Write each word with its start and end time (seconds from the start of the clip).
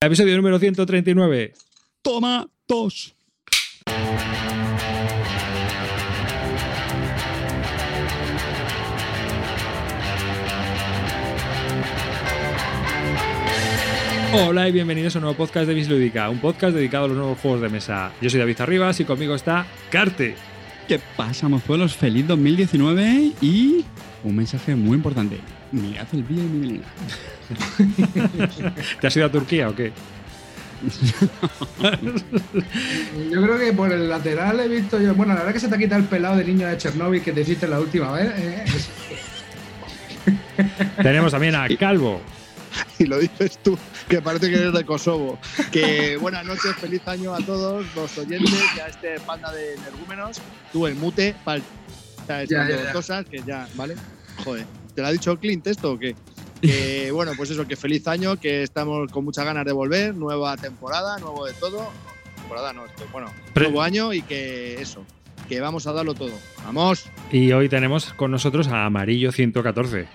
Episodio 0.00 0.36
número 0.36 0.60
139. 0.60 1.54
Toma 2.02 2.48
dos. 2.68 3.16
Hola 14.32 14.68
y 14.68 14.72
bienvenidos 14.72 15.16
a 15.16 15.18
un 15.18 15.22
nuevo 15.22 15.36
podcast 15.36 15.66
de 15.66 15.74
Bislúdica, 15.74 16.30
un 16.30 16.38
podcast 16.38 16.76
dedicado 16.76 17.06
a 17.06 17.08
los 17.08 17.16
nuevos 17.16 17.40
juegos 17.40 17.60
de 17.60 17.68
mesa. 17.68 18.12
Yo 18.20 18.30
soy 18.30 18.38
David 18.38 18.60
Arribas 18.60 19.00
y 19.00 19.04
conmigo 19.04 19.34
está 19.34 19.66
Carte. 19.90 20.36
¿Qué 20.86 21.00
pasa, 21.16 21.48
mozuelos? 21.48 21.96
Feliz 21.96 22.24
2019 22.28 23.32
y 23.40 23.84
un 24.22 24.36
mensaje 24.36 24.76
muy 24.76 24.96
importante. 24.96 25.40
Mirad 25.72 26.06
el 26.12 26.22
vídeo 26.22 26.44
de 26.44 26.48
Miguelina. 26.50 26.86
¿Te 29.00 29.06
has 29.06 29.16
ido 29.16 29.26
a 29.26 29.32
Turquía 29.32 29.68
o 29.68 29.74
qué? 29.74 29.92
Yo 33.30 33.42
creo 33.42 33.58
que 33.58 33.72
por 33.72 33.92
el 33.92 34.08
lateral 34.08 34.60
he 34.60 34.68
visto 34.68 35.00
yo. 35.00 35.14
Bueno, 35.14 35.32
la 35.34 35.40
verdad 35.40 35.54
que 35.54 35.60
se 35.60 35.68
te 35.68 35.74
ha 35.74 35.78
quitado 35.78 36.00
el 36.00 36.06
pelado 36.06 36.36
de 36.36 36.44
niño 36.44 36.68
de 36.68 36.76
Chernobyl 36.78 37.22
que 37.22 37.32
te 37.32 37.40
hiciste 37.40 37.66
la 37.66 37.80
última 37.80 38.12
vez. 38.12 38.30
¿eh? 38.36 38.64
Tenemos 41.02 41.32
también 41.32 41.54
a 41.56 41.66
Calvo. 41.76 42.20
y 42.98 43.06
lo 43.06 43.18
dices 43.18 43.58
tú, 43.62 43.76
que 44.08 44.20
parece 44.22 44.48
que 44.50 44.56
eres 44.56 44.72
de 44.72 44.84
Kosovo. 44.84 45.38
Que 45.72 46.16
buenas 46.16 46.44
noches, 46.44 46.76
feliz 46.76 47.06
año 47.08 47.34
a 47.34 47.38
todos 47.38 47.84
los 47.96 48.16
oyentes 48.18 48.54
y 48.76 48.80
a 48.80 48.86
este 48.86 49.18
panda 49.20 49.50
de 49.52 49.74
energúmenos. 49.74 50.40
Tú 50.72 50.86
el 50.86 50.94
mute, 50.94 51.34
para 51.44 51.60
Ya, 52.28 52.44
ya, 52.44 52.68
ya. 52.68 52.92
cosas 52.92 53.24
que 53.26 53.42
ya, 53.46 53.66
¿vale? 53.74 53.96
Joder, 54.44 54.64
¿te 54.98 55.02
lo 55.02 55.06
ha 55.06 55.12
dicho 55.12 55.38
Clint 55.38 55.64
esto 55.68 55.92
o 55.92 55.98
qué? 56.00 56.16
Que 56.60 57.10
bueno, 57.14 57.30
pues 57.36 57.50
eso, 57.50 57.68
que 57.68 57.76
feliz 57.76 58.08
año, 58.08 58.34
que 58.36 58.64
estamos 58.64 59.12
con 59.12 59.24
muchas 59.24 59.44
ganas 59.44 59.64
de 59.64 59.70
volver, 59.70 60.12
nueva 60.12 60.56
temporada, 60.56 61.18
nuevo 61.18 61.46
de 61.46 61.52
todo. 61.52 61.88
Temporada 62.34 62.72
no, 62.72 62.84
esto, 62.84 63.04
bueno, 63.12 63.30
Pre- 63.54 63.66
nuevo 63.66 63.80
año 63.80 64.12
y 64.12 64.22
que 64.22 64.82
eso, 64.82 65.04
que 65.48 65.60
vamos 65.60 65.86
a 65.86 65.92
darlo 65.92 66.14
todo. 66.14 66.32
¡Vamos! 66.64 67.04
Y 67.30 67.52
hoy 67.52 67.68
tenemos 67.68 68.12
con 68.14 68.32
nosotros 68.32 68.66
a 68.66 68.86
Amarillo 68.86 69.30
114. 69.30 70.08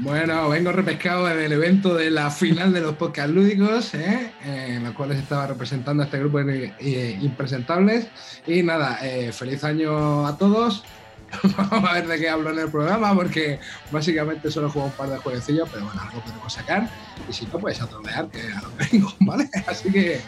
Bueno, 0.00 0.50
vengo 0.50 0.72
repescado 0.72 1.24
del 1.24 1.50
evento 1.50 1.94
de 1.94 2.10
la 2.10 2.30
final 2.30 2.74
de 2.74 2.82
los 2.82 2.96
podcast 2.96 3.30
lúdicos, 3.30 3.94
¿eh? 3.94 4.30
Eh, 4.44 4.74
en 4.76 4.84
los 4.84 4.92
cuales 4.92 5.16
estaba 5.16 5.46
representando 5.46 6.02
a 6.02 6.06
este 6.06 6.18
grupo 6.18 6.44
de 6.44 6.74
eh, 6.80 7.18
impresentables. 7.22 8.08
Y 8.46 8.62
nada, 8.62 8.98
eh, 9.02 9.32
feliz 9.32 9.64
año 9.64 10.26
a 10.26 10.36
todos. 10.36 10.84
Vamos 11.70 11.90
a 11.90 11.94
ver 11.94 12.06
de 12.06 12.18
qué 12.18 12.28
hablo 12.28 12.50
en 12.50 12.58
el 12.58 12.70
programa, 12.70 13.14
porque 13.14 13.58
básicamente 13.90 14.50
solo 14.50 14.70
juego 14.70 14.88
un 14.88 14.94
par 14.94 15.10
de 15.10 15.18
jueguecillos, 15.18 15.68
pero 15.70 15.84
bueno, 15.84 16.00
algo 16.00 16.20
podemos 16.20 16.52
sacar. 16.52 16.88
Y 17.28 17.32
si 17.32 17.46
no, 17.46 17.58
pues 17.58 17.80
a 17.82 17.88
que 17.88 18.10
a 18.12 18.22
lo 18.22 18.30
que 18.30 18.88
vengo, 18.90 19.12
¿vale? 19.20 19.48
Así 19.66 19.90
que, 19.90 20.20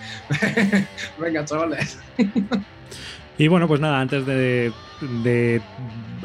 venga, 1.19 1.45
chavales. 1.45 1.99
Y 3.39 3.49
bueno, 3.49 3.67
pues 3.69 3.81
nada, 3.81 4.01
antes 4.01 4.27
de 4.27 4.73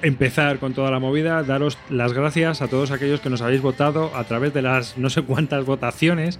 empezar 0.01 0.59
con 0.59 0.73
toda 0.73 0.91
la 0.91 0.99
movida, 0.99 1.43
daros 1.43 1.77
las 1.89 2.13
gracias 2.13 2.61
a 2.61 2.67
todos 2.67 2.91
aquellos 2.91 3.21
que 3.21 3.29
nos 3.29 3.41
habéis 3.41 3.61
votado 3.61 4.15
a 4.15 4.23
través 4.25 4.53
de 4.53 4.61
las 4.61 4.97
no 4.97 5.09
sé 5.09 5.21
cuántas 5.21 5.65
votaciones 5.65 6.39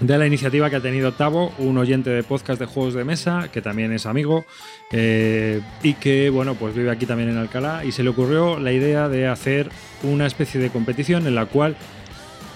de 0.00 0.18
la 0.18 0.26
iniciativa 0.26 0.68
que 0.70 0.76
ha 0.76 0.80
tenido 0.80 1.12
Tavo, 1.12 1.52
un 1.58 1.78
oyente 1.78 2.10
de 2.10 2.22
podcast 2.22 2.58
de 2.58 2.66
juegos 2.66 2.94
de 2.94 3.04
mesa, 3.04 3.50
que 3.52 3.62
también 3.62 3.92
es 3.92 4.06
amigo, 4.06 4.44
eh, 4.90 5.60
y 5.82 5.94
que, 5.94 6.30
bueno, 6.30 6.54
pues 6.54 6.74
vive 6.74 6.90
aquí 6.90 7.06
también 7.06 7.28
en 7.28 7.36
Alcalá, 7.36 7.84
y 7.84 7.92
se 7.92 8.02
le 8.02 8.10
ocurrió 8.10 8.58
la 8.58 8.72
idea 8.72 9.08
de 9.08 9.28
hacer 9.28 9.70
una 10.02 10.26
especie 10.26 10.60
de 10.60 10.70
competición 10.70 11.26
en 11.26 11.34
la 11.34 11.46
cual 11.46 11.76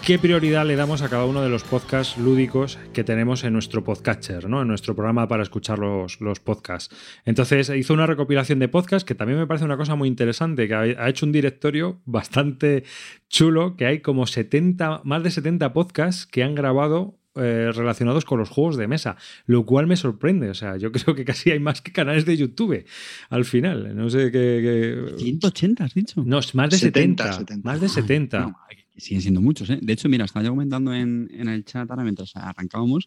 qué 0.06 0.20
prioridad 0.20 0.64
le 0.64 0.76
damos 0.76 1.02
a 1.02 1.08
cada 1.08 1.24
uno 1.24 1.42
de 1.42 1.48
los 1.48 1.64
podcasts 1.64 2.16
lúdicos 2.16 2.78
que 2.92 3.02
tenemos 3.02 3.42
en 3.42 3.52
nuestro 3.52 3.82
podcatcher, 3.82 4.48
¿no? 4.48 4.62
En 4.62 4.68
nuestro 4.68 4.94
programa 4.94 5.26
para 5.26 5.42
escuchar 5.42 5.80
los, 5.80 6.20
los 6.20 6.38
podcasts. 6.38 6.94
Entonces 7.24 7.70
hizo 7.70 7.92
una 7.92 8.06
recopilación 8.06 8.60
de 8.60 8.68
podcasts 8.68 9.04
que 9.04 9.16
también 9.16 9.36
me 9.36 9.48
parece 9.48 9.64
una 9.64 9.76
cosa 9.76 9.96
muy 9.96 10.06
interesante, 10.06 10.68
que 10.68 10.74
ha, 10.74 10.80
ha 10.80 11.08
hecho 11.08 11.26
un 11.26 11.32
directorio 11.32 12.00
bastante 12.04 12.84
chulo, 13.28 13.76
que 13.76 13.86
hay 13.86 14.00
como 14.00 14.28
70, 14.28 15.00
más 15.02 15.24
de 15.24 15.32
70 15.32 15.72
podcasts 15.72 16.26
que 16.26 16.44
han 16.44 16.54
grabado 16.54 17.15
eh, 17.36 17.70
relacionados 17.74 18.24
con 18.24 18.38
los 18.38 18.48
juegos 18.48 18.76
de 18.76 18.86
mesa, 18.88 19.16
lo 19.46 19.64
cual 19.66 19.86
me 19.86 19.96
sorprende. 19.96 20.48
O 20.50 20.54
sea, 20.54 20.76
yo 20.76 20.90
creo 20.92 21.14
que 21.14 21.24
casi 21.24 21.50
hay 21.50 21.58
más 21.60 21.80
que 21.82 21.92
canales 21.92 22.24
de 22.24 22.36
YouTube 22.36 22.84
al 23.30 23.44
final. 23.44 23.94
No 23.96 24.08
sé 24.10 24.30
qué. 24.32 25.06
qué- 25.10 25.14
180, 25.18 25.84
has 25.84 25.94
dicho. 25.94 26.22
No, 26.26 26.38
es 26.38 26.54
más 26.54 26.70
de 26.70 26.78
70. 26.78 27.22
70, 27.24 27.38
70. 27.40 27.68
Más 27.68 27.80
de 27.80 27.88
70. 27.88 28.40
No, 28.40 28.56
siguen 28.96 29.22
siendo 29.22 29.40
muchos, 29.42 29.68
¿eh? 29.70 29.78
De 29.82 29.92
hecho, 29.92 30.08
mira, 30.08 30.24
estaba 30.24 30.44
yo 30.44 30.50
comentando 30.50 30.94
en, 30.94 31.28
en 31.32 31.48
el 31.48 31.64
chat 31.64 31.90
ahora 31.90 32.02
mientras 32.02 32.34
arrancábamos 32.34 33.06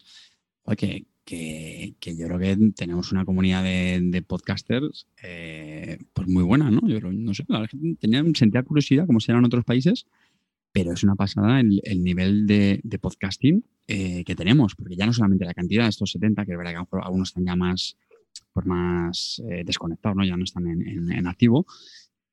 que, 0.78 1.06
que, 1.25 1.96
que 2.00 2.16
yo 2.16 2.28
creo 2.28 2.38
que 2.38 2.57
tenemos 2.75 3.11
una 3.11 3.25
comunidad 3.25 3.63
de, 3.63 4.00
de 4.03 4.22
podcasters 4.22 5.07
eh, 5.23 5.97
pues 6.13 6.28
muy 6.28 6.44
buena, 6.44 6.69
¿no? 6.69 6.81
Yo 6.88 7.00
creo- 7.00 7.11
no 7.11 7.34
sé, 7.34 7.44
la 7.47 7.67
que 7.67 7.75
tenía, 8.00 8.23
sentía 8.35 8.61
curiosidad 8.61 9.07
como 9.07 9.19
serán 9.19 9.40
en 9.40 9.46
otros 9.46 9.66
países, 9.66 10.06
pero 10.72 10.94
es 10.94 11.03
una 11.03 11.16
pasada 11.16 11.59
el, 11.59 11.81
el 11.84 12.03
nivel 12.03 12.47
de, 12.47 12.81
podcasting 13.00 13.66
eh, 13.88 14.24
que 14.24 14.35
tenemos, 14.35 14.75
porque 14.75 14.96
ya 14.96 15.06
no 15.06 15.13
solamente 15.13 15.46
la 15.46 15.53
cantidad 15.53 15.84
de 15.84 15.90
estos 15.90 16.12
70, 16.12 16.46
que 16.46 16.52
es 16.52 16.57
verdad 16.57 16.72
que 16.90 16.97
algunos 17.02 17.30
están 17.30 17.46
ya 17.46 17.56
más, 17.56 17.97
pues 18.53 18.66
más 18.66 19.41
eh, 19.50 19.63
desconectados, 19.66 20.16
¿no? 20.18 20.25
Ya 20.25 20.38
no 20.38 20.44
están 20.44 20.68
en, 20.68 21.12
en- 21.12 21.28
activo, 21.28 21.66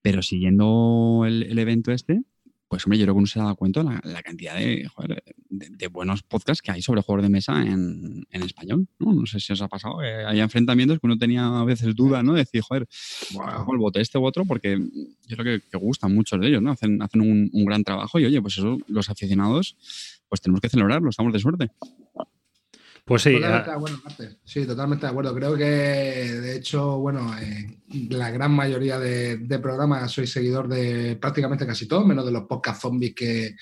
pero 0.02 0.22
siguiendo 0.22 1.24
el 1.26 1.58
evento 1.58 1.92
este, 1.92 2.22
pues 2.68 2.84
hombre, 2.84 2.98
yo 2.98 3.04
creo 3.04 3.14
que 3.14 3.18
uno 3.18 3.26
se 3.26 3.38
ha 3.38 3.44
dado 3.44 3.56
cuenta 3.56 3.80
de 3.82 3.90
la, 3.90 4.00
la 4.04 4.22
cantidad 4.22 4.56
de, 4.56 4.88
joder, 4.88 5.22
de, 5.48 5.68
de 5.70 5.88
buenos 5.88 6.22
podcasts 6.22 6.62
que 6.62 6.72
hay 6.72 6.82
sobre 6.82 7.02
juegos 7.02 7.22
de 7.22 7.28
mesa 7.28 7.62
en, 7.62 8.26
en 8.30 8.42
español, 8.42 8.88
¿no? 8.98 9.12
No 9.12 9.26
sé 9.26 9.38
si 9.38 9.52
os 9.52 9.62
ha 9.62 9.68
pasado, 9.68 9.98
que 9.98 10.06
hay 10.06 10.40
enfrentamientos 10.40 10.98
que 10.98 11.06
uno 11.06 11.16
tenía 11.16 11.46
a 11.46 11.64
veces 11.64 11.94
dudas, 11.94 12.24
¿no? 12.24 12.32
De 12.32 12.40
decir, 12.40 12.62
joder, 12.62 12.88
ojo, 13.34 13.72
el 13.72 13.78
voto 13.78 14.00
este 14.00 14.18
u 14.18 14.26
otro, 14.26 14.44
porque 14.44 14.78
yo 15.26 15.36
creo 15.36 15.60
que, 15.60 15.68
que 15.68 15.78
gustan 15.78 16.14
muchos 16.14 16.40
de 16.40 16.48
ellos, 16.48 16.62
¿no? 16.62 16.72
Hacen, 16.72 17.00
hacen 17.02 17.20
un, 17.20 17.50
un 17.52 17.64
gran 17.64 17.84
trabajo 17.84 18.18
y 18.18 18.24
oye, 18.24 18.42
pues 18.42 18.58
eso, 18.58 18.78
los 18.88 19.08
aficionados, 19.10 19.76
pues 20.28 20.40
tenemos 20.40 20.60
que 20.60 20.68
celebrarlo, 20.68 21.10
estamos 21.10 21.32
de 21.32 21.38
suerte. 21.38 21.70
Pues 23.06 23.22
sí, 23.22 23.34
Totalmente 23.34 23.70
ah, 23.70 23.72
de 23.72 23.76
acuerdo, 23.76 23.98
Martes. 24.04 24.36
Sí, 24.44 24.66
totalmente 24.66 25.06
de 25.06 25.10
acuerdo. 25.10 25.32
Creo 25.32 25.56
que, 25.56 25.64
de 25.64 26.56
hecho, 26.56 26.98
bueno, 26.98 27.38
eh, 27.38 27.78
la 28.10 28.32
gran 28.32 28.50
mayoría 28.50 28.98
de, 28.98 29.36
de 29.36 29.58
programas 29.60 30.10
soy 30.10 30.26
seguidor 30.26 30.66
de 30.66 31.14
prácticamente 31.14 31.64
casi 31.64 31.86
todos, 31.86 32.04
menos 32.04 32.26
de 32.26 32.32
los 32.32 32.48
podcast 32.48 32.82
zombies 32.82 33.14
que, 33.14 33.54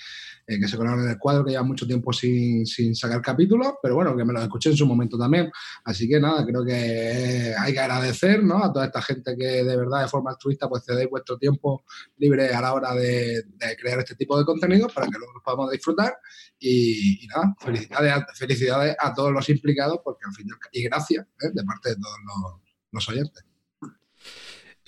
eh, 0.46 0.60
que 0.60 0.68
se 0.68 0.76
colaron 0.76 1.04
en 1.04 1.10
el 1.10 1.18
cuadro, 1.18 1.44
que 1.44 1.52
llevan 1.52 1.68
mucho 1.68 1.86
tiempo 1.86 2.12
sin, 2.12 2.66
sin 2.66 2.94
sacar 2.94 3.22
capítulos, 3.22 3.74
pero 3.82 3.94
bueno, 3.94 4.14
que 4.14 4.24
me 4.24 4.32
los 4.32 4.42
escuché 4.42 4.70
en 4.70 4.76
su 4.76 4.86
momento 4.86 5.16
también. 5.16 5.50
Así 5.84 6.08
que 6.08 6.20
nada, 6.20 6.44
creo 6.44 6.64
que 6.64 7.54
hay 7.58 7.72
que 7.72 7.80
agradecer 7.80 8.44
¿no? 8.44 8.62
a 8.62 8.72
toda 8.72 8.86
esta 8.86 9.00
gente 9.00 9.36
que 9.36 9.64
de 9.64 9.76
verdad, 9.76 10.02
de 10.02 10.08
forma 10.08 10.30
altruista, 10.30 10.68
pues 10.68 10.84
cedéis 10.84 11.08
vuestro 11.08 11.38
tiempo 11.38 11.84
libre 12.18 12.52
a 12.52 12.60
la 12.60 12.74
hora 12.74 12.94
de, 12.94 13.44
crear 13.78 13.98
este 14.00 14.16
tipo 14.16 14.38
de 14.38 14.44
contenido 14.44 14.88
para 14.88 15.06
que 15.06 15.18
luego 15.18 15.32
los 15.32 15.42
podamos 15.42 15.70
disfrutar. 15.70 16.14
Y, 16.58 17.26
nada, 17.28 17.54
felicidades 17.58 18.24
felicidades 18.34 18.96
a 18.98 19.14
todos 19.14 19.32
los 19.32 19.48
implicados, 19.48 20.00
porque 20.04 20.24
al 20.26 20.34
final, 20.34 20.58
y 20.72 20.82
gracias 20.82 21.26
¿eh? 21.42 21.50
de 21.52 21.64
parte 21.64 21.90
de 21.90 21.96
todos 21.96 22.18
los, 22.26 22.60
los 22.92 23.08
oyentes. 23.08 23.44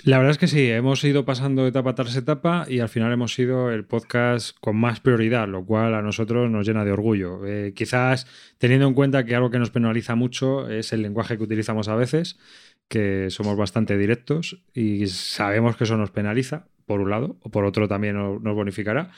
La 0.04 0.18
verdad 0.18 0.32
es 0.32 0.38
que 0.38 0.46
sí, 0.46 0.70
hemos 0.70 1.02
ido 1.04 1.24
pasando 1.24 1.66
etapa 1.66 1.94
tras 1.94 2.14
etapa 2.16 2.66
y 2.68 2.80
al 2.80 2.88
final 2.88 3.12
hemos 3.12 3.32
sido 3.32 3.70
el 3.70 3.84
podcast 3.84 4.56
con 4.60 4.76
más 4.76 5.00
prioridad, 5.00 5.48
lo 5.48 5.64
cual 5.64 5.94
a 5.94 6.02
nosotros 6.02 6.50
nos 6.50 6.66
llena 6.66 6.84
de 6.84 6.92
orgullo. 6.92 7.46
Eh, 7.46 7.72
quizás 7.74 8.26
teniendo 8.58 8.86
en 8.86 8.94
cuenta 8.94 9.24
que 9.24 9.34
algo 9.34 9.50
que 9.50 9.58
nos 9.58 9.70
penaliza 9.70 10.14
mucho 10.14 10.68
es 10.68 10.92
el 10.92 11.02
lenguaje 11.02 11.38
que 11.38 11.44
utilizamos 11.44 11.88
a 11.88 11.96
veces, 11.96 12.38
que 12.88 13.30
somos 13.30 13.56
bastante 13.56 13.96
directos 13.96 14.62
y 14.74 15.06
sabemos 15.06 15.76
que 15.76 15.84
eso 15.84 15.96
nos 15.96 16.10
penaliza, 16.10 16.68
por 16.84 17.00
un 17.00 17.10
lado, 17.10 17.38
o 17.40 17.50
por 17.50 17.64
otro 17.64 17.88
también 17.88 18.16
nos 18.16 18.40
nos 18.42 18.54
bonificará. 18.54 19.10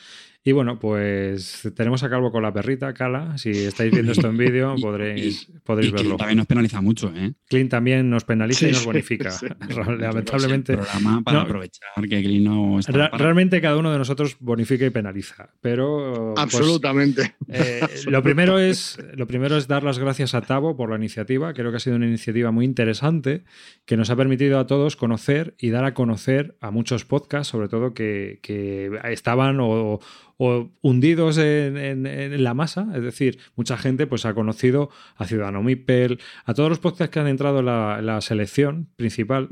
Y 0.44 0.52
bueno, 0.52 0.78
pues 0.78 1.68
tenemos 1.76 2.02
a 2.04 2.08
Calvo 2.08 2.30
con 2.32 2.42
la 2.42 2.52
perrita, 2.52 2.94
Cala. 2.94 3.36
Si 3.36 3.50
estáis 3.50 3.92
viendo 3.92 4.12
esto 4.12 4.28
en 4.28 4.36
vídeo, 4.38 4.76
podréis, 4.80 5.48
Y 5.48 5.58
podréis 5.58 5.92
verlo. 5.92 6.16
también 6.16 6.38
nos 6.38 6.46
penaliza 6.46 6.80
mucho, 6.80 7.12
¿eh? 7.14 7.34
Clint 7.48 7.70
también 7.70 8.08
nos 8.08 8.24
penaliza 8.24 8.66
y 8.68 8.72
nos 8.72 8.84
bonifica. 8.86 9.30
sí. 9.30 9.46
Lamentablemente. 9.98 10.72
El 10.72 10.78
programa 10.78 11.22
para 11.22 11.38
No. 11.38 11.42
aprovechar 11.44 11.88
que 12.08 12.22
Green 12.22 12.44
no 12.44 12.78
está 12.78 12.92
Ra- 12.92 13.10
para- 13.10 13.22
realmente 13.24 13.60
cada 13.60 13.76
uno 13.76 13.92
de 13.92 13.98
nosotros 13.98 14.36
bonifica 14.40 14.86
y 14.86 14.90
penaliza, 14.90 15.50
pero 15.60 16.32
pues, 16.34 16.42
Absolutamente. 16.44 17.34
eh, 17.48 17.80
lo 18.06 18.22
primero 18.22 18.58
es 18.58 18.98
lo 19.16 19.26
primero 19.26 19.56
es 19.56 19.66
dar 19.68 19.82
las 19.82 19.98
gracias 19.98 20.34
a 20.34 20.40
Tavo 20.40 20.76
por 20.76 20.88
la 20.90 20.96
iniciativa. 20.96 21.52
Creo 21.52 21.70
que 21.70 21.76
ha 21.76 21.80
sido 21.80 21.96
una 21.96 22.06
iniciativa 22.06 22.50
muy 22.52 22.64
interesante 22.64 23.44
que 23.84 23.96
nos 23.96 24.08
ha 24.10 24.16
permitido 24.16 24.58
a 24.60 24.66
todos 24.66 24.96
conocer 24.96 25.54
y 25.58 25.70
dar 25.70 25.84
a 25.84 25.92
conocer 25.94 26.56
a 26.60 26.70
muchos 26.70 27.04
podcasts, 27.04 27.48
sobre 27.50 27.68
todo 27.68 27.92
que, 27.92 28.38
que 28.42 28.90
estaban 29.10 29.58
o, 29.60 30.00
o 30.38 30.70
hundidos 30.80 31.36
en, 31.38 31.76
en- 31.76 32.06
en 32.06 32.42
la 32.44 32.54
masa. 32.54 32.86
Es 32.94 33.02
decir, 33.02 33.38
mucha 33.56 33.76
gente 33.76 34.06
pues 34.06 34.24
ha 34.24 34.32
conocido 34.34 34.88
a 35.16 35.26
Ciudadano 35.26 35.62
Mipel, 35.62 36.18
a 36.46 36.54
todos 36.54 36.70
los 36.70 36.78
podcasts 36.78 37.12
que 37.12 37.20
han 37.20 37.26
entrado 37.28 37.58
en 37.60 37.66
la, 37.66 37.96
en 37.98 38.06
la 38.06 38.20
selección 38.22 38.88
principal 38.96 39.48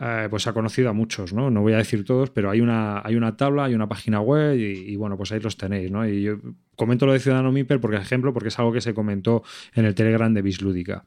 eh, 0.00 0.26
pues 0.30 0.46
ha 0.46 0.54
conocido 0.54 0.88
a 0.88 0.94
muchos, 0.94 1.32
¿no? 1.34 1.50
No 1.50 1.60
voy 1.60 1.74
a 1.74 1.76
decir 1.76 2.02
todos, 2.04 2.30
pero 2.30 2.50
hay 2.50 2.60
una, 2.62 3.02
hay 3.04 3.14
una 3.14 3.36
tabla, 3.36 3.64
hay 3.64 3.74
una 3.74 3.88
página 3.90 4.20
web 4.20 4.58
y, 4.58 4.64
y 4.92 4.96
bueno, 4.96 5.16
pues 5.18 5.30
ahí 5.32 5.38
los 5.40 5.56
tenéis, 5.58 5.90
¿no? 5.90 6.08
Y 6.08 6.22
yo 6.22 6.38
comento 6.76 7.04
lo 7.06 7.12
de 7.12 7.20
Ciudadano 7.20 7.52
Miper 7.52 7.78
porque 7.78 7.98
ejemplo, 7.98 8.32
porque 8.32 8.48
es 8.48 8.58
algo 8.58 8.72
que 8.72 8.80
se 8.80 8.94
comentó 8.94 9.42
en 9.74 9.84
el 9.84 9.94
Telegram 9.94 10.32
de 10.32 10.40
Bislúdica. 10.42 11.04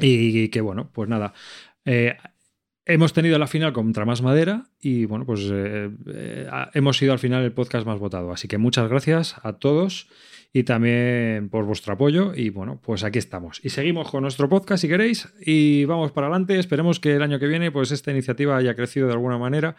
Y 0.00 0.48
que 0.48 0.60
bueno, 0.62 0.90
pues 0.92 1.08
nada. 1.08 1.32
eh, 1.84 2.16
hemos 2.90 3.12
tenido 3.12 3.38
la 3.38 3.46
final 3.46 3.72
contra 3.72 4.04
Más 4.04 4.22
Madera 4.22 4.66
y 4.80 5.04
bueno, 5.04 5.24
pues 5.24 5.48
eh, 5.50 5.90
eh, 6.08 6.48
hemos 6.74 6.96
sido 6.96 7.12
al 7.12 7.18
final 7.18 7.44
el 7.44 7.52
podcast 7.52 7.86
más 7.86 7.98
votado. 7.98 8.32
Así 8.32 8.48
que 8.48 8.58
muchas 8.58 8.88
gracias 8.88 9.36
a 9.42 9.54
todos 9.54 10.08
y 10.52 10.64
también 10.64 11.48
por 11.48 11.64
vuestro 11.64 11.94
apoyo. 11.94 12.34
Y 12.34 12.50
bueno, 12.50 12.80
pues 12.82 13.04
aquí 13.04 13.18
estamos. 13.18 13.60
Y 13.64 13.70
seguimos 13.70 14.10
con 14.10 14.22
nuestro 14.22 14.48
podcast 14.48 14.82
si 14.82 14.88
queréis 14.88 15.28
y 15.40 15.84
vamos 15.84 16.12
para 16.12 16.26
adelante. 16.26 16.58
Esperemos 16.58 16.98
que 16.98 17.14
el 17.14 17.22
año 17.22 17.38
que 17.38 17.46
viene 17.46 17.70
pues 17.70 17.92
esta 17.92 18.10
iniciativa 18.10 18.56
haya 18.56 18.74
crecido 18.74 19.06
de 19.06 19.12
alguna 19.12 19.38
manera. 19.38 19.76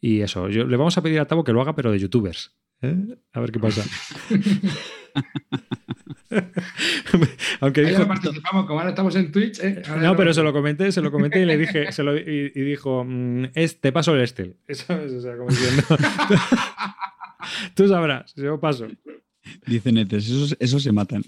Y 0.00 0.22
eso, 0.22 0.48
yo, 0.48 0.64
le 0.64 0.76
vamos 0.76 0.96
a 0.96 1.02
pedir 1.02 1.20
a 1.20 1.26
Tavo 1.26 1.44
que 1.44 1.52
lo 1.52 1.60
haga, 1.60 1.74
pero 1.74 1.92
de 1.92 1.98
youtubers. 1.98 2.56
¿eh? 2.82 2.96
A 3.32 3.40
ver 3.40 3.52
qué 3.52 3.60
pasa. 3.60 3.84
Aunque 7.60 7.82
dijo, 7.82 8.00
no 8.00 8.08
participamos, 8.08 8.66
como 8.66 8.78
ahora 8.80 8.90
estamos 8.90 9.14
en 9.16 9.32
Twitch. 9.32 9.58
¿eh? 9.60 9.82
No, 10.00 10.16
pero 10.16 10.32
se 10.34 10.42
lo 10.42 10.52
comenté, 10.52 10.92
se 10.92 11.00
lo 11.00 11.10
comenté 11.10 11.40
y 11.40 11.44
le 11.44 11.56
dije, 11.56 11.90
se 11.92 12.02
lo, 12.02 12.16
y, 12.16 12.52
y 12.54 12.60
dijo, 12.62 13.04
mm, 13.04 13.46
es, 13.54 13.80
te 13.80 13.92
paso 13.92 14.14
el 14.14 14.20
Estel. 14.22 14.56
¿Sabes? 14.68 15.12
O 15.12 15.20
sea, 15.20 15.36
como 15.36 15.50
diciendo, 15.50 15.82
tú 17.74 17.88
sabrás, 17.88 18.34
yo 18.36 18.58
paso. 18.60 18.86
Dice 19.66 19.92
Netes, 19.92 20.26
esos, 20.26 20.56
esos 20.58 20.82
se 20.82 20.92
matan. 20.92 21.22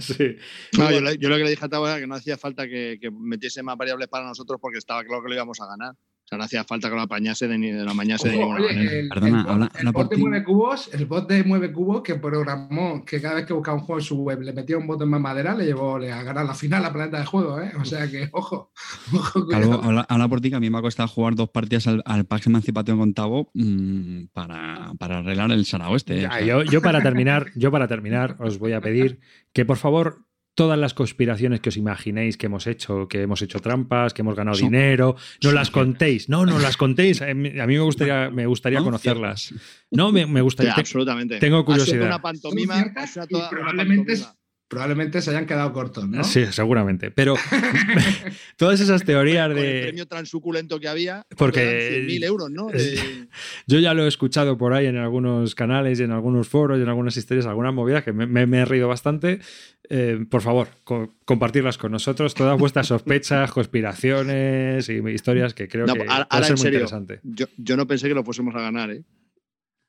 sí. 0.00 0.36
No, 0.76 0.90
yo, 0.90 1.00
le- 1.00 1.18
yo 1.18 1.28
lo 1.28 1.36
que 1.36 1.44
le 1.44 1.50
dije 1.50 1.64
a 1.64 1.68
Tavo 1.68 1.88
era 1.88 1.98
que 1.98 2.06
no 2.06 2.14
hacía 2.14 2.36
falta 2.36 2.66
que, 2.68 2.98
que 3.00 3.10
metiese 3.10 3.62
más 3.62 3.76
variables 3.76 4.08
para 4.08 4.26
nosotros 4.26 4.58
porque 4.60 4.78
estaba 4.78 5.04
claro 5.04 5.22
que 5.22 5.28
lo 5.28 5.34
íbamos 5.34 5.60
a 5.60 5.66
ganar. 5.66 5.94
O 6.30 6.32
sea, 6.32 6.38
no 6.38 6.44
hacía 6.44 6.62
falta 6.62 6.88
que 6.88 6.94
lo 6.94 7.00
apañase 7.02 7.48
de, 7.48 7.58
ni, 7.58 7.72
de 7.72 7.82
lo 7.82 7.90
amañase 7.90 8.28
de 8.28 8.36
Ojo, 8.36 8.44
ninguna 8.54 8.60
oye, 8.64 8.74
manera. 8.76 8.92
el, 9.00 9.08
Perdona, 9.08 9.28
el 9.40 9.42
bot, 9.42 9.50
habla- 9.52 9.70
el 9.74 9.78
habla 9.80 9.92
por 9.92 10.02
bot 10.04 10.10
de 10.10 10.14
ti. 10.16 10.22
Mueve 10.22 10.44
Cubos, 10.44 10.90
el 10.94 11.06
bot 11.06 11.28
de 11.28 11.42
Mueve 11.42 11.72
Cubos 11.72 12.02
que 12.02 12.14
programó 12.14 13.04
que 13.04 13.20
cada 13.20 13.34
vez 13.34 13.46
que 13.46 13.52
buscaba 13.52 13.76
un 13.78 13.82
juego 13.82 13.98
en 13.98 14.04
su 14.04 14.16
web 14.22 14.40
le 14.42 14.52
metía 14.52 14.78
un 14.78 14.86
botón 14.86 15.08
más 15.10 15.20
madera, 15.20 15.56
le 15.56 15.64
llevó 15.66 15.98
le 15.98 16.12
a 16.12 16.22
ganar 16.22 16.46
la 16.46 16.54
final 16.54 16.84
a 16.84 16.92
Planeta 16.92 17.18
de 17.18 17.26
Juego, 17.26 17.60
¿eh? 17.60 17.72
O 17.80 17.84
sea 17.84 18.08
que, 18.08 18.28
ojo, 18.32 18.70
ojo, 19.12 19.46
Calvo, 19.48 19.80
habla, 19.82 20.06
habla 20.08 20.28
por 20.28 20.40
ti 20.40 20.50
que 20.50 20.54
a 20.56 20.60
mí 20.60 20.70
me 20.70 20.78
ha 20.78 20.82
costado 20.82 21.08
jugar 21.08 21.34
dos 21.34 21.48
partidas 21.50 21.88
al, 21.88 22.00
al 22.06 22.24
Pax 22.24 22.46
Emancipación 22.46 22.98
con 22.98 23.12
Tavo 23.12 23.50
mm, 23.54 24.26
para, 24.32 24.92
para 25.00 25.18
arreglar 25.18 25.50
el 25.50 25.66
sarao 25.66 25.96
este. 25.96 26.18
¿eh? 26.18 26.20
Ya, 26.22 26.28
O 26.28 26.32
sea, 26.32 26.42
yo, 26.42 26.62
yo 26.62 26.80
para 26.80 27.02
terminar, 27.02 27.46
yo 27.56 27.72
para 27.72 27.88
terminar, 27.88 28.36
os 28.38 28.60
voy 28.60 28.72
a 28.72 28.80
pedir 28.80 29.18
que 29.52 29.64
por 29.64 29.78
favor 29.78 30.24
todas 30.54 30.78
las 30.78 30.94
conspiraciones 30.94 31.60
que 31.60 31.70
os 31.70 31.76
imaginéis 31.76 32.36
que 32.36 32.46
hemos 32.46 32.66
hecho, 32.66 33.08
que 33.08 33.22
hemos 33.22 33.40
hecho 33.42 33.60
trampas, 33.60 34.12
que 34.12 34.22
hemos 34.22 34.34
ganado 34.36 34.56
Son- 34.56 34.68
dinero, 34.70 35.16
no 35.42 35.52
las 35.52 35.70
contéis. 35.70 36.28
No, 36.28 36.44
no 36.44 36.58
las 36.58 36.76
contéis. 36.76 37.22
A 37.22 37.32
mí 37.34 37.50
me 37.52 37.78
gustaría, 37.80 38.30
me 38.30 38.46
gustaría 38.46 38.78
¿no? 38.80 38.84
conocerlas. 38.86 39.54
No, 39.90 40.12
me, 40.12 40.26
me 40.26 40.40
gustaría. 40.42 40.74
te- 40.74 40.80
absolutamente. 40.80 41.38
tengo 41.38 41.56
Ha 41.56 41.60
sido 41.60 41.64
curiosidad. 41.66 42.06
una 42.06 42.20
pantomima. 42.22 42.76
Una 42.76 43.48
probablemente, 43.48 44.12
pantomima. 44.16 44.39
Probablemente 44.70 45.20
se 45.20 45.30
hayan 45.30 45.46
quedado 45.46 45.72
cortos, 45.72 46.08
¿no? 46.08 46.22
Sí, 46.22 46.46
seguramente. 46.52 47.10
Pero 47.10 47.34
todas 48.56 48.80
esas 48.80 49.04
teorías 49.04 49.48
Con 49.48 49.58
el 49.58 49.64
de. 49.64 49.82
premio 49.82 50.06
tan 50.06 50.26
suculento 50.26 50.78
que 50.78 50.86
había. 50.88 51.26
Porque- 51.36 52.06
100.000 52.06 52.24
euros, 52.24 52.50
¿no? 52.50 52.68
De- 52.68 53.26
Yo 53.66 53.78
ya 53.80 53.94
lo 53.94 54.04
he 54.04 54.08
escuchado 54.08 54.56
por 54.56 54.72
ahí 54.72 54.86
en 54.86 54.96
algunos 54.96 55.54
canales, 55.54 55.98
y 56.00 56.04
en 56.04 56.12
algunos 56.12 56.48
foros, 56.48 56.78
y 56.78 56.82
en 56.82 56.88
algunas 56.88 57.16
historias, 57.16 57.46
algunas 57.46 57.74
movidas 57.74 58.04
que 58.04 58.12
me, 58.12 58.26
me- 58.26 58.46
me 58.46 58.58
he 58.60 58.64
reído 58.64 58.86
bastante. 58.88 59.40
Eh, 59.88 60.24
por 60.30 60.40
favor, 60.40 60.68
co- 60.84 61.12
compartirlas 61.24 61.76
con 61.76 61.90
nosotros, 61.90 62.34
todas 62.34 62.56
vuestras 62.58 62.86
sospechas, 62.86 63.50
conspiraciones 63.52 64.88
y 64.88 65.00
historias 65.12 65.52
que 65.52 65.66
creo 65.68 65.86
No, 65.86 65.94
que 65.94 66.02
ahora- 66.02 66.28
va 66.32 66.38
a 66.38 66.42
ser 66.44 66.52
muy 66.52 66.58
serio. 66.62 66.78
interesante. 66.78 67.18
yo, 67.24 67.46
yo 67.56 67.76
no 67.76 67.86
pensé 67.88 68.06
que 68.08 68.14
lo 68.14 68.22
fuésemos 68.24 68.54
a 68.54 68.60
ganar, 68.60 68.90
¿eh? 68.92 69.02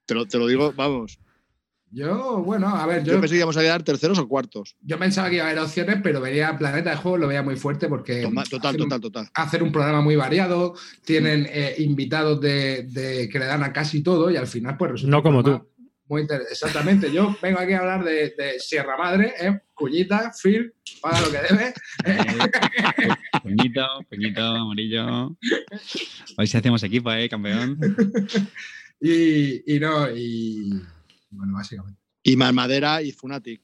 Te 0.08 0.16
lo, 0.16 0.26
te 0.26 0.40
lo 0.40 0.48
digo, 0.48 0.74
vamos. 0.76 1.20
Yo, 1.94 2.42
bueno, 2.44 2.70
a 2.70 2.86
ver, 2.86 3.04
Yo, 3.04 3.14
yo, 3.14 3.20
pensé 3.20 3.34
que 3.34 3.40
íbamos 3.40 3.58
a 3.58 3.62
quedar 3.62 3.84
terceros 3.84 4.18
o 4.18 4.28
cuartos. 4.28 4.76
yo 4.82 4.98
pensaba 4.98 5.30
que 5.30 5.36
iba 5.36 5.44
a 5.46 5.50
haber 5.50 5.60
opciones, 5.62 5.98
pero 6.02 6.22
veía 6.22 6.58
Planeta 6.58 6.92
de 6.92 6.96
Juego, 6.96 7.18
lo 7.18 7.28
veía 7.28 7.44
muy 7.44 7.58
fuerte 7.58 7.88
porque 7.90 8.22
Toma- 8.22 8.44
total, 8.46 8.70
hacen 8.70 8.82
un- 8.82 8.88
total, 8.90 9.02
total. 9.02 9.30
hacen 9.34 9.62
un 9.64 9.72
programa 9.74 10.00
muy 10.02 10.16
variado, 10.16 10.74
tienen 11.04 11.46
eh, 11.52 11.76
invitados 11.80 12.40
de, 12.40 12.84
de- 12.84 13.28
que 13.28 13.40
le 13.40 13.46
dan 13.46 13.64
a 13.64 13.74
casi 13.74 14.02
todo 14.02 14.32
y 14.32 14.38
al 14.38 14.48
final 14.48 14.78
pues 14.78 14.92
resulta 14.92 15.12
No 15.18 15.22
como 15.22 15.44
tú. 15.44 15.68
Muy 16.08 16.28
Exactamente, 16.50 17.10
yo 17.12 17.36
vengo 17.42 17.60
aquí 17.60 17.72
a 17.72 17.80
hablar 17.80 18.04
de, 18.04 18.34
de 18.38 18.60
Sierra 18.60 18.98
Madre, 18.98 19.34
¿eh? 19.40 19.60
Cuñita, 19.74 20.32
Phil, 20.42 20.74
paga 21.02 21.22
lo 21.22 21.32
que 21.32 21.38
debe. 21.38 21.74
Peñito, 23.44 23.86
Peñito, 24.10 24.42
amarillo. 24.42 25.38
Hoy 26.38 26.48
sí 26.48 26.58
hacemos 26.58 26.84
equipo, 26.84 27.12
¿eh, 27.12 27.28
campeón? 27.30 27.78
Y, 29.04 29.76
y 29.76 29.80
no, 29.80 30.12
y 30.16 30.80
bueno, 31.32 31.54
básicamente. 31.54 32.00
Y 32.24 32.36
más 32.36 32.54
madera 32.54 33.02
y 33.02 33.12
Funatic. 33.12 33.62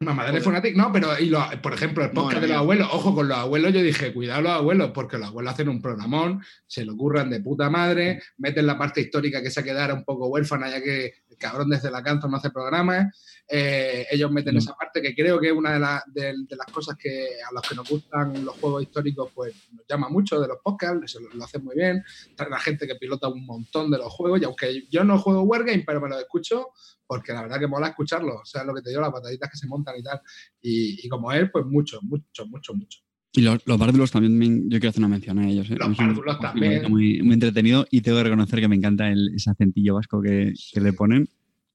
Mamadera 0.00 0.36
y 0.38 0.40
Fnatic, 0.42 0.76
no, 0.76 0.92
pero 0.92 1.18
y 1.18 1.26
lo- 1.30 1.46
por 1.62 1.72
ejemplo, 1.72 2.04
el 2.04 2.10
podcast 2.10 2.42
de 2.42 2.48
los 2.48 2.56
abuelos, 2.58 2.88
ojo 2.92 3.14
con 3.14 3.28
los 3.28 3.38
abuelos, 3.38 3.72
yo 3.72 3.80
dije, 3.80 4.12
cuidado 4.12 4.42
los 4.42 4.52
abuelos, 4.52 4.90
porque 4.92 5.16
los 5.16 5.28
abuelos 5.28 5.54
hacen 5.54 5.68
un 5.68 5.80
programón, 5.80 6.42
se 6.66 6.84
lo 6.84 6.94
curran 6.96 7.30
de 7.30 7.40
puta 7.40 7.70
madre, 7.70 8.20
meten 8.36 8.66
la 8.66 8.76
parte 8.76 9.00
histórica 9.00 9.40
que 9.40 9.50
se 9.50 9.64
quedara 9.64 9.94
un 9.94 10.04
poco 10.04 10.26
huérfana, 10.26 10.68
ya 10.68 10.82
que 10.82 11.14
el 11.34 11.38
cabrón 11.38 11.68
desde 11.68 11.90
la 11.90 12.02
canto 12.02 12.28
no 12.28 12.36
hace 12.36 12.50
programas, 12.50 13.42
eh, 13.48 14.06
ellos 14.10 14.30
meten 14.30 14.54
No. 14.54 14.60
esa 14.60 14.74
parte 14.74 15.02
que 15.02 15.14
creo 15.14 15.38
que 15.38 15.48
es 15.48 15.52
una 15.52 15.72
de, 15.74 15.78
la- 15.80 16.02
de- 16.06 16.34
de 16.48 16.56
las 16.56 16.66
cosas 16.72 16.96
que 16.96 17.28
a 17.48 17.52
los 17.52 17.62
que 17.68 17.74
nos 17.74 17.88
gustan 17.88 18.44
los 18.44 18.54
juegos 18.58 18.82
históricos, 18.82 19.30
pues 19.34 19.54
nos 19.72 19.84
llama 19.88 20.08
mucho 20.08 20.40
de 20.40 20.48
los 20.48 20.58
podcasts, 20.62 21.14
lo, 21.20 21.28
lo 21.34 21.44
hacen 21.44 21.62
muy 21.64 21.74
bien, 21.76 22.02
traen 22.36 22.54
a 22.54 22.58
gente 22.60 22.86
que 22.86 22.94
pilota 22.94 23.28
un 23.28 23.44
montón 23.44 23.90
de 23.90 23.98
los 23.98 24.12
juegos, 24.12 24.40
y 24.40 24.44
aunque 24.44 24.86
yo 24.90 25.04
no 25.04 25.18
juego 25.18 25.42
Wargame, 25.42 25.84
pero 25.86 26.00
me 26.00 26.08
lo 26.08 26.18
escucho, 26.18 26.68
porque 27.06 27.32
la 27.34 27.42
verdad 27.42 27.58
que 27.60 27.66
mola 27.66 27.88
escucharlo, 27.88 28.36
o 28.36 28.44
sea, 28.46 28.64
lo 28.64 28.74
que 28.74 28.80
te 28.80 28.88
digo, 28.88 29.02
las 29.02 29.12
bataditas 29.12 29.50
que 29.50 29.58
se 29.58 29.66
montan 29.66 29.94
y 29.98 30.02
tal. 30.02 30.20
Y, 30.62 31.06
y 31.06 31.08
como 31.10 31.30
él, 31.32 31.50
pues 31.50 31.66
mucho, 31.66 31.98
mucho, 32.02 32.46
mucho, 32.46 32.72
mucho. 32.74 33.00
Y 33.36 33.40
los, 33.42 33.58
los 33.66 33.78
bárdulos 33.78 34.10
también, 34.12 34.38
me- 34.38 34.62
yo 34.68 34.78
quiero 34.78 34.90
hacer 34.90 35.00
una 35.00 35.08
mención 35.08 35.38
a 35.40 35.48
ellos. 35.48 35.68
¿eh? 35.70 35.76
Los 35.78 35.96
bárdulos 35.96 36.38
también. 36.40 36.90
Muy, 36.90 37.20
muy 37.22 37.34
entretenido 37.34 37.84
y 37.90 38.00
tengo 38.00 38.18
que 38.18 38.24
reconocer 38.24 38.60
que 38.60 38.68
me 38.68 38.76
encanta 38.76 39.08
el, 39.10 39.32
ese 39.34 39.50
acentillo 39.50 39.94
vasco 39.94 40.22
que, 40.22 40.52
que 40.72 40.80
le 40.80 40.92
ponen. 40.92 41.28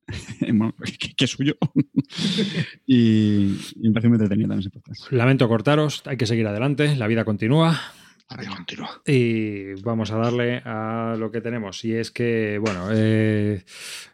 Bueno, 0.42 0.74
que, 1.00 1.14
que 1.16 1.26
es 1.26 1.32
suyo. 1.32 1.56
y, 2.88 3.56
y 3.76 3.82
me 3.84 3.92
parece 3.92 4.08
muy 4.10 4.16
entretenido 4.16 4.48
también 4.50 4.60
ese 4.60 4.70
podcast. 4.70 5.12
Lamento 5.12 5.48
cortaros, 5.48 6.02
hay 6.06 6.18
que 6.18 6.26
seguir 6.26 6.48
adelante, 6.48 6.96
la 6.96 7.08
vida 7.08 7.26
continúa. 7.26 7.80
A 8.32 8.38
ver, 8.38 8.48
continúa. 8.48 9.02
Y 9.08 9.74
vamos 9.82 10.12
a 10.12 10.18
darle 10.18 10.62
a 10.66 11.16
lo 11.18 11.32
que 11.32 11.42
tenemos. 11.42 11.84
Y 11.84 11.94
es 11.94 12.12
que, 12.12 12.60
bueno, 12.60 12.88
eh, 12.92 13.64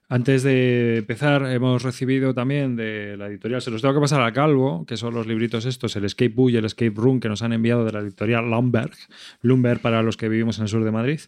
antes 0.07 0.43
de 0.43 0.97
empezar, 0.97 1.51
hemos 1.51 1.81
recibido 1.81 2.33
también 2.33 2.75
de 2.75 3.17
la 3.17 3.27
editorial, 3.27 3.61
se 3.61 3.71
los 3.71 3.81
tengo 3.81 3.95
que 3.95 4.01
pasar 4.01 4.21
al 4.21 4.33
calvo, 4.33 4.85
que 4.85 4.97
son 4.97 5.13
los 5.13 5.25
libritos 5.25 5.65
estos, 5.65 5.95
el 5.95 6.05
Escape 6.05 6.29
Book 6.29 6.51
y 6.51 6.57
el 6.57 6.65
Escape 6.65 6.93
Room, 6.95 7.19
que 7.19 7.27
nos 7.27 7.41
han 7.41 7.53
enviado 7.53 7.85
de 7.85 7.91
la 7.91 7.99
editorial 7.99 8.49
Lumberg, 8.49 8.91
Lumberg 9.41 9.79
para 9.79 10.03
los 10.03 10.15
que 10.15 10.29
vivimos 10.29 10.57
en 10.59 10.63
el 10.63 10.69
sur 10.69 10.83
de 10.83 10.91
Madrid. 10.91 11.19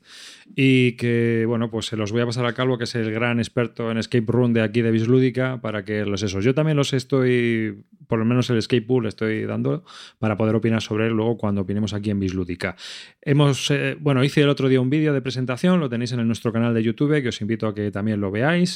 Y 0.56 0.94
que, 0.94 1.46
bueno, 1.48 1.70
pues 1.72 1.88
se 1.88 1.98
los 1.98 2.12
voy 2.12 2.22
a 2.22 2.26
pasar 2.26 2.46
al 2.46 2.54
calvo, 2.54 2.78
que 2.78 2.84
es 2.84 2.96
el 2.96 3.12
gran 3.12 3.40
experto 3.40 3.90
en 3.90 3.98
Escape 3.98 4.26
Room 4.28 4.54
de 4.54 4.62
aquí 4.62 4.82
de 4.82 4.92
Bislúdica, 4.92 5.60
para 5.62 5.84
que 5.84 6.06
los 6.06 6.22
esos. 6.22 6.44
Yo 6.44 6.54
también 6.54 6.78
los 6.78 6.94
estoy, 6.94 7.84
por 8.08 8.20
lo 8.20 8.26
menos 8.26 8.50
el 8.50 8.58
Escape 8.58 8.84
Pool 8.84 9.08
estoy 9.08 9.44
dando 9.46 9.84
para 10.20 10.38
poder 10.38 10.56
opinar 10.56 10.82
sobre 10.82 11.08
él 11.08 11.14
luego 11.14 11.38
cuando 11.38 11.62
opinemos 11.62 11.94
aquí 11.94 12.12
en 12.12 12.20
Bislúdica. 12.20 12.76
Hemos, 13.22 13.72
eh, 13.72 13.98
bueno, 14.00 14.24
hice 14.24 14.42
el 14.42 14.50
otro 14.50 14.70
día 14.70 14.80
un 14.80 14.90
vídeo 14.90 15.14
de 15.14 15.22
presentación, 15.22 15.80
lo 15.80 15.90
tenéis 15.90 16.12
en 16.12 16.26
nuestro 16.28 16.54
canal 16.54 16.74
de 16.74 16.84
YouTube, 16.84 17.22
que 17.22 17.30
os 17.30 17.42
invito 17.42 17.68
a 17.68 17.74
que 17.76 17.92
también 17.92 18.22
lo 18.22 18.32
veáis, 18.32 18.67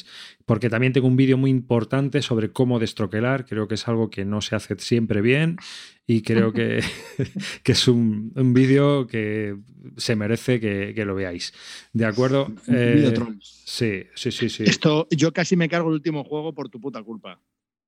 porque 0.46 0.70
también 0.70 0.94
tengo 0.94 1.08
un 1.08 1.16
vídeo 1.16 1.38
muy 1.38 1.50
importante 1.50 2.22
sobre 2.22 2.52
cómo 2.52 2.80
destroquelar, 2.80 3.46
creo 3.46 3.68
que 3.68 3.76
es 3.76 3.88
algo 3.88 4.10
que 4.10 4.26
no 4.26 4.42
se 4.42 4.56
hace 4.56 4.78
siempre 4.80 5.22
bien 5.22 5.58
y 6.08 6.22
creo 6.22 6.52
que, 6.54 6.84
que 7.64 7.72
es 7.72 7.88
un, 7.88 8.32
un 8.36 8.54
vídeo 8.54 9.08
que 9.08 9.58
se 9.98 10.16
merece 10.16 10.60
que, 10.60 10.94
que 10.96 11.06
lo 11.06 11.16
veáis. 11.16 11.54
¿De 11.94 12.06
acuerdo? 12.06 12.54
Eh, 12.68 13.14
sí, 13.42 14.04
sí, 14.16 14.32
sí, 14.32 14.50
sí. 14.50 14.64
Esto, 14.64 15.08
yo 15.12 15.32
casi 15.32 15.56
me 15.56 15.70
cargo 15.70 15.90
el 15.90 15.96
último 15.96 16.24
juego 16.24 16.54
por 16.54 16.70
tu 16.70 16.80
puta 16.80 17.02
culpa. 17.04 17.42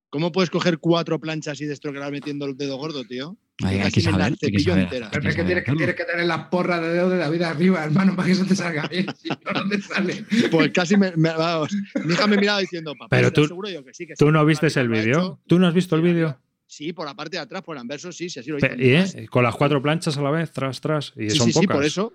¿Cómo 0.10 0.31
puedes 0.31 0.50
coger 0.51 0.77
cuatro 0.77 1.19
planchas 1.19 1.60
y 1.62 1.65
destroquelar 1.65 2.12
metiendo 2.12 2.45
el 2.45 2.55
dedo 2.55 2.77
gordo, 2.77 3.03
tío? 3.03 3.38
Hay, 3.62 3.75
hay 3.77 3.83
casi 3.83 4.01
que 4.01 4.12
me 4.12 4.17
la 4.17 4.24
saber, 4.25 4.38
hay 4.41 4.51
que 4.51 4.60
saber. 4.60 4.88
Pero 5.12 5.29
es 5.29 5.36
que 5.36 5.43
tienes 5.43 5.63
que, 5.63 5.72
hacerlo. 5.72 5.77
tienes 5.77 5.95
que 5.95 6.05
tener 6.05 6.25
las 6.25 6.45
porras 6.48 6.81
de 6.81 6.89
dedo 6.89 7.10
de 7.10 7.17
David 7.17 7.41
arriba, 7.43 7.83
hermano, 7.83 8.15
para 8.15 8.25
que 8.25 8.31
eso 8.33 8.45
te 8.45 8.55
salga 8.55 8.88
bien. 8.88 9.05
Si 9.15 9.29
no, 9.29 9.36
no 9.63 9.69
te 9.69 9.79
sale. 9.81 10.25
Pues 10.50 10.72
casi 10.72 10.98
me, 10.98 11.12
me- 11.15 11.29
vamos. 11.33 11.72
Mi 12.03 12.13
hija 12.13 12.25
me 12.27 12.38
miraba 12.38 12.60
diciendo, 12.60 12.93
papá, 12.93 13.10
Pero 13.15 13.27
¿estás 13.27 13.43
tú- 13.43 13.48
seguro? 13.50 13.69
Yo 13.69 13.83
que 13.86 13.93
sí, 13.93 14.07
que 14.07 14.15
¿Tú 14.15 14.25
sí, 14.25 14.31
no 14.31 14.43
viste 14.45 14.67
el 14.79 14.89
vídeo? 14.89 15.12
hecho". 15.19 15.39
¿Tú 15.48 15.60
no 15.60 15.67
has 15.67 15.74
visto 15.74 15.95
el 15.95 16.01
vídeo? 16.01 16.39
Sí, 16.65 16.93
por 16.93 17.05
la 17.05 17.13
parte 17.13 17.38
de 17.38 17.43
atrás, 17.43 17.62
por 17.62 17.75
el 17.75 17.81
anverso, 17.81 18.12
sí, 18.12 18.27
sí, 18.29 18.39
así 18.39 18.50
lo 18.50 18.57
hizo. 18.57 18.67
Pe- 18.67 18.75
¿Y, 18.79 18.95
eh? 18.95 19.27
Con 19.29 19.43
las 19.43 19.53
cuatro 19.55 19.79
planchas 19.83 20.17
a 20.17 20.22
la 20.24 20.31
vez, 20.31 20.51
tras, 20.51 20.81
tras. 20.81 21.13
Y 21.15 21.29
Sí, 21.29 21.38
son 21.38 21.45
sí, 21.48 21.53
sí, 21.53 21.60
pocas. 21.62 21.75
por 21.77 21.86
eso. 21.86 22.13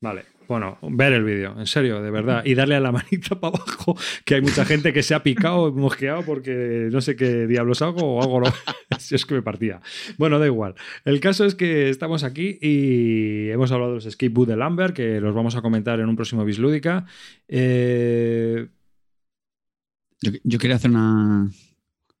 Vale, 0.00 0.24
bueno, 0.52 0.78
ver 0.82 1.12
el 1.12 1.24
vídeo, 1.24 1.54
en 1.58 1.66
serio, 1.66 2.00
de 2.00 2.10
verdad, 2.10 2.42
y 2.44 2.54
darle 2.54 2.76
a 2.76 2.80
la 2.80 2.92
manita 2.92 3.38
para 3.40 3.56
abajo, 3.56 3.96
que 4.24 4.36
hay 4.36 4.40
mucha 4.42 4.64
gente 4.64 4.92
que 4.92 5.02
se 5.02 5.14
ha 5.14 5.22
picado, 5.22 5.72
mosqueado 5.72 6.22
porque 6.24 6.88
no 6.92 7.00
sé 7.00 7.16
qué 7.16 7.46
diablos 7.46 7.82
hago 7.82 8.00
o 8.16 8.22
hago 8.22 8.40
lo... 8.40 8.46
si 8.98 9.14
es 9.14 9.26
que 9.26 9.34
me 9.34 9.42
partía. 9.42 9.80
Bueno, 10.18 10.38
da 10.38 10.46
igual. 10.46 10.74
El 11.04 11.20
caso 11.20 11.44
es 11.44 11.54
que 11.54 11.88
estamos 11.90 12.22
aquí 12.24 12.58
y 12.62 13.50
hemos 13.50 13.72
hablado 13.72 13.98
de 13.98 14.04
los 14.04 14.16
boot 14.32 14.48
de 14.48 14.56
Lambert, 14.56 14.94
que 14.94 15.20
los 15.20 15.34
vamos 15.34 15.56
a 15.56 15.62
comentar 15.62 15.98
en 16.00 16.08
un 16.08 16.16
próximo 16.16 16.44
Bislúdica. 16.44 17.04
Eh... 17.48 18.68
Yo, 20.20 20.30
yo 20.44 20.58
quería 20.60 20.76
hacer 20.76 20.90
una, 20.90 21.50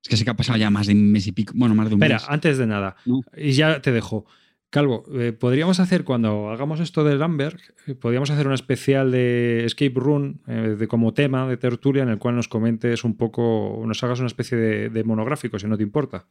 es 0.02 0.08
que 0.08 0.16
sé 0.16 0.24
que 0.24 0.30
ha 0.30 0.34
pasado 0.36 0.58
ya 0.58 0.70
más 0.70 0.88
de 0.88 0.94
un 0.94 1.12
mes 1.12 1.26
y 1.28 1.32
pico. 1.32 1.52
Bueno, 1.56 1.74
más 1.76 1.88
de 1.88 1.94
un 1.94 2.02
Espera, 2.02 2.16
mes. 2.16 2.26
antes 2.28 2.58
de 2.58 2.66
nada, 2.66 2.96
No. 3.06 3.20
y 3.36 3.52
ya 3.52 3.80
te 3.80 3.92
dejo. 3.92 4.26
Calvo, 4.72 5.04
eh, 5.12 5.32
podríamos 5.32 5.80
hacer 5.80 6.02
cuando 6.02 6.48
hagamos 6.48 6.80
esto 6.80 7.04
de 7.04 7.16
Lambert, 7.16 7.60
eh, 7.86 7.94
podríamos 7.94 8.30
hacer 8.30 8.46
una 8.46 8.54
especial 8.54 9.10
de 9.12 9.66
Escape 9.66 9.92
Room 9.96 10.38
eh, 10.46 10.76
de, 10.78 10.88
como 10.88 11.12
tema 11.12 11.46
de 11.46 11.58
tertulia 11.58 12.02
en 12.04 12.08
el 12.08 12.16
cual 12.18 12.36
nos 12.36 12.48
comentes 12.48 13.04
un 13.04 13.14
poco, 13.18 13.82
nos 13.86 14.02
hagas 14.02 14.20
una 14.20 14.28
especie 14.28 14.56
de, 14.56 14.88
de 14.88 15.04
monográfico, 15.04 15.58
si 15.58 15.66
no 15.66 15.76
te 15.76 15.82
importa. 15.82 16.26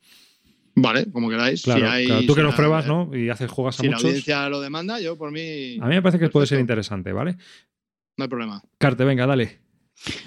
Vale, 0.74 1.06
como 1.12 1.30
queráis. 1.30 1.62
Claro, 1.62 1.82
Si 1.82 1.86
hay- 1.86 2.06
claro. 2.08 2.22
tú 2.26 2.34
que 2.34 2.42
si 2.42 2.48
la- 2.48 2.56
pruebas, 2.56 2.88
¿no? 2.88 3.16
Y 3.16 3.30
haces 3.30 3.52
juegas 3.52 3.78
a 3.80 3.82
Si 3.84 3.88
la 3.90 3.92
muchos. 3.98 4.06
audiencia 4.06 4.50
lo 4.50 4.60
demanda, 4.60 5.00
yo 5.00 5.16
por 5.20 5.32
mí. 5.32 5.78
A 5.80 5.86
mí 5.86 5.94
me 5.94 6.02
parece 6.02 6.18
que 6.18 6.30
puede 6.30 6.48
ser 6.48 6.60
interesante, 6.60 7.12
¿vale? 7.14 7.38
No 8.18 8.24
hay 8.24 8.28
problema. 8.30 8.64
Carte, 8.80 9.04
venga, 9.04 9.28
dale. 9.28 9.60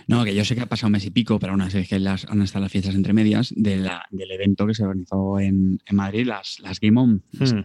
No, 0.07 0.23
que 0.25 0.37
yo 0.37 0.45
sé 0.45 0.55
que 0.55 0.61
ha 0.61 0.67
pasado 0.67 0.87
un 0.87 0.93
mes 0.93 1.05
y 1.05 1.11
pico, 1.11 1.41
pero 1.41 1.51
aún 1.55 1.63
así 1.63 1.79
es 1.79 1.89
que 1.89 1.99
las, 1.99 2.27
han 2.27 2.43
estado 2.43 2.63
las 2.63 2.71
fiestas 2.71 2.95
entre 2.95 3.13
medias 3.13 3.53
de 3.57 3.79
la- 3.79 4.05
del 4.13 4.31
evento 4.31 4.69
que 4.69 4.75
se 4.75 4.85
organizó 4.85 5.41
en, 5.41 5.81
en 5.85 5.97
Madrid, 5.97 6.27
las, 6.29 6.61
las 6.61 6.79
Game 6.79 7.01
On, 7.01 7.23
Hmm, 7.33 7.61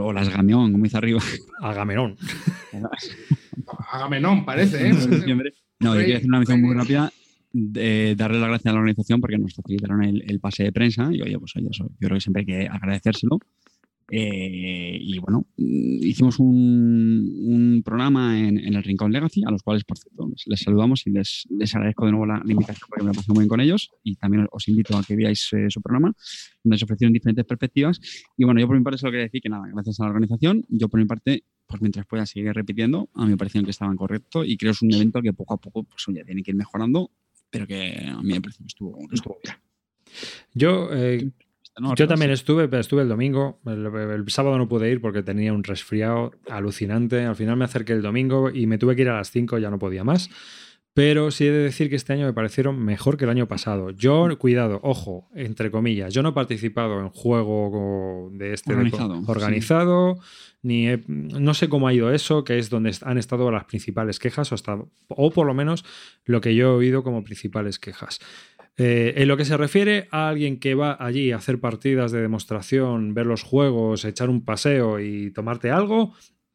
o, 0.00 0.06
o 0.06 0.12
las 0.12 0.28
Game 0.28 0.54
On, 0.54 0.72
como 0.72 0.84
dice 0.84 0.96
arriba. 0.96 1.20
Agamenón. 1.60 2.16
Agamenón, 3.92 4.44
parece, 4.44 4.88
¿eh? 4.88 4.92
No, 5.80 5.94
yo 5.96 6.04
quiero 6.04 6.16
hacer 6.16 6.28
una 6.28 6.38
mención 6.38 6.62
muy 6.62 6.74
rápida, 6.74 7.12
de 7.52 8.14
darle 8.16 8.38
las 8.38 8.48
gracias 8.48 8.70
a 8.70 8.74
la 8.74 8.80
organización 8.80 9.20
porque 9.20 9.38
nos 9.38 9.54
facilitaron 9.54 10.02
el, 10.02 10.24
el 10.26 10.40
pase 10.40 10.64
de 10.64 10.72
prensa 10.72 11.10
y 11.12 11.20
oye, 11.20 11.38
pues 11.38 11.54
oye, 11.56 11.68
eso, 11.70 11.84
yo 11.84 12.08
creo 12.08 12.14
que 12.14 12.20
siempre 12.20 12.40
hay 12.40 12.46
que 12.46 12.68
agradecérselo. 12.68 13.38
Eh, 14.10 14.98
y 15.00 15.18
bueno, 15.18 15.46
mm, 15.56 16.04
hicimos 16.04 16.38
un, 16.38 17.32
un 17.46 17.82
programa 17.82 18.38
en, 18.38 18.58
en 18.58 18.74
el 18.74 18.82
Rincón 18.82 19.12
Legacy, 19.12 19.42
a 19.46 19.50
los 19.50 19.62
cuales, 19.62 19.84
por 19.84 19.98
cierto, 19.98 20.28
les, 20.28 20.46
les 20.46 20.60
saludamos 20.60 21.06
y 21.06 21.10
les, 21.10 21.46
les 21.50 21.74
agradezco 21.74 22.04
de 22.06 22.12
nuevo 22.12 22.26
la, 22.26 22.42
la 22.44 22.52
invitación 22.52 22.86
porque 22.88 23.04
me 23.04 23.08
lo 23.08 23.14
pasé 23.14 23.32
muy 23.32 23.40
bien 23.40 23.48
con 23.48 23.60
ellos 23.60 23.90
y 24.02 24.16
también 24.16 24.46
os 24.50 24.68
invito 24.68 24.96
a 24.96 25.02
que 25.02 25.16
veáis 25.16 25.48
eh, 25.52 25.66
su 25.70 25.80
programa, 25.80 26.12
donde 26.62 26.78
se 26.78 26.84
ofrecieron 26.84 27.12
diferentes 27.12 27.44
perspectivas. 27.44 28.00
Y 28.36 28.44
bueno, 28.44 28.60
yo 28.60 28.66
por 28.66 28.76
mi 28.76 28.84
parte 28.84 28.98
solo 28.98 29.12
quería 29.12 29.24
decir 29.24 29.40
que 29.40 29.48
nada, 29.48 29.64
gracias 29.72 30.00
a 30.00 30.04
la 30.04 30.10
organización, 30.10 30.64
yo 30.68 30.88
por 30.88 31.00
mi 31.00 31.06
parte, 31.06 31.44
pues 31.66 31.80
mientras 31.80 32.06
pueda 32.06 32.26
seguir 32.26 32.52
repitiendo, 32.52 33.08
a 33.14 33.24
mí 33.24 33.30
me 33.30 33.36
pareció 33.36 33.62
que 33.64 33.70
estaban 33.70 33.96
correctos 33.96 34.46
y 34.46 34.56
creo 34.56 34.72
que 34.72 34.76
es 34.76 34.82
un 34.82 34.92
evento 34.92 35.22
que 35.22 35.32
poco 35.32 35.54
a 35.54 35.56
poco, 35.56 35.84
pues 35.84 36.06
oye, 36.08 36.24
tiene 36.24 36.42
que 36.42 36.50
ir 36.50 36.56
mejorando, 36.56 37.10
pero 37.50 37.66
que 37.66 38.06
a 38.06 38.20
mí 38.22 38.32
me 38.32 38.40
pareció 38.40 38.64
que 38.64 38.68
estuvo, 38.68 39.08
que 39.08 39.14
estuvo 39.14 39.38
bien. 39.42 39.56
Yo, 40.54 40.88
eh, 40.92 41.30
¿no? 41.78 41.94
yo 41.94 42.06
también 42.06 42.30
estuve, 42.30 42.68
pero 42.68 42.80
estuve 42.80 43.02
el 43.02 43.08
domingo. 43.08 43.58
El, 43.66 43.86
el 43.86 44.28
sábado 44.30 44.58
no 44.58 44.68
pude 44.68 44.90
ir 44.90 45.00
porque 45.00 45.22
tenía 45.22 45.52
un 45.52 45.64
resfriado 45.64 46.32
alucinante. 46.48 47.24
Al 47.24 47.36
final 47.36 47.56
me 47.56 47.64
acerqué 47.64 47.92
el 47.92 48.02
domingo 48.02 48.50
y 48.50 48.66
me 48.66 48.78
tuve 48.78 48.96
que 48.96 49.02
ir 49.02 49.08
a 49.08 49.16
las 49.16 49.30
5, 49.30 49.58
ya 49.58 49.70
no 49.70 49.78
podía 49.78 50.04
más. 50.04 50.30
Pero 50.96 51.32
sí 51.32 51.44
he 51.44 51.50
de 51.50 51.58
decir 51.64 51.90
que 51.90 51.96
este 51.96 52.12
año 52.12 52.24
me 52.24 52.32
parecieron 52.32 52.78
mejor 52.78 53.16
que 53.16 53.24
el 53.24 53.30
año 53.30 53.48
pasado. 53.48 53.90
Yo, 53.90 54.28
cuidado, 54.38 54.78
ojo, 54.84 55.28
entre 55.34 55.72
comillas, 55.72 56.14
yo 56.14 56.22
no 56.22 56.28
he 56.28 56.32
participado 56.32 57.00
en 57.00 57.08
juego 57.08 58.30
de 58.32 58.52
este 58.54 58.72
de- 58.74 58.78
Organizado, 58.78 59.16
sí. 59.18 59.24
organizado 59.26 60.18
ni 60.62 60.88
he- 60.88 61.02
no 61.08 61.52
sé 61.52 61.68
cómo 61.68 61.88
ha 61.88 61.92
ido 61.92 62.12
eso, 62.12 62.44
que 62.44 62.58
es 62.58 62.70
donde 62.70 62.94
han 63.02 63.18
estado 63.18 63.50
las 63.50 63.64
principales 63.64 64.20
quejas, 64.20 64.52
o, 64.52 64.54
hasta, 64.54 64.78
o 65.08 65.30
por 65.32 65.46
lo 65.48 65.52
menos 65.52 65.84
lo 66.26 66.40
que 66.40 66.54
yo 66.54 66.68
he 66.68 66.76
oído 66.76 67.02
como 67.02 67.24
principales 67.24 67.80
quejas. 67.80 68.20
Eh, 68.76 69.14
en 69.16 69.28
lo 69.28 69.36
que 69.36 69.44
se 69.44 69.56
refiere 69.56 70.08
a 70.10 70.28
alguien 70.28 70.58
que 70.58 70.74
va 70.74 70.96
allí 70.98 71.30
a 71.30 71.36
hacer 71.36 71.60
partidas 71.60 72.10
de 72.10 72.20
demostración, 72.20 73.14
ver 73.14 73.26
los 73.26 73.42
juegos, 73.42 74.04
echar 74.04 74.30
un 74.30 74.44
paseo 74.44 74.98
y 74.98 75.30
tomarte 75.30 75.70
algo, 75.70 76.12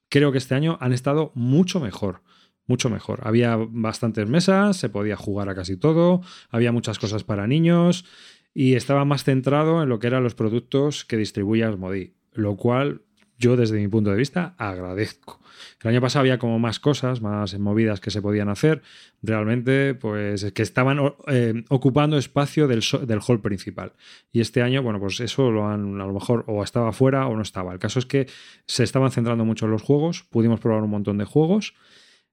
creo 0.10 0.32
que 0.32 0.38
este 0.38 0.56
año 0.56 0.78
han 0.82 0.92
estado 0.92 1.32
mucho 1.36 1.80
mejor. 1.80 2.22
Mucho 2.68 2.90
mejor. 2.90 3.22
Había 3.24 3.56
bastantes 3.58 4.28
mesas, 4.28 4.78
se 4.78 4.90
podía 4.90 5.16
jugar 5.16 5.50
a 5.50 5.56
casi 5.56 5.76
todo, 5.76 6.22
había 6.50 6.72
muchas 6.72 7.00
cosas 7.00 7.24
para 7.24 7.48
niños 7.48 8.06
y 8.54 8.76
estaba 8.76 9.06
más 9.06 9.24
centrado 9.24 9.82
en 9.82 9.90
lo 9.90 10.00
que 10.00 10.08
eran 10.08 10.24
los 10.24 10.36
productos 10.36 11.06
que 11.06 11.18
distribuye 11.18 11.64
Asmodee, 11.64 12.14
lo 12.34 12.58
cual 12.58 13.02
yo 13.40 13.56
desde 13.56 13.78
mi 13.78 13.88
punto 13.88 14.12
de 14.12 14.18
vista 14.18 14.54
agradezco. 14.58 15.40
El 15.82 15.92
año 15.92 16.02
pasado 16.02 16.22
había 16.22 16.38
como 16.38 16.60
más 16.60 16.80
cosas, 16.80 17.22
más 17.22 17.58
movidas 17.58 18.02
que 18.02 18.12
se 18.12 18.22
podían 18.22 18.50
hacer, 18.50 18.82
realmente 19.22 19.96
pues 19.96 20.52
que 20.52 20.62
estaban 20.62 21.00
eh, 21.28 21.64
ocupando 21.70 22.18
espacio 22.18 22.68
del, 22.68 22.84
del 23.08 23.20
hall 23.26 23.42
principal. 23.42 23.94
Y 24.32 24.42
este 24.42 24.62
año, 24.62 24.84
bueno, 24.84 25.00
pues 25.00 25.22
eso 25.22 25.52
lo 25.52 25.68
han 25.68 26.00
a 26.02 26.06
lo 26.06 26.14
mejor 26.14 26.44
o 26.48 26.64
estaba 26.64 26.92
fuera 26.92 27.28
o 27.28 27.36
no 27.36 27.42
estaba. 27.42 27.72
El 27.72 27.80
caso 27.80 28.00
es 28.00 28.06
que 28.06 28.28
se 28.68 28.84
estaban 28.84 29.12
centrando 29.12 29.46
mucho 29.46 29.66
en 29.66 29.72
los 29.72 29.82
juegos, 29.82 30.24
pudimos 30.30 30.60
probar 30.60 30.84
un 30.84 30.90
montón 30.90 31.18
de 31.18 31.26
juegos. 31.26 31.74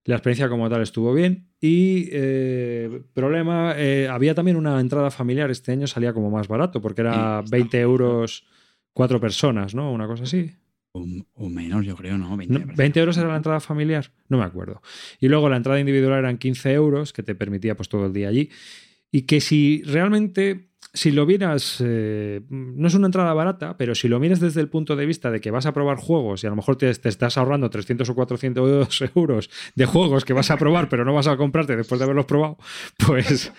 La 0.04 0.16
experiencia 0.16 0.48
como 0.48 0.68
tal 0.68 0.82
estuvo 0.82 1.12
bien 1.14 1.48
y 1.60 2.08
eh, 2.12 3.02
problema, 3.12 3.74
eh, 3.76 4.08
había 4.08 4.34
también 4.34 4.56
una 4.56 4.78
entrada 4.80 5.10
familiar, 5.10 5.50
este 5.50 5.72
año 5.72 5.86
salía 5.88 6.12
como 6.12 6.30
más 6.30 6.46
barato 6.46 6.80
porque 6.80 7.00
era 7.00 7.40
Sí, 7.40 7.44
está. 7.46 7.56
20 7.56 7.80
euros 7.80 8.44
cuatro 8.92 9.20
personas, 9.20 9.74
¿no? 9.74 9.92
Una 9.92 10.06
cosa 10.06 10.24
así. 10.24 10.54
O, 11.34 11.48
menos, 11.48 11.84
yo 11.84 11.96
creo, 11.96 12.16
¿no? 12.18 12.36
20, 12.36 12.52
No, 12.54 12.58
me 12.60 12.64
parece. 12.66 12.82
20 12.82 13.00
euros 13.00 13.16
era 13.18 13.28
la 13.28 13.36
entrada 13.36 13.60
familiar, 13.60 14.10
no 14.28 14.38
me 14.38 14.44
acuerdo. 14.44 14.80
Y 15.20 15.28
luego 15.28 15.48
la 15.48 15.56
entrada 15.56 15.78
individual 15.80 16.18
eran 16.18 16.38
15 16.38 16.72
euros, 16.72 17.12
que 17.12 17.22
te 17.22 17.34
permitía 17.34 17.76
pues 17.76 17.88
todo 17.88 18.06
el 18.06 18.12
día 18.12 18.28
allí. 18.28 18.50
Y 19.12 19.22
que 19.22 19.40
si 19.40 19.82
realmente, 19.84 20.70
si 20.92 21.10
lo 21.12 21.26
vieras, 21.26 21.76
eh, 21.84 22.40
no 22.50 22.88
es 22.88 22.94
una 22.94 23.06
entrada 23.06 23.32
barata, 23.34 23.76
pero 23.76 23.94
si 23.94 24.08
lo 24.08 24.18
miras 24.18 24.40
desde 24.40 24.60
el 24.60 24.68
punto 24.68 24.96
de 24.96 25.06
vista 25.06 25.30
de 25.30 25.40
que 25.40 25.50
vas 25.50 25.64
a 25.66 25.72
probar 25.72 25.96
juegos 25.96 26.42
y 26.42 26.46
a 26.46 26.50
lo 26.50 26.56
mejor 26.56 26.76
te, 26.76 26.92
te 26.94 27.08
estás 27.08 27.38
ahorrando 27.38 27.70
300 27.70 28.08
o 28.10 28.14
400 28.14 29.02
euros 29.14 29.50
de 29.74 29.86
juegos 29.86 30.24
que 30.24 30.32
vas 30.32 30.50
a 30.50 30.56
probar, 30.56 30.88
pero 30.88 31.04
no 31.04 31.14
vas 31.14 31.28
a 31.28 31.36
comprarte 31.36 31.76
después 31.76 31.98
de 31.98 32.04
haberlos 32.04 32.26
probado, 32.26 32.58
pues, 33.06 33.52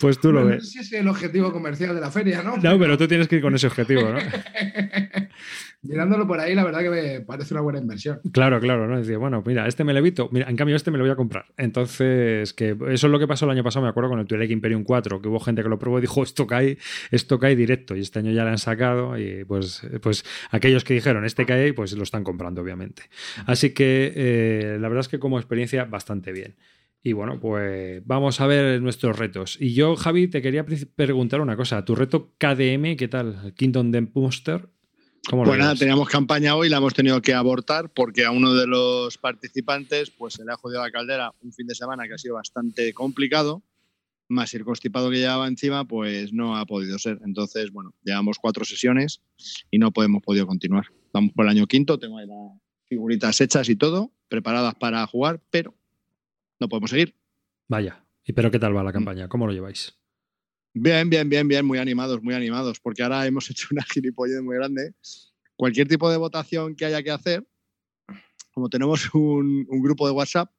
pues 0.00 0.18
tú 0.20 0.32
lo 0.32 0.40
Bueno, 0.40 0.56
ves. 0.56 0.68
ese 0.68 0.80
es 0.80 0.92
el 0.94 1.06
objetivo 1.08 1.52
comercial 1.52 1.94
de 1.94 2.00
la 2.00 2.10
feria, 2.10 2.42
¿no? 2.42 2.56
No, 2.56 2.78
pero 2.78 2.96
tú 2.96 3.06
tienes 3.06 3.28
que 3.28 3.36
ir 3.36 3.42
con 3.42 3.54
ese 3.54 3.66
objetivo, 3.66 4.02
¿no? 4.10 4.18
Mirándolo 5.84 6.26
por 6.26 6.40
ahí, 6.40 6.54
la 6.54 6.64
verdad 6.64 6.80
que 6.80 6.90
me 6.90 7.20
parece 7.20 7.52
una 7.54 7.60
buena 7.60 7.78
inversión. 7.78 8.20
Claro, 8.32 8.58
claro, 8.58 8.88
¿no? 8.88 8.98
Decía, 8.98 9.18
bueno, 9.18 9.42
mira, 9.44 9.66
este 9.68 9.84
me 9.84 9.92
lo 9.92 9.98
evito, 9.98 10.28
mira, 10.32 10.48
en 10.48 10.56
cambio 10.56 10.76
este 10.76 10.90
me 10.90 10.98
lo 10.98 11.04
voy 11.04 11.10
a 11.10 11.16
comprar. 11.16 11.46
Entonces, 11.56 12.54
que 12.54 12.70
eso 12.70 13.06
es 13.06 13.10
lo 13.10 13.18
que 13.18 13.26
pasó 13.26 13.44
el 13.44 13.50
año 13.50 13.62
pasado, 13.62 13.84
me 13.84 13.90
acuerdo, 13.90 14.10
con 14.10 14.18
el 14.18 14.26
Twilight 14.26 14.50
Imperium 14.50 14.82
4, 14.82 15.20
que 15.20 15.28
hubo 15.28 15.40
gente 15.40 15.62
que 15.62 15.68
lo 15.68 15.78
probó 15.78 15.98
y 15.98 16.00
dijo, 16.00 16.22
esto 16.22 16.46
cae, 16.46 16.78
esto 17.10 17.38
cae 17.38 17.54
directo, 17.54 17.94
y 17.94 18.00
este 18.00 18.20
año 18.20 18.32
ya 18.32 18.44
le 18.44 18.50
han 18.50 18.58
sacado, 18.58 19.18
y 19.18 19.44
pues, 19.44 19.86
pues 20.02 20.24
aquellos 20.50 20.84
que 20.84 20.94
dijeron, 20.94 21.24
este 21.24 21.44
cae, 21.44 21.74
pues 21.74 21.92
lo 21.92 22.02
están 22.02 22.24
comprando, 22.24 22.62
obviamente. 22.62 23.02
Así 23.46 23.74
que 23.74 24.12
eh, 24.16 24.78
la 24.80 24.88
verdad 24.88 25.00
es 25.00 25.08
que 25.08 25.18
como 25.18 25.38
experiencia, 25.38 25.84
bastante 25.84 26.32
bien. 26.32 26.56
Y 27.06 27.12
bueno, 27.12 27.38
pues 27.38 28.02
vamos 28.06 28.40
a 28.40 28.46
ver 28.46 28.80
nuestros 28.80 29.18
retos. 29.18 29.58
Y 29.60 29.74
yo, 29.74 29.94
Javi, 29.94 30.26
te 30.26 30.40
quería 30.40 30.64
preguntar 30.96 31.42
una 31.42 31.54
cosa. 31.54 31.84
¿Tu 31.84 31.94
reto 31.94 32.32
KDM, 32.38 32.96
qué 32.96 33.08
tal? 33.08 33.52
Kingdom 33.54 33.90
Death 33.90 34.08
Monster. 34.14 34.70
¿Cómo 35.28 35.44
lo 35.44 35.50
Pues 35.50 35.58
nada, 35.58 35.74
teníamos 35.74 36.08
campaña 36.08 36.54
hoy, 36.54 36.68
la 36.68 36.76
hemos 36.76 36.94
tenido 36.94 37.20
que 37.22 37.34
abortar 37.34 37.90
porque 37.90 38.24
a 38.24 38.30
uno 38.30 38.54
de 38.54 38.66
los 38.66 39.16
participantes 39.18 40.10
pues 40.10 40.34
se 40.34 40.44
le 40.44 40.52
ha 40.52 40.56
jodido 40.56 40.82
la 40.82 40.90
caldera 40.90 41.32
un 41.42 41.52
fin 41.52 41.66
de 41.66 41.74
semana 41.74 42.06
que 42.06 42.14
ha 42.14 42.18
sido 42.18 42.34
bastante 42.34 42.92
complicado, 42.92 43.62
más 44.28 44.52
el 44.54 44.64
constipado 44.64 45.10
que 45.10 45.18
llevaba 45.18 45.48
encima, 45.48 45.86
pues 45.86 46.32
no 46.32 46.56
ha 46.56 46.66
podido 46.66 46.98
ser. 46.98 47.20
Entonces, 47.24 47.70
bueno, 47.70 47.94
llevamos 48.02 48.38
cuatro 48.38 48.64
sesiones 48.64 49.22
y 49.70 49.78
no 49.78 49.92
hemos 49.96 50.22
podido 50.22 50.46
continuar. 50.46 50.86
Vamos 51.12 51.32
por 51.34 51.46
el 51.46 51.50
año 51.50 51.66
quinto, 51.66 51.98
tengo 51.98 52.18
ahí 52.18 52.26
las 52.26 52.60
figuritas 52.86 53.40
hechas 53.40 53.68
y 53.68 53.76
todo, 53.76 54.12
preparadas 54.28 54.74
para 54.74 55.06
jugar, 55.06 55.40
pero 55.50 55.74
no 56.60 56.68
podemos 56.68 56.90
seguir. 56.90 57.14
Vaya. 57.68 58.04
¿Y 58.24 58.32
pero 58.32 58.50
qué 58.50 58.58
tal 58.58 58.76
va 58.76 58.82
la 58.82 58.92
campaña? 58.92 59.28
¿Cómo 59.28 59.46
lo 59.46 59.52
lleváis? 59.52 59.94
Bien, 60.76 61.08
bien, 61.08 61.28
bien, 61.28 61.46
bien, 61.46 61.64
muy 61.64 61.78
animados, 61.78 62.20
muy 62.20 62.34
animados, 62.34 62.80
porque 62.80 63.04
ahora 63.04 63.24
hemos 63.26 63.48
hecho 63.50 63.68
una 63.70 63.84
gilipollez 63.84 64.42
muy 64.42 64.56
grande. 64.56 64.92
Cualquier 65.56 65.86
tipo 65.86 66.10
de 66.10 66.16
votación 66.16 66.74
que 66.74 66.84
haya 66.84 67.02
que 67.02 67.12
hacer, 67.12 67.46
como 68.52 68.68
tenemos 68.68 69.14
un, 69.14 69.66
un 69.68 69.82
grupo 69.82 70.06
de 70.06 70.12
WhatsApp, 70.12 70.50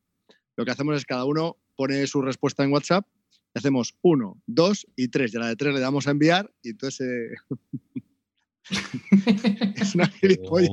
lo 0.55 0.63
que 0.63 0.71
hacemos 0.71 0.95
es 0.95 1.05
cada 1.05 1.25
uno 1.25 1.57
pone 1.75 2.07
su 2.07 2.21
respuesta 2.21 2.63
en 2.63 2.71
WhatsApp, 2.71 3.05
y 3.53 3.59
hacemos 3.59 3.93
uno, 4.01 4.41
dos 4.47 4.87
y 4.95 5.09
tres, 5.09 5.33
y 5.33 5.37
a 5.37 5.41
la 5.41 5.47
de 5.47 5.57
tres 5.57 5.73
le 5.73 5.81
damos 5.81 6.07
a 6.07 6.11
enviar, 6.11 6.49
y 6.63 6.69
entonces 6.69 7.01
eh, 7.01 7.35
es 9.75 9.95
una 9.95 10.07
gilipollez. 10.07 10.71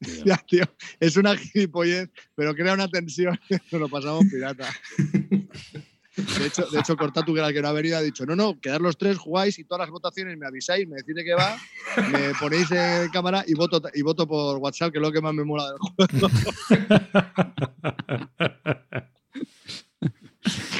Tío. 0.00 0.24
Ya, 0.24 0.36
tío, 0.48 0.64
es 0.98 1.16
una 1.16 1.36
gilipollez, 1.36 2.10
pero 2.34 2.54
crea 2.56 2.74
una 2.74 2.88
tensión, 2.88 3.38
nos 3.70 3.80
lo 3.80 3.88
pasamos 3.88 4.24
pirata. 4.26 4.68
De 6.38 6.46
hecho, 6.46 6.66
de 6.66 6.80
hecho 6.80 6.96
Cortatu, 6.96 7.32
que 7.32 7.38
era 7.40 7.48
el 7.48 7.54
que 7.54 7.62
no 7.62 7.68
ha 7.68 7.72
venido, 7.72 7.96
ha 7.96 8.02
dicho, 8.02 8.26
no, 8.26 8.34
no, 8.34 8.58
quedar 8.60 8.80
los 8.80 8.96
tres, 8.98 9.16
jugáis 9.18 9.56
y 9.58 9.64
todas 9.64 9.80
las 9.82 9.90
votaciones 9.90 10.36
me 10.36 10.46
avisáis, 10.46 10.86
me 10.88 10.96
decís 10.96 11.14
de 11.14 11.24
qué 11.24 11.34
va, 11.34 11.56
me 12.10 12.32
ponéis 12.40 12.70
en 12.72 13.08
cámara 13.10 13.44
y 13.46 13.54
voto, 13.54 13.80
y 13.94 14.02
voto 14.02 14.26
por 14.26 14.58
WhatsApp, 14.58 14.90
que 14.92 14.98
es 14.98 15.02
lo 15.02 15.12
que 15.12 15.20
más 15.20 15.34
me 15.34 15.44
mola 15.44 15.68
del 15.70 15.78
juego. 15.78 16.28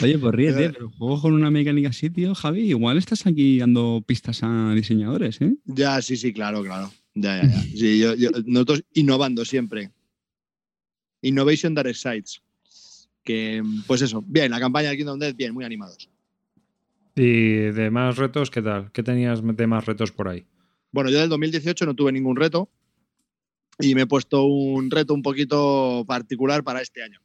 Oye, 0.02 0.18
pues 0.18 0.34
ríete, 0.34 0.70
pero 0.70 0.90
juego 0.90 1.20
con 1.20 1.32
una 1.34 1.50
mecánica 1.50 1.88
así, 1.88 2.08
tío, 2.10 2.34
Javi. 2.34 2.60
Igual 2.70 2.98
estás 2.98 3.26
aquí 3.26 3.58
dando 3.58 4.02
pistas 4.06 4.40
a 4.42 4.72
diseñadores, 4.74 5.40
¿eh? 5.40 5.54
Ya, 5.64 6.00
sí, 6.00 6.16
sí, 6.16 6.32
claro, 6.32 6.62
claro. 6.62 6.92
Ya, 7.14 7.42
ya, 7.42 7.48
ya. 7.50 7.60
Sí, 7.62 7.98
yo- 7.98 8.14
yo- 8.14 8.30
nosotros 8.46 8.84
innovando 8.94 9.44
siempre. 9.44 9.90
Innovation 11.22 11.74
Dark 11.74 11.94
Sites. 11.96 12.40
Que, 13.24 13.62
pues 13.86 14.02
eso, 14.02 14.24
bien, 14.26 14.50
la 14.50 14.60
campaña 14.60 14.88
del 14.88 14.96
Kingdom 14.96 15.18
Death, 15.18 15.36
bien, 15.36 15.52
muy 15.52 15.64
animados. 15.64 16.08
¿Y 17.14 17.72
de 17.72 17.90
más 17.90 18.16
retos 18.16 18.50
qué 18.50 18.62
tal? 18.62 18.92
¿Qué 18.92 19.02
tenías 19.02 19.42
de 19.44 19.66
más 19.66 19.84
retos 19.86 20.12
por 20.12 20.28
ahí? 20.28 20.46
Bueno, 20.92 21.10
yo 21.10 21.18
del 21.18 21.28
2018 21.28 21.84
no 21.84 21.94
tuve 21.94 22.12
ningún 22.12 22.36
reto 22.36 22.70
y 23.80 23.94
me 23.94 24.02
he 24.02 24.06
puesto 24.06 24.44
un 24.44 24.90
reto 24.90 25.14
un 25.14 25.22
poquito 25.22 26.04
particular 26.06 26.62
para 26.62 26.80
este 26.80 27.02
año. 27.02 27.20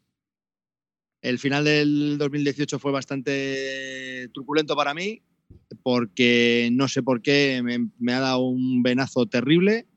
El 1.22 1.40
final 1.40 1.64
del 1.64 2.18
2018 2.18 2.80
fue 2.80 2.92
bastante 2.92 4.30
truculento 4.34 4.76
para 4.76 4.94
mí 4.94 5.22
porque 5.82 6.70
no 6.74 6.88
sé 6.88 7.02
por 7.04 7.22
qué 7.22 7.62
me, 7.64 7.90
me 8.00 8.14
ha 8.14 8.20
dado 8.20 8.40
un 8.40 8.84
venazo 8.84 9.26
terrible 9.28 9.88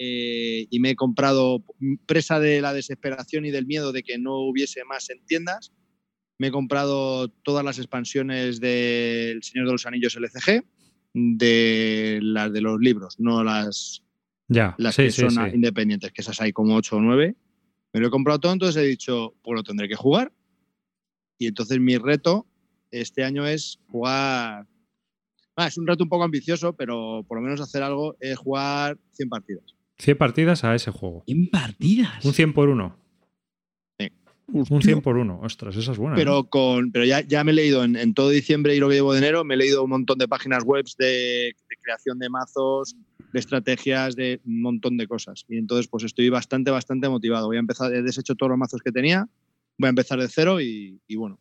eh, 0.00 0.68
y 0.70 0.78
me 0.78 0.90
he 0.90 0.96
comprado, 0.96 1.64
presa 2.06 2.38
de 2.38 2.60
la 2.60 2.72
desesperación 2.72 3.44
y 3.44 3.50
del 3.50 3.66
miedo 3.66 3.90
de 3.90 4.04
que 4.04 4.16
no 4.16 4.36
hubiese 4.38 4.84
más 4.84 5.10
en 5.10 5.24
tiendas, 5.26 5.72
me 6.38 6.46
he 6.46 6.50
comprado 6.52 7.28
todas 7.28 7.64
las 7.64 7.78
expansiones 7.78 8.60
del 8.60 9.42
Señor 9.42 9.66
de 9.66 9.72
los 9.72 9.86
Anillos 9.86 10.16
LCG, 10.16 10.64
de 11.14 12.20
las 12.22 12.52
de 12.52 12.60
los 12.60 12.78
libros, 12.80 13.16
no 13.18 13.42
las, 13.42 14.04
Ya, 14.46 14.76
las 14.78 14.94
sí, 14.94 15.02
que 15.02 15.10
sí, 15.10 15.22
son 15.22 15.30
sí. 15.30 15.40
independientes, 15.54 16.12
que 16.12 16.22
esas 16.22 16.40
hay 16.40 16.52
como 16.52 16.76
8 16.76 16.96
o 16.96 17.00
9. 17.00 17.34
Me 17.92 18.00
lo 18.00 18.06
he 18.06 18.10
comprado 18.10 18.38
todo, 18.38 18.52
entonces 18.52 18.80
he 18.80 18.86
dicho, 18.86 19.34
pues 19.42 19.56
lo 19.56 19.64
tendré 19.64 19.88
que 19.88 19.96
jugar. 19.96 20.32
Y 21.38 21.48
entonces 21.48 21.80
mi 21.80 21.96
reto 21.98 22.46
este 22.92 23.24
año 23.24 23.44
es 23.46 23.80
jugar. 23.88 24.64
Ah, 25.56 25.66
es 25.66 25.76
un 25.76 25.88
reto 25.88 26.04
un 26.04 26.08
poco 26.08 26.22
ambicioso, 26.22 26.72
pero 26.74 27.24
por 27.26 27.38
lo 27.38 27.42
menos 27.42 27.60
hacer 27.60 27.82
algo 27.82 28.16
es 28.20 28.38
jugar 28.38 28.96
100 29.12 29.28
partidas. 29.28 29.74
100 29.98 30.16
partidas 30.18 30.64
a 30.64 30.74
ese 30.74 30.90
juego. 30.90 31.24
En 31.26 31.48
partidas. 31.50 32.24
Un 32.24 32.32
100 32.32 32.52
por 32.52 32.68
uno. 32.68 32.96
Sí. 33.98 34.08
Un 34.46 34.82
100 34.82 35.00
por 35.02 35.16
uno. 35.16 35.40
Ostras, 35.42 35.76
esa 35.76 35.92
es 35.92 35.98
buena. 35.98 36.16
¿eh? 36.16 36.18
Pero 36.20 36.44
con 36.44 36.90
pero 36.92 37.04
ya, 37.04 37.20
ya 37.20 37.42
me 37.44 37.50
he 37.50 37.54
leído 37.54 37.82
en, 37.84 37.96
en 37.96 38.14
todo 38.14 38.30
diciembre 38.30 38.74
y 38.76 38.78
lo 38.80 38.88
que 38.88 38.94
llevo 38.94 39.12
de 39.12 39.18
enero, 39.18 39.44
me 39.44 39.54
he 39.54 39.56
leído 39.58 39.82
un 39.84 39.90
montón 39.90 40.18
de 40.18 40.28
páginas 40.28 40.64
web 40.64 40.84
de, 40.98 41.06
de 41.68 41.76
creación 41.82 42.18
de 42.18 42.28
mazos, 42.30 42.94
de 43.32 43.40
estrategias, 43.40 44.14
de 44.16 44.40
un 44.46 44.62
montón 44.62 44.96
de 44.96 45.06
cosas. 45.06 45.44
Y 45.48 45.58
entonces, 45.58 45.88
pues 45.88 46.04
estoy 46.04 46.28
bastante, 46.30 46.70
bastante 46.70 47.08
motivado. 47.08 47.46
Voy 47.48 47.56
a 47.56 47.60
empezar, 47.60 47.92
he 47.92 48.02
deshecho 48.02 48.34
todos 48.36 48.50
los 48.50 48.58
mazos 48.58 48.80
que 48.82 48.92
tenía, 48.92 49.28
voy 49.76 49.86
a 49.88 49.90
empezar 49.90 50.18
de 50.20 50.28
cero 50.28 50.60
y, 50.60 51.00
y 51.06 51.16
bueno, 51.16 51.40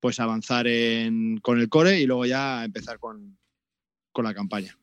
pues 0.00 0.18
avanzar 0.18 0.66
en- 0.66 1.38
con 1.38 1.60
el 1.60 1.68
core 1.68 2.00
y 2.00 2.06
luego 2.06 2.24
ya 2.26 2.64
empezar 2.64 2.98
con, 2.98 3.38
con 4.10 4.24
la 4.24 4.34
campaña. 4.34 4.76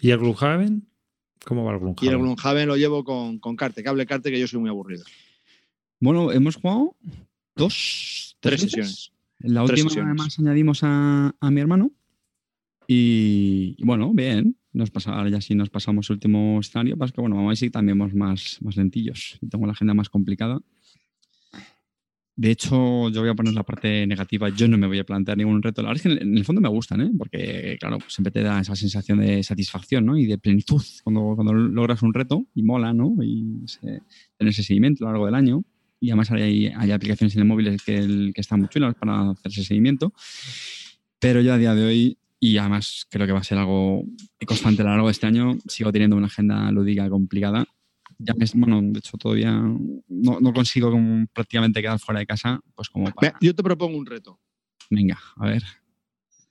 ¿Y 0.00 0.10
el 0.10 0.18
Gloomhaven? 0.18 0.86
¿Cómo 1.44 1.64
va 1.64 1.72
el 1.72 1.78
Gloomhaven? 1.78 2.04
Y 2.04 2.12
el 2.12 2.18
Gloomhaven 2.18 2.68
lo 2.68 2.76
llevo 2.76 3.04
con, 3.04 3.38
con 3.38 3.56
carte, 3.56 3.82
cable 3.82 4.06
carte, 4.06 4.30
que 4.30 4.38
yo 4.40 4.46
soy 4.46 4.60
muy 4.60 4.70
aburrido. 4.70 5.04
Bueno, 6.00 6.32
hemos 6.32 6.56
jugado 6.56 6.96
dos, 7.56 8.36
Tres 8.40 8.60
sesiones. 8.62 9.12
En 9.40 9.54
la 9.54 9.64
Tres 9.64 9.80
última, 9.80 9.90
sesiones. 9.90 10.10
además, 10.10 10.38
añadimos 10.38 10.80
a, 10.82 11.34
a 11.38 11.50
mi 11.50 11.60
hermano. 11.60 11.92
Y, 12.88 13.74
y 13.78 13.84
bueno, 13.84 14.12
bien. 14.12 14.56
Nos 14.72 14.90
pasa, 14.90 15.12
ahora 15.12 15.28
ya 15.28 15.40
sí 15.40 15.54
nos 15.54 15.68
pasamos 15.68 16.08
el 16.08 16.14
último 16.14 16.58
escenario. 16.60 16.96
Pasa 16.96 17.12
que 17.12 17.20
bueno, 17.20 17.36
vamos 17.36 17.48
a 17.48 17.52
ver 17.52 17.56
si 17.58 17.70
también 17.70 17.98
vamos 17.98 18.14
más, 18.14 18.58
más 18.62 18.76
lentillos. 18.76 19.38
Tengo 19.50 19.66
la 19.66 19.72
agenda 19.72 19.92
más 19.94 20.08
complicada. 20.08 20.60
De 22.42 22.50
hecho, 22.50 23.08
yo 23.10 23.20
voy 23.20 23.30
a 23.30 23.34
poner 23.34 23.54
la 23.54 23.62
parte 23.62 24.04
negativa. 24.04 24.48
Yo 24.48 24.66
no 24.66 24.76
me 24.76 24.88
voy 24.88 24.98
a 24.98 25.04
plantear 25.04 25.38
ningún 25.38 25.62
reto. 25.62 25.80
La 25.80 25.90
verdad 25.90 26.04
es 26.04 26.18
que 26.18 26.24
en 26.24 26.36
el 26.36 26.44
fondo 26.44 26.60
me 26.60 26.68
gustan, 26.68 27.00
¿eh? 27.00 27.10
porque, 27.16 27.76
claro, 27.78 27.98
pues 27.98 28.14
siempre 28.14 28.32
te 28.32 28.42
da 28.42 28.60
esa 28.60 28.74
sensación 28.74 29.20
de 29.20 29.44
satisfacción 29.44 30.04
¿no? 30.04 30.18
y 30.18 30.26
de 30.26 30.38
plenitud 30.38 30.82
cuando, 31.04 31.36
cuando 31.36 31.52
logras 31.52 32.02
un 32.02 32.12
reto 32.12 32.44
y 32.56 32.64
mola, 32.64 32.92
¿no? 32.92 33.14
Y 33.22 33.64
tener 33.80 34.50
ese 34.50 34.64
seguimiento 34.64 35.04
a 35.04 35.06
lo 35.06 35.12
largo 35.12 35.26
del 35.26 35.36
año. 35.36 35.62
Y 36.00 36.10
además 36.10 36.32
hay, 36.32 36.66
hay 36.66 36.90
aplicaciones 36.90 37.36
en 37.36 37.42
el 37.42 37.46
móvil 37.46 37.80
que, 37.86 38.32
que 38.34 38.40
están 38.40 38.58
muy 38.58 38.68
chulas 38.68 38.96
para 38.96 39.30
hacer 39.30 39.52
ese 39.52 39.62
seguimiento. 39.62 40.12
Pero 41.20 41.42
yo 41.42 41.54
a 41.54 41.58
día 41.58 41.76
de 41.76 41.84
hoy, 41.84 42.18
y 42.40 42.56
además 42.56 43.06
creo 43.08 43.24
que 43.24 43.32
va 43.34 43.38
a 43.38 43.44
ser 43.44 43.58
algo 43.58 44.02
constante 44.44 44.82
a 44.82 44.86
lo 44.86 44.90
largo 44.90 45.06
de 45.06 45.12
este 45.12 45.28
año, 45.28 45.58
sigo 45.68 45.92
teniendo 45.92 46.16
una 46.16 46.26
agenda 46.26 46.72
lúdica 46.72 47.08
complicada. 47.08 47.66
Ya 48.18 48.34
me- 48.34 48.46
bueno, 48.54 48.80
de 48.82 48.98
hecho 48.98 49.16
todavía 49.18 49.52
no, 49.52 50.40
no 50.40 50.52
consigo 50.52 50.90
como 50.90 51.26
prácticamente 51.32 51.80
quedar 51.82 51.98
fuera 51.98 52.20
de 52.20 52.26
casa, 52.26 52.60
pues 52.74 52.88
como 52.90 53.10
para... 53.12 53.36
Yo 53.40 53.54
te 53.54 53.62
propongo 53.62 53.96
un 53.98 54.06
reto. 54.06 54.38
Venga, 54.90 55.18
a 55.36 55.46
ver. 55.46 55.62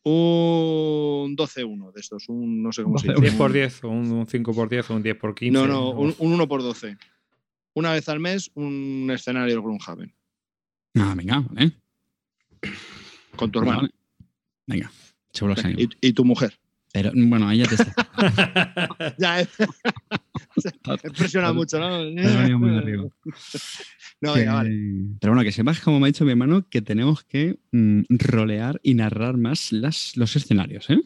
Un 0.04 1.36
12-1 1.38 1.92
de 1.94 2.02
estos, 2.02 2.28
un 2.28 2.64
no 2.64 2.72
sé 2.72 2.84
cómo 2.84 2.98
se 2.98 3.08
12-1. 3.08 3.14
dice. 3.16 3.22
10 3.22 3.36
por 3.36 3.54
10, 3.54 3.84
o 3.84 3.90
un, 3.90 4.12
un 4.12 4.28
5 4.28 4.54
por 4.54 4.68
10, 4.70 4.90
o 4.90 4.96
un 4.96 5.04
10 5.04 5.16
por 5.18 5.36
15. 5.36 5.52
No, 5.54 5.68
no, 5.68 5.90
un, 5.92 6.16
un 6.18 6.34
1 6.34 6.48
por 6.48 6.62
12. 6.64 6.98
Una 7.76 7.94
vez 7.94 8.10
al 8.10 8.20
mes, 8.20 8.52
un 8.56 9.10
escenario 9.14 9.54
del 9.54 9.62
Gloomhaven. 9.64 10.14
Ah, 10.96 11.14
venga, 11.16 11.40
vale. 11.40 11.72
Con 13.36 13.52
tu 13.52 13.60
hermano. 13.60 13.82
Vale. 13.82 13.94
Venga, 14.68 14.92
seguro 15.32 15.56
que. 15.56 15.70
Y, 15.78 15.90
y 16.10 16.14
tu 16.14 16.26
mujer. 16.26 16.58
Pero 16.94 17.12
bueno, 17.16 17.48
ahí 17.48 17.60
ya 17.60 17.68
te 17.68 17.76
está. 17.76 17.94
Ya, 19.18 19.42
eh. 19.42 19.48
Impresiona 21.06 21.54
mucho, 21.54 21.80
¿no? 21.80 22.00
muy 22.60 22.78
arriba. 22.78 23.06
No, 24.24 24.34
Que- 24.36 24.42
venga, 24.42 24.54
vale. 24.54 24.70
Pero 25.20 25.34
bueno, 25.34 25.44
que 25.44 25.52
sepas, 25.52 25.80
como 25.80 26.00
me 26.00 26.06
ha 26.06 26.08
dicho 26.08 26.24
mi 26.26 26.32
hermano, 26.32 26.68
que 26.70 26.84
tenemos 26.84 27.24
que 27.24 27.58
mm, 27.72 28.02
rolear 28.10 28.80
y 28.84 28.94
narrar 28.94 29.38
más 29.38 29.72
las, 29.72 30.16
los 30.16 30.36
escenarios, 30.36 30.90
¿eh? 30.92 31.02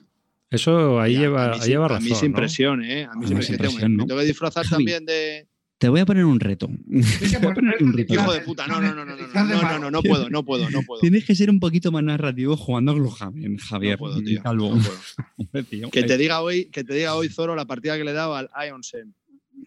Eso 0.50 1.00
ahí 1.00 1.14
Ya, 1.14 1.20
lleva, 1.22 1.46
a 1.46 1.50
mí 1.56 1.60
ahí 1.62 1.70
lleva 1.70 1.86
A 1.86 1.90
razón. 1.90 2.04
mí 2.10 2.16
sin 2.16 2.32
¿no? 2.32 2.38
presión, 2.38 2.84
¿eh? 2.84 3.06
A 3.06 3.14
mí 3.16 3.26
A 3.26 3.30
mí 3.30 3.42
sin 3.42 3.56
presión. 3.56 3.58
presión, 3.58 3.92
Me 3.94 3.98
¿no? 4.00 4.06
tengo 4.08 4.20
que 4.20 4.28
disfrazar 4.28 4.68
también 4.68 5.06
de. 5.06 5.48
Te 5.78 5.90
voy 5.90 6.00
a 6.00 6.06
poner 6.06 6.24
un 6.24 6.40
reto. 6.40 6.70
Hijo 6.90 8.34
de 8.34 8.40
puta, 8.42 8.66
no, 8.66 8.80
no, 8.80 8.96
no, 8.96 9.06
no, 9.06 9.16
no, 9.16 9.80
no, 9.80 9.92
no, 9.92 10.02
puedo, 10.02 10.30
no 10.30 10.46
puedo, 10.46 10.70
no 10.70 10.82
puedo. 10.84 11.02
Tienes 11.02 11.26
que 11.26 11.36
ser 11.36 11.50
un 11.50 11.60
poquito 11.60 11.92
más 11.92 12.04
narrativo 12.04 12.56
jugando 12.56 12.94
a 12.94 12.96
Glohamen, 12.96 13.58
Javier. 13.58 13.94
No 13.94 13.98
puedo, 14.00 14.22
tío. 14.24 14.42
puedo. 14.42 15.92
que 15.92 16.04
te 16.04 16.18
diga 16.18 16.42
hoy, 16.42 16.66
que 16.66 16.86
te 16.86 16.94
diga 16.94 17.16
hoy 17.16 17.28
Zoro 17.28 17.56
la 17.56 17.66
partida 17.66 17.98
que 17.98 18.06
le 18.06 18.14
daba 18.14 18.40
al 18.40 18.50
Ion 18.68 18.84
Sen. 18.84 19.14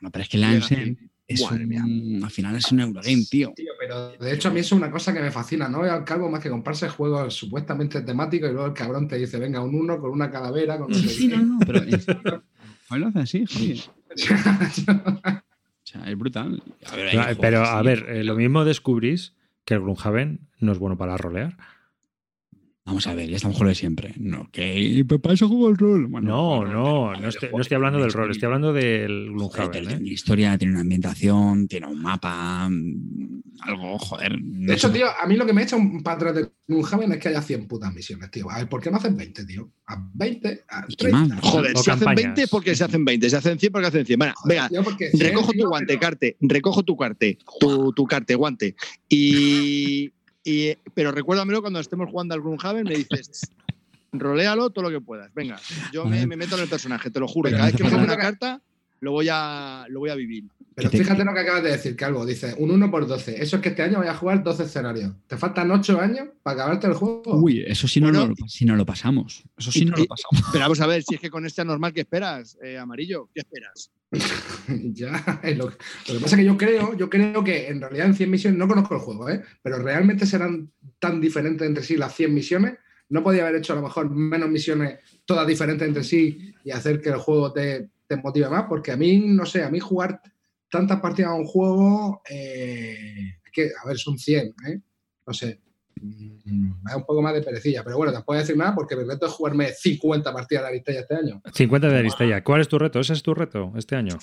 No, 0.01 0.11
pero 0.11 0.23
es 0.23 0.29
que 0.31 0.39
el 0.39 0.45
Ion 0.45 0.63
Sen 0.63 1.11
es 1.27 1.43
un, 1.43 2.21
al 2.25 2.31
final 2.31 2.57
es 2.57 2.73
un 2.73 2.81
Eurogame, 2.81 3.25
tío. 3.31 3.53
tío. 3.55 3.73
Pero 3.79 4.13
de 4.13 4.33
hecho, 4.33 4.49
a 4.49 4.51
mí 4.51 4.61
eso 4.61 4.77
es 4.77 4.81
una 4.81 4.91
cosa 4.91 5.13
que 5.13 5.21
me 5.21 5.31
fascina. 5.31 5.69
No 5.69 5.83
al 5.83 6.05
calvo 6.05 6.31
más 6.31 6.43
que 6.43 6.49
comprarse 6.49 6.89
juegos 6.89 7.35
supuestamente 7.35 8.01
temáticos 8.01 8.49
y 8.49 8.55
luego 8.55 8.69
el 8.69 8.75
cabrón 8.75 9.07
te 9.07 9.19
dice, 9.19 9.39
venga, 9.39 9.61
un 9.61 9.75
uno 9.75 10.01
con 10.01 10.11
una 10.11 10.31
calavera. 10.31 10.79
Con 10.79 10.95
sí, 10.95 11.07
sí, 11.07 11.29
no, 11.29 11.37
no, 11.43 11.59
pero. 11.67 11.83
¿Hablas 12.89 13.15
así, 13.17 13.45
Javier? 13.47 13.79
Sea, 15.89 16.03
es 16.07 16.19
brutal. 16.19 16.63
A 16.93 16.97
ver, 16.97 17.07
hay 17.07 17.13
Claro, 17.13 17.35
juegos 17.35 17.39
Pero 17.41 17.65
a 17.65 17.83
ver, 17.83 18.05
eh, 18.11 18.23
lo 18.23 18.35
mismo 18.35 18.67
descubrís 18.67 19.33
que 19.65 19.73
el 19.73 19.81
Gloomhaven 19.81 20.41
no 20.59 20.73
es 20.73 20.79
bueno 20.79 20.99
para 20.99 21.17
rolear. 21.17 21.57
Vamos 22.89 23.07
a 23.07 23.13
ver, 23.15 23.29
ya 23.29 23.37
estamos 23.37 23.59
con 23.59 23.67
lo 23.67 23.69
de 23.69 23.75
siempre. 23.75 24.15
No, 24.19 24.49
que 24.51 25.05
para 25.23 25.35
eso 25.35 25.47
juego 25.47 25.69
el 25.69 25.77
rol. 25.77 26.07
Bueno, 26.07 26.27
No, 26.27 26.65
no, 26.65 27.03
vale, 27.09 27.21
no 27.21 27.29
estoy, 27.29 27.51
no 27.53 27.61
estoy 27.61 27.75
hablando 27.75 27.99
del 28.01 28.11
rol, 28.15 28.31
estoy 28.31 28.47
hablando 28.47 28.73
del 28.73 29.29
Joder, 29.37 29.51
Gloomhaven. 29.59 29.77
¿eh? 29.85 29.87
tiene 29.89 30.01
una 30.05 30.11
historia, 30.13 30.57
tiene 30.57 30.73
una 30.73 30.81
ambientación, 30.81 31.69
tiene 31.69 31.87
un 31.87 32.01
mapa, 32.01 32.67
mm, 32.71 33.43
algo, 33.61 33.99
joder. 33.99 34.39
De 34.41 34.73
hecho, 34.73 34.91
tío, 34.91 35.05
a 35.07 35.27
mí 35.27 35.37
lo 35.37 35.45
que 35.45 35.53
me 35.53 35.65
echa 35.65 35.77
un 35.77 36.03
patrón 36.03 36.35
de 36.35 36.49
un 36.75 36.83
Javen 36.83 37.13
es 37.13 37.19
que 37.19 37.29
haya 37.29 37.43
100 37.43 37.69
putas 37.69 37.93
misiones, 37.93 38.31
tío. 38.31 38.51
A 38.51 38.59
ver, 38.61 38.69
¿por 38.71 38.81
qué 38.81 38.91
no 38.91 38.97
hacen 38.97 39.17
20, 39.19 39.45
tío? 39.45 39.71
A 39.87 39.97
20, 40.15 40.65
a 40.71 40.85
¿Y 40.89 40.97
qué 40.97 41.09
30. 41.11 41.35
más? 41.35 41.41
Joder, 41.45 41.77
O 41.77 41.83
si 41.83 41.91
hacen 41.91 42.05
campañas. 42.07 42.35
20 42.37 42.49
porque 42.49 42.75
se 42.75 42.85
hacen 42.85 43.05
20, 43.05 43.29
si 43.29 43.37
hacen 43.37 43.59
100 43.59 43.71
porque 43.73 43.87
hacen 43.89 44.07
100. 44.07 44.19
Bueno, 44.19 44.33
Joder, 44.35 44.57
venga, 44.57 44.69
tío, 44.71 45.19
recojo 45.21 45.47
tu 45.49 45.53
tío, 45.59 45.69
guante, 45.69 45.87
pero- 45.89 46.01
carte, 46.01 46.37
recojo 46.41 46.83
tu 46.85 46.97
carte, 46.97 47.39
tu, 47.61 47.93
tu 47.93 48.05
carte, 48.07 48.35
guante. 48.35 48.77
Y, 49.11 50.11
y- 50.51 50.79
pero 50.95 51.13
recuérdamelo 51.13 51.61
cuando 51.61 51.81
estemos 51.81 52.09
jugando 52.11 52.35
al 52.35 52.41
Gloomhaven, 52.41 52.85
me 52.85 52.95
dices, 52.97 53.43
roléalo 54.13 54.71
todo 54.71 54.85
lo 54.85 54.91
que 54.91 55.01
puedas. 55.05 55.33
Venga, 55.35 55.59
yo 55.93 56.05
me, 56.05 56.27
me 56.27 56.37
meto 56.37 56.57
en 56.57 56.63
el 56.63 56.69
personaje, 56.69 57.11
te 57.11 57.21
lo 57.21 57.29
juro. 57.29 57.49
y 57.49 57.53
Pero 57.53 57.59
cada 57.59 57.71
vez 57.71 57.77
que 57.77 57.85
me 57.85 57.91
falta 57.91 58.05
una 58.05 58.17
carta, 58.17 58.63
lo 59.01 59.13
voy 59.13 59.29
a, 59.31 59.87
lo 59.89 60.01
voy 60.01 60.11
a 60.11 60.15
vivir. 60.15 60.45
Pero 60.75 60.91
fíjate 60.91 61.25
lo 61.25 61.35
que 61.35 61.41
acabas 61.41 61.63
de 61.65 61.71
decir, 61.73 61.97
Calvo. 61.97 62.25
Dice, 62.25 62.55
un 62.57 62.71
1 62.71 62.89
por 62.91 63.05
12. 63.07 63.43
Eso 63.43 63.57
es 63.57 63.63
que 63.63 63.71
este 63.71 63.83
año 63.83 63.99
voy 63.99 64.07
a 64.07 64.15
jugar 64.15 64.45
12 64.45 64.63
escenarios. 64.63 65.13
Te 65.27 65.37
faltan 65.37 65.69
8 65.73 66.01
años 66.01 66.29
para 66.43 66.55
acabarte 66.63 66.87
el 66.87 66.95
juego. 66.95 67.23
Uy, 67.37 67.65
eso 67.67 67.89
sí 67.89 68.01
no, 68.01 68.13
lo, 68.13 68.33
si 68.47 68.65
no 68.65 68.77
lo 68.77 68.87
pasamos. 68.87 69.43
Eso 69.57 69.73
sí 69.73 69.81
y- 69.83 69.85
no 69.87 69.97
lo 69.97 70.05
pasamos. 70.07 70.47
Pero 70.53 70.65
vamos 70.65 70.81
a 70.81 70.87
ver, 70.87 71.03
si 71.03 71.17
es 71.17 71.21
que 71.21 71.31
con 71.31 71.45
este 71.47 71.63
anormal, 71.63 71.93
¿qué 71.93 72.01
esperas, 72.03 72.57
eh, 72.63 72.79
Amarillo? 72.79 73.29
¿Qué 73.35 73.41
esperas? 73.41 73.91
ya, 74.95 75.41
lo, 75.57 75.69
que 75.69 76.21
pasa 76.21 76.35
es 76.35 76.37
que 76.37 76.45
yo 76.45 76.57
creo, 76.57 76.97
yo 76.97 77.11
creo 77.11 77.45
que 77.45 77.69
en 77.69 77.81
realidad 77.81 78.07
en 78.07 78.15
100 78.15 78.31
misiones, 78.31 78.59
no 78.59 78.67
conozco 78.67 78.95
el 78.95 79.01
juego, 79.01 79.29
¿eh? 79.29 79.43
pero 79.63 79.79
realmente 79.79 80.25
serán 80.25 80.73
tan 80.99 81.21
diferentes 81.21 81.67
entre 81.67 81.85
sí 81.85 81.97
las 81.97 82.15
100 82.15 82.33
misiones. 82.33 82.79
No 83.11 83.23
podía 83.23 83.43
haber 83.43 83.57
hecho 83.57 83.73
a 83.73 83.77
lo 83.77 83.83
mejor 83.83 84.11
menos 84.11 84.49
misiones 84.51 84.99
todas 85.25 85.47
diferentes 85.47 85.87
entre 85.87 86.05
sí 86.05 86.55
y 86.65 86.71
hacer 86.71 87.01
que 87.01 87.11
el 87.11 87.17
juego 87.17 87.53
te, 87.53 87.91
te 88.07 88.17
motive 88.17 88.49
más, 88.49 88.65
porque 88.69 88.93
a 88.93 88.97
mí, 88.97 89.19
no 89.19 89.45
sé, 89.45 89.63
a 89.63 89.71
mí 89.71 89.79
jugar 89.79 90.21
tantas 90.71 91.01
partidas 91.01 91.31
a 91.31 91.35
un 91.35 91.47
juego, 91.47 92.23
eh, 92.29 93.37
que, 93.53 93.71
a 93.83 93.87
ver, 93.87 93.99
son 93.99 94.19
100, 94.19 94.55
¿eh? 94.67 94.81
No 95.27 95.33
sé, 95.35 95.61
me 96.01 96.91
da 96.91 96.97
un 96.97 97.05
poco 97.05 97.23
más 97.23 97.35
de 97.35 97.43
perecilla, 97.43 97.83
pero 97.83 97.97
bueno, 97.97 98.13
tampoco 98.13 98.33
voy 98.33 98.39
a 98.39 98.41
decir 98.41 98.57
nada 98.57 98.75
porque 98.75 98.97
mi 98.97 99.05
reto 99.05 99.27
es 99.27 99.33
jugarme 99.33 99.73
50 99.73 100.33
partidas 100.33 100.65
de 100.65 100.69
Aristella 100.69 101.01
este 101.01 101.15
año. 101.15 101.43
50 101.53 101.89
de 101.89 101.99
Aristella. 101.99 102.45
¿Cuál 102.45 102.61
es 102.61 102.69
tu 102.69 102.79
reto? 102.79 103.01
¿Ese 103.01 103.13
es 103.13 103.23
tu 103.23 103.35
reto 103.35 103.73
este 103.77 103.97
año? 103.97 104.19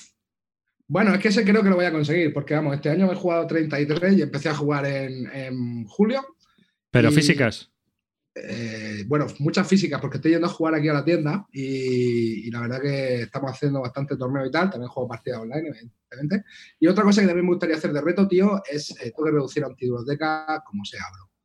Bueno, 0.88 1.12
es 1.14 1.20
que 1.20 1.28
ese 1.28 1.44
creo 1.44 1.62
que 1.62 1.68
lo 1.68 1.76
voy 1.76 1.84
a 1.84 1.92
conseguir, 1.92 2.32
porque 2.32 2.54
vamos, 2.54 2.74
este 2.74 2.90
año 2.90 3.10
he 3.10 3.16
jugado 3.16 3.46
33 3.46 4.18
y 4.18 4.22
empecé 4.22 4.48
a 4.48 4.54
jugar 4.54 4.86
en, 4.86 5.26
en 5.32 5.84
julio. 5.86 6.24
¿Pero 6.90 7.08
y, 7.10 7.12
físicas? 7.12 7.72
Eh, 8.34 9.04
bueno, 9.06 9.26
muchas 9.40 9.66
físicas, 9.66 10.00
porque 10.00 10.18
estoy 10.18 10.32
yendo 10.32 10.46
a 10.46 10.50
jugar 10.50 10.74
aquí 10.74 10.88
a 10.88 10.92
la 10.92 11.04
tienda 11.04 11.46
y, 11.50 12.46
y, 12.46 12.50
la 12.50 12.60
verdad 12.60 12.80
que 12.80 13.22
estamos 13.22 13.50
haciendo 13.50 13.80
bastante 13.80 14.16
torneo 14.16 14.46
y 14.46 14.50
tal. 14.50 14.70
También 14.70 14.88
juego 14.88 15.08
partidas 15.08 15.40
online, 15.40 15.70
evidentemente. 15.70 16.44
Y 16.78 16.86
otra 16.86 17.02
cosa 17.02 17.20
que 17.20 17.26
también 17.26 17.46
me 17.46 17.52
gustaría 17.52 17.76
hacer 17.76 17.92
de 17.92 18.00
reto, 18.00 18.28
tío, 18.28 18.62
es 18.70 18.90
eh, 19.00 19.10
tengo 19.10 19.24
que 19.24 19.32
reducir 19.32 19.64
antibiblioteca 19.64 20.62
como 20.64 20.84
sea, 20.84 21.02
bro 21.12 21.35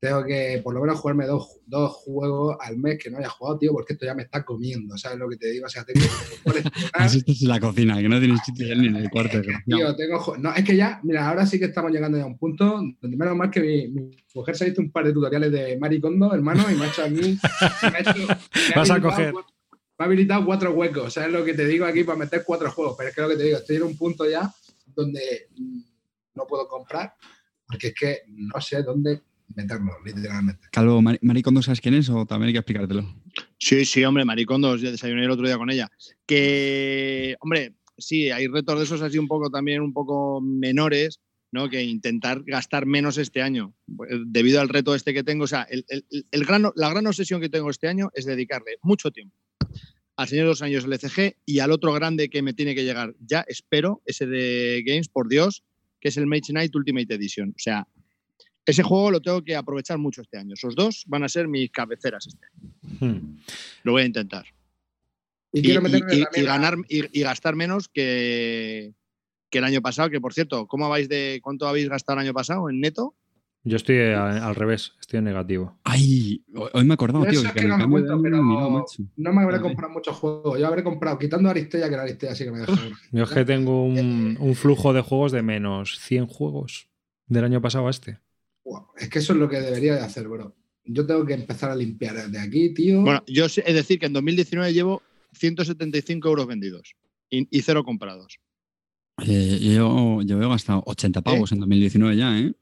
tengo 0.00 0.24
que 0.24 0.60
por 0.64 0.72
lo 0.72 0.80
menos 0.80 0.98
jugarme 0.98 1.26
dos, 1.26 1.60
dos, 1.66 1.92
juegos 1.92 2.56
al 2.58 2.78
mes 2.78 2.98
que 2.98 3.10
no 3.10 3.18
haya 3.18 3.28
jugado, 3.28 3.58
tío, 3.58 3.72
porque 3.72 3.92
esto 3.92 4.06
ya 4.06 4.14
me 4.14 4.22
está 4.22 4.42
comiendo, 4.42 4.96
¿sabes 4.96 5.18
lo 5.18 5.28
que 5.28 5.36
te 5.36 5.50
digo? 5.50 5.66
O 5.66 5.68
sea, 5.68 5.84
tengo 5.84 6.00
que 6.00 6.62
Así 6.94 7.18
estás 7.18 7.42
en 7.42 7.48
la 7.48 7.60
cocina, 7.60 8.00
que 8.00 8.08
no 8.08 8.18
tienes 8.18 8.40
sitio 8.42 8.74
ni 8.76 8.86
en 8.86 8.96
el 8.96 9.10
cuarto. 9.10 9.38
Tío, 9.66 9.94
tengo, 9.96 10.36
no, 10.38 10.54
es 10.54 10.64
que 10.64 10.74
ya, 10.74 11.00
mira, 11.02 11.28
ahora 11.28 11.44
sí 11.44 11.58
que 11.58 11.66
estamos 11.66 11.92
llegando 11.92 12.16
ya 12.16 12.24
a 12.24 12.28
un 12.28 12.38
punto 12.38 12.82
donde 13.00 13.16
menos 13.16 13.36
mal 13.36 13.50
que 13.50 13.60
mi, 13.60 13.88
mi 13.88 14.16
mujer 14.34 14.56
se 14.56 14.64
ha 14.64 14.68
visto 14.68 14.80
un 14.80 14.90
par 14.90 15.04
de 15.04 15.12
tutoriales 15.12 15.52
de 15.52 15.78
Maricondo, 15.78 16.32
hermano, 16.32 16.64
y 16.70 16.76
me 16.76 16.86
ha 16.86 16.88
hecho 16.88 17.04
a 17.04 17.08
mí... 17.08 17.38
Me 17.82 17.88
ha 17.88 18.00
hecho, 18.00 18.26
me 18.26 18.74
Vas 18.76 18.90
a 18.90 19.00
coger... 19.02 19.34
Me 19.34 20.04
ha 20.04 20.04
habilitado 20.04 20.46
cuatro 20.46 20.72
huecos, 20.72 21.12
¿sabes 21.12 21.30
lo 21.30 21.44
que 21.44 21.52
te 21.52 21.66
digo 21.66 21.84
aquí? 21.84 22.04
Para 22.04 22.16
meter 22.16 22.42
cuatro 22.46 22.70
juegos, 22.70 22.94
pero 22.96 23.10
es 23.10 23.14
que 23.14 23.20
lo 23.20 23.28
que 23.28 23.36
te 23.36 23.42
digo, 23.42 23.58
estoy 23.58 23.76
en 23.76 23.82
un 23.82 23.98
punto 23.98 24.28
ya 24.28 24.50
donde 24.86 25.50
no 26.34 26.46
puedo 26.46 26.66
comprar, 26.66 27.12
porque 27.66 27.88
es 27.88 27.94
que 27.94 28.22
no 28.28 28.58
sé 28.62 28.82
dónde 28.82 29.20
meterlo, 29.54 29.92
literalmente. 30.04 30.68
Calvo, 30.70 31.02
Mar 31.02 31.18
Maricondo, 31.22 31.62
¿sabes 31.62 31.80
quién 31.80 31.94
es 31.94 32.08
o 32.08 32.26
también 32.26 32.48
hay 32.48 32.52
que 32.52 32.58
explicártelo? 32.58 33.04
Sí, 33.58 33.84
sí, 33.84 34.04
hombre, 34.04 34.24
Maricondo, 34.24 34.76
desayuné 34.76 35.24
el 35.24 35.30
otro 35.30 35.46
día 35.46 35.58
con 35.58 35.70
ella. 35.70 35.88
Que, 36.26 37.36
hombre, 37.40 37.74
sí, 37.98 38.30
hay 38.30 38.46
retos 38.46 38.78
de 38.78 38.84
esos 38.84 39.02
así 39.02 39.18
un 39.18 39.28
poco 39.28 39.50
también, 39.50 39.82
un 39.82 39.92
poco 39.92 40.40
menores, 40.40 41.20
¿no? 41.52 41.68
Que 41.68 41.82
intentar 41.82 42.42
gastar 42.44 42.86
menos 42.86 43.18
este 43.18 43.42
año, 43.42 43.74
debido 44.26 44.60
al 44.60 44.68
reto 44.68 44.94
este 44.94 45.14
que 45.14 45.24
tengo. 45.24 45.44
O 45.44 45.48
sea, 45.48 45.62
el, 45.62 45.84
el, 45.88 46.04
el 46.30 46.44
gran, 46.44 46.66
la 46.74 46.90
gran 46.90 47.06
obsesión 47.06 47.40
que 47.40 47.48
tengo 47.48 47.70
este 47.70 47.88
año 47.88 48.10
es 48.14 48.24
dedicarle 48.24 48.78
mucho 48.82 49.10
tiempo 49.10 49.36
al 50.20 50.28
Señor 50.28 50.44
de 50.44 50.50
los 50.50 50.60
Años 50.60 50.84
LCG 50.84 51.36
y 51.46 51.60
al 51.60 51.72
otro 51.72 51.94
grande 51.94 52.28
que 52.28 52.42
me 52.42 52.52
tiene 52.52 52.74
que 52.74 52.84
llegar 52.84 53.14
ya, 53.20 53.42
espero, 53.48 54.02
ese 54.04 54.26
de 54.26 54.82
Games, 54.84 55.08
por 55.08 55.30
Dios, 55.30 55.64
que 55.98 56.08
es 56.08 56.16
el 56.18 56.26
Mage 56.26 56.50
Knight 56.52 56.76
Ultimate 56.76 57.14
Edition. 57.14 57.50
O 57.50 57.58
sea, 57.58 57.88
ese 58.66 58.82
juego 58.82 59.10
lo 59.10 59.20
tengo 59.20 59.42
que 59.42 59.56
aprovechar 59.56 59.98
mucho 59.98 60.22
este 60.22 60.38
año. 60.38 60.54
Esos 60.54 60.74
dos 60.74 61.04
van 61.06 61.24
a 61.24 61.28
ser 61.28 61.48
mis 61.48 61.70
cabeceras 61.70 62.26
este 62.26 62.46
año. 62.46 62.74
Hmm. 63.00 63.38
Lo 63.82 63.92
voy 63.92 64.02
a 64.02 64.06
intentar. 64.06 64.46
Y, 65.52 65.62
quiero 65.62 65.82
y, 65.88 65.96
y, 65.96 66.24
y 66.40 66.42
ganar 66.42 66.76
y, 66.88 67.20
gastar 67.22 67.56
menos 67.56 67.88
que, 67.88 68.94
que, 69.50 69.58
el 69.58 69.64
año 69.64 69.82
pasado, 69.82 70.08
que 70.08 70.20
por 70.20 70.32
cierto, 70.32 70.68
¿cómo 70.68 70.88
vais 70.88 71.08
de 71.08 71.40
cuánto 71.42 71.66
habéis 71.66 71.88
gastado 71.88 72.20
el 72.20 72.26
año 72.26 72.34
pasado 72.34 72.70
en 72.70 72.80
neto? 72.80 73.16
Yo 73.62 73.76
estoy 73.76 73.98
a, 73.98 74.46
al 74.46 74.54
revés, 74.54 74.94
estoy 75.00 75.18
en 75.18 75.24
negativo. 75.24 75.78
Ay, 75.84 76.44
hoy 76.54 76.84
me 76.84 76.92
he 76.92 76.94
acordado, 76.94 77.26
tío, 77.26 77.42
que, 77.42 77.60
que 77.60 77.66
no, 77.66 77.76
me 77.76 77.88
cuento, 77.88 78.22
pero 78.22 78.42
mirado, 78.42 78.86
no 79.16 79.32
me 79.32 79.42
habré 79.42 79.56
vale. 79.56 79.68
comprado 79.68 79.92
muchos 79.92 80.16
juegos. 80.16 80.58
Yo 80.58 80.66
habré 80.66 80.82
comprado, 80.82 81.18
quitando 81.18 81.50
Aristella, 81.50 81.90
que 81.90 81.96
la 81.96 82.02
Aristella 82.02 82.34
sí 82.34 82.44
que 82.44 82.52
me 82.52 82.60
dejó. 82.60 82.72
Yo 83.12 83.24
es 83.24 83.30
que 83.30 83.44
tengo 83.44 83.84
un, 83.84 84.38
un, 84.40 84.54
flujo 84.54 84.94
de 84.94 85.02
juegos 85.02 85.32
de 85.32 85.42
menos 85.42 85.98
100 85.98 86.26
juegos 86.26 86.88
del 87.26 87.44
año 87.44 87.60
pasado 87.60 87.88
a 87.88 87.90
este. 87.90 88.18
Wow, 88.64 88.86
es 88.98 89.08
que 89.08 89.18
eso 89.18 89.32
es 89.32 89.38
lo 89.38 89.48
que 89.48 89.60
debería 89.60 89.94
de 89.94 90.00
hacer, 90.00 90.28
bro. 90.28 90.54
Yo 90.84 91.06
tengo 91.06 91.24
que 91.24 91.34
empezar 91.34 91.70
a 91.70 91.76
limpiar 91.76 92.14
desde 92.14 92.38
aquí, 92.38 92.74
tío. 92.74 93.02
Bueno, 93.02 93.22
yo 93.26 93.46
es 93.46 93.54
decir 93.56 93.98
que 93.98 94.06
en 94.06 94.12
2019 94.12 94.72
llevo 94.72 95.02
175 95.34 96.28
euros 96.28 96.46
vendidos 96.46 96.94
y, 97.28 97.46
y 97.56 97.62
cero 97.62 97.84
comprados. 97.84 98.40
Eh, 99.26 99.58
yo, 99.60 100.22
yo 100.22 100.42
he 100.42 100.48
gastado 100.48 100.82
80 100.86 101.20
pavos 101.22 101.52
¿Eh? 101.52 101.54
en 101.54 101.60
2019 101.60 102.16
ya, 102.16 102.38
¿eh? 102.38 102.52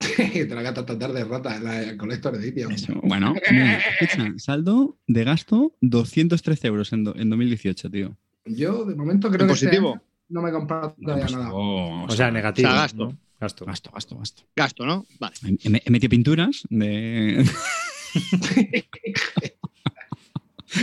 Te 0.16 0.54
la 0.54 0.62
gastas 0.62 0.86
tan 0.86 0.98
tarde 0.98 1.24
rata 1.24 1.56
en 1.56 1.64
la 1.64 1.96
Collector 1.96 2.34
Edition. 2.36 2.72
Eso, 2.72 2.94
bueno, 3.02 3.34
mira, 3.50 3.78
escucha, 3.78 4.34
saldo 4.38 4.98
de 5.06 5.24
gasto 5.24 5.72
213 5.80 6.66
euros 6.66 6.92
en, 6.92 7.04
do, 7.04 7.14
en 7.16 7.30
2018, 7.30 7.90
tío. 7.90 8.16
Yo, 8.44 8.84
de 8.84 8.94
momento, 8.94 9.28
creo 9.28 9.42
¿En 9.42 9.46
que 9.46 9.52
positivo? 9.52 9.94
Este 9.94 10.14
no 10.28 10.42
me 10.42 10.50
he 10.50 10.52
comprado 10.52 10.94
todavía 11.00 11.26
pues, 11.26 11.36
nada. 11.36 11.50
Oh, 11.52 12.04
o 12.04 12.10
sea, 12.10 12.30
negativo. 12.30 12.68
O 12.68 12.72
sea, 12.72 12.80
gasto. 12.80 13.04
¿no? 13.06 13.18
Gasto. 13.40 13.64
Gasto, 13.64 13.90
gasto, 13.92 14.18
gasto. 14.18 14.42
Gasto, 14.56 14.86
¿no? 14.86 15.06
Vale. 15.18 15.34
He, 15.42 15.82
he 15.84 15.90
metido 15.90 16.10
pinturas 16.10 16.62
de. 16.70 17.44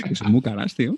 que 0.07 0.15
son 0.15 0.31
muy 0.31 0.41
caras, 0.41 0.75
tío. 0.75 0.97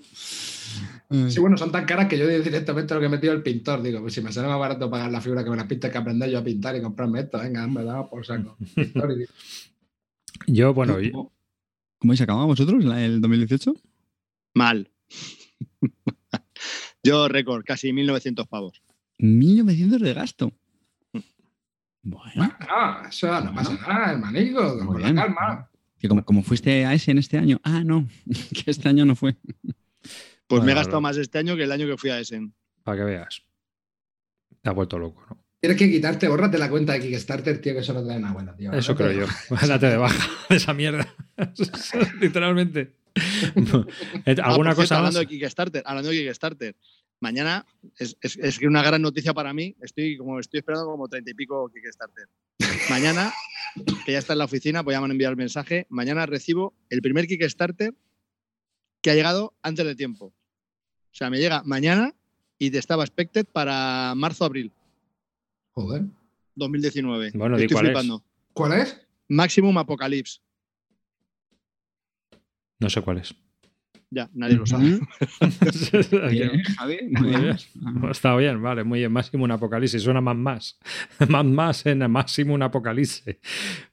Sí, 1.28 1.38
bueno, 1.38 1.56
son 1.56 1.70
tan 1.70 1.84
caras 1.84 2.08
que 2.08 2.18
yo 2.18 2.26
directamente 2.26 2.94
lo 2.94 3.00
que 3.00 3.06
he 3.06 3.10
metido 3.10 3.32
el 3.32 3.42
pintor. 3.42 3.82
Digo, 3.82 4.00
pues 4.00 4.14
si 4.14 4.20
me 4.20 4.32
sale 4.32 4.48
más 4.48 4.58
barato 4.58 4.90
pagar 4.90 5.10
la 5.10 5.20
figura 5.20 5.44
que 5.44 5.50
me 5.50 5.56
las 5.56 5.66
pinta 5.66 5.90
que 5.90 5.98
aprender 5.98 6.30
yo 6.30 6.38
a 6.38 6.44
pintar 6.44 6.74
y 6.76 6.82
comprarme 6.82 7.20
esto, 7.20 7.38
venga, 7.38 7.66
me 7.66 7.84
da 7.84 8.08
por 8.08 8.26
saco. 8.26 8.56
yo, 10.46 10.74
bueno. 10.74 10.96
¿Cómo, 11.12 11.32
¿Cómo 11.98 12.10
habéis 12.10 12.22
acabado 12.22 12.46
vosotros 12.46 12.84
el 12.84 13.20
2018? 13.20 13.74
Mal. 14.54 14.90
yo, 17.04 17.28
récord, 17.28 17.64
casi 17.64 17.90
1.900 17.90 18.48
pavos. 18.48 18.82
1.900 19.18 19.98
de 19.98 20.14
gasto. 20.14 20.52
Bueno. 22.04 22.54
No, 22.60 23.08
eso 23.08 23.26
no 23.26 23.52
bueno. 23.52 23.54
pasa 23.54 23.74
nada, 23.88 24.12
hermanico, 24.12 24.86
con 24.86 25.00
la 25.00 25.14
calma. 25.14 25.70
Que 25.98 26.08
como, 26.08 26.24
como, 26.24 26.42
fuiste 26.42 26.84
a 26.84 26.92
ese 26.92 27.10
en 27.12 27.18
este 27.18 27.38
año, 27.38 27.60
ah, 27.64 27.82
no, 27.82 28.06
que 28.64 28.70
este 28.70 28.88
año 28.88 29.06
no 29.06 29.16
fue. 29.16 29.36
Pues 30.46 30.60
bueno, 30.60 30.66
me 30.66 30.72
he 30.72 30.74
gastado 30.74 31.00
más 31.00 31.16
este 31.16 31.38
año 31.38 31.56
que 31.56 31.64
el 31.64 31.72
año 31.72 31.86
que 31.86 31.96
fui 31.96 32.10
a 32.10 32.20
Essen. 32.20 32.54
Para 32.82 32.98
que 32.98 33.04
veas. 33.04 33.42
Te 34.60 34.68
ha 34.68 34.72
vuelto 34.72 34.98
loco, 34.98 35.24
¿no? 35.28 35.44
Tienes 35.60 35.78
que 35.78 35.90
quitarte, 35.90 36.28
bórrate 36.28 36.58
la 36.58 36.68
cuenta 36.68 36.92
de 36.92 37.00
Kickstarter, 37.00 37.58
tío, 37.58 37.72
que 37.72 37.78
eso 37.78 37.94
no 37.94 38.04
trae 38.04 38.20
nada 38.20 38.34
buena, 38.34 38.54
tío. 38.54 38.70
Eso 38.74 38.94
creo 38.94 39.12
yo. 39.12 39.26
Date 39.66 39.86
de 39.86 39.96
baja 39.96 40.28
de 40.50 40.56
esa 40.56 40.74
mierda. 40.74 41.08
Literalmente. 42.20 42.96
¿Alguna 44.42 44.72
ah, 44.72 44.74
cosa 44.74 44.74
cierto, 44.74 44.74
más? 44.76 44.90
Hablando 44.90 45.20
de 45.20 45.26
Kickstarter, 45.26 45.82
hablando 45.86 46.10
de 46.10 46.16
Kickstarter. 46.18 46.76
Mañana 47.24 47.64
es, 47.96 48.18
es, 48.20 48.36
es, 48.36 48.60
una 48.60 48.82
gran 48.82 49.00
noticia 49.00 49.32
para 49.32 49.54
mí. 49.54 49.74
Estoy 49.80 50.18
como 50.18 50.38
estoy 50.38 50.58
esperando 50.58 50.84
como 50.84 51.08
treinta 51.08 51.30
y 51.30 51.34
pico 51.34 51.70
Kickstarter. 51.70 52.28
Mañana, 52.90 53.32
que 54.04 54.12
ya 54.12 54.18
está 54.18 54.34
en 54.34 54.40
la 54.40 54.44
oficina, 54.44 54.82
voy 54.82 54.92
a 54.92 54.98
enviar 54.98 55.30
el 55.30 55.38
mensaje. 55.38 55.86
Mañana 55.88 56.26
recibo 56.26 56.74
el 56.90 57.00
primer 57.00 57.26
Kickstarter 57.26 57.94
que 59.00 59.10
ha 59.10 59.14
llegado 59.14 59.54
antes 59.62 59.86
de 59.86 59.94
tiempo. 59.94 60.26
O 60.26 61.14
sea, 61.14 61.30
me 61.30 61.38
llega 61.38 61.62
mañana 61.64 62.14
y 62.58 62.70
te 62.70 62.76
estaba 62.76 63.04
expected 63.04 63.46
para 63.46 64.12
marzo-abril. 64.14 64.70
Joder. 65.70 66.02
2019. 66.56 67.30
Bueno, 67.36 67.56
Estoy 67.56 67.72
¿cuál 67.72 67.86
flipando. 67.86 68.16
es? 68.16 68.22
¿Cuál 68.52 68.72
es? 68.74 69.00
Maximum 69.28 69.78
Apocalypse. 69.78 70.40
No 72.80 72.90
sé 72.90 73.00
cuál 73.00 73.16
es. 73.16 73.34
Ya, 74.14 74.30
nadie 74.32 74.54
lo 74.56 74.64
sabe. 74.64 75.00
bien, 76.30 76.62
Javi, 76.62 76.98
muy 77.10 77.30
bien. 77.30 77.56
Está 78.08 78.36
bien, 78.36 78.62
vale, 78.62 78.84
muy 78.84 79.00
bien. 79.00 79.10
Máximo 79.10 79.42
un 79.42 79.50
apocalipsis. 79.50 80.02
Suena 80.02 80.20
más 80.20 80.36
más. 80.36 80.78
Más 81.28 81.44
más 81.44 81.86
en 81.86 82.08
máximo 82.10 82.54
un 82.54 82.62
apocalipsis. 82.62 83.24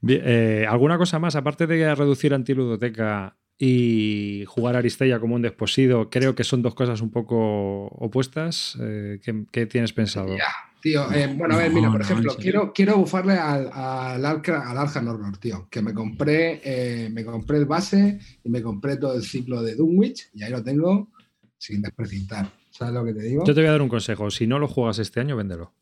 Eh, 0.08 0.66
¿Alguna 0.70 1.00
cosa 1.00 1.18
más? 1.18 1.36
Aparte 1.36 1.66
de 1.66 1.96
reducir 1.96 2.36
antiludoteca 2.36 3.36
y 3.58 4.44
jugar 4.48 4.76
Aristella 4.76 5.20
como 5.20 5.36
un 5.36 5.42
desposido, 5.42 6.10
creo 6.12 6.36
que 6.36 6.44
son 6.44 6.62
dos 6.62 6.76
cosas 6.76 7.02
un 7.02 7.10
poco 7.10 7.88
opuestas. 7.88 8.78
Eh, 8.80 9.20
¿qué, 9.24 9.46
¿qué, 9.52 9.66
tienes 9.66 9.94
pensado? 9.94 10.38
Ya, 10.38 10.54
tío. 10.82 11.12
Eh, 11.12 11.34
bueno, 11.38 11.56
a 11.56 11.58
ver, 11.58 11.72
mira, 11.72 11.92
por 11.92 12.02
ejemplo, 12.02 12.36
quiero, 12.38 12.74
quiero 12.74 12.98
bufarle 12.98 13.34
al, 13.34 13.70
al, 13.72 14.26
Arca, 14.26 14.70
al 14.70 15.08
Horror, 15.08 15.38
tío. 15.38 15.68
Que 15.70 15.82
me 15.82 15.94
compré, 15.94 16.62
eh, 16.64 17.10
me 17.10 17.24
compré 17.24 17.60
el 17.60 17.66
base 17.66 18.20
y 18.44 18.50
me 18.50 18.62
compré 18.62 18.98
todo 18.98 19.16
el 19.16 19.24
ciclo 19.24 19.62
de 19.62 19.76
Dunwich 19.76 20.30
y 20.34 20.44
ahí 20.44 20.52
lo 20.52 20.64
tengo 20.64 21.10
sin 21.58 21.82
desprecintar. 21.82 22.52
¿Sabes 22.72 22.94
lo 22.94 23.06
que 23.06 23.14
te 23.14 23.24
digo? 23.24 23.44
Yo 23.46 23.54
te 23.54 23.62
voy 23.62 23.68
a 23.68 23.72
dar 23.72 23.82
un 23.82 23.90
consejo. 23.90 24.32
Si 24.32 24.48
no 24.48 24.60
lo 24.60 24.68
juegas 24.68 25.00
este 25.00 25.20
año, 25.20 25.36
véndelo. 25.36 25.74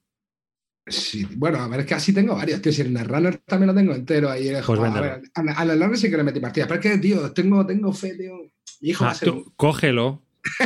Sí, 0.85 1.27
bueno, 1.35 1.59
a 1.59 1.67
ver, 1.67 1.81
es 1.81 1.85
que 1.85 1.93
así 1.93 2.13
tengo 2.13 2.35
varios, 2.35 2.61
tío. 2.61 2.71
Si 2.71 2.81
el 2.81 2.97
Runner 2.97 3.37
también 3.45 3.67
lo 3.67 3.75
tengo 3.75 3.93
entero 3.93 4.29
ahí. 4.29 4.49
Pues 4.49 4.65
joder, 4.65 4.91
a 4.91 5.01
ver, 5.01 5.79
Runner 5.79 5.97
sí 5.97 6.09
que 6.09 6.17
le 6.17 6.23
metí 6.23 6.39
partidas. 6.39 6.67
Pero 6.67 6.81
es 6.81 6.91
que, 6.91 6.97
tío, 6.97 7.31
tengo, 7.31 7.65
tengo 7.65 7.93
fe, 7.93 8.15
tío. 8.15 8.33
Mi 8.81 8.89
hijo 8.89 9.05
ah, 9.05 9.15
tú, 9.19 9.53
cógelo, 9.55 10.23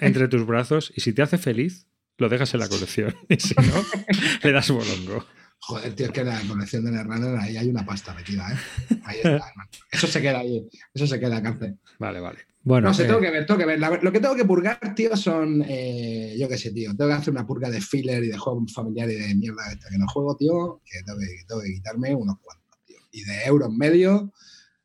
entre 0.00 0.28
tus 0.28 0.46
brazos 0.46 0.92
y 0.96 1.00
si 1.00 1.12
te 1.12 1.22
hace 1.22 1.38
feliz, 1.38 1.86
lo 2.18 2.28
dejas 2.28 2.52
en 2.54 2.60
la 2.60 2.68
colección. 2.68 3.14
Y 3.28 3.36
si 3.40 3.54
no, 3.54 3.84
le 4.42 4.52
das 4.52 4.70
bolongo. 4.70 5.24
Joder, 5.60 5.92
tío, 5.94 6.06
es 6.06 6.12
que 6.12 6.22
la 6.24 6.40
colección 6.42 6.84
de 6.84 6.92
Netrunner 6.92 7.36
ahí 7.38 7.56
hay 7.56 7.68
una 7.68 7.84
pasta 7.84 8.14
metida, 8.14 8.48
¿eh? 8.52 8.96
Ahí 9.04 9.16
está, 9.16 9.30
hermano. 9.30 9.70
Eso 9.90 10.06
se 10.06 10.22
queda 10.22 10.38
ahí, 10.38 10.68
eso 10.94 11.06
se 11.06 11.18
queda, 11.18 11.42
cárcel. 11.42 11.78
Vale, 11.98 12.20
vale. 12.20 12.38
Bueno, 12.62 12.88
no 12.88 12.94
sé, 12.94 13.04
eh, 13.04 13.06
tengo 13.06 13.20
que 13.20 13.30
ver, 13.30 13.44
tengo 13.46 13.58
que 13.58 13.66
ver. 13.66 13.80
La- 13.80 13.98
lo 14.00 14.12
que 14.12 14.20
tengo 14.20 14.36
que 14.36 14.44
purgar, 14.44 14.94
tío, 14.94 15.16
son, 15.16 15.64
eh, 15.66 16.36
yo 16.38 16.48
qué 16.48 16.58
sé, 16.58 16.70
tío. 16.70 16.94
Tengo 16.94 17.10
que 17.10 17.16
hacer 17.16 17.32
una 17.32 17.46
purga 17.46 17.70
de 17.70 17.80
filler 17.80 18.22
y 18.22 18.28
de 18.28 18.38
juegos 18.38 18.72
familiares 18.72 19.16
y 19.18 19.28
de 19.28 19.34
mierda 19.34 19.70
esta 19.72 19.88
que 19.90 19.98
no 19.98 20.06
juego, 20.06 20.36
tío, 20.36 20.80
que 20.84 21.02
tengo 21.02 21.18
que, 21.18 21.26
tengo 21.46 21.60
que 21.62 21.72
quitarme 21.74 22.14
unos 22.14 22.36
cuantos, 22.40 22.78
tío. 22.86 22.98
Y 23.10 23.24
de 23.24 23.44
euros 23.44 23.72
medio, 23.72 24.32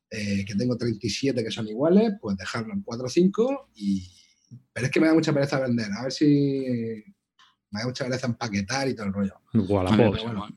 eh, 0.09 0.43
que 0.45 0.55
tengo 0.55 0.75
37 0.77 1.43
que 1.43 1.51
son 1.51 1.67
iguales, 1.67 2.13
pues 2.21 2.35
dejarlo 2.37 2.73
en 2.73 2.81
4 2.81 3.05
o 3.05 3.09
5 3.09 3.69
y... 3.75 4.09
Pero 4.71 4.85
es 4.87 4.91
que 4.91 4.99
me 4.99 5.07
da 5.07 5.13
mucha 5.13 5.33
pereza 5.33 5.59
vender, 5.59 5.91
a 5.91 6.03
ver 6.03 6.11
si... 6.11 7.03
Me 7.73 7.79
da 7.79 7.87
mucha 7.87 8.05
pereza 8.05 8.27
empaquetar 8.27 8.87
y 8.87 8.95
todo 8.95 9.07
el 9.07 9.13
rollo. 9.13 9.33
Wallapop. 9.53 9.97
Vale, 9.97 10.11
pero 10.11 10.23
bueno. 10.23 10.47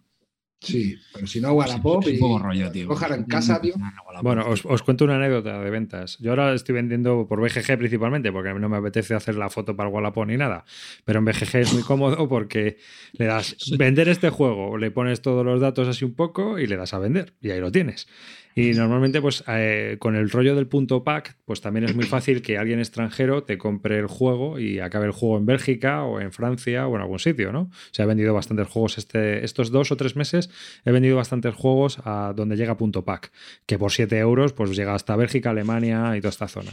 Sí, 0.60 0.96
pero 1.12 1.26
si 1.26 1.40
no, 1.40 1.52
Wallapop 1.52 2.02
es 2.02 2.08
un 2.08 2.14
y... 2.14 2.18
poco 2.18 2.38
rollo, 2.38 2.72
tío. 2.72 2.88
En 3.14 3.24
casa, 3.24 3.60
tío. 3.60 3.74
Bueno, 4.22 4.46
os, 4.48 4.64
os 4.64 4.82
cuento 4.82 5.04
una 5.04 5.16
anécdota 5.16 5.60
de 5.60 5.70
ventas. 5.70 6.18
Yo 6.18 6.30
ahora 6.30 6.54
estoy 6.54 6.74
vendiendo 6.74 7.26
por 7.28 7.40
BGG 7.40 7.78
principalmente, 7.78 8.32
porque 8.32 8.52
no 8.54 8.68
me 8.68 8.76
apetece 8.76 9.14
hacer 9.14 9.36
la 9.36 9.50
foto 9.50 9.76
para 9.76 9.88
el 9.88 9.94
Wallapop 9.94 10.26
ni 10.26 10.36
nada. 10.36 10.64
Pero 11.04 11.18
en 11.20 11.26
BGG 11.26 11.56
es 11.56 11.72
muy 11.72 11.82
cómodo 11.82 12.28
porque 12.28 12.78
le 13.12 13.26
das 13.26 13.56
vender 13.78 14.08
este 14.08 14.30
juego, 14.30 14.76
le 14.76 14.90
pones 14.90 15.20
todos 15.20 15.44
los 15.44 15.60
datos 15.60 15.88
así 15.88 16.04
un 16.04 16.14
poco 16.14 16.58
y 16.58 16.66
le 16.66 16.76
das 16.76 16.94
a 16.94 16.98
vender. 16.98 17.34
Y 17.40 17.50
ahí 17.50 17.60
lo 17.60 17.70
tienes. 17.70 18.08
Y 18.58 18.72
normalmente, 18.72 19.20
pues 19.20 19.44
eh, 19.48 19.96
con 19.98 20.16
el 20.16 20.30
rollo 20.30 20.54
del 20.56 20.66
punto 20.66 21.04
pack, 21.04 21.36
pues 21.44 21.60
también 21.60 21.84
es 21.84 21.94
muy 21.94 22.06
fácil 22.06 22.40
que 22.40 22.56
alguien 22.56 22.78
extranjero 22.78 23.42
te 23.42 23.58
compre 23.58 23.98
el 23.98 24.06
juego 24.06 24.58
y 24.58 24.80
acabe 24.80 25.04
el 25.04 25.12
juego 25.12 25.36
en 25.36 25.44
Bélgica 25.44 26.04
o 26.04 26.22
en 26.22 26.32
Francia 26.32 26.86
o 26.86 26.96
en 26.96 27.02
algún 27.02 27.18
sitio, 27.18 27.52
¿no? 27.52 27.70
Se 27.90 28.00
ha 28.00 28.06
vendido 28.06 28.32
bastantes 28.32 28.66
juegos 28.66 28.96
este, 28.96 29.44
estos 29.44 29.70
dos 29.70 29.92
o 29.92 29.96
tres 29.98 30.16
meses. 30.16 30.48
He 30.86 30.90
vendido 30.90 31.16
bastantes 31.16 31.54
juegos 31.54 31.98
a 32.06 32.32
donde 32.34 32.56
llega 32.56 32.78
punto 32.78 33.04
pack, 33.04 33.30
que 33.66 33.78
por 33.78 33.92
7 33.92 34.16
euros 34.16 34.54
pues 34.54 34.74
llega 34.74 34.94
hasta 34.94 35.16
Bélgica, 35.16 35.50
Alemania 35.50 36.16
y 36.16 36.22
toda 36.22 36.30
esta 36.30 36.48
zona. 36.48 36.72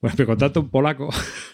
Pues 0.00 0.18
me 0.18 0.24
contacto 0.24 0.60
un 0.60 0.70
polaco 0.70 1.10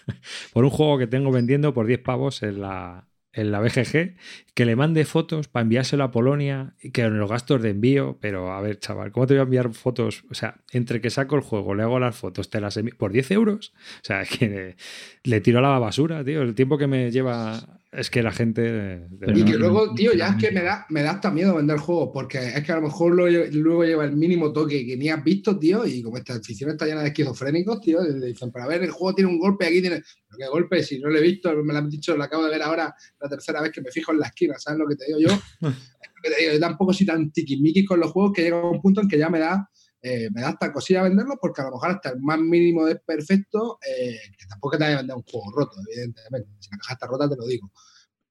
por 0.53 0.63
un 0.63 0.69
juego 0.69 0.97
que 0.99 1.07
tengo 1.07 1.33
vendiendo 1.33 1.73
por 1.73 1.85
10 1.85 1.99
pavos 1.99 2.43
en 2.43 2.61
la, 2.61 3.08
en 3.31 3.51
la 3.51 3.59
BGG, 3.59 4.15
que 4.55 4.65
le 4.65 4.75
mande 4.75 5.05
fotos 5.05 5.47
para 5.47 5.61
enviárselo 5.63 6.03
a 6.03 6.11
Polonia 6.11 6.75
y 6.81 6.91
que 6.91 7.07
los 7.09 7.29
gastos 7.29 7.61
de 7.61 7.69
envío, 7.69 8.17
pero 8.19 8.51
a 8.51 8.61
ver, 8.61 8.79
chaval, 8.79 9.11
¿cómo 9.11 9.27
te 9.27 9.35
voy 9.35 9.41
a 9.41 9.43
enviar 9.43 9.71
fotos? 9.73 10.23
O 10.31 10.33
sea, 10.33 10.61
entre 10.71 10.99
que 10.99 11.09
saco 11.09 11.35
el 11.35 11.41
juego, 11.41 11.75
le 11.75 11.83
hago 11.83 11.99
las 11.99 12.15
fotos, 12.15 12.49
te 12.49 12.59
las 12.59 12.75
envío 12.77 12.95
por 12.97 13.11
10 13.11 13.29
euros. 13.31 13.73
O 14.01 14.03
sea, 14.05 14.21
es 14.23 14.29
que 14.29 14.49
le, 14.49 14.75
le 15.23 15.41
tiro 15.41 15.59
a 15.59 15.61
la 15.61 15.79
basura, 15.79 16.23
tío. 16.23 16.41
El 16.41 16.55
tiempo 16.55 16.77
que 16.77 16.87
me 16.87 17.11
lleva 17.11 17.79
es 17.91 18.09
que 18.11 18.21
la 18.21 18.31
gente... 18.31 19.07
Pero 19.19 19.37
Y 19.37 19.43
que 19.45 19.57
luego, 19.57 19.93
tío, 19.95 20.13
ya 20.13 20.27
es 20.29 20.35
que 20.35 20.51
me 20.51 20.61
da, 20.61 20.85
me 20.89 21.01
da 21.01 21.11
hasta 21.11 21.31
miedo 21.31 21.55
vender 21.55 21.77
juegos, 21.77 22.09
porque 22.13 22.37
es 22.37 22.63
que 22.63 22.71
a 22.71 22.75
lo 22.75 22.83
mejor 22.83 23.15
lo 23.15 23.27
lle- 23.27 23.49
luego 23.51 23.83
lleva 23.83 24.05
el 24.05 24.15
mínimo 24.15 24.51
toque 24.53 24.85
que 24.85 24.95
ni 24.97 25.09
has 25.09 25.23
visto, 25.23 25.57
tío, 25.57 25.85
y 25.87 26.03
como 26.03 26.17
esta 26.17 26.33
afición 26.35 26.69
está 26.69 26.85
llena 26.85 27.01
de 27.01 27.07
esquizofrénicos, 27.07 27.81
tío, 27.81 28.01
le 28.03 28.27
dicen, 28.27 28.51
pero 28.51 28.65
a 28.65 28.67
ver, 28.67 28.83
el 28.83 28.91
juego 28.91 29.15
tiene 29.15 29.31
un 29.31 29.39
golpe, 29.39 29.65
aquí 29.65 29.81
tiene. 29.81 30.01
¿Pero 30.29 30.37
qué 30.37 30.47
golpe? 30.47 30.83
Si 30.83 30.99
no 30.99 31.09
lo 31.09 31.17
he 31.17 31.21
visto, 31.21 31.51
me 31.63 31.73
lo 31.73 31.79
han 31.79 31.89
dicho, 31.89 32.15
lo 32.15 32.23
acabo 32.23 32.43
de 32.45 32.51
ver 32.51 32.61
ahora, 32.61 32.93
la 33.19 33.29
tercera 33.29 33.61
vez 33.61 33.71
que 33.71 33.81
me 33.81 33.91
fijo 33.91 34.11
en 34.11 34.19
la 34.19 34.27
esquina, 34.27 34.55
¿sabes 34.59 34.79
lo 34.79 34.87
que 34.87 34.95
te 34.95 35.05
digo 35.05 35.19
yo? 35.19 35.29
Que 36.21 36.29
te 36.29 36.35
digo, 36.41 36.51
yo 36.53 36.59
tampoco 36.59 36.91
soy 36.91 37.05
tan 37.05 37.31
tiquismiquis 37.31 37.87
con 37.87 37.97
los 38.01 38.11
juegos 38.11 38.33
que 38.33 38.41
llega 38.41 38.59
a 38.59 38.69
un 38.69 38.81
punto 38.81 38.99
en 38.99 39.07
que 39.07 39.17
ya 39.17 39.29
me 39.29 39.39
da. 39.39 39.69
eh, 40.01 40.29
me 40.33 40.41
da 40.41 40.49
hasta 40.49 40.71
cosilla 40.73 41.03
venderlos 41.03 41.37
porque 41.39 41.61
a 41.61 41.65
lo 41.65 41.71
mejor 41.71 41.91
hasta 41.91 42.09
el 42.09 42.19
más 42.19 42.37
mínimo 42.39 42.87
es 42.89 42.99
perfecto, 43.05 43.79
eh, 43.87 44.17
que 44.37 44.45
tampoco 44.47 44.77
te 44.77 44.83
vaya 44.83 44.95
a 44.95 44.97
vender 44.99 45.15
un 45.15 45.23
juego 45.23 45.49
roto, 45.55 45.77
evidentemente. 45.89 46.49
Si 46.59 46.69
la 46.71 46.77
caja 46.77 46.93
está 46.95 47.07
rota, 47.07 47.29
te 47.29 47.35
lo 47.37 47.45
digo 47.47 47.71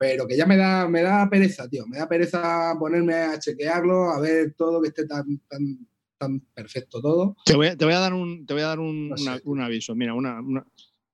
pero 0.01 0.29
que 0.29 0.37
ya 0.37 0.47
me 0.47 0.57
da, 0.57 0.87
me 0.87 1.03
da 1.03 1.29
pereza, 1.29 1.69
tío. 1.69 1.85
Me 1.89 1.99
da 1.99 2.07
pereza 2.09 2.73
ponerme 2.79 3.15
a 3.15 3.37
chequearlo, 3.41 4.11
a 4.11 4.21
ver 4.21 4.55
todo 4.57 4.81
que 4.81 4.89
esté 4.89 5.07
tan, 5.09 5.25
tan, 5.49 5.89
tan 6.17 6.39
perfecto 6.55 7.01
todo. 7.01 7.37
Te 7.45 7.57
voy, 7.57 7.67
a- 7.67 7.77
te 7.77 7.85
voy 7.85 7.95
a 7.95 7.99
dar 7.99 8.15
un, 8.15 8.47
te 8.47 8.53
voy 8.55 8.63
a 8.63 8.67
dar 8.69 8.79
un, 8.79 9.09
No 9.09 9.17
sé. 9.17 9.25
una- 9.25 9.41
un 9.43 9.61
aviso. 9.61 9.97
Mira, 9.97 10.15
una, 10.15 10.41
una- 10.41 10.65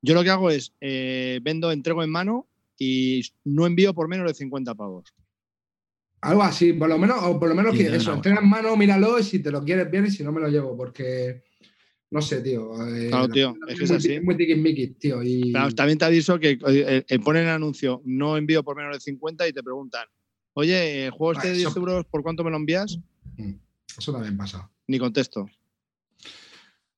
yo 0.05 0.15
lo 0.15 0.23
que 0.23 0.31
hago 0.31 0.51
es 0.51 0.73
eh, 0.81 1.41
vendo, 1.43 1.73
entrego 1.73 2.03
en 2.03 2.11
mano 2.11 2.47
y 2.79 3.23
no 3.45 3.67
envío 3.67 3.95
por 3.95 4.09
menos 4.09 4.27
de 4.29 4.35
50 4.35 4.75
pavos. 4.75 5.13
Algo 6.21 6.43
así, 6.43 6.73
por 6.73 6.89
lo 6.89 6.99
menos, 6.99 7.19
o 7.23 7.39
por 7.39 7.49
lo 7.49 7.55
menos 7.55 7.73
Sí, 7.73 7.79
que 7.79 7.97
eso, 7.97 8.11
una 8.11 8.17
entrega 8.17 8.41
en 8.41 8.49
mano, 8.49 8.77
míralo, 8.77 9.19
y 9.19 9.23
si 9.23 9.41
te 9.41 9.51
lo 9.51 9.63
quieres 9.63 9.91
bien 9.91 10.07
y 10.07 10.11
si 10.11 10.25
no 10.25 10.33
me 10.33 10.41
lo 10.41 10.49
llevo, 10.49 10.77
porque 10.77 11.43
no 12.11 12.23
sé, 12.23 12.41
tío. 12.41 12.73
eh, 12.87 13.09
Claro, 13.09 13.27
la- 13.29 13.35
tío, 13.35 13.55
es 13.69 13.79
que 13.79 13.85
es 13.85 13.91
muy, 13.91 13.97
así. 13.99 14.21
muy 14.21 14.37
tiquismiquis, 14.37 14.99
tío. 14.99 15.23
Y, 15.23 15.53
Claro, 15.53 15.75
también 15.75 15.99
te 15.99 16.05
aviso 16.07 16.39
que 16.39 16.53
eh, 16.67 17.05
eh, 17.07 17.19
ponen 17.19 17.43
el 17.45 17.51
anuncio, 17.51 18.01
no 18.05 18.37
envío 18.37 18.63
por 18.63 18.77
menos 18.77 18.95
de 18.97 19.01
50 19.01 19.47
y 19.47 19.53
te 19.53 19.63
preguntan, 19.63 20.07
oye, 20.55 21.11
juego 21.11 21.33
este 21.33 21.49
de 21.49 21.53
Ah, 21.55 21.57
10 21.57 21.69
eso- 21.71 21.79
euros, 21.81 22.07
¿por 22.07 22.23
cuánto 22.23 22.43
me 22.43 22.51
lo 22.51 22.57
envías? 22.57 22.99
Eso 23.99 24.13
también 24.13 24.37
pasa. 24.37 24.71
Ni 24.87 24.99
contesto. 24.99 25.47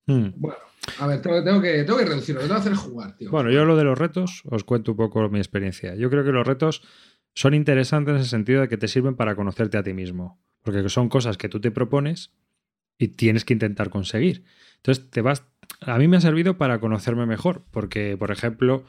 Hmm. 0.05 0.29
Bueno, 0.37 0.57
a 0.99 1.07
ver, 1.07 1.21
tengo, 1.21 1.61
que, 1.61 1.83
tengo 1.83 1.97
que 1.97 2.05
reducirlo, 2.05 2.41
lo 2.41 2.47
tengo 2.47 2.61
que 2.61 2.69
hacer 2.69 2.75
jugar, 2.75 3.15
tío. 3.15 3.31
Bueno, 3.31 3.51
yo 3.51 3.65
lo 3.65 3.75
de 3.75 3.83
los 3.83 3.97
retos 3.97 4.41
os 4.45 4.63
cuento 4.63 4.91
un 4.91 4.97
poco 4.97 5.27
mi 5.29 5.39
experiencia. 5.39 5.95
Yo 5.95 6.09
creo 6.09 6.23
que 6.23 6.31
los 6.31 6.45
retos 6.45 6.81
son 7.33 7.53
interesantes 7.53 8.15
en 8.15 8.19
el 8.19 8.25
sentido 8.25 8.61
de 8.61 8.67
que 8.67 8.77
te 8.77 8.87
sirven 8.87 9.15
para 9.15 9.35
conocerte 9.35 9.77
a 9.77 9.83
ti 9.83 9.93
mismo, 9.93 10.41
porque 10.63 10.87
son 10.89 11.09
cosas 11.09 11.37
que 11.37 11.49
tú 11.49 11.59
te 11.59 11.71
propones 11.71 12.33
y 12.97 13.09
tienes 13.09 13.45
que 13.45 13.53
intentar 13.53 13.89
conseguir. 13.89 14.43
Entonces, 14.77 15.09
te 15.09 15.21
vas 15.21 15.43
a 15.81 15.97
mí 15.97 16.07
me 16.07 16.17
ha 16.17 16.21
servido 16.21 16.57
para 16.57 16.79
conocerme 16.79 17.25
mejor, 17.25 17.63
porque 17.71 18.15
por 18.17 18.31
ejemplo, 18.31 18.83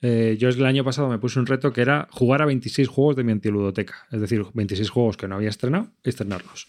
eh, 0.00 0.36
yo 0.38 0.48
el 0.48 0.64
año 0.64 0.84
pasado 0.84 1.08
me 1.08 1.18
puse 1.18 1.38
un 1.38 1.46
reto 1.46 1.72
que 1.72 1.80
era 1.80 2.08
jugar 2.10 2.42
a 2.42 2.46
26 2.46 2.88
juegos 2.88 3.16
de 3.16 3.24
mi 3.24 3.32
antiludoteca, 3.32 4.06
es 4.10 4.20
decir, 4.20 4.44
26 4.54 4.90
juegos 4.90 5.16
que 5.16 5.28
no 5.28 5.36
había 5.36 5.48
estrenado, 5.48 5.90
estrenarlos, 6.02 6.68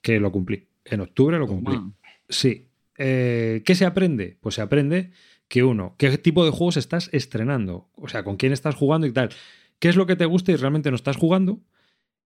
que 0.00 0.20
lo 0.20 0.30
cumplí. 0.30 0.68
En 0.84 1.00
octubre 1.00 1.38
lo 1.38 1.46
cumplí. 1.46 1.78
Sí. 2.28 2.67
Eh, 2.98 3.62
¿Qué 3.64 3.74
se 3.74 3.86
aprende? 3.86 4.36
Pues 4.40 4.56
se 4.56 4.62
aprende 4.62 5.12
que 5.48 5.64
uno, 5.64 5.94
qué 5.98 6.18
tipo 6.18 6.44
de 6.44 6.50
juegos 6.50 6.76
estás 6.76 7.08
estrenando, 7.12 7.88
o 7.94 8.08
sea, 8.08 8.22
con 8.22 8.36
quién 8.36 8.52
estás 8.52 8.74
jugando 8.74 9.06
y 9.06 9.12
tal. 9.12 9.30
¿Qué 9.78 9.88
es 9.88 9.96
lo 9.96 10.06
que 10.06 10.16
te 10.16 10.26
gusta 10.26 10.52
y 10.52 10.56
realmente 10.56 10.90
no 10.90 10.96
estás 10.96 11.16
jugando? 11.16 11.60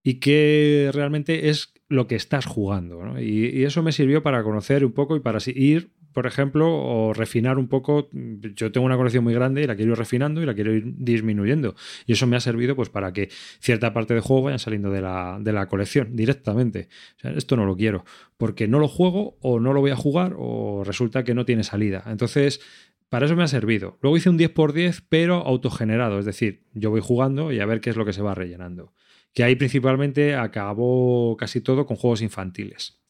Y 0.02 0.14
qué 0.14 0.90
realmente 0.92 1.50
es 1.50 1.74
lo 1.88 2.08
que 2.08 2.16
estás 2.16 2.46
jugando. 2.46 3.20
Y, 3.20 3.46
y 3.48 3.64
eso 3.64 3.82
me 3.82 3.92
sirvió 3.92 4.22
para 4.22 4.42
conocer 4.42 4.84
un 4.84 4.92
poco 4.92 5.14
y 5.14 5.20
para 5.20 5.38
ir, 5.46 5.92
por 6.12 6.26
ejemplo, 6.26 6.68
o 6.70 7.12
refinar 7.12 7.58
un 7.58 7.68
poco. 7.68 8.08
Yo 8.12 8.72
tengo 8.72 8.86
una 8.86 8.96
colección 8.96 9.24
muy 9.24 9.34
grande 9.34 9.62
y 9.62 9.66
la 9.66 9.76
quiero 9.76 9.92
ir 9.92 9.98
refinando 9.98 10.42
y 10.42 10.46
la 10.46 10.54
quiero 10.54 10.72
ir 10.72 10.84
disminuyendo. 10.96 11.74
Y 12.06 12.12
eso 12.12 12.26
me 12.26 12.36
ha 12.36 12.40
servido 12.40 12.76
pues 12.76 12.88
para 12.88 13.12
que 13.12 13.28
cierta 13.60 13.92
parte 13.92 14.14
de 14.14 14.20
juego 14.20 14.42
vayan 14.42 14.58
saliendo 14.58 14.90
de 14.90 15.00
la, 15.00 15.38
de 15.40 15.52
la 15.52 15.66
colección 15.66 16.14
directamente. 16.14 16.88
O 17.16 17.20
sea, 17.20 17.30
esto 17.32 17.56
no 17.56 17.64
lo 17.64 17.76
quiero 17.76 18.04
porque 18.36 18.66
no 18.66 18.78
lo 18.78 18.88
juego 18.88 19.36
o 19.40 19.60
no 19.60 19.72
lo 19.72 19.80
voy 19.80 19.92
a 19.92 19.96
jugar 19.96 20.34
o 20.36 20.82
resulta 20.84 21.22
que 21.22 21.34
no 21.34 21.44
tiene 21.44 21.62
salida. 21.62 22.02
Entonces, 22.06 22.60
para 23.08 23.26
eso 23.26 23.36
me 23.36 23.42
ha 23.42 23.46
servido. 23.46 23.98
Luego 24.00 24.16
hice 24.16 24.30
un 24.30 24.38
10x10, 24.38 25.04
pero 25.08 25.46
autogenerado, 25.46 26.18
es 26.18 26.24
decir, 26.24 26.64
yo 26.72 26.88
voy 26.90 27.02
jugando 27.02 27.52
y 27.52 27.60
a 27.60 27.66
ver 27.66 27.80
qué 27.80 27.90
es 27.90 27.96
lo 27.96 28.06
que 28.06 28.14
se 28.14 28.22
va 28.22 28.34
rellenando. 28.34 28.94
Que 29.34 29.44
ahí 29.44 29.54
principalmente 29.54 30.34
acabó 30.34 31.36
casi 31.36 31.60
todo 31.60 31.84
con 31.86 31.98
juegos 31.98 32.22
infantiles. 32.22 33.02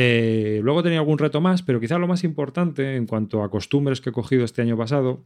Eh, 0.00 0.60
luego 0.62 0.84
tenía 0.84 1.00
algún 1.00 1.18
reto 1.18 1.40
más, 1.40 1.64
pero 1.64 1.80
quizás 1.80 1.98
lo 1.98 2.06
más 2.06 2.22
importante 2.22 2.94
en 2.94 3.06
cuanto 3.06 3.42
a 3.42 3.50
costumbres 3.50 4.00
que 4.00 4.10
he 4.10 4.12
cogido 4.12 4.44
este 4.44 4.62
año 4.62 4.76
pasado 4.76 5.24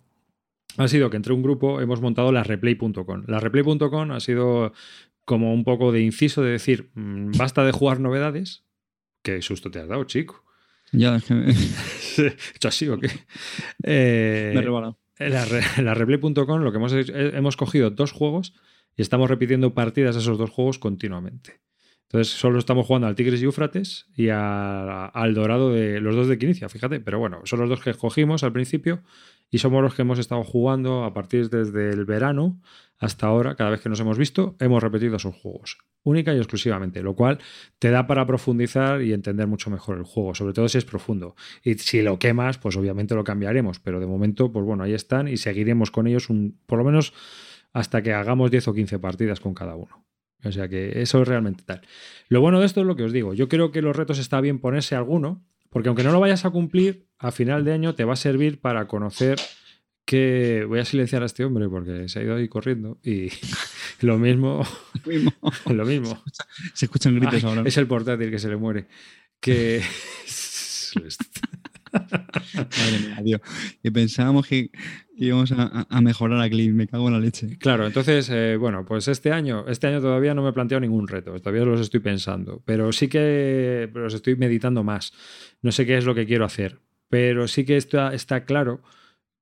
ha 0.78 0.88
sido 0.88 1.10
que 1.10 1.18
entre 1.18 1.34
un 1.34 1.42
grupo 1.42 1.82
hemos 1.82 2.00
montado 2.00 2.32
la 2.32 2.42
replay.com. 2.42 3.24
La 3.26 3.38
replay.com 3.38 4.10
ha 4.12 4.20
sido 4.20 4.72
como 5.26 5.52
un 5.52 5.64
poco 5.64 5.92
de 5.92 6.00
inciso 6.00 6.42
de 6.42 6.52
decir, 6.52 6.90
mmm, 6.94 7.32
basta 7.36 7.66
de 7.66 7.72
jugar 7.72 8.00
novedades. 8.00 8.64
Qué 9.22 9.42
susto 9.42 9.70
te 9.70 9.78
has 9.78 9.88
dado, 9.88 10.04
chico. 10.04 10.42
Ya, 10.90 11.16
es 11.16 11.24
que 11.24 11.34
me, 11.34 11.50
¿Hecho 12.56 12.68
así 12.68 12.88
o 12.88 12.98
qué? 12.98 13.10
Eh, 13.82 14.52
me 14.54 14.60
he 14.60 14.62
rebalado. 14.62 14.98
en 15.18 15.84
la, 15.84 15.92
replay.com 15.92 16.62
lo 16.62 16.72
que 16.72 16.78
hemos 16.78 16.94
hecho 16.94 17.14
hemos 17.14 17.58
cogido 17.58 17.90
dos 17.90 18.12
juegos 18.12 18.54
y 18.96 19.02
estamos 19.02 19.28
repitiendo 19.28 19.74
partidas 19.74 20.14
de 20.14 20.22
esos 20.22 20.38
dos 20.38 20.48
juegos 20.48 20.78
continuamente. 20.78 21.60
Entonces 22.12 22.34
solo 22.34 22.58
estamos 22.58 22.86
jugando 22.86 23.06
al 23.06 23.14
Tigres 23.14 23.40
y 23.40 23.46
Eufrates 23.46 24.06
y 24.14 24.28
al 24.28 25.32
Dorado 25.32 25.72
de 25.72 25.98
los 25.98 26.14
dos 26.14 26.28
de 26.28 26.36
Quinicia, 26.36 26.68
fíjate. 26.68 27.00
Pero 27.00 27.18
bueno, 27.18 27.40
son 27.44 27.60
los 27.60 27.70
dos 27.70 27.80
que 27.80 27.88
escogimos 27.88 28.44
al 28.44 28.52
principio 28.52 29.02
y 29.50 29.58
somos 29.58 29.82
los 29.82 29.94
que 29.94 30.02
hemos 30.02 30.18
estado 30.18 30.44
jugando 30.44 31.04
a 31.04 31.14
partir 31.14 31.48
desde 31.48 31.88
el 31.88 32.04
verano 32.04 32.60
hasta 32.98 33.28
ahora. 33.28 33.54
Cada 33.54 33.70
vez 33.70 33.80
que 33.80 33.88
nos 33.88 33.98
hemos 33.98 34.18
visto, 34.18 34.56
hemos 34.60 34.82
repetido 34.82 35.16
esos 35.16 35.34
juegos. 35.34 35.78
Única 36.02 36.34
y 36.34 36.36
exclusivamente, 36.36 37.02
lo 37.02 37.16
cual 37.16 37.38
te 37.78 37.88
da 37.88 38.06
para 38.06 38.26
profundizar 38.26 39.00
y 39.00 39.14
entender 39.14 39.46
mucho 39.46 39.70
mejor 39.70 39.96
el 39.96 40.04
juego, 40.04 40.34
sobre 40.34 40.52
todo 40.52 40.68
si 40.68 40.76
es 40.76 40.84
profundo. 40.84 41.34
Y 41.64 41.76
si 41.78 42.02
lo 42.02 42.18
quemas, 42.18 42.58
pues 42.58 42.76
obviamente 42.76 43.14
lo 43.14 43.24
cambiaremos, 43.24 43.80
pero 43.80 44.00
de 44.00 44.06
momento, 44.06 44.52
pues 44.52 44.66
bueno, 44.66 44.84
ahí 44.84 44.92
están 44.92 45.28
y 45.28 45.38
seguiremos 45.38 45.90
con 45.90 46.06
ellos 46.06 46.28
un, 46.28 46.58
por 46.66 46.76
lo 46.76 46.84
menos 46.84 47.14
hasta 47.72 48.02
que 48.02 48.12
hagamos 48.12 48.50
10 48.50 48.68
o 48.68 48.74
15 48.74 48.98
partidas 48.98 49.40
con 49.40 49.54
cada 49.54 49.76
uno. 49.76 50.11
O 50.44 50.52
sea 50.52 50.68
que 50.68 51.02
eso 51.02 51.22
es 51.22 51.28
realmente 51.28 51.62
tal. 51.64 51.82
Lo 52.28 52.40
bueno 52.40 52.60
de 52.60 52.66
esto 52.66 52.80
es 52.80 52.86
lo 52.86 52.96
que 52.96 53.04
os 53.04 53.12
digo. 53.12 53.34
Yo 53.34 53.48
creo 53.48 53.70
que 53.70 53.82
los 53.82 53.94
retos 53.94 54.18
está 54.18 54.40
bien 54.40 54.58
ponerse 54.58 54.94
alguno, 54.94 55.44
porque 55.70 55.88
aunque 55.88 56.02
no 56.02 56.12
lo 56.12 56.20
vayas 56.20 56.44
a 56.44 56.50
cumplir, 56.50 57.06
a 57.18 57.30
final 57.30 57.64
de 57.64 57.72
año 57.72 57.94
te 57.94 58.04
va 58.04 58.14
a 58.14 58.16
servir 58.16 58.60
para 58.60 58.86
conocer 58.86 59.38
que 60.04 60.64
voy 60.68 60.80
a 60.80 60.84
silenciar 60.84 61.22
a 61.22 61.26
este 61.26 61.44
hombre 61.44 61.68
porque 61.68 62.08
se 62.08 62.18
ha 62.18 62.22
ido 62.22 62.34
ahí 62.34 62.48
corriendo 62.48 62.98
y 63.02 63.28
lo 64.00 64.18
mismo, 64.18 64.66
lo 65.66 65.86
mismo. 65.86 66.22
Se 66.74 66.86
escuchan 66.86 67.14
gritos 67.14 67.44
Ay, 67.44 67.48
ahora. 67.48 67.62
Es 67.64 67.76
el 67.76 67.86
portátil 67.86 68.30
que 68.30 68.38
se 68.38 68.48
le 68.48 68.56
muere. 68.56 68.86
Que 69.40 69.80
Madre 71.92 72.98
mía, 73.06 73.20
tío. 73.22 73.40
Y 73.82 73.90
pensábamos 73.90 74.46
que 74.46 74.70
íbamos 75.16 75.52
a, 75.52 76.00
mejorar 76.00 76.40
a 76.40 76.48
Cliff. 76.48 76.72
Me 76.72 76.86
cago 76.86 77.08
en 77.08 77.14
la 77.14 77.20
leche. 77.20 77.58
Claro, 77.58 77.86
entonces, 77.86 78.28
eh, 78.30 78.56
bueno, 78.56 78.84
pues 78.84 79.08
este 79.08 79.32
año, 79.32 79.66
este 79.68 79.86
año 79.86 80.00
todavía 80.00 80.34
no 80.34 80.42
me 80.42 80.50
he 80.50 80.52
planteado 80.52 80.80
ningún 80.80 81.08
reto, 81.08 81.38
todavía 81.40 81.64
los 81.64 81.80
estoy 81.80 82.00
pensando, 82.00 82.62
pero 82.64 82.92
sí 82.92 83.08
que 83.08 83.90
los 83.94 84.14
estoy 84.14 84.36
meditando 84.36 84.82
más. 84.82 85.12
No 85.60 85.72
sé 85.72 85.86
qué 85.86 85.96
es 85.98 86.04
lo 86.04 86.14
que 86.14 86.26
quiero 86.26 86.44
hacer, 86.44 86.80
pero 87.08 87.46
sí 87.48 87.64
que 87.64 87.76
está, 87.76 88.14
está 88.14 88.44
claro 88.44 88.82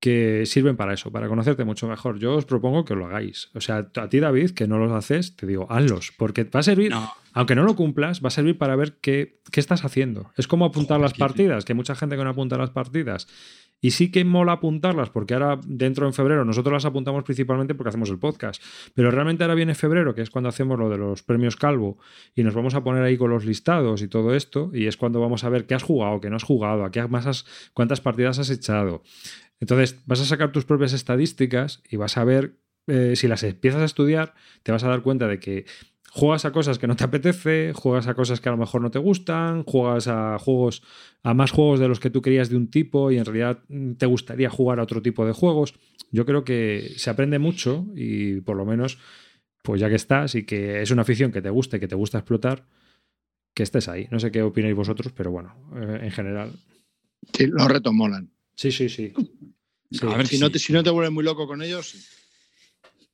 que 0.00 0.44
sirven 0.46 0.76
para 0.76 0.94
eso, 0.94 1.12
para 1.12 1.28
conocerte 1.28 1.64
mucho 1.64 1.86
mejor. 1.86 2.18
Yo 2.18 2.34
os 2.34 2.46
propongo 2.46 2.84
que 2.86 2.94
lo 2.94 3.06
hagáis. 3.06 3.50
O 3.54 3.60
sea, 3.60 3.86
a 3.94 4.08
ti, 4.08 4.18
David, 4.18 4.52
que 4.52 4.66
no 4.66 4.78
los 4.78 4.90
haces, 4.92 5.36
te 5.36 5.46
digo, 5.46 5.66
hazlos, 5.70 6.12
porque 6.16 6.44
va 6.44 6.60
a 6.60 6.62
servir, 6.62 6.90
No, 6.90 7.12
aunque 7.34 7.54
no 7.54 7.64
lo 7.64 7.76
cumplas, 7.76 8.22
va 8.24 8.28
a 8.28 8.30
servir 8.30 8.56
para 8.58 8.76
ver 8.76 8.96
qué, 9.00 9.40
qué 9.52 9.60
estás 9.60 9.84
haciendo. 9.84 10.32
Es 10.36 10.48
como 10.48 10.64
apuntar 10.64 10.96
Joder, 10.98 11.10
las 11.10 11.18
partidas, 11.18 11.64
que 11.66 11.72
hay 11.72 11.76
mucha 11.76 11.94
gente 11.94 12.16
que 12.16 12.24
no 12.24 12.30
apunta 12.30 12.56
las 12.56 12.70
partidas. 12.70 13.28
Y 13.82 13.92
sí 13.92 14.10
que 14.10 14.26
mola 14.26 14.52
apuntarlas, 14.52 15.08
porque 15.08 15.32
ahora 15.32 15.58
dentro 15.66 16.06
en 16.06 16.12
febrero 16.12 16.44
nosotros 16.44 16.72
las 16.74 16.84
apuntamos 16.84 17.24
principalmente 17.24 17.74
porque 17.74 17.88
hacemos 17.88 18.10
el 18.10 18.18
podcast. 18.18 18.62
Pero 18.94 19.10
realmente 19.10 19.42
ahora 19.42 19.54
viene 19.54 19.74
febrero, 19.74 20.14
que 20.14 20.20
es 20.20 20.28
cuando 20.28 20.50
hacemos 20.50 20.78
lo 20.78 20.90
de 20.90 20.98
los 20.98 21.22
premios 21.22 21.56
Calvo, 21.56 21.98
y 22.34 22.42
nos 22.42 22.54
vamos 22.54 22.74
a 22.74 22.84
poner 22.84 23.02
ahí 23.02 23.16
con 23.16 23.30
los 23.30 23.46
listados 23.46 24.02
y 24.02 24.08
todo 24.08 24.34
esto, 24.34 24.70
y 24.74 24.86
es 24.86 24.98
cuando 24.98 25.18
vamos 25.20 25.44
a 25.44 25.48
ver 25.48 25.64
qué 25.66 25.74
has 25.74 25.82
jugado, 25.82 26.20
qué 26.20 26.28
no 26.28 26.36
has 26.36 26.42
jugado, 26.42 26.84
a 26.84 26.90
qué 26.90 27.06
más 27.08 27.24
has- 27.26 27.46
cuántas 27.72 28.02
partidas 28.02 28.38
has 28.38 28.50
echado. 28.50 29.02
Entonces 29.60 30.00
vas 30.06 30.20
a 30.20 30.24
sacar 30.24 30.52
tus 30.52 30.64
propias 30.64 30.92
estadísticas 30.92 31.82
y 31.88 31.96
vas 31.96 32.16
a 32.16 32.24
ver 32.24 32.56
eh, 32.86 33.14
si 33.14 33.28
las 33.28 33.42
empiezas 33.42 33.82
a 33.82 33.84
estudiar, 33.84 34.34
te 34.62 34.72
vas 34.72 34.82
a 34.84 34.88
dar 34.88 35.02
cuenta 35.02 35.28
de 35.28 35.38
que 35.38 35.66
juegas 36.10 36.44
a 36.44 36.50
cosas 36.50 36.78
que 36.78 36.88
no 36.88 36.96
te 36.96 37.04
apetece, 37.04 37.72
juegas 37.72 38.08
a 38.08 38.14
cosas 38.14 38.40
que 38.40 38.48
a 38.48 38.52
lo 38.52 38.58
mejor 38.58 38.82
no 38.82 38.90
te 38.90 38.98
gustan, 38.98 39.62
juegas 39.62 40.08
a 40.08 40.38
juegos, 40.38 40.82
a 41.22 41.34
más 41.34 41.52
juegos 41.52 41.78
de 41.78 41.88
los 41.88 42.00
que 42.00 42.10
tú 42.10 42.20
querías 42.20 42.48
de 42.48 42.56
un 42.56 42.68
tipo 42.68 43.12
y 43.12 43.18
en 43.18 43.24
realidad 43.24 43.60
mm, 43.68 43.92
te 43.92 44.06
gustaría 44.06 44.50
jugar 44.50 44.80
a 44.80 44.82
otro 44.82 45.02
tipo 45.02 45.24
de 45.24 45.32
juegos. 45.32 45.74
Yo 46.10 46.26
creo 46.26 46.42
que 46.42 46.94
se 46.96 47.10
aprende 47.10 47.38
mucho 47.38 47.86
y 47.94 48.40
por 48.40 48.56
lo 48.56 48.64
menos, 48.64 48.98
pues 49.62 49.80
ya 49.80 49.88
que 49.88 49.94
estás 49.94 50.34
y 50.34 50.44
que 50.44 50.82
es 50.82 50.90
una 50.90 51.02
afición 51.02 51.30
que 51.30 51.42
te 51.42 51.50
gusta 51.50 51.76
y 51.76 51.80
que 51.80 51.88
te 51.88 51.94
gusta 51.94 52.18
explotar, 52.18 52.66
que 53.54 53.62
estés 53.62 53.88
ahí. 53.88 54.08
No 54.10 54.18
sé 54.18 54.32
qué 54.32 54.42
opináis 54.42 54.74
vosotros, 54.74 55.12
pero 55.12 55.30
bueno, 55.30 55.54
eh, 55.76 56.00
en 56.02 56.10
general. 56.10 56.50
Sí, 57.32 57.46
los 57.46 57.68
retos 57.68 57.92
molan. 57.92 58.30
Sí, 58.60 58.70
sí, 58.72 58.88
sí. 58.90 59.12
Sí. 59.90 60.06
A 60.06 60.16
ver 60.18 60.26
Si, 60.26 60.36
sí. 60.36 60.42
no 60.42 60.50
te, 60.50 60.58
si 60.58 60.72
no 60.74 60.82
te 60.82 60.90
vuelves 60.90 61.10
muy 61.12 61.24
loco 61.24 61.46
con 61.46 61.62
ellos. 61.62 61.94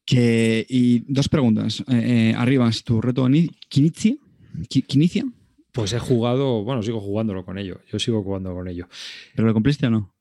Que, 0.05 0.67
y 0.69 1.05
dos 1.13 1.29
preguntas. 1.29 1.81
Eh, 1.89 2.31
eh, 2.31 2.35
arriba, 2.37 2.69
¿es 2.69 2.83
tu 2.83 3.01
reto 3.01 3.29
ni- 3.29 3.49
Kinicia? 3.69 4.17
Ki- 4.69 4.83
¿Kinicia? 4.83 5.25
Pues 5.71 5.93
he 5.93 5.99
jugado, 6.01 6.65
bueno, 6.65 6.83
sigo 6.83 7.01
jugándolo 7.01 7.45
con 7.45 7.59
ello. 7.59 7.81
Yo 7.93 7.99
sigo 8.01 8.23
jugando 8.25 8.53
con 8.55 8.67
ello. 8.67 8.89
¿Pero 9.37 9.47
lo 9.47 9.55
cumpliste 9.55 9.87
o 9.87 9.91
no? 9.91 10.13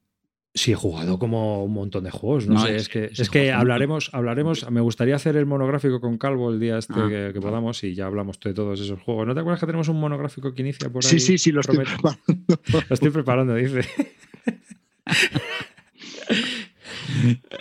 Sí, 0.54 0.72
he 0.72 0.76
jugado 0.76 1.18
como 1.20 1.64
un 1.66 1.74
montón 1.74 2.04
de 2.04 2.12
juegos. 2.12 2.48
No, 2.48 2.54
No, 2.54 2.62
sé, 2.66 2.76
es 2.76 2.84
es 2.84 2.90
que, 2.90 3.06
es 3.12 3.30
que 3.30 3.52
hablaremos, 3.52 4.10
hablaremos. 4.14 4.70
Me 4.72 4.80
gustaría 4.82 5.16
hacer 5.16 5.36
el 5.38 5.46
monográfico 5.48 6.00
con 6.00 6.18
Calvo 6.20 6.52
el 6.52 6.60
día 6.60 6.78
este 6.78 6.94
Ah, 6.96 7.08
que, 7.10 7.32
que 7.34 7.42
podamos 7.42 7.84
y 7.84 7.94
ya 7.96 8.06
hablamos 8.06 8.40
de 8.40 8.54
todos 8.54 8.80
esos 8.80 9.02
juegos. 9.02 9.26
¿No 9.28 9.34
te 9.34 9.40
acuerdas 9.42 9.60
que 9.60 9.66
tenemos 9.66 9.88
un 9.90 10.00
monográfico 10.00 10.54
que 10.54 10.62
inicia 10.62 10.90
por 10.90 11.04
ahí? 11.04 11.10
Sí, 11.10 11.20
sí, 11.20 11.38
sí, 11.38 11.52
lo 11.52 11.62
estoy 11.62 11.78
Prometo. 11.80 12.02
preparando. 12.02 12.62
Lo 12.90 12.94
estoy 12.94 13.10
preparando, 13.10 13.56
dice. 13.56 13.82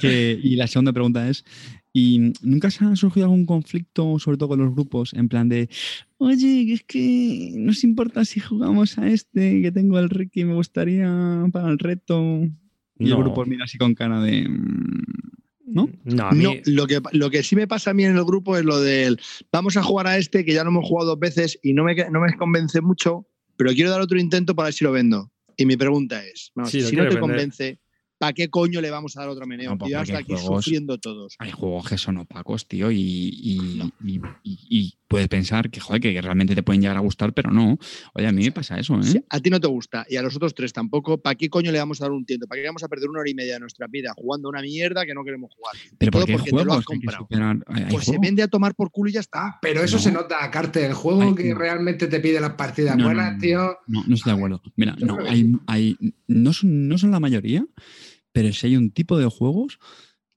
Que- 0.01 0.39
y 0.43 0.57
la 0.57 0.67
segunda 0.67 0.93
pregunta 0.93 1.29
es, 1.29 1.45
¿y 1.93 2.33
nunca 2.43 2.71
se 2.71 2.85
ha 2.85 2.97
surgido 2.97 3.27
algún 3.27 3.47
conflicto, 3.47 4.19
sobre 4.19 4.37
todo 4.37 4.51
con 4.51 4.59
los 4.61 4.73
grupos, 4.75 5.13
en 5.15 5.29
plan 5.29 5.49
de, 5.49 5.69
oye, 6.19 6.73
es 6.73 6.83
que 6.85 7.53
nos 7.57 7.85
importa 7.85 8.25
si 8.25 8.41
jugamos 8.41 8.99
a 8.99 9.09
este, 9.09 9.63
que 9.63 9.73
tengo 9.73 9.99
el 9.99 10.11
Ricky 10.11 10.41
y 10.41 10.45
me 10.45 10.55
gustaría 10.55 11.09
para 11.53 11.71
el 11.71 11.79
reto? 11.79 12.21
Y 12.99 13.05
No. 13.07 13.17
el 13.17 13.23
grupo 13.25 13.45
mira 13.45 13.65
así 13.65 13.79
con 13.79 13.95
cara 13.95 14.21
de... 14.21 14.49
mm, 14.49 15.03
¿No? 15.67 15.89
No, 16.05 16.29
a 16.29 16.33
mí. 16.33 16.45
No, 16.45 16.53
lo 16.67 16.87
que, 16.87 17.01
lo 17.13 17.31
que 17.31 17.43
sí 17.43 17.57
me 17.57 17.67
pasa 17.67 17.91
a 17.91 17.95
mí 17.95 18.05
en 18.05 18.17
el 18.17 18.25
grupo 18.25 18.57
es 18.57 18.65
lo 18.65 18.81
del 18.81 19.19
vamos 19.51 19.77
a 19.77 19.83
jugar 19.83 20.07
a 20.07 20.19
este 20.19 20.45
que 20.45 20.53
ya 20.55 20.63
lo 20.63 20.71
hemos 20.71 20.87
jugado 20.87 21.11
dos 21.11 21.19
veces 21.19 21.59
y 21.63 21.73
no 21.73 21.83
me, 21.85 21.97
no 22.11 22.21
me 22.21 22.37
convence 22.37 22.81
mucho, 22.81 23.27
pero 23.57 23.73
quiero 23.73 23.91
dar 23.91 24.01
otro 24.01 24.21
intento 24.21 24.55
para 24.55 24.67
ver 24.67 24.75
si 24.75 24.85
lo 24.85 24.93
vendo. 24.93 25.33
Y 25.57 25.67
mi 25.67 25.77
pregunta 25.77 26.25
es, 26.25 26.51
vamos, 26.55 26.71
Sí, 26.71 26.81
lo 26.81 26.88
si 26.88 26.97
no 26.97 27.09
te 27.09 27.19
convence, 27.19 27.79
¿para 28.18 28.33
qué 28.33 28.48
coño 28.48 28.81
le 28.81 28.90
vamos 28.90 29.16
a 29.16 29.20
dar 29.20 29.29
otro 29.29 29.46
meneo? 29.46 29.72
No, 29.72 29.79
porque 29.79 29.96
hasta 29.96 30.18
aquí 30.18 30.33
juegos- 30.35 30.64
sufriendo 30.64 30.98
todos. 30.98 31.35
Hay 31.38 31.50
juegos 31.50 31.88
que 31.88 31.98
son 31.98 32.16
opacos, 32.18 32.66
tío, 32.68 32.90
y, 32.90 32.98
y, 32.98 33.83
y- 34.05 34.20
y- 34.42 34.59
y 34.70 34.94
puedes 35.09 35.29
pensar 35.29 35.70
que, 35.70 35.81
joder, 35.81 36.00
que 36.00 36.20
realmente 36.20 36.55
te 36.55 36.62
pueden 36.62 36.81
llegar 36.83 36.96
a 36.96 37.00
gustar, 37.00 37.33
pero 37.35 37.50
no. 37.50 37.79
Oye, 38.14 38.27
a 38.27 38.33
mí 38.33 38.44
me 38.44 38.53
pasa 38.53 38.79
eso, 38.79 38.98
¿eh? 38.98 39.03
Si 39.05 39.20
a 39.29 39.40
ti 39.40 39.50
no 39.50 39.61
te 39.61 39.68
gusta 39.68 40.05
y 40.09 40.16
a 40.16 40.22
los 40.22 40.35
otros 40.37 40.55
tres 40.55 40.72
tampoco, 40.72 41.18
¿para 41.18 41.35
qué 41.37 41.48
coño 41.48 41.70
le 41.70 41.79
vamos 41.79 42.00
a 42.00 42.05
dar 42.05 42.12
un 42.12 42.24
tiento? 42.24 42.46
¿Para 42.48 42.61
qué 42.61 42.66
vamos 42.66 42.83
a 42.83 42.88
perder 42.88 43.09
una 43.11 43.20
hora 43.20 43.31
y 43.31 43.35
media 43.35 43.55
de 43.55 43.61
nuestra 43.61 43.87
vida 43.87 44.12
jugando 44.16 44.48
una 44.48 44.61
mierda 44.62 45.05
que 45.07 45.14
no 45.14 45.22
queremos 45.24 45.53
jugar? 45.55 45.74
pero 45.98 46.11
porque 46.12 46.33
porque 46.33 46.50
te 46.50 46.64
lo 46.64 46.72
has 46.72 46.85
comprado. 46.85 47.18
superar. 47.24 47.64
Hay- 47.68 47.83
hay 47.85 47.90
Pues 47.90 48.05
se 48.07 48.18
vende 48.18 48.42
a 48.42 48.48
tomar 48.48 48.74
por 48.74 48.90
culo 48.90 49.11
y 49.11 49.12
ya 49.12 49.20
está. 49.20 49.59
Pero 49.62 49.83
eso 49.85 49.96
No. 49.96 50.03
se 50.03 50.12
nota, 50.12 50.50
Carte. 50.50 50.85
El 50.87 50.94
juego 50.94 51.35
que 51.35 51.50
no. 51.53 51.59
realmente 51.59 52.07
te 52.09 52.20
pide 52.20 52.40
las 52.40 52.55
partidas 52.55 52.96
No, 52.96 53.05
no, 53.05 53.09
buenas, 53.11 53.35
no, 53.35 53.38
tío. 53.40 53.79
No, 53.87 54.05
no 54.07 54.14
estoy 54.14 54.33
de 54.33 54.37
acuerdo. 54.37 54.62
Mira, 54.77 54.96
no, 54.98 55.18
hay, 55.29 55.53
hay, 55.66 55.96
no, 56.27 56.53
son, 56.53 56.88
no 56.88 56.98
son 56.98 57.11
la 57.12 57.20
mayoría, 57.20 57.64
pero 58.35 58.53
sí 58.53 58.66
hay 58.66 58.77
un 58.77 58.90
tipo 58.90 59.16
de 59.16 59.27
juegos 59.27 59.79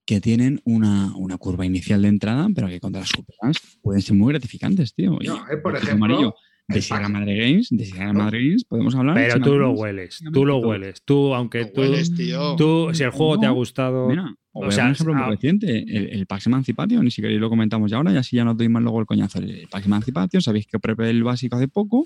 que 0.05 0.21
tienen 0.21 0.62
una, 0.63 1.13
una 1.17 1.38
curva 1.38 1.65
inicial 1.65 2.01
de 2.03 2.07
entrada, 2.07 2.47
pero 2.55 2.67
que 2.67 2.79
contra 2.79 3.01
las 3.01 3.10
superas 3.10 3.57
pueden 3.81 4.01
ser 4.01 4.15
muy 4.15 4.31
gratificantes, 4.31 4.93
tío. 4.93 5.17
Y 5.19 5.27
No, 5.27 5.38
eh, 5.49 5.57
por 5.57 5.75
ejemplo, 5.75 6.05
amarillo 6.05 6.36
de 6.67 6.81
Sierra. 6.81 7.10
Madre 7.10 7.38
Games, 7.38 7.69
de 7.71 7.86
Sierra 7.86 8.13
Madre 8.13 8.43
Games, 8.43 8.63
podemos 8.65 8.93
hablar. 8.95 9.15
Pero 9.15 9.41
tú 9.41 9.57
lo 9.57 9.71
hueles, 9.71 10.21
tú 10.31 10.45
lo 10.45 10.60
hueles. 10.60 11.01
Tú, 11.03 11.33
aunque 11.33 11.65
tú, 11.65 11.81
hueles, 11.81 12.13
tío. 12.13 12.55
tú, 12.55 12.89
si 12.93 13.03
el 13.03 13.10
juego 13.10 13.39
te 13.39 13.47
ha 13.47 13.49
gustado. 13.49 14.07
Mira, 14.07 14.33
o 14.53 14.71
sea, 14.71 14.86
un 14.86 14.91
ejemplo 14.91 15.13
muy 15.15 15.23
ah, 15.23 15.29
reciente. 15.31 15.79
El, 15.79 16.10
el 16.13 16.25
Pax 16.27 16.45
Emancipation, 16.45 17.03
ni 17.03 17.12
siquiera 17.12 17.36
lo 17.36 17.49
comentamos 17.49 17.89
ya 17.89 17.97
ahora, 17.97 18.13
y 18.13 18.17
así 18.17 18.36
ya 18.36 18.45
no 18.45 18.53
doy 18.53 18.69
más 18.69 18.83
luego 18.83 18.99
el 18.99 19.07
coñazo. 19.07 19.39
El 19.39 19.67
Pax 19.69 19.88
Emancipation, 19.88 20.41
sabéis 20.41 20.67
que 20.67 20.77
preparé 20.79 21.10
el 21.10 21.23
básico 21.23 21.55
hace 21.55 21.67
poco. 21.67 22.05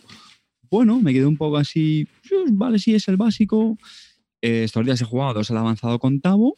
Bueno, 0.72 1.02
me 1.02 1.12
quedé 1.12 1.26
un 1.26 1.38
poco 1.38 1.58
así, 1.58 2.08
"Pues, 2.28 2.56
vale, 2.56 2.80
sí, 2.80 2.96
es 2.96 3.08
el 3.10 3.18
básico. 3.18 3.78
Eh, 4.42 4.64
estos 4.64 4.86
días 4.86 5.02
he 5.02 5.06
jugado 5.06 5.36
dos 5.36 5.52
al 5.52 5.58
avanzado 5.58 6.00
con 6.00 6.22
Tavo. 6.22 6.58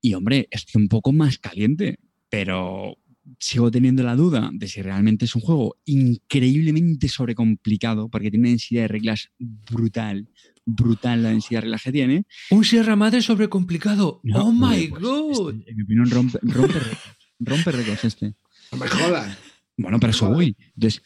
Y 0.00 0.14
hombre, 0.14 0.48
estoy 0.50 0.82
un 0.82 0.88
poco 0.88 1.12
más 1.12 1.38
caliente, 1.38 1.98
pero 2.28 2.98
sigo 3.38 3.70
teniendo 3.70 4.02
la 4.02 4.14
duda 4.14 4.50
de 4.52 4.68
si 4.68 4.82
realmente 4.82 5.24
es 5.24 5.34
un 5.34 5.42
juego 5.42 5.76
increíblemente 5.84 7.08
sobrecomplicado, 7.08 8.08
porque 8.08 8.30
tiene 8.30 8.44
una 8.44 8.50
densidad 8.50 8.82
de 8.82 8.88
reglas 8.88 9.30
brutal, 9.38 10.28
brutal 10.64 11.22
la 11.22 11.30
densidad 11.30 11.58
de 11.58 11.62
reglas 11.62 11.82
que 11.82 11.92
tiene. 11.92 12.26
Un 12.50 12.64
Sierra 12.64 12.96
Madre 12.96 13.22
sobrecomplicado. 13.22 14.20
No, 14.22 14.46
oh 14.46 14.52
my 14.52 14.88
pues, 14.88 15.02
god. 15.02 15.54
este, 15.54 15.70
en 15.70 15.76
mi 15.76 15.82
opinión, 15.82 16.10
rompe, 16.10 16.38
rompe 16.42 16.78
récords. 16.78 16.98
Rompe 17.38 17.72
récords 17.72 18.04
este. 18.04 18.34
No 18.72 18.78
me 18.78 18.88
jodas. 18.88 19.38
Bueno, 19.76 20.00
pero 20.00 20.10
eso 20.10 20.30
voy. 20.30 20.56
Entonces, 20.74 21.02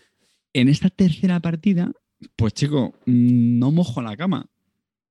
en 0.52 0.68
esta 0.68 0.90
tercera 0.90 1.40
partida, 1.40 1.90
pues 2.36 2.54
chico, 2.54 2.94
mm, 3.06 3.58
no 3.58 3.70
mojo 3.72 4.02
la 4.02 4.16
cama. 4.16 4.46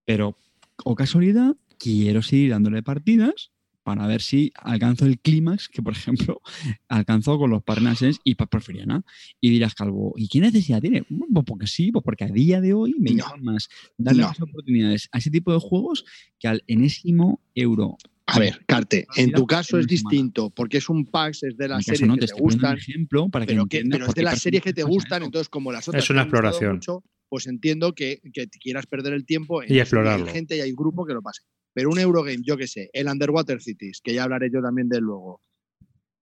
Pero, 0.06 0.38
o 0.84 0.96
casualidad, 0.96 1.56
quiero 1.78 2.22
seguir 2.22 2.52
dándole 2.52 2.84
partidas 2.84 3.52
para 3.84 4.06
ver 4.06 4.22
si 4.22 4.52
alcanzo 4.56 5.06
el 5.06 5.20
clímax 5.20 5.68
que, 5.68 5.82
por 5.82 5.94
ejemplo, 5.94 6.42
alcanzó 6.89 7.39
con 7.39 7.50
los 7.50 7.63
Parnases 7.63 8.20
y 8.24 8.36
Porfiriana. 8.36 9.04
Y 9.42 9.50
dirás, 9.50 9.74
Calvo, 9.74 10.13
¿y 10.15 10.28
qué 10.28 10.39
necesidad 10.42 10.82
tiene? 10.82 11.04
Pues 11.04 11.46
porque 11.46 11.65
sí, 11.65 11.92
pues 11.92 12.04
porque 12.04 12.26
a 12.26 12.28
día 12.28 12.62
de 12.62 12.74
hoy 12.74 12.96
me 13.00 13.12
No. 13.12 13.24
llaman 13.24 13.44
más 13.44 13.70
darle 13.98 14.22
No. 14.22 14.28
más 14.28 14.42
oportunidades 14.42 15.10
a 15.12 15.18
ese 15.18 15.32
tipo 15.32 15.52
de 15.54 15.60
juegos 15.60 16.06
que 16.38 16.48
al 16.48 16.63
enésimo 16.68 17.42
euro. 17.56 17.98
A 18.28 18.38
ver, 18.38 18.63
Carte, 18.68 19.08
en 19.15 19.32
tu 19.32 19.48
caso 19.48 19.80
es 19.80 19.88
distinto, 19.88 20.52
porque 20.52 20.78
es 20.78 20.88
un 20.88 21.08
PAX, 21.08 21.42
es 21.42 21.58
de 21.58 21.68
las 21.68 21.84
series 21.84 22.08
no, 22.08 22.15
que 22.15 22.28
te 22.28 22.34
gustan, 22.34 22.78
ejemplo 22.78 23.28
para 23.30 23.48
que 23.48 23.54
pero, 23.54 23.65
que, 23.65 23.84
pero 23.89 24.06
es 24.06 24.13
de 24.13 24.22
las 24.22 24.39
series 24.39 24.62
que 24.62 24.74
te 24.74 24.84
gustan, 24.84 25.24
entonces 25.24 25.50
como 25.50 25.72
las 25.72 25.88
otras 25.88 26.04
Es 26.04 26.10
una 26.12 26.22
exploración. 26.22 26.76
mucho, 26.76 27.04
pues 27.30 27.48
entiendo 27.48 27.94
que, 27.94 28.20
quieras 28.60 28.88
perder 28.88 29.13
el 29.13 29.26
tiempo 29.26 29.63
en 29.63 29.74
Y 29.74 29.80
explorarlo. 29.80 30.26
Hay 30.26 30.34
gente 30.34 30.58
y 30.58 30.62
hay 30.62 30.72
grupo 30.74 31.06
que 31.06 31.13
lo 31.13 31.22
pase. 31.22 31.44
Pero 31.74 31.89
un 31.89 32.00
Eurogame, 32.00 32.42
yo 32.44 32.58
qué 32.58 32.68
sé, 32.68 32.89
el 32.94 33.08
Underwater 33.08 33.62
Cities, 33.62 34.02
que 34.04 34.13
ya 34.13 34.24
hablaré 34.24 34.50
yo 34.52 34.62
también 34.62 34.89
de 34.89 34.98
él 34.98 35.04
luego, 35.04 35.42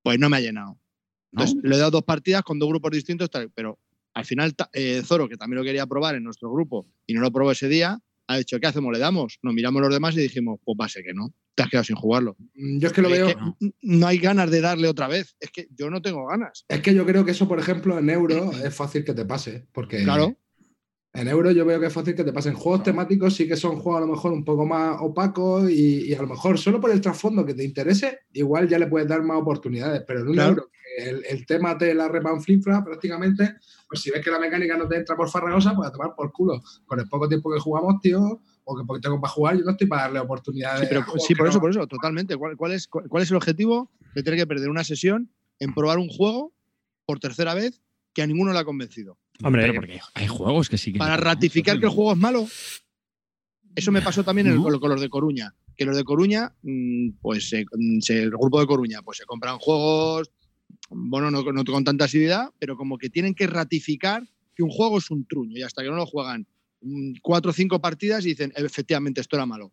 pues 0.03 0.19
no 0.19 0.29
me 0.29 0.37
ha 0.37 0.41
llenado. 0.41 0.77
¿no? 1.31 1.41
Entonces, 1.43 1.57
le 1.63 1.75
he 1.75 1.79
dado 1.79 1.91
dos 1.91 2.03
partidas 2.03 2.43
con 2.43 2.59
dos 2.59 2.69
grupos 2.69 2.91
distintos, 2.91 3.29
pero 3.55 3.79
al 4.13 4.25
final 4.25 4.53
eh, 4.73 5.01
Zoro, 5.03 5.29
que 5.29 5.37
también 5.37 5.59
lo 5.59 5.63
quería 5.63 5.85
probar 5.87 6.15
en 6.15 6.23
nuestro 6.23 6.51
grupo 6.51 6.87
y 7.05 7.13
no 7.13 7.21
lo 7.21 7.31
probó 7.31 7.51
ese 7.51 7.69
día, 7.69 7.97
ha 8.29 8.37
dicho, 8.37 8.59
¿qué 8.59 8.67
hacemos? 8.67 8.91
¿Le 8.91 8.99
damos? 8.99 9.39
Nos 9.41 9.53
miramos 9.53 9.81
los 9.81 9.93
demás 9.93 10.15
y 10.15 10.19
dijimos, 10.19 10.59
pues 10.65 10.77
va 10.79 10.85
a 10.85 10.89
ser 10.89 11.03
que 11.03 11.13
no. 11.13 11.33
Te 11.55 11.63
has 11.63 11.69
quedado 11.69 11.85
sin 11.85 11.95
jugarlo. 11.95 12.35
Mm, 12.55 12.79
Yo 12.79 12.87
es 12.87 12.93
que 12.93 13.01
lo 13.01 13.07
Es 13.07 13.13
veo. 13.13 13.27
que 13.27 13.71
no 13.81 14.07
hay 14.07 14.17
ganas 14.17 14.51
de 14.51 14.59
darle 14.59 14.89
otra 14.89 15.07
vez. 15.07 15.35
Es 15.39 15.49
que 15.49 15.67
yo 15.71 15.89
no 15.89 16.01
tengo 16.01 16.25
ganas. 16.27 16.65
Es 16.67 16.81
que 16.81 16.93
yo 16.93 17.05
creo 17.05 17.23
que 17.23 17.31
eso, 17.31 17.47
por 17.47 17.57
ejemplo, 17.59 17.97
en 17.97 18.09
euro 18.09 18.51
es 18.51 18.75
fácil 18.75 19.05
que 19.05 19.13
te 19.13 19.23
pase. 19.25 19.67
Porque 19.71 20.03
Claro. 20.03 20.37
En 21.17 21.27
euro 21.27 21.49
yo 21.49 21.65
veo 21.65 21.79
que 21.79 21.87
es 21.87 21.93
fácil 21.93 22.13
que 22.13 22.23
te 22.23 22.31
pasen 22.31 22.53
juegos 22.53 22.83
temáticos, 22.83 23.33
sí 23.33 23.47
que 23.47 23.55
son 23.55 23.77
juegos 23.77 24.03
a 24.03 24.05
lo 24.05 24.13
mejor 24.13 24.31
un 24.33 24.45
poco 24.45 24.67
más 24.67 24.97
opacos 25.01 25.67
y, 25.67 26.13
a 26.13 26.21
lo 26.21 26.27
mejor 26.27 26.59
solo 26.59 26.79
por 26.79 26.91
el 26.91 27.01
trasfondo 27.01 27.43
que 27.43 27.55
te 27.55 27.63
interese, 27.63 28.19
igual 28.33 28.69
ya 28.69 28.77
le 28.77 28.85
puedes 28.85 29.07
dar 29.07 29.23
más 29.23 29.41
oportunidades, 29.41 30.03
pero 30.05 30.19
en 30.19 30.27
un 30.27 30.39
euro, 30.39 30.69
el, 30.99 31.25
el, 31.27 31.43
tema 31.47 31.75
te 31.75 31.95
la 31.95 32.07
repanflifra 32.07 32.83
prácticamente, 32.83 33.55
pues 33.89 33.99
si 34.01 34.11
ves 34.11 34.23
que 34.23 34.29
la 34.29 34.37
mecánica 34.37 34.77
no 34.77 34.87
te 34.87 34.97
entra 34.97 35.15
por 35.15 35.27
farragosa, 35.27 35.75
pues 35.75 35.89
a 35.89 35.91
tomar 35.91 36.13
por 36.15 36.31
culo. 36.31 36.61
Con 36.85 36.99
el 36.99 37.09
poco 37.09 37.27
tiempo 37.27 37.51
que 37.51 37.59
jugamos, 37.59 37.99
tío, 37.99 38.39
o 38.63 38.77
que 38.77 38.83
porque 38.85 39.01
tengo 39.01 39.19
para 39.19 39.33
jugar, 39.33 39.57
yo 39.57 39.63
no 39.63 39.71
estoy 39.71 39.87
para 39.87 40.03
darle 40.03 40.19
oportunidades. 40.19 40.81
Sí, 40.81 40.85
pero, 40.87 41.03
sí 41.17 41.33
por 41.33 41.47
eso, 41.47 41.59
por 41.59 41.71
eso, 41.71 41.87
totalmente. 41.87 42.37
¿Cuál, 42.37 42.71
es, 42.73 42.87
¿Cuál 42.87 43.23
es 43.23 43.31
el 43.31 43.37
objetivo 43.37 43.89
de 44.13 44.21
tener 44.21 44.39
que 44.39 44.45
perder 44.45 44.69
una 44.69 44.83
sesión 44.83 45.31
en 45.57 45.73
probar 45.73 45.97
un 45.97 46.09
juego 46.09 46.53
por 47.07 47.19
tercera 47.19 47.55
vez 47.55 47.81
que 48.13 48.21
a 48.21 48.27
ninguno 48.27 48.53
le 48.53 48.59
ha 48.59 48.65
convencido? 48.65 49.17
Hombre, 49.43 49.73
porque 49.73 49.99
hay 50.13 50.27
juegos 50.27 50.69
que 50.69 50.77
sí 50.77 50.93
que. 50.93 50.99
Para 50.99 51.17
ratificar 51.17 51.79
que 51.79 51.85
el 51.85 51.91
juego 51.91 52.13
es 52.13 52.17
malo. 52.17 52.47
Eso 53.75 53.91
me 53.91 54.01
pasó 54.01 54.23
también 54.23 54.61
con, 54.61 54.89
los 54.89 55.01
de 55.01 55.09
Coruña. 55.09 55.53
Que 55.75 55.85
los 55.85 55.95
de 55.95 56.03
Coruña, 56.03 56.55
mm, 56.63 57.09
pues 57.21 57.53
mm, 57.53 57.99
el 58.09 58.31
grupo 58.31 58.59
de 58.59 58.65
Coruña, 58.65 59.03
pues 59.03 59.19
se 59.19 59.25
compran 59.25 59.59
juegos, 59.59 60.31
bueno, 60.89 61.29
no, 61.29 61.43
no 61.43 61.63
con 61.63 61.83
tanta 61.83 62.05
asiduidad, 62.05 62.49
pero 62.57 62.75
como 62.75 62.97
que 62.97 63.09
tienen 63.09 63.35
que 63.35 63.45
ratificar 63.45 64.23
que 64.55 64.63
un 64.63 64.69
juego 64.69 64.97
es 64.97 65.11
un 65.11 65.27
truño 65.27 65.57
y 65.57 65.61
hasta 65.61 65.83
que 65.83 65.89
no 65.89 65.95
lo 65.95 66.07
juegan 66.07 66.47
mm, 66.81 67.17
cuatro 67.21 67.51
o 67.51 67.53
cinco 67.53 67.79
partidas 67.79 68.25
y 68.25 68.29
dicen, 68.29 68.51
efectivamente, 68.55 69.21
esto 69.21 69.35
era 69.35 69.45
malo. 69.45 69.71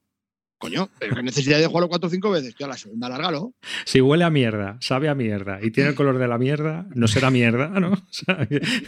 Coño, 0.59 0.89
pero 0.99 1.17
qué 1.17 1.23
necesidad 1.23 1.59
de 1.59 1.67
jugarlo 1.67 1.89
cuatro 1.89 2.07
o 2.07 2.11
cinco 2.11 2.31
veces. 2.31 2.55
Tío, 2.55 2.67
a 2.67 2.71
la 2.71 2.77
segunda, 2.77 3.09
lárgalo. 3.09 3.53
Si 3.85 4.01
huele 4.01 4.25
a 4.25 4.31
mierda, 4.31 4.79
sabe 4.81 5.09
a 5.09 5.15
mierda 5.15 5.59
y 5.63 5.71
tiene 5.71 5.91
el 5.91 5.95
color 5.95 6.19
de 6.19 6.29
la 6.29 6.39
mierda, 6.39 6.87
no 6.95 7.09
será 7.09 7.31
mierda, 7.31 7.69
¿no? 7.81 7.99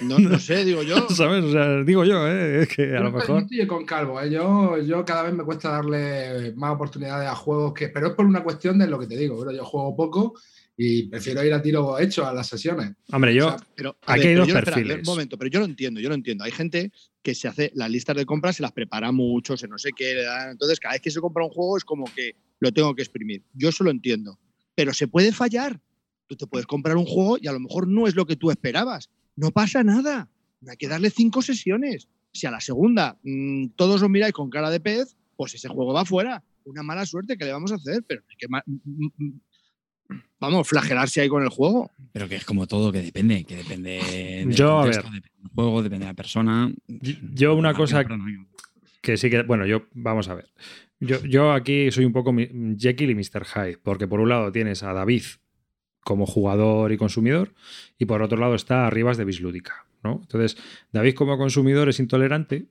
no, 0.02 0.38
sé, 0.38 0.64
digo 0.64 0.82
yo. 0.82 1.08
¿Sabes? 1.10 1.44
O 1.44 1.52
sea, 1.52 1.82
digo 1.82 2.04
yo, 2.04 2.26
¿eh? 2.26 2.62
Es 2.62 2.68
que 2.68 2.96
a 2.96 3.00
lo 3.00 3.12
mejor. 3.12 3.42
Estoy 3.42 3.66
con 3.66 3.84
calvo, 3.84 4.20
¿eh? 4.20 4.30
Yo, 4.30 4.78
yo 4.78 5.04
cada 5.04 5.24
vez 5.24 5.34
me 5.34 5.44
cuesta 5.44 5.70
darle 5.70 6.52
más 6.56 6.74
oportunidades 6.74 7.28
a 7.28 7.34
juegos 7.34 7.74
que. 7.74 7.88
Pero 7.88 8.08
es 8.08 8.14
por 8.14 8.24
una 8.24 8.42
cuestión 8.42 8.78
de 8.78 8.86
lo 8.86 8.98
que 8.98 9.06
te 9.06 9.16
digo, 9.16 9.38
pero 9.38 9.52
yo 9.52 9.64
juego 9.64 9.96
poco 9.96 10.34
y 10.76 11.08
prefiero 11.08 11.42
ir 11.42 11.54
a 11.54 11.62
tiro 11.62 11.98
hecho 11.98 12.26
a 12.26 12.34
las 12.34 12.48
sesiones. 12.48 12.92
Hombre, 13.10 13.34
yo. 13.34 13.56
pero, 13.74 13.96
aquí 14.04 14.28
hay 14.28 14.34
dos 14.34 14.52
perfiles. 14.52 14.98
un 14.98 15.04
momento, 15.04 15.38
pero 15.38 15.50
yo 15.50 15.60
lo 15.60 15.64
entiendo, 15.64 16.00
yo 16.00 16.10
lo 16.10 16.14
entiendo. 16.14 16.44
Hay 16.44 16.52
gente 16.52 16.92
que 17.22 17.34
se 17.34 17.48
hace 17.48 17.72
las 17.74 17.90
listas 17.90 18.14
de 18.16 18.26
compras, 18.26 18.56
se 18.56 18.62
las 18.62 18.72
prepara 18.72 19.10
mucho, 19.10 19.56
se 19.56 19.68
no 19.68 19.78
sé 19.78 19.90
qué. 19.96 20.24
Entonces, 20.50 20.78
cada 20.78 20.94
vez 20.94 21.00
que 21.00 21.10
se 21.10 21.20
compra 21.20 21.44
un 21.44 21.50
juego 21.50 21.78
es 21.78 21.84
como 21.84 22.04
que 22.14 22.36
lo 22.60 22.72
tengo 22.72 22.94
que 22.94 23.02
exprimir. 23.02 23.42
Yo 23.54 23.70
eso 23.70 23.84
lo 23.84 23.90
entiendo. 23.90 24.38
Pero 24.74 24.92
se 24.92 25.08
puede 25.08 25.32
fallar. 25.32 25.80
Tú 26.26 26.36
te 26.36 26.46
puedes 26.46 26.66
comprar 26.66 26.96
un 26.96 27.06
juego 27.06 27.38
y 27.40 27.46
a 27.46 27.52
lo 27.52 27.60
mejor 27.60 27.88
no 27.88 28.06
es 28.06 28.14
lo 28.14 28.26
que 28.26 28.36
tú 28.36 28.50
esperabas. 28.50 29.08
No 29.34 29.52
pasa 29.52 29.82
nada. 29.82 30.28
No 30.60 30.72
hay 30.72 30.76
que 30.76 30.88
darle 30.88 31.08
cinco 31.08 31.40
sesiones. 31.40 32.08
Si 32.32 32.46
a 32.46 32.50
la 32.50 32.60
segunda 32.60 33.18
mm, 33.22 33.68
todos 33.76 34.02
lo 34.02 34.10
miráis 34.10 34.34
con 34.34 34.50
cara 34.50 34.70
de 34.70 34.80
pez, 34.80 35.16
pues 35.36 35.54
ese 35.54 35.68
juego 35.68 35.94
va 35.94 36.04
fuera. 36.04 36.44
Una 36.64 36.82
mala 36.82 37.06
suerte 37.06 37.38
que 37.38 37.44
le 37.44 37.52
vamos 37.52 37.72
a 37.72 37.76
hacer, 37.76 38.02
pero 38.06 38.22
hay 38.28 38.36
que 38.36 38.48
vamos, 40.40 40.68
flagelarse 40.68 41.20
ahí 41.20 41.28
con 41.28 41.42
el 41.42 41.48
juego. 41.48 41.90
Pero 42.12 42.28
que 42.28 42.36
es 42.36 42.44
como 42.44 42.66
todo, 42.66 42.92
que 42.92 43.02
depende, 43.02 43.44
que 43.44 43.56
depende 43.56 44.46
yo, 44.48 44.80
a 44.80 44.86
ver. 44.86 45.02
del 45.02 45.22
juego, 45.54 45.82
depende 45.82 46.06
de 46.06 46.10
la 46.10 46.16
persona. 46.16 46.72
Yo 46.86 47.54
una 47.54 47.74
cosa 47.74 48.04
que 49.00 49.16
sí 49.16 49.30
que, 49.30 49.42
bueno, 49.42 49.66
yo, 49.66 49.86
vamos 49.92 50.28
a 50.28 50.34
ver. 50.34 50.48
Yo, 50.98 51.22
yo 51.24 51.52
aquí 51.52 51.90
soy 51.90 52.04
un 52.04 52.12
poco 52.12 52.34
Jekyll 52.34 53.10
y 53.10 53.14
Mr. 53.14 53.44
Hyde, 53.44 53.78
porque 53.82 54.08
por 54.08 54.20
un 54.20 54.28
lado 54.28 54.50
tienes 54.50 54.82
a 54.82 54.92
David 54.92 55.22
como 56.00 56.24
jugador 56.24 56.92
y 56.92 56.96
consumidor, 56.96 57.52
y 57.98 58.06
por 58.06 58.22
otro 58.22 58.38
lado 58.38 58.54
está 58.54 58.86
Arribas 58.86 59.16
de 59.16 59.24
Bislúdica, 59.24 59.86
¿no? 60.04 60.20
Entonces, 60.22 60.56
David 60.92 61.14
como 61.14 61.36
consumidor 61.36 61.88
es 61.88 61.98
intolerante 61.98 62.66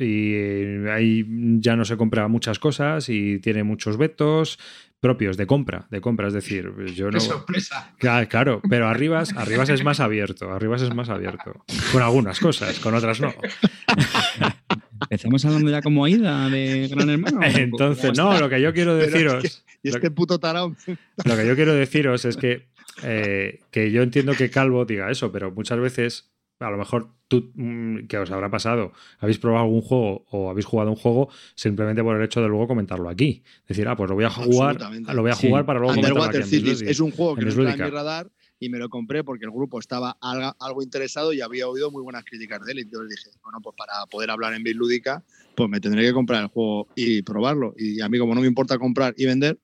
y 0.00 0.88
ahí 0.88 1.26
ya 1.60 1.76
no 1.76 1.84
se 1.84 1.96
compra 1.96 2.28
muchas 2.28 2.58
cosas 2.58 3.08
y 3.08 3.38
tiene 3.38 3.62
muchos 3.64 3.96
vetos 3.96 4.58
propios 5.00 5.36
de 5.38 5.46
compra, 5.46 5.86
de 5.90 6.00
compra, 6.00 6.28
es 6.28 6.34
decir, 6.34 6.72
yo 6.94 7.06
no. 7.10 7.18
¡Qué 7.18 7.20
sorpresa! 7.20 7.94
Claro, 7.98 8.60
pero 8.68 8.86
Arribas, 8.86 9.32
Arribas 9.36 9.70
es 9.70 9.82
más 9.82 9.98
abierto, 10.00 10.52
Arribas 10.52 10.82
es 10.82 10.94
más 10.94 11.08
abierto. 11.08 11.64
Con 11.92 12.02
algunas 12.02 12.38
cosas, 12.38 12.78
con 12.78 12.94
otras 12.94 13.20
no. 13.20 13.34
Empezamos 15.02 15.44
hablando 15.46 15.70
ya 15.70 15.80
como 15.80 16.04
Aida 16.04 16.48
de 16.50 16.86
Gran 16.88 17.08
Hermano. 17.08 17.40
Entonces, 17.42 18.16
no, 18.16 18.38
lo 18.38 18.50
que 18.50 18.60
yo 18.60 18.74
quiero 18.74 18.94
deciros. 18.96 19.64
y 19.82 19.88
este 19.88 20.10
puto 20.10 20.38
tarao. 20.38 20.76
Lo 21.24 21.36
que 21.36 21.46
yo 21.46 21.56
quiero 21.56 21.72
deciros 21.74 22.26
es 22.26 22.36
que, 22.36 22.68
eh, 23.02 23.60
que 23.70 23.90
yo 23.90 24.02
entiendo 24.02 24.34
que 24.34 24.50
Calvo 24.50 24.84
diga 24.84 25.10
eso, 25.10 25.32
pero 25.32 25.50
muchas 25.50 25.80
veces 25.80 26.30
a 26.66 26.70
lo 26.70 26.76
mejor 26.76 27.08
tú, 27.28 27.50
mm, 27.54 28.06
que 28.06 28.18
os 28.18 28.30
habrá 28.30 28.50
pasado, 28.50 28.92
habéis 29.18 29.38
probado 29.38 29.64
algún 29.64 29.80
juego 29.80 30.24
o 30.30 30.50
habéis 30.50 30.66
jugado 30.66 30.90
un 30.90 30.96
juego 30.96 31.30
simplemente 31.54 32.02
por 32.02 32.16
el 32.16 32.22
hecho 32.22 32.42
de 32.42 32.48
luego 32.48 32.68
comentarlo 32.68 33.08
aquí. 33.08 33.42
Decir, 33.66 33.88
ah, 33.88 33.96
pues 33.96 34.10
lo 34.10 34.16
voy 34.16 34.24
a 34.24 34.30
jugar, 34.30 34.78
lo 35.14 35.22
voy 35.22 35.30
a 35.30 35.34
jugar 35.34 35.64
para 35.64 35.78
luego 35.78 35.94
comentarlo 35.94 36.22
aquí. 36.24 36.38
es 36.38 37.00
un 37.00 37.10
juego 37.10 37.36
que 37.36 37.44
no 37.44 37.48
está 37.48 37.72
en 37.72 37.84
mi 37.84 37.90
radar 37.90 38.30
y 38.58 38.68
me 38.68 38.78
lo 38.78 38.90
compré 38.90 39.24
porque 39.24 39.46
el 39.46 39.50
grupo 39.50 39.78
estaba 39.78 40.18
algo, 40.20 40.82
interesado 40.82 41.32
y 41.32 41.40
había 41.40 41.66
oído 41.66 41.90
muy 41.90 42.02
buenas 42.02 42.24
críticas 42.24 42.60
de 42.64 42.72
él. 42.72 42.78
Y 42.80 42.82
entonces 42.82 43.16
dije, 43.16 43.36
bueno, 43.42 43.58
pues 43.62 43.74
para 43.74 44.04
poder 44.10 44.30
hablar 44.30 44.52
en 44.52 44.62
Bitlúdica, 44.62 45.24
pues 45.56 45.68
me 45.70 45.80
tendré 45.80 46.04
que 46.04 46.12
comprar 46.12 46.42
el 46.42 46.48
juego 46.48 46.88
y 46.94 47.22
probarlo. 47.22 47.72
Y 47.76 48.02
a 48.02 48.08
mí, 48.10 48.18
como 48.18 48.34
no 48.34 48.42
me 48.42 48.46
importa 48.46 48.78
comprar 48.78 49.14
y 49.16 49.24
vender, 49.24 49.58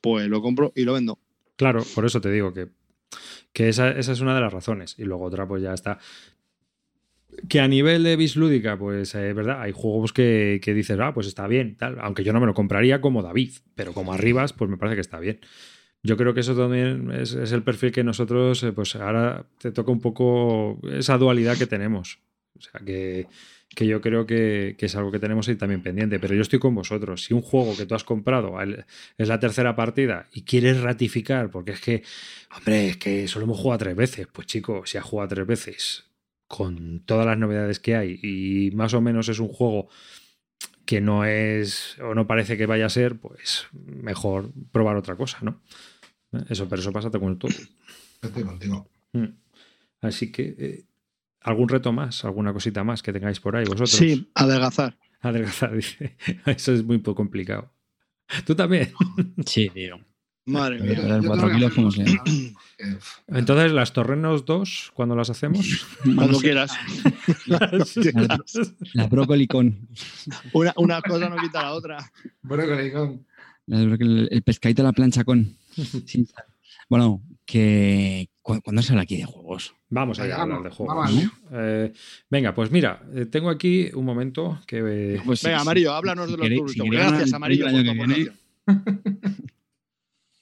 pues 0.00 0.28
lo 0.28 0.40
compro 0.40 0.72
y 0.76 0.84
lo 0.84 0.92
vendo. 0.92 1.18
Claro, 1.56 1.82
por 1.96 2.06
eso 2.06 2.20
te 2.20 2.30
digo 2.30 2.52
que 2.54 2.68
que 3.52 3.68
esa, 3.68 3.90
es 3.90 4.20
una 4.20 4.34
de 4.34 4.40
las 4.40 4.52
razones. 4.52 4.94
Y 4.98 5.04
luego 5.04 5.24
otra, 5.24 5.46
pues 5.46 5.62
ya 5.62 5.74
está. 5.74 5.98
Que 7.48 7.60
a 7.60 7.68
nivel 7.68 8.02
de 8.04 8.16
bislúdica, 8.16 8.78
pues 8.78 9.10
es 9.10 9.14
eh, 9.14 9.32
verdad, 9.32 9.60
hay 9.60 9.72
juegos 9.72 10.12
que, 10.12 10.60
que, 10.62 10.74
dices, 10.74 10.98
ah, 11.00 11.12
pues 11.14 11.26
está 11.26 11.46
bien, 11.46 11.76
tal. 11.76 11.98
Aunque 12.00 12.24
yo 12.24 12.32
no 12.32 12.40
me 12.40 12.46
lo 12.46 12.54
compraría 12.54 13.00
como 13.00 13.22
David, 13.22 13.52
pero 13.74 13.92
como 13.92 14.12
Arribas, 14.12 14.52
pues 14.52 14.70
me 14.70 14.76
parece 14.76 14.96
que 14.96 15.02
está 15.02 15.20
bien. 15.20 15.40
Yo 16.02 16.16
creo 16.16 16.32
que 16.32 16.40
eso 16.40 16.56
también 16.56 17.10
es, 17.10 17.34
el 17.34 17.62
perfil 17.62 17.92
que 17.92 18.04
nosotros, 18.04 18.62
eh, 18.62 18.72
pues 18.72 18.94
ahora 18.96 19.46
te 19.58 19.72
toca 19.72 19.90
un 19.90 20.00
poco 20.00 20.78
esa 20.90 21.18
dualidad 21.18 21.58
que 21.58 21.66
tenemos. 21.66 22.20
O 22.56 22.60
sea, 22.60 22.80
que, 22.84 23.26
que 23.74 23.86
yo 23.86 24.00
creo 24.00 24.26
que, 24.26 24.76
es 24.78 24.96
algo 24.96 25.10
que 25.12 25.18
tenemos 25.18 25.48
ahí 25.48 25.56
también 25.56 25.82
pendiente. 25.82 26.18
Pero 26.18 26.34
yo 26.34 26.42
estoy 26.42 26.58
con 26.58 26.74
vosotros. 26.74 27.24
Si 27.24 27.34
un 27.34 27.42
juego 27.42 27.76
que 27.76 27.86
tú 27.86 27.94
has 27.94 28.04
comprado 28.04 28.56
es 28.60 29.28
la 29.28 29.38
tercera 29.38 29.76
partida 29.76 30.28
y 30.32 30.42
quieres 30.42 30.80
ratificar, 30.80 31.50
porque 31.50 31.72
es 31.72 31.80
que, 31.80 32.02
hombre, 32.56 32.88
es 32.88 32.96
que 32.96 33.28
solo 33.28 33.44
hemos 33.44 33.58
jugado 33.58 33.78
tres 33.78 33.96
veces, 33.96 34.26
pues 34.32 34.46
chico, 34.46 34.84
si 34.86 34.98
has 34.98 35.04
jugado 35.04 35.28
tres 35.28 35.46
veces 35.46 36.04
con 36.46 37.00
todas 37.00 37.26
las 37.26 37.38
novedades 37.38 37.78
que 37.78 37.94
hay 37.94 38.18
y 38.22 38.70
más 38.74 38.94
o 38.94 39.02
menos 39.02 39.28
es 39.28 39.38
un 39.38 39.48
juego 39.48 39.88
que 40.86 41.02
no 41.02 41.26
es 41.26 41.98
o 42.00 42.14
no 42.14 42.26
parece 42.26 42.56
que 42.56 42.64
vaya 42.64 42.86
a 42.86 42.90
ser, 42.90 43.18
pues 43.18 43.66
mejor 43.72 44.50
probar 44.72 44.96
otra 44.96 45.16
cosa, 45.16 45.38
¿no? 45.42 45.60
Eso, 46.48 46.66
pero 46.68 46.80
eso 46.80 46.92
pasa 46.92 47.10
con 47.10 47.38
todo. 47.38 47.52
Estoy 48.22 48.42
contigo. 48.42 48.88
Mm. 49.12 49.26
Así 50.00 50.32
que 50.32 50.54
eh, 50.58 50.84
¿Algún 51.48 51.68
reto 51.68 51.92
más? 51.94 52.26
¿Alguna 52.26 52.52
cosita 52.52 52.84
más 52.84 53.02
que 53.02 53.10
tengáis 53.10 53.40
por 53.40 53.56
ahí 53.56 53.64
vosotros? 53.64 53.90
Sí, 53.90 54.30
adelgazar. 54.34 54.98
Adelgazar, 55.22 55.74
dice. 55.76 56.14
Eso 56.44 56.74
es 56.74 56.84
muy 56.84 56.98
poco 56.98 57.16
complicado. 57.16 57.72
¿Tú 58.44 58.54
también? 58.54 58.92
Sí, 59.46 59.70
tío. 59.70 59.98
Madre 60.44 60.78
mía. 60.80 61.20
Entonces, 63.28 63.72
las 63.72 63.92
Torrenos 63.94 64.44
2, 64.44 64.92
¿cuándo 64.94 65.16
las 65.16 65.30
hacemos? 65.30 65.86
Cuando 66.16 66.38
quieras. 66.38 66.72
La, 68.92 69.06
brócoli 69.06 69.46
con. 69.46 69.88
Una, 70.52 70.74
una, 70.76 71.00
cosa 71.00 71.30
no 71.30 71.36
quita 71.36 71.62
la 71.62 71.72
otra. 71.72 72.12
Brócoli 72.42 72.92
con. 72.92 73.26
El, 73.66 74.28
el 74.30 74.42
pescadito 74.42 74.82
a 74.82 74.86
la 74.86 74.92
plancha 74.92 75.24
con. 75.24 75.56
Bueno, 76.90 77.22
que 77.44 78.28
¿cuándo 78.62 78.82
se 78.82 78.92
habla 78.92 79.02
aquí 79.02 79.16
de 79.16 79.24
juegos? 79.24 79.74
Vamos 79.88 80.18
a 80.18 80.22
hablar 80.22 80.62
de 80.62 80.70
juegos. 80.70 81.10
Eh, 81.52 81.92
venga, 82.30 82.54
pues 82.54 82.70
mira, 82.70 83.02
eh, 83.14 83.26
tengo 83.26 83.50
aquí 83.50 83.90
un 83.94 84.04
momento 84.04 84.60
que. 84.66 85.20
Pues 85.24 85.42
venga, 85.42 85.60
Amarillo, 85.60 85.92
háblanos 85.92 86.30
de 86.30 86.36
los 86.36 86.74
turnos. 86.74 86.90
Gracias, 86.90 87.32
Amarillo, 87.32 87.66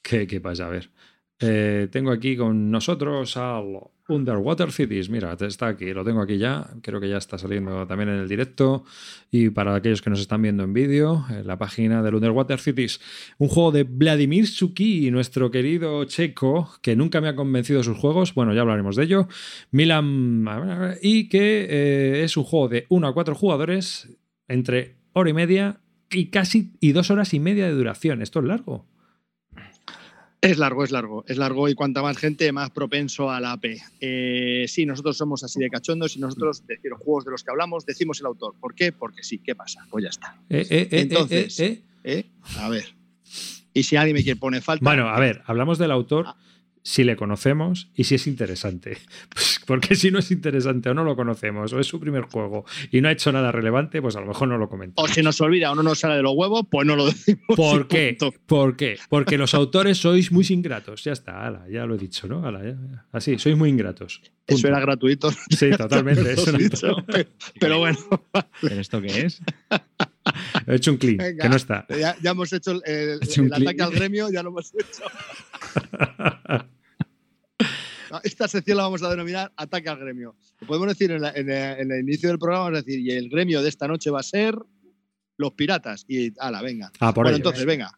¿Qué, 0.01 0.27
¿Qué 0.27 0.41
pasa? 0.41 0.67
A 0.67 0.69
ver. 0.69 0.89
Eh, 1.39 1.87
tengo 1.91 2.11
aquí 2.11 2.35
con 2.35 2.71
nosotros 2.71 3.37
al 3.37 3.79
Underwater 4.07 4.71
Cities. 4.71 5.09
Mira, 5.09 5.35
está 5.39 5.67
aquí, 5.67 5.93
lo 5.93 6.03
tengo 6.03 6.21
aquí 6.21 6.37
ya. 6.37 6.67
Creo 6.81 6.99
que 6.99 7.09
ya 7.09 7.17
está 7.17 7.37
saliendo 7.37 7.85
también 7.87 8.09
en 8.09 8.19
el 8.19 8.27
directo. 8.27 8.83
Y 9.31 9.49
para 9.49 9.75
aquellos 9.75 10.01
que 10.01 10.09
nos 10.09 10.19
están 10.19 10.41
viendo 10.41 10.63
en 10.63 10.73
vídeo, 10.73 11.25
en 11.29 11.45
la 11.45 11.57
página 11.57 12.01
del 12.01 12.15
Underwater 12.15 12.59
Cities, 12.59 12.99
un 13.37 13.47
juego 13.47 13.71
de 13.71 13.83
Vladimir 13.83 14.47
Suki, 14.47 15.11
nuestro 15.11 15.51
querido 15.51 16.05
checo, 16.05 16.71
que 16.81 16.95
nunca 16.95 17.21
me 17.21 17.27
ha 17.27 17.35
convencido 17.35 17.79
de 17.79 17.83
sus 17.83 17.97
juegos. 17.97 18.33
Bueno, 18.33 18.53
ya 18.53 18.61
hablaremos 18.61 18.95
de 18.95 19.03
ello. 19.03 19.27
Milan. 19.71 20.45
Y 21.01 21.29
que 21.29 21.67
eh, 21.69 22.23
es 22.23 22.37
un 22.37 22.43
juego 22.43 22.69
de 22.69 22.85
1 22.89 23.07
a 23.07 23.13
4 23.13 23.35
jugadores 23.35 24.09
entre 24.47 24.95
hora 25.13 25.29
y 25.29 25.33
media 25.33 25.81
y 26.09 26.27
casi 26.27 26.73
y 26.79 26.91
dos 26.91 27.11
horas 27.11 27.33
y 27.33 27.39
media 27.39 27.65
de 27.65 27.73
duración. 27.73 28.21
Esto 28.21 28.39
es 28.39 28.45
largo. 28.45 28.85
Es 30.39 30.59
largo, 30.59 30.83
es 30.83 30.91
largo, 30.91 31.25
es 31.27 31.37
largo 31.37 31.67
y 31.67 31.73
cuanta 31.73 32.03
más 32.03 32.15
gente, 32.17 32.51
más 32.51 32.69
propenso 32.69 33.31
a 33.31 33.41
la 33.41 33.53
AP. 33.53 33.65
Eh, 33.99 34.65
sí, 34.67 34.85
nosotros 34.85 35.17
somos 35.17 35.43
así 35.43 35.59
de 35.59 35.69
cachondos 35.69 36.15
y 36.15 36.19
nosotros, 36.19 36.65
de 36.67 36.77
los 36.83 36.99
juegos 36.99 37.25
de 37.25 37.31
los 37.31 37.43
que 37.43 37.49
hablamos, 37.49 37.87
decimos 37.87 38.19
el 38.19 38.27
autor. 38.27 38.53
¿Por 38.59 38.75
qué? 38.75 38.91
Porque 38.91 39.23
sí, 39.23 39.39
¿qué 39.39 39.55
pasa? 39.55 39.85
Pues 39.89 40.03
ya 40.03 40.09
está. 40.09 40.39
Eh, 40.49 40.65
eh, 40.69 40.87
eh, 40.91 41.01
Entonces, 41.01 41.59
eh, 41.59 41.81
eh. 42.03 42.19
¿eh? 42.19 42.25
A 42.57 42.69
ver. 42.69 42.85
Y 43.73 43.83
si 43.83 43.95
alguien 43.95 44.15
me 44.15 44.23
quiere 44.23 44.39
poner 44.39 44.61
falta. 44.61 44.83
Bueno, 44.83 45.09
a 45.09 45.19
ver, 45.19 45.41
hablamos 45.45 45.79
del 45.79 45.91
autor 45.91 46.27
si 46.89 47.03
le 47.03 47.17
conocemos 47.17 47.89
y 47.95 48.05
si 48.05 48.15
es 48.15 48.27
interesante. 48.27 48.97
Pues 49.29 49.59
porque 49.67 49.95
si 49.97 50.09
no 50.09 50.19
es 50.19 50.31
interesante 50.31 50.89
o 50.89 50.93
no 50.93 51.03
lo 51.03 51.17
conocemos 51.17 51.73
o 51.73 51.79
es 51.81 51.87
su 51.87 51.99
primer 51.99 52.23
juego 52.23 52.63
y 52.89 53.01
no 53.01 53.09
ha 53.09 53.11
hecho 53.11 53.29
nada 53.33 53.51
relevante, 53.51 54.01
pues 54.01 54.15
a 54.15 54.21
lo 54.21 54.27
mejor 54.27 54.47
no 54.47 54.57
lo 54.57 54.65
o 54.65 54.69
comentamos. 54.69 55.11
se 55.11 55.21
nos 55.21 55.41
olvida 55.41 55.69
o 55.73 55.75
no 55.75 55.83
nos 55.83 55.99
sale 55.99 56.15
de 56.15 56.21
los 56.21 56.31
huevos, 56.33 56.65
pues 56.71 56.87
no 56.87 56.95
lo 56.95 57.05
decimos. 57.07 57.41
¿Por 57.57 57.89
qué? 57.89 58.15
punto. 58.17 58.37
¿Por 58.45 58.77
qué? 58.77 58.97
Porque 59.09 59.37
los 59.37 59.53
autores 59.53 59.97
sois 59.97 60.31
muy 60.31 60.45
ingratos. 60.49 61.03
Ya 61.03 61.11
está, 61.11 61.45
ala, 61.45 61.65
ya 61.69 61.85
lo 61.85 61.95
he 61.95 61.97
dicho, 61.97 62.27
¿no? 62.29 62.45
Ala, 62.47 62.63
ya, 62.63 62.69
ya. 62.71 63.05
Así, 63.11 63.37
sois 63.37 63.57
muy 63.57 63.69
ingratos. 63.69 64.21
Punto. 64.45 64.59
Eso 64.59 64.67
era 64.69 64.79
gratuito. 64.79 65.29
Sí, 65.49 65.69
totalmente. 65.71 66.23
Lo 66.23 66.29
eso 66.29 66.49
he 66.49 66.53
no- 66.53 66.57
dicho, 66.59 66.95
pero, 67.05 67.29
pero 67.59 67.79
bueno, 67.79 67.97
¿Pero 68.61 68.75
esto 68.79 69.01
qué 69.01 69.25
es? 69.25 69.41
He 70.67 70.75
hecho 70.75 70.91
un 70.91 70.97
clean, 70.97 71.17
Venga. 71.17 71.43
que 71.43 71.49
no 71.49 71.55
está. 71.57 71.85
ya, 71.89 72.15
ya 72.21 72.31
hemos 72.31 72.53
hecho 72.53 72.71
el, 72.71 72.81
el- 72.85 73.19
hecho 73.21 73.41
el 73.43 73.53
ataque 73.53 73.81
al 73.83 73.91
gremio, 73.91 74.29
ya 74.31 74.41
lo 74.43 74.49
hemos 74.51 74.71
hecho. 74.73 75.03
Esta 78.23 78.47
sección 78.47 78.77
la 78.77 78.83
vamos 78.83 79.03
a 79.03 79.09
denominar 79.09 79.51
ataque 79.55 79.89
al 79.89 79.99
gremio. 79.99 80.35
Lo 80.61 80.67
podemos 80.67 80.87
decir 80.89 81.11
en, 81.11 81.21
la- 81.21 81.31
en 81.31 81.49
el- 81.49 81.79
en 81.79 81.91
el 81.91 81.99
inicio 82.01 82.29
del 82.29 82.39
programa, 82.39 82.65
vamos 82.65 82.79
a 82.79 82.81
decir, 82.83 82.99
y 82.99 83.11
el 83.11 83.29
gremio 83.29 83.61
de 83.61 83.69
esta 83.69 83.87
noche 83.87 84.09
va 84.09 84.19
a 84.19 84.23
ser 84.23 84.55
los 85.37 85.53
piratas. 85.53 86.05
Y 86.07 86.33
ala, 86.39 86.61
venga. 86.61 86.91
Ah, 86.99 87.13
por 87.13 87.25
bueno, 87.25 87.29
ello. 87.29 87.37
entonces, 87.37 87.65
venga. 87.65 87.91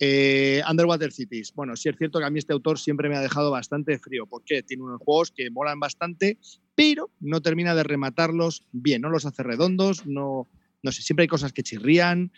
Eh, 0.00 0.62
Underwater 0.70 1.10
Cities. 1.12 1.52
Bueno, 1.54 1.74
sí 1.76 1.88
es 1.88 1.96
cierto 1.96 2.20
que 2.20 2.24
a 2.24 2.30
mí 2.30 2.38
este 2.38 2.52
autor 2.52 2.78
siempre 2.78 3.08
me 3.08 3.16
ha 3.16 3.20
dejado 3.20 3.50
bastante 3.50 3.98
frío. 3.98 4.26
¿Por 4.26 4.44
qué? 4.44 4.62
Tiene 4.62 4.84
unos 4.84 5.00
juegos 5.00 5.32
que 5.32 5.50
molan 5.50 5.80
bastante, 5.80 6.38
pero 6.76 7.10
no 7.18 7.40
termina 7.40 7.74
de 7.74 7.82
rematarlos 7.82 8.64
bien. 8.70 9.02
No 9.02 9.10
los 9.10 9.26
hace 9.26 9.42
redondos, 9.42 10.06
no, 10.06 10.46
no 10.84 10.92
sé, 10.92 11.02
siempre 11.02 11.22
hay 11.24 11.28
cosas 11.28 11.52
que 11.52 11.64
chirrían, 11.64 12.30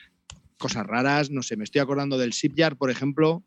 cosas 0.56 0.86
raras. 0.86 1.30
No 1.30 1.42
sé, 1.42 1.56
me 1.58 1.64
estoy 1.64 1.82
acordando 1.82 2.16
del 2.16 2.30
Shipyard, 2.30 2.76
por 2.78 2.90
ejemplo. 2.90 3.44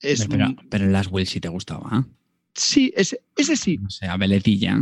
Es 0.00 0.26
pero, 0.26 0.46
pero 0.70 0.84
el 0.86 0.92
Last 0.92 1.10
Will 1.12 1.26
sí 1.26 1.38
te 1.40 1.48
gustaba. 1.48 2.06
Sí, 2.54 2.92
ese, 2.96 3.20
ese 3.36 3.56
sí, 3.56 3.78
O 3.86 3.90
sea, 3.90 4.16
veletilla. 4.16 4.76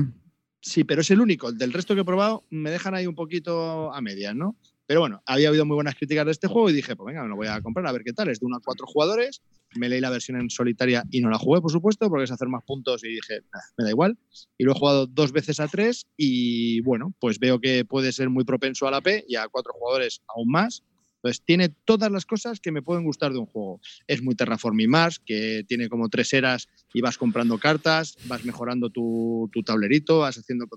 sí, 0.61 0.85
pero 0.85 1.01
es 1.01 1.11
el 1.11 1.21
único. 1.21 1.49
El 1.49 1.59
del 1.59 1.73
resto 1.73 1.95
que 1.95 2.01
he 2.03 2.05
probado 2.05 2.45
me 2.51 2.71
dejan 2.71 2.95
ahí 2.95 3.07
un 3.07 3.15
poquito 3.15 3.93
a 3.93 4.01
medias, 4.01 4.35
¿no? 4.35 4.57
Pero 4.89 5.01
bueno, 5.01 5.21
había 5.27 5.49
habido 5.49 5.67
muy 5.67 5.75
buenas 5.75 5.97
críticas 5.97 6.27
de 6.27 6.31
este 6.31 6.47
juego 6.47 6.71
y 6.71 6.73
dije, 6.73 6.95
pues 6.95 7.07
venga, 7.09 7.23
me 7.25 7.29
lo 7.29 7.35
voy 7.35 7.49
a 7.49 7.61
comprar 7.61 7.85
a 7.89 7.93
ver 7.93 8.03
qué 8.05 8.13
tal. 8.13 8.29
Es 8.29 8.39
de 8.39 8.47
uno 8.47 8.57
a 8.57 8.61
cuatro 8.65 8.87
jugadores. 8.87 9.43
Me 9.75 9.89
leí 9.89 10.01
la 10.01 10.11
versión 10.11 10.41
en 10.41 10.49
solitaria 10.49 11.03
y 11.11 11.21
no 11.21 11.29
la 11.29 11.39
jugué, 11.39 11.61
por 11.61 11.73
supuesto, 11.73 12.09
porque 12.09 12.23
es 12.25 12.31
hacer 12.31 12.47
más 12.47 12.63
puntos 12.65 13.03
y 13.03 13.09
dije, 13.09 13.41
"Ah, 13.53 13.59
me 13.77 13.83
da 13.85 13.91
igual. 13.91 14.17
Y 14.57 14.63
lo 14.65 14.71
he 14.73 14.75
jugado 14.79 15.09
dos 15.09 15.33
veces 15.33 15.59
a 15.59 15.67
tres 15.67 16.07
y 16.17 16.81
bueno, 16.83 17.13
pues 17.19 17.41
veo 17.41 17.59
que 17.61 17.85
puede 17.85 18.13
ser 18.13 18.31
muy 18.31 18.45
propenso 18.45 18.87
a 18.87 18.93
la 18.93 19.01
P 19.01 19.25
y 19.27 19.35
a 19.35 19.49
cuatro 19.49 19.73
jugadores 19.73 20.23
aún 20.29 20.49
más. 20.51 20.85
Entonces 21.27 21.45
tiene 21.45 21.69
todas 21.69 22.11
las 22.11 22.25
cosas 22.25 22.61
que 22.61 22.71
me 22.71 22.83
pueden 22.83 23.05
gustar 23.05 23.33
de 23.33 23.39
un 23.39 23.47
juego. 23.47 23.81
Es 24.07 24.23
muy 24.23 24.37
Terraforming 24.37 24.89
Mars, 24.89 25.19
que 25.19 25.65
tiene 25.67 25.89
como 25.89 26.09
tres 26.09 26.33
eras 26.33 26.69
y 26.93 27.01
vas 27.01 27.19
comprando 27.19 27.59
cartas, 27.59 28.17
vas 28.25 28.45
mejorando 28.45 28.91
tu, 28.91 29.51
tu 29.53 29.63
tablerito, 29.65 30.21
vas 30.21 30.39
haciendo, 30.39 30.67
eh, 30.67 30.69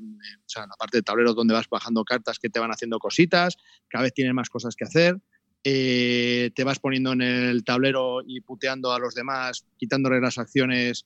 o 0.58 0.60
la 0.60 0.76
parte 0.80 0.98
de 0.98 1.04
tablero 1.04 1.34
donde 1.36 1.54
vas 1.54 1.70
bajando 1.70 2.04
cartas 2.04 2.40
que 2.40 2.50
te 2.50 2.60
van 2.60 2.72
haciendo 2.72 2.98
cositas, 2.98 3.58
cada 3.88 4.04
vez 4.04 4.14
tienes 4.14 4.34
más 4.34 4.50
cosas 4.50 4.76
que 4.76 4.86
hacer. 4.86 5.20
eh, 5.64 6.52
te 6.56 6.64
vas 6.64 6.80
poniendo 6.80 7.12
en 7.12 7.22
el 7.22 7.64
tablero 7.64 8.22
y 8.26 8.42
puteando 8.42 8.92
a 8.94 9.00
los 9.00 9.14
demás, 9.14 9.66
quitándole 9.78 10.20
las 10.22 10.38
acciones. 10.38 11.06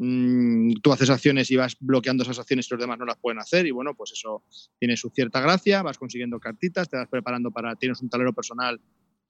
Mm, 0.00 0.80
tú 0.82 0.92
haces 0.92 1.10
acciones 1.10 1.50
y 1.50 1.56
vas 1.56 1.76
bloqueando 1.78 2.22
esas 2.22 2.38
acciones 2.38 2.66
y 2.66 2.74
los 2.74 2.80
demás 2.80 2.98
no 2.98 3.04
las 3.04 3.18
pueden 3.18 3.38
hacer. 3.38 3.66
Y 3.66 3.70
bueno, 3.70 3.94
pues 3.94 4.12
eso 4.12 4.42
tiene 4.78 4.96
su 4.96 5.10
cierta 5.10 5.40
gracia. 5.40 5.82
Vas 5.82 5.98
consiguiendo 5.98 6.40
cartitas, 6.40 6.88
te 6.88 6.96
vas 6.96 7.08
preparando 7.08 7.50
para. 7.50 7.76
Tienes 7.76 8.00
un 8.00 8.08
tablero 8.08 8.32
personal 8.32 8.80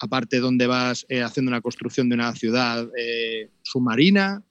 aparte 0.01 0.41
donde 0.41 0.67
vas 0.67 1.05
eh, 1.09 1.23
haciendo 1.23 1.51
una 1.51 1.61
construcción 1.61 2.09
de 2.09 2.15
una 2.15 2.35
ciudad 2.35 2.89
eh, 2.97 3.51
submarina, 3.63 4.43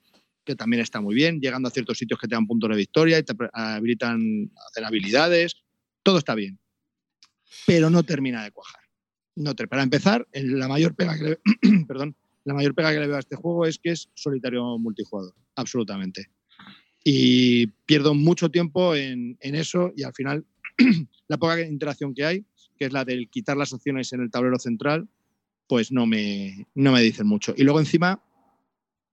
que 0.44 0.54
también 0.54 0.80
está 0.80 1.00
muy 1.00 1.14
bien, 1.14 1.40
llegando 1.40 1.68
a 1.68 1.72
ciertos 1.72 1.98
sitios 1.98 2.18
que 2.18 2.28
te 2.28 2.34
dan 2.34 2.46
puntos 2.46 2.70
de 2.70 2.76
victoria 2.76 3.18
y 3.18 3.24
te 3.24 3.34
habilitan 3.52 4.50
hacer 4.68 4.84
habilidades, 4.84 5.56
todo 6.02 6.18
está 6.18 6.34
bien, 6.34 6.58
pero 7.66 7.90
no 7.90 8.04
termina 8.04 8.44
de 8.44 8.52
cuajar. 8.52 8.80
No 9.36 9.54
te- 9.54 9.66
para 9.66 9.82
empezar, 9.82 10.26
la 10.32 10.68
mayor 10.68 10.94
pega 10.94 11.16
que 11.18 11.24
le, 11.24 11.84
perdón, 11.86 12.16
la 12.50 12.54
mayor 12.54 12.74
pega 12.74 12.92
que 12.92 12.98
le 12.98 13.06
veo 13.06 13.14
a 13.14 13.20
este 13.20 13.36
juego 13.36 13.64
es 13.64 13.78
que 13.78 13.90
es 13.90 14.10
solitario 14.14 14.76
multijugador, 14.76 15.32
absolutamente. 15.54 16.30
Y 17.04 17.68
pierdo 17.86 18.12
mucho 18.12 18.50
tiempo 18.50 18.96
en, 18.96 19.38
eso 19.40 19.92
y 19.96 20.02
al 20.02 20.12
final 20.12 20.44
la 21.28 21.38
poca 21.38 21.60
interacción 21.60 22.12
que 22.12 22.24
hay, 22.24 22.44
que 22.76 22.86
es 22.86 22.92
la 22.92 23.04
del 23.04 23.30
quitar 23.30 23.56
las 23.56 23.72
opciones 23.72 24.12
en 24.12 24.22
el 24.22 24.32
tablero 24.32 24.58
central, 24.58 25.08
pues 25.68 25.92
no 25.92 26.06
me, 26.06 26.66
no 26.74 26.90
me 26.90 27.02
dicen 27.02 27.28
mucho. 27.28 27.54
Y 27.56 27.62
luego 27.62 27.78
encima 27.78 28.20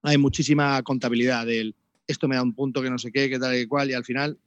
hay 0.01 0.17
muchísima 0.17 0.81
contabilidad 0.81 1.45
del 1.45 1.75
esto 2.07 2.27
me 2.27 2.37
da 2.37 2.41
un 2.41 2.55
punto 2.55 2.81
que 2.81 2.89
no 2.89 2.97
sé 2.97 3.11
qué, 3.11 3.29
que 3.29 3.37
tal 3.37 3.55
y 3.55 3.67
cual, 3.67 3.91
y 3.91 3.93
al 3.93 4.03
final, 4.03 4.39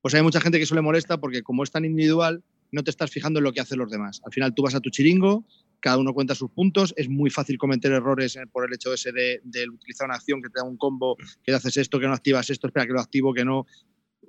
pues 0.00 0.12
hay 0.14 0.22
mucha 0.22 0.40
gente 0.40 0.58
que 0.58 0.64
eso 0.64 0.74
le 0.74 0.80
molesta 0.80 1.20
porque 1.20 1.42
como 1.42 1.62
es 1.62 1.70
tan 1.70 1.84
individual, 1.84 2.42
no 2.72 2.82
te 2.82 2.90
estás 2.90 3.12
fijando 3.12 3.38
en 3.38 3.44
lo 3.44 3.52
que 3.52 3.60
hacen 3.60 3.78
los 3.78 3.92
demás. 3.92 4.20
Al 4.24 4.32
final 4.32 4.54
tú 4.54 4.62
vas 4.62 4.74
a 4.74 4.80
tu 4.80 4.90
chiringo, 4.90 5.44
cada 5.80 5.98
uno 5.98 6.12
cuenta 6.14 6.34
sus 6.34 6.50
puntos, 6.50 6.92
es 6.96 7.08
muy 7.08 7.30
fácil 7.30 7.58
cometer 7.58 7.92
errores 7.92 8.36
eh, 8.36 8.46
por 8.50 8.66
el 8.66 8.74
hecho 8.74 8.92
ese 8.92 9.12
de, 9.12 9.40
de 9.44 9.68
utilizar 9.68 10.06
una 10.06 10.16
acción 10.16 10.42
que 10.42 10.48
te 10.48 10.58
da 10.60 10.64
un 10.64 10.76
combo, 10.76 11.16
que 11.42 11.52
haces 11.52 11.76
esto, 11.76 12.00
que 12.00 12.06
no 12.06 12.14
activas 12.14 12.50
esto, 12.50 12.66
espera 12.66 12.86
que 12.86 12.92
lo 12.92 13.00
activo, 13.00 13.32
que 13.32 13.44
no. 13.44 13.66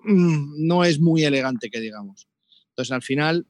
Mm, 0.03 0.67
No 0.67 0.83
es 0.83 0.99
muy 0.99 1.23
elegante, 1.23 1.69
que 1.69 1.79
digamos. 1.79 2.27
Entonces 2.69 2.91
al 2.91 3.01
final, 3.01 3.47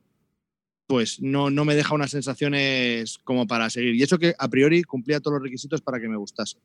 pues 0.87 1.21
no, 1.21 1.49
no 1.51 1.65
me 1.65 1.75
deja 1.75 1.93
unas 1.93 2.11
sensaciones 2.11 3.17
como 3.19 3.45
para 3.45 3.69
seguir. 3.69 3.95
Y 3.95 4.03
eso 4.03 4.17
que 4.17 4.33
a 4.39 4.47
priori 4.47 4.81
cumplía 4.83 5.19
todos 5.19 5.35
los 5.35 5.43
requisitos 5.43 5.81
para 5.81 5.99
que 5.99 6.07
me 6.07 6.17
gustase. 6.17 6.57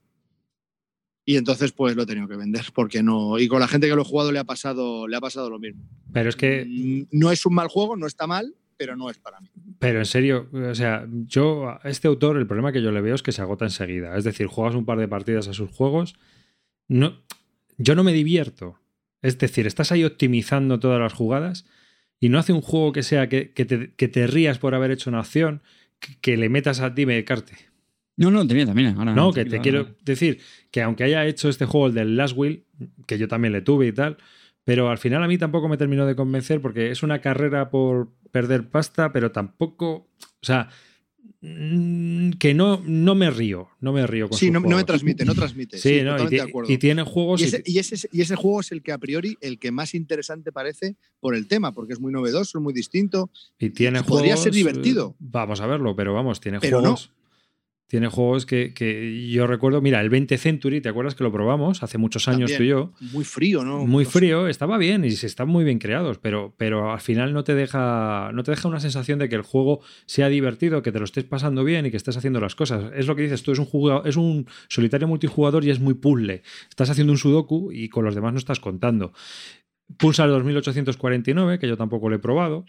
Y 1.26 1.36
entonces 1.36 1.72
pues 1.72 1.96
lo 1.96 2.02
he 2.02 2.06
tenido 2.06 2.28
que 2.28 2.36
vender 2.36 2.66
porque 2.74 3.02
no 3.02 3.38
y 3.38 3.48
con 3.48 3.58
la 3.60 3.68
gente 3.68 3.88
que 3.88 3.94
lo 3.94 4.02
he 4.02 4.04
jugado 4.04 4.30
le 4.30 4.38
ha 4.38 4.44
pasado 4.44 5.08
le 5.08 5.16
ha 5.16 5.20
pasado 5.20 5.48
lo 5.48 5.58
mismo. 5.58 5.82
Pero 6.12 6.28
es 6.28 6.36
que 6.36 6.64
Mm, 6.66 7.06
no 7.12 7.30
es 7.30 7.44
un 7.46 7.54
mal 7.54 7.68
juego, 7.68 7.96
no 7.96 8.06
está 8.06 8.26
mal, 8.26 8.54
pero 8.76 8.94
no 8.96 9.08
es 9.10 9.18
para 9.18 9.40
mí. 9.40 9.48
Pero 9.84 9.98
en 9.98 10.06
serio, 10.06 10.48
o 10.50 10.74
sea, 10.74 11.06
yo 11.26 11.68
a 11.68 11.78
este 11.84 12.08
autor 12.08 12.38
el 12.38 12.46
problema 12.46 12.72
que 12.72 12.80
yo 12.80 12.90
le 12.90 13.02
veo 13.02 13.14
es 13.14 13.22
que 13.22 13.32
se 13.32 13.42
agota 13.42 13.66
enseguida. 13.66 14.16
Es 14.16 14.24
decir, 14.24 14.46
juegas 14.46 14.74
un 14.74 14.86
par 14.86 14.96
de 14.98 15.08
partidas 15.08 15.46
a 15.46 15.52
sus 15.52 15.70
juegos, 15.70 16.14
no, 16.88 17.20
yo 17.76 17.94
no 17.94 18.02
me 18.02 18.14
divierto. 18.14 18.78
Es 19.20 19.36
decir, 19.36 19.66
estás 19.66 19.92
ahí 19.92 20.02
optimizando 20.02 20.80
todas 20.80 20.98
las 20.98 21.12
jugadas 21.12 21.66
y 22.18 22.30
no 22.30 22.38
hace 22.38 22.54
un 22.54 22.62
juego 22.62 22.92
que 22.92 23.02
sea 23.02 23.28
que, 23.28 23.50
que 23.50 23.66
te, 23.66 23.92
que 23.92 24.08
te 24.08 24.26
rías 24.26 24.58
por 24.58 24.74
haber 24.74 24.90
hecho 24.90 25.10
una 25.10 25.20
acción, 25.20 25.60
que, 26.00 26.16
que 26.18 26.38
le 26.38 26.48
metas 26.48 26.80
a 26.80 26.94
ti 26.94 27.04
me 27.04 27.22
carte. 27.24 27.54
No, 28.16 28.30
no, 28.30 28.46
también, 28.46 28.66
también. 28.68 28.96
Ahora, 28.96 29.12
No, 29.12 29.34
que 29.34 29.44
te 29.44 29.60
quiero 29.60 29.80
ahora. 29.80 29.94
decir 30.02 30.40
que 30.70 30.80
aunque 30.80 31.04
haya 31.04 31.26
hecho 31.26 31.50
este 31.50 31.66
juego, 31.66 31.88
el 31.88 31.94
del 31.94 32.16
Last 32.16 32.34
Will, 32.38 32.64
que 33.06 33.18
yo 33.18 33.28
también 33.28 33.52
le 33.52 33.60
tuve 33.60 33.86
y 33.88 33.92
tal, 33.92 34.16
pero 34.64 34.88
al 34.88 34.96
final 34.96 35.22
a 35.22 35.28
mí 35.28 35.36
tampoco 35.36 35.68
me 35.68 35.76
terminó 35.76 36.06
de 36.06 36.16
convencer 36.16 36.62
porque 36.62 36.90
es 36.90 37.02
una 37.02 37.20
carrera 37.20 37.68
por 37.68 38.08
perder 38.34 38.68
pasta, 38.68 39.12
pero 39.12 39.30
tampoco, 39.30 39.86
o 40.18 40.42
sea, 40.42 40.68
mm, 41.40 42.30
que 42.32 42.52
no, 42.52 42.82
no 42.84 43.14
me 43.14 43.30
río, 43.30 43.68
no 43.80 43.92
me 43.92 44.04
río 44.08 44.28
con 44.28 44.36
Sí, 44.36 44.46
no, 44.50 44.54
no 44.54 44.60
me 44.62 44.66
juegos. 44.74 44.86
transmite, 44.86 45.24
no 45.24 45.34
transmite. 45.36 45.78
Sí, 45.78 45.98
Sí, 46.00 46.02
no, 46.02 46.20
y, 46.20 46.26
de 46.26 46.40
acuerdo. 46.40 46.72
y 46.72 46.78
tiene 46.78 47.04
juegos 47.04 47.40
Y 47.42 47.44
ese, 47.44 47.62
y, 47.64 47.78
ese, 47.78 48.08
y 48.10 48.22
ese 48.22 48.34
juego 48.34 48.58
es 48.60 48.72
el 48.72 48.82
que 48.82 48.90
a 48.90 48.98
priori 48.98 49.38
el 49.40 49.60
que 49.60 49.70
más 49.70 49.94
interesante 49.94 50.50
parece 50.50 50.96
por 51.20 51.36
el 51.36 51.46
tema, 51.46 51.70
porque 51.72 51.92
es 51.92 52.00
muy 52.00 52.12
novedoso, 52.12 52.58
es 52.58 52.62
muy 52.62 52.72
distinto. 52.74 53.30
y 53.56 53.70
tiene 53.70 54.02
podría 54.02 54.34
juegos. 54.34 54.42
ser 54.42 54.52
divertido. 54.52 55.14
Vamos 55.20 55.60
a 55.60 55.66
verlo, 55.68 55.94
pero 55.94 56.12
vamos, 56.12 56.40
tiene 56.40 56.58
Pero 56.58 56.80
no. 56.80 56.96
Tiene 57.94 58.08
juegos 58.08 58.44
que, 58.44 58.74
que 58.74 59.30
yo 59.30 59.46
recuerdo, 59.46 59.80
mira, 59.80 60.00
el 60.00 60.10
20 60.10 60.36
Century, 60.36 60.80
¿te 60.80 60.88
acuerdas 60.88 61.14
que 61.14 61.22
lo 61.22 61.30
probamos 61.30 61.80
hace 61.84 61.96
muchos 61.96 62.26
años 62.26 62.50
También. 62.50 62.58
tú 62.58 62.64
y 62.64 62.68
yo? 62.68 62.92
Muy 63.12 63.24
frío, 63.24 63.64
¿no? 63.64 63.86
muy 63.86 64.04
frío, 64.04 64.48
estaba 64.48 64.78
bien 64.78 65.04
y 65.04 65.12
se 65.12 65.28
están 65.28 65.46
muy 65.46 65.62
bien 65.62 65.78
creados, 65.78 66.18
pero, 66.18 66.56
pero 66.56 66.90
al 66.90 67.00
final 67.00 67.32
no 67.32 67.44
te 67.44 67.54
deja 67.54 68.32
no 68.34 68.42
te 68.42 68.50
deja 68.50 68.66
una 68.66 68.80
sensación 68.80 69.20
de 69.20 69.28
que 69.28 69.36
el 69.36 69.42
juego 69.42 69.80
sea 70.06 70.28
divertido, 70.28 70.82
que 70.82 70.90
te 70.90 70.98
lo 70.98 71.04
estés 71.04 71.22
pasando 71.22 71.62
bien 71.62 71.86
y 71.86 71.92
que 71.92 71.96
estés 71.96 72.16
haciendo 72.16 72.40
las 72.40 72.56
cosas. 72.56 72.90
Es 72.96 73.06
lo 73.06 73.14
que 73.14 73.22
dices 73.22 73.44
tú, 73.44 73.52
es 73.52 73.60
un 73.60 73.66
jugador, 73.66 74.08
es 74.08 74.16
un 74.16 74.48
solitario 74.66 75.06
multijugador 75.06 75.64
y 75.64 75.70
es 75.70 75.78
muy 75.78 75.94
puzzle. 75.94 76.42
Estás 76.68 76.90
haciendo 76.90 77.12
un 77.12 77.18
sudoku 77.18 77.70
y 77.70 77.90
con 77.90 78.04
los 78.04 78.16
demás 78.16 78.32
no 78.32 78.40
estás 78.40 78.58
contando. 78.58 79.12
Pulsar 79.98 80.28
2849, 80.30 81.60
que 81.60 81.68
yo 81.68 81.76
tampoco 81.76 82.08
lo 82.08 82.16
he 82.16 82.18
probado. 82.18 82.64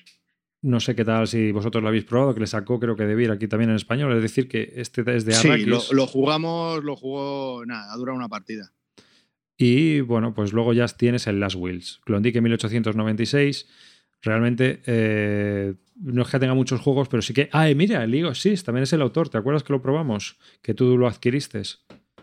No 0.65 0.79
sé 0.79 0.95
qué 0.95 1.05
tal 1.05 1.27
si 1.27 1.51
vosotros 1.51 1.81
lo 1.83 1.89
habéis 1.89 2.05
probado, 2.05 2.33
que 2.33 2.39
le 2.39 2.47
sacó 2.47 2.79
creo 2.79 2.95
que 2.95 3.03
de 3.05 3.13
Vir 3.15 3.31
aquí 3.31 3.47
también 3.47 3.69
en 3.69 3.75
español. 3.75 4.15
Es 4.15 4.21
decir, 4.21 4.47
que 4.47 4.73
este 4.75 5.01
es 5.15 5.23
de 5.25 5.33
Sí, 5.33 5.47
Arrakis. 5.47 5.67
lo, 5.67 5.81
lo 5.91 6.07
jugamos, 6.07 6.83
lo 6.83 6.95
jugó, 6.95 7.63
nada, 7.65 7.93
ha 7.93 7.97
durado 7.97 8.17
una 8.17 8.29
partida. 8.29 8.71
Y 9.57 10.01
bueno, 10.01 10.33
pues 10.33 10.51
luego 10.53 10.73
ya 10.73 10.87
tienes 10.87 11.27
el 11.27 11.39
Last 11.39 11.55
Wheels. 11.55 12.01
Klondike 12.05 12.41
1896. 12.41 13.67
Realmente 14.21 14.81
eh, 14.85 15.75
no 15.97 16.23
es 16.23 16.27
que 16.29 16.39
tenga 16.39 16.53
muchos 16.55 16.81
juegos, 16.81 17.07
pero 17.07 17.21
sí 17.21 17.33
que. 17.33 17.47
Ah, 17.51 17.69
y 17.69 17.75
mira, 17.75 18.03
el 18.03 18.11
League 18.11 18.25
of 18.25 18.37
Six 18.37 18.63
también 18.63 18.83
es 18.83 18.93
el 18.93 19.01
autor. 19.01 19.29
¿Te 19.29 19.37
acuerdas 19.37 19.63
que 19.63 19.71
lo 19.71 19.81
probamos? 19.81 20.37
Que 20.61 20.73
tú 20.73 20.97
lo 20.97 21.07
adquiriste. 21.07 21.61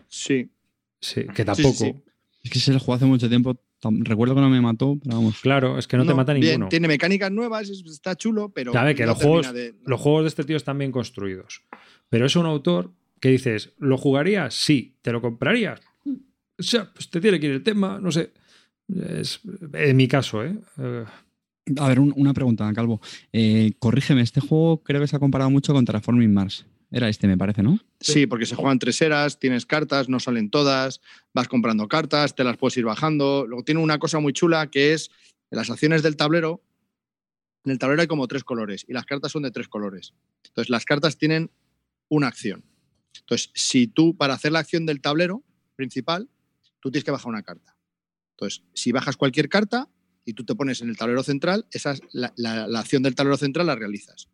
Sí. 0.07 0.51
Sí, 0.99 1.25
que 1.33 1.43
Sí, 1.43 1.45
tampoco. 1.45 1.73
sí, 1.73 1.85
sí. 1.85 1.95
Es 2.43 2.51
que 2.51 2.59
se 2.59 2.73
lo 2.73 2.79
jugó 2.79 2.93
hace 2.95 3.05
mucho 3.05 3.29
tiempo. 3.29 3.57
Recuerdo 3.91 4.35
que 4.35 4.41
no 4.41 4.49
me 4.49 4.61
mató, 4.61 4.97
pero 5.03 5.17
vamos. 5.17 5.39
Claro, 5.41 5.77
es 5.77 5.87
que 5.87 5.97
no, 5.97 6.05
te 6.05 6.13
mata 6.13 6.33
bien, 6.33 6.45
ninguno. 6.45 6.69
Tiene 6.69 6.87
mecánicas 6.87 7.31
nuevas, 7.31 7.69
es- 7.69 7.83
está 7.85 8.15
chulo, 8.15 8.49
pero. 8.53 8.71
Que 8.95 9.03
no 9.05 9.07
los 9.13 9.17
juegos, 9.21 9.53
de- 9.53 9.75
los 9.85 9.99
juegos 10.01 10.23
de 10.23 10.27
este 10.29 10.43
tío 10.43 10.57
están 10.57 10.77
bien 10.77 10.91
construidos. 10.91 11.61
Pero 12.09 12.25
es 12.25 12.35
un 12.35 12.45
autor 12.45 12.91
que 13.19 13.29
dices, 13.29 13.73
¿lo 13.79 13.97
jugarías? 13.97 14.53
Sí. 14.53 14.95
¿Te 15.01 15.11
lo 15.11 15.21
comprarías? 15.21 15.81
O 16.05 16.63
sea, 16.63 16.91
pues 16.93 17.09
te 17.09 17.19
tiene 17.19 17.39
que 17.39 17.47
ir 17.47 17.51
el 17.53 17.63
tema, 17.63 17.99
no 17.99 18.11
sé. 18.11 18.31
Es, 18.95 19.39
en 19.73 19.95
mi 19.97 20.07
caso, 20.07 20.43
¿eh? 20.43 20.55
A 21.77 21.87
ver, 21.87 21.99
un- 21.99 22.13
una 22.17 22.33
pregunta, 22.33 22.71
Calvo. 22.73 22.99
Eh, 23.31 23.73
corrígeme, 23.79 24.21
este 24.21 24.41
juego 24.41 24.83
creo 24.83 24.99
que 25.01 25.07
se 25.07 25.15
ha 25.15 25.19
comparado 25.19 25.49
mucho 25.49 25.73
con 25.73 25.85
Terraforming 25.85 26.33
Mars. 26.33 26.65
Era 26.95 27.09
este, 27.09 27.27
me 27.27 27.37
parece, 27.37 27.63
¿no? 27.63 27.79
Sí, 27.99 28.27
porque 28.27 28.45
se 28.45 28.53
juegan 28.55 28.77
tres 28.77 29.01
eras, 29.01 29.39
tienes 29.39 29.65
cartas, 29.65 30.09
no 30.09 30.19
salen 30.19 30.51
todas, 30.51 31.01
vas 31.33 31.47
comprando 31.47 31.87
cartas, 31.87 32.35
te 32.35 32.43
las 32.43 32.55
puedes 32.57 32.77
ir 32.77 32.85
bajando. 32.85 33.45
Luego 33.47 33.63
tiene 33.63 33.81
una 33.81 33.97
cosa 33.97 34.19
muy 34.19 34.31
chula 34.31 34.69
que 34.69 34.93
es 34.93 35.09
en 35.49 35.57
las 35.57 35.71
acciones 35.71 36.03
del 36.03 36.15
tablero. 36.15 36.63
En 37.65 37.71
el 37.71 37.79
tablero 37.79 38.01
hay 38.01 38.07
como 38.07 38.27
tres 38.27 38.43
colores 38.43 38.85
y 38.87 38.93
las 38.93 39.05
cartas 39.05 39.31
son 39.31 39.41
de 39.41 39.49
tres 39.49 39.67
colores. 39.67 40.13
Entonces, 40.45 40.69
las 40.69 40.85
cartas 40.85 41.17
tienen 41.17 41.49
una 42.09 42.27
acción. 42.27 42.63
Entonces, 43.17 43.49
si 43.55 43.87
tú, 43.87 44.15
para 44.15 44.35
hacer 44.35 44.51
la 44.51 44.59
acción 44.59 44.85
del 44.85 45.01
tablero 45.01 45.43
principal, 45.75 46.29
tú 46.79 46.91
tienes 46.91 47.03
que 47.05 47.11
bajar 47.11 47.27
una 47.29 47.41
carta. 47.41 47.75
Entonces, 48.35 48.63
si 48.75 48.91
bajas 48.91 49.17
cualquier 49.17 49.49
carta 49.49 49.89
y 50.25 50.33
tú 50.33 50.45
te 50.45 50.53
pones 50.53 50.81
en 50.81 50.89
el 50.89 50.97
tablero 50.97 51.23
central, 51.23 51.65
esa 51.71 51.93
es 51.93 52.01
la, 52.11 52.33
la- 52.35 52.67
la 52.67 52.79
acción 52.81 53.01
del 53.01 53.15
tablero 53.15 53.37
central 53.37 53.65
la 53.65 53.75
realizas. 53.75 54.27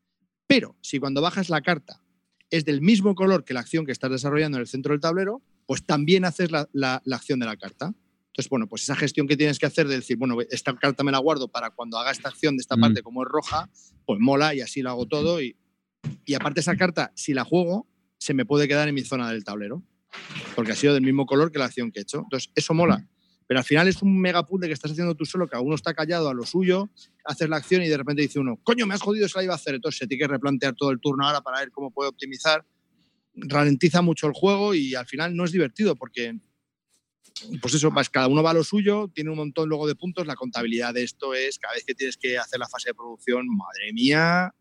Pero 0.46 0.76
si 0.82 1.00
cuando 1.00 1.22
bajas 1.22 1.50
la 1.50 1.62
carta 1.62 2.02
es 2.52 2.66
del 2.66 2.82
mismo 2.82 3.16
color 3.16 3.44
que 3.46 3.54
la 3.54 3.60
acción 3.60 3.86
que 3.86 3.92
estás 3.92 4.12
desarrollando 4.12 4.58
en 4.58 4.62
el 4.62 4.68
centro 4.68 4.94
del 4.94 5.02
tablero, 5.02 5.42
pues 5.66 5.86
también 5.86 6.26
haces 6.26 6.52
la, 6.52 6.68
la- 6.74 7.02
la 7.06 7.16
acción 7.18 7.40
de 7.40 7.46
la 7.46 7.56
carta. 7.58 7.94
Entonces, 8.28 8.50
bueno, 8.50 8.68
pues 8.68 8.84
esa 8.84 8.96
gestión 8.96 9.28
que 9.28 9.36
tienes 9.38 9.60
que 9.60 9.66
hacer 9.66 9.88
de 9.88 9.96
decir, 9.96 10.18
bueno, 10.18 10.38
esta 10.50 10.76
carta 10.76 11.04
me 11.04 11.12
la 11.12 11.18
guardo 11.20 11.48
para 11.48 11.70
cuando 11.72 11.98
haga 11.98 12.12
esta 12.12 12.30
acción 12.30 12.56
de 12.58 12.62
esta 12.62 12.78
Mm. 12.78 12.82
parte, 12.82 13.02
como 13.04 13.24
es 13.24 13.30
roja, 13.30 13.70
pues 14.06 14.20
mola 14.20 14.54
y 14.56 14.62
así 14.62 14.82
lo 14.82 14.90
hago 14.92 15.06
todo. 15.08 15.42
Y, 15.42 15.56
y 16.26 16.34
aparte 16.34 16.62
esa 16.62 16.76
carta, 16.76 17.12
si 17.16 17.34
la 17.34 17.44
juego, 17.44 17.88
se 18.18 18.34
me 18.34 18.46
puede 18.46 18.68
quedar 18.68 18.88
en 18.88 18.96
mi 18.96 19.02
zona 19.02 19.30
del 19.32 19.44
tablero, 19.44 19.84
porque 20.56 20.72
ha 20.72 20.76
sido 20.76 20.94
del 20.94 21.04
mismo 21.04 21.26
color 21.26 21.52
que 21.52 21.60
la 21.60 21.66
acción 21.66 21.92
que 21.92 22.00
he 22.00 22.02
hecho. 22.04 22.20
Entonces, 22.24 22.52
eso 22.56 22.74
mola. 22.74 23.08
Pero 23.50 23.62
al 23.62 23.66
final 23.66 23.88
es 23.88 24.04
un 24.04 24.16
mega 24.22 24.46
puzzle 24.46 24.68
que 24.68 24.74
estás 24.74 24.92
haciendo 24.92 25.16
tú 25.16 25.26
solo, 25.26 25.48
que 25.48 25.58
uno 25.58 25.74
está 25.74 25.96
callado 25.96 26.30
a 26.30 26.36
lo 26.36 26.46
suyo, 26.46 26.88
haces 27.26 27.50
la 27.50 27.58
acción 27.58 27.82
y 27.82 27.88
de 27.88 27.98
repente 27.98 28.22
dice 28.22 28.38
uno, 28.38 28.60
coño, 28.62 28.86
me 28.86 28.94
has 28.94 29.02
jodido, 29.02 29.28
se 29.28 29.40
la 29.40 29.44
iba 29.46 29.54
a 29.54 29.56
hacer. 29.56 29.74
Entonces 29.74 29.98
se 29.98 30.06
tiene 30.06 30.22
que 30.22 30.28
replantear 30.28 30.76
todo 30.76 30.92
el 30.92 31.00
turno 31.00 31.26
ahora 31.26 31.42
para 31.42 31.58
ver 31.58 31.72
cómo 31.72 31.90
puede 31.90 32.10
optimizar. 32.10 32.64
Ralentiza 33.34 34.04
mucho 34.04 34.28
el 34.28 34.34
juego 34.34 34.76
y 34.76 34.94
al 34.94 35.08
final 35.08 35.36
no 35.36 35.46
es 35.46 35.52
divertido 35.52 35.96
porque, 35.96 36.38
pues 37.60 37.74
eso, 37.74 37.90
vas- 37.90 38.12
cada 38.12 38.28
uno 38.28 38.44
va 38.44 38.52
a 38.52 38.54
lo 38.54 38.64
suyo, 38.64 39.10
tiene 39.16 39.32
un 39.32 39.38
montón 39.38 39.68
luego 39.68 39.88
de 39.88 39.96
puntos. 39.96 40.28
La 40.28 40.36
contabilidad 40.36 40.94
de 40.94 41.02
esto 41.04 41.34
es, 41.34 41.58
cada 41.58 41.74
vez 41.74 41.84
que 41.86 41.96
tienes 41.96 42.18
que 42.18 42.38
hacer 42.38 42.60
la 42.60 42.70
fase 42.70 42.90
de 42.92 42.94
producción, 42.94 43.48
madre 43.48 43.92
mía, 43.94 44.54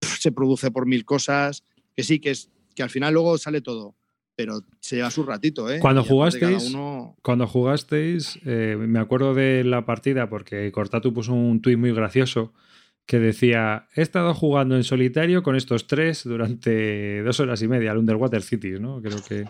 se 0.00 0.32
produce 0.32 0.72
por 0.72 0.84
mil 0.86 1.04
cosas. 1.04 1.62
Que 1.94 2.02
sí, 2.02 2.18
que, 2.18 2.32
es, 2.32 2.50
que 2.74 2.82
al 2.82 2.90
final 2.90 3.14
luego 3.14 3.38
sale 3.38 3.60
todo. 3.60 3.94
Pero 4.36 4.60
se 4.80 4.96
lleva 4.96 5.10
su 5.10 5.24
ratito, 5.24 5.70
¿eh? 5.70 5.80
Cuando 5.80 6.02
Y 6.02 6.04
jugasteis- 6.04 6.68
uno- 6.74 7.16
Cuando 7.22 7.46
jugasteis, 7.46 8.38
eh, 8.44 8.76
me 8.78 8.98
acuerdo 9.00 9.34
de 9.34 9.64
la 9.64 9.84
partida 9.86 10.28
porque 10.28 10.70
Cortatu 10.70 11.12
puso 11.14 11.32
un 11.32 11.60
tuit 11.62 11.78
muy 11.78 11.92
gracioso 11.92 12.52
que 13.06 13.18
decía, 13.18 13.86
he 13.94 14.02
estado 14.02 14.34
jugando 14.34 14.76
en 14.76 14.84
solitario 14.84 15.42
con 15.42 15.56
estos 15.56 15.86
tres 15.86 16.24
durante 16.24 17.22
dos 17.22 17.40
horas 17.40 17.62
y 17.62 17.68
media 17.68 17.92
al 17.92 17.98
Underwater 17.98 18.42
Cities, 18.42 18.80
¿no? 18.80 19.00
Creo 19.00 19.18
que 19.26 19.46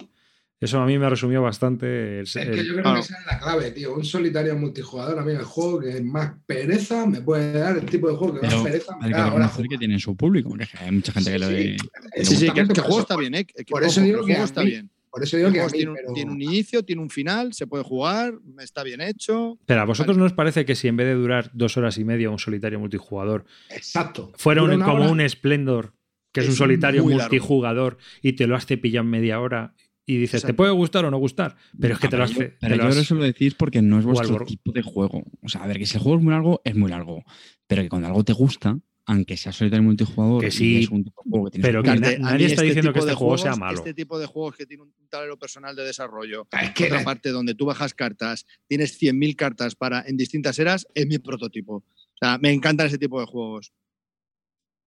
eso 0.60 0.80
a 0.80 0.86
mí 0.86 0.98
me 0.98 1.08
resumió 1.10 1.42
bastante. 1.42 2.20
el- 2.20 2.24
Es 2.24 2.32
que 2.34 2.64
yo 2.64 2.72
creo 2.72 2.82
claro. 2.82 2.94
que 2.94 3.00
esa 3.00 3.18
es 3.18 3.26
la 3.26 3.38
clave, 3.38 3.70
tío. 3.72 3.94
Un 3.94 4.04
solitario 4.04 4.56
multijugador, 4.56 5.18
a 5.18 5.22
mí 5.24 5.32
el 5.32 5.42
juego 5.44 5.80
que 5.80 6.00
más 6.00 6.32
pereza 6.46 7.06
me 7.06 7.20
puede 7.20 7.52
dar, 7.58 7.76
el 7.76 7.86
tipo 7.86 8.08
de 8.08 8.16
juego 8.16 8.34
que 8.34 8.40
Pero 8.40 8.56
más 8.56 8.64
pereza 8.64 8.96
me 8.96 9.10
da 9.10 9.24
ahora. 9.26 9.50
que 9.68 9.78
tiene 9.78 9.98
su 9.98 10.16
público, 10.16 10.48
porque 10.50 10.66
hay 10.78 10.92
mucha 10.92 11.12
gente 11.12 11.32
que 11.32 11.38
lo 11.38 11.48
Sí, 11.48 11.52
ve. 11.54 11.76
sí. 11.78 12.24
Sí, 12.24 12.36
sí, 12.36 12.50
que, 12.50 12.60
el 12.60 12.66
por 12.68 12.76
juego 12.78 12.90
eso- 12.90 13.00
está 13.02 13.16
bien, 13.16 13.34
¿eh? 13.34 13.44
Que- 13.44 13.64
por 13.64 13.82
ojo, 13.82 13.90
eso 13.90 14.00
digo 14.00 14.20
el 14.20 14.26
que 14.26 14.32
juego 14.32 14.44
está 14.44 14.62
mí- 14.62 14.70
bien. 14.70 14.90
Por 15.10 15.22
eso 15.24 15.36
digo 15.38 15.50
que 15.50 15.62
mí, 15.62 15.66
tiene, 15.72 15.90
un- 15.92 15.96
pero- 15.96 16.12
tiene 16.12 16.30
un 16.30 16.42
inicio, 16.42 16.82
tiene 16.84 17.00
un 17.00 17.08
final, 17.08 17.54
se 17.54 17.66
puede 17.66 17.84
jugar, 17.84 18.34
está 18.60 18.82
bien 18.82 19.00
hecho. 19.00 19.58
Pero 19.64 19.80
a 19.80 19.84
vosotros 19.86 20.18
no 20.18 20.24
os 20.26 20.34
parece 20.34 20.66
que 20.66 20.74
si 20.74 20.88
en 20.88 20.96
vez 20.98 21.06
de 21.06 21.14
durar 21.14 21.50
dos 21.54 21.78
horas 21.78 21.96
y 21.96 22.04
media 22.04 22.28
un 22.28 22.38
solitario 22.38 22.78
multijugador 22.78 23.46
Exacto. 23.70 24.32
fuera 24.36 24.62
un- 24.62 24.78
como 24.82 25.04
hora, 25.04 25.10
un 25.10 25.26
Splendor, 25.26 25.94
que 26.32 26.40
es, 26.40 26.46
Es 26.46 26.50
un 26.50 26.56
solitario 26.56 27.00
largo. 27.02 27.18
multijugador 27.18 27.96
y 28.20 28.34
te 28.34 28.46
lo 28.46 28.56
has 28.56 28.66
cepillado 28.66 29.04
en 29.04 29.10
media 29.10 29.40
hora 29.40 29.72
y 30.06 30.18
dices, 30.18 30.42
¿te 30.44 30.54
puede 30.54 30.70
gustar 30.70 31.04
o 31.04 31.10
no 31.10 31.18
gustar? 31.18 31.56
Pero 31.80 31.94
es 31.94 32.00
que 32.00 32.06
Ah, 32.06 32.10
te 32.10 32.16
lo 32.16 32.24
has... 32.24 32.32
pero 32.32 32.48
yo- 32.48 32.58
te 32.68 32.76
lo 32.76 32.84
has- 32.86 32.96
eso 32.96 33.14
lo 33.16 33.24
decís 33.24 33.54
porque 33.54 33.82
no 33.82 33.98
es 33.98 34.04
vuestro 34.04 34.44
tipo 34.46 34.70
de 34.72 34.82
juego. 34.82 35.24
O 35.42 35.48
sea, 35.48 35.64
a 35.64 35.66
ver, 35.66 35.78
que 35.78 35.86
si 35.86 35.96
el 35.96 36.02
juego 36.02 36.18
es 36.18 36.24
muy 36.24 36.32
largo, 36.32 36.60
es 36.64 36.74
muy 36.76 36.90
largo. 36.90 37.24
Pero 37.66 37.82
que 37.82 37.88
cuando 37.88 38.06
algo 38.08 38.22
te 38.22 38.32
gusta, 38.32 38.78
aunque 39.08 39.36
sea 39.36 39.50
solitario 39.52 39.82
multijugador, 39.82 40.40
Que 40.40 40.48
y 40.48 40.50
sí, 40.52 40.76
es 40.84 40.90
un 40.90 41.02
tipo 41.04 41.22
de 41.24 41.30
juego 41.30 41.44
que 41.46 41.50
tienes 41.52 41.66
pero 41.68 41.82
que 41.82 41.90
que 41.90 41.96
jugar, 41.96 42.18
na- 42.20 42.28
A 42.28 42.32
nadie 42.32 42.46
está 42.46 42.62
diciendo 42.62 42.92
que 42.92 42.98
este 43.00 43.14
juego 43.14 43.38
sea 43.38 43.56
malo. 43.56 43.78
Este 43.78 43.94
tipo 43.94 44.18
de 44.18 44.26
juegos 44.26 44.56
que 44.56 44.66
tiene 44.66 44.84
un 44.84 44.92
tablero 45.08 45.36
personal 45.38 45.74
de 45.74 45.84
desarrollo, 45.84 46.46
Es 46.62 46.70
que 46.70 46.84
otra 46.86 47.02
parte 47.04 47.30
donde 47.30 47.54
tú 47.56 47.66
bajas 47.66 47.92
cartas, 47.94 48.46
tienes 48.68 48.96
100.000 49.00 49.34
cartas 49.34 49.74
para 49.74 50.02
en 50.06 50.16
distintas 50.16 50.58
eras, 50.60 50.86
es 50.94 51.06
mi 51.08 51.18
prototipo. 51.18 51.76
O 51.78 51.84
sea, 52.20 52.38
me 52.38 52.52
encantan 52.52 52.86
ese 52.86 52.98
tipo 52.98 53.18
de 53.20 53.26
juegos. 53.26 53.72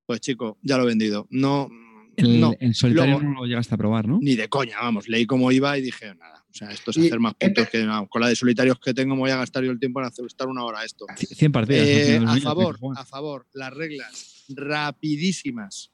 Pues 0.05 0.21
chico, 0.21 0.57
ya 0.63 0.77
lo 0.77 0.83
he 0.83 0.87
vendido. 0.87 1.27
No, 1.29 1.69
el, 2.19 2.39
no, 2.39 2.53
en 2.59 2.73
solitario 2.73 3.19
luego- 3.19 3.33
no 3.33 3.39
lo 3.41 3.45
llegaste 3.45 3.73
a 3.75 3.77
probar, 3.77 4.07
¿no? 4.07 4.19
ni 4.21 4.35
de 4.35 4.47
coña, 4.49 4.77
vamos. 4.81 5.07
Leí 5.07 5.25
cómo 5.25 5.51
iba 5.51 5.77
y 5.77 5.81
dije, 5.81 6.13
nada. 6.15 6.45
O 6.49 6.53
sea, 6.53 6.71
esto 6.71 6.91
es 6.91 6.97
Y 6.97 7.05
hacer 7.07 7.19
más 7.19 7.35
puntos 7.35 7.69
que 7.69 7.85
con 8.09 8.21
la 8.21 8.27
de 8.27 8.35
solitarios 8.35 8.79
que 8.79 8.93
tengo, 8.93 9.13
me 9.15 9.21
voy 9.21 9.29
a 9.31 9.37
gastar 9.37 9.63
yo 9.63 9.71
el 9.71 9.79
tiempo 9.79 9.99
en 9.99 10.07
hacer 10.07 10.25
estar 10.25 10.47
una 10.47 10.63
hora 10.63 10.79
a 10.79 10.85
esto. 10.85 11.05
C- 11.15 11.27
100 11.35 11.51
partidas. 11.51 11.87
Eh, 11.87 12.19
a 12.25 12.37
favor, 12.37 12.77
a 12.95 13.05
favor, 13.05 13.45
las 13.53 13.71
reglas 13.73 14.45
rapidísimas. 14.49 15.91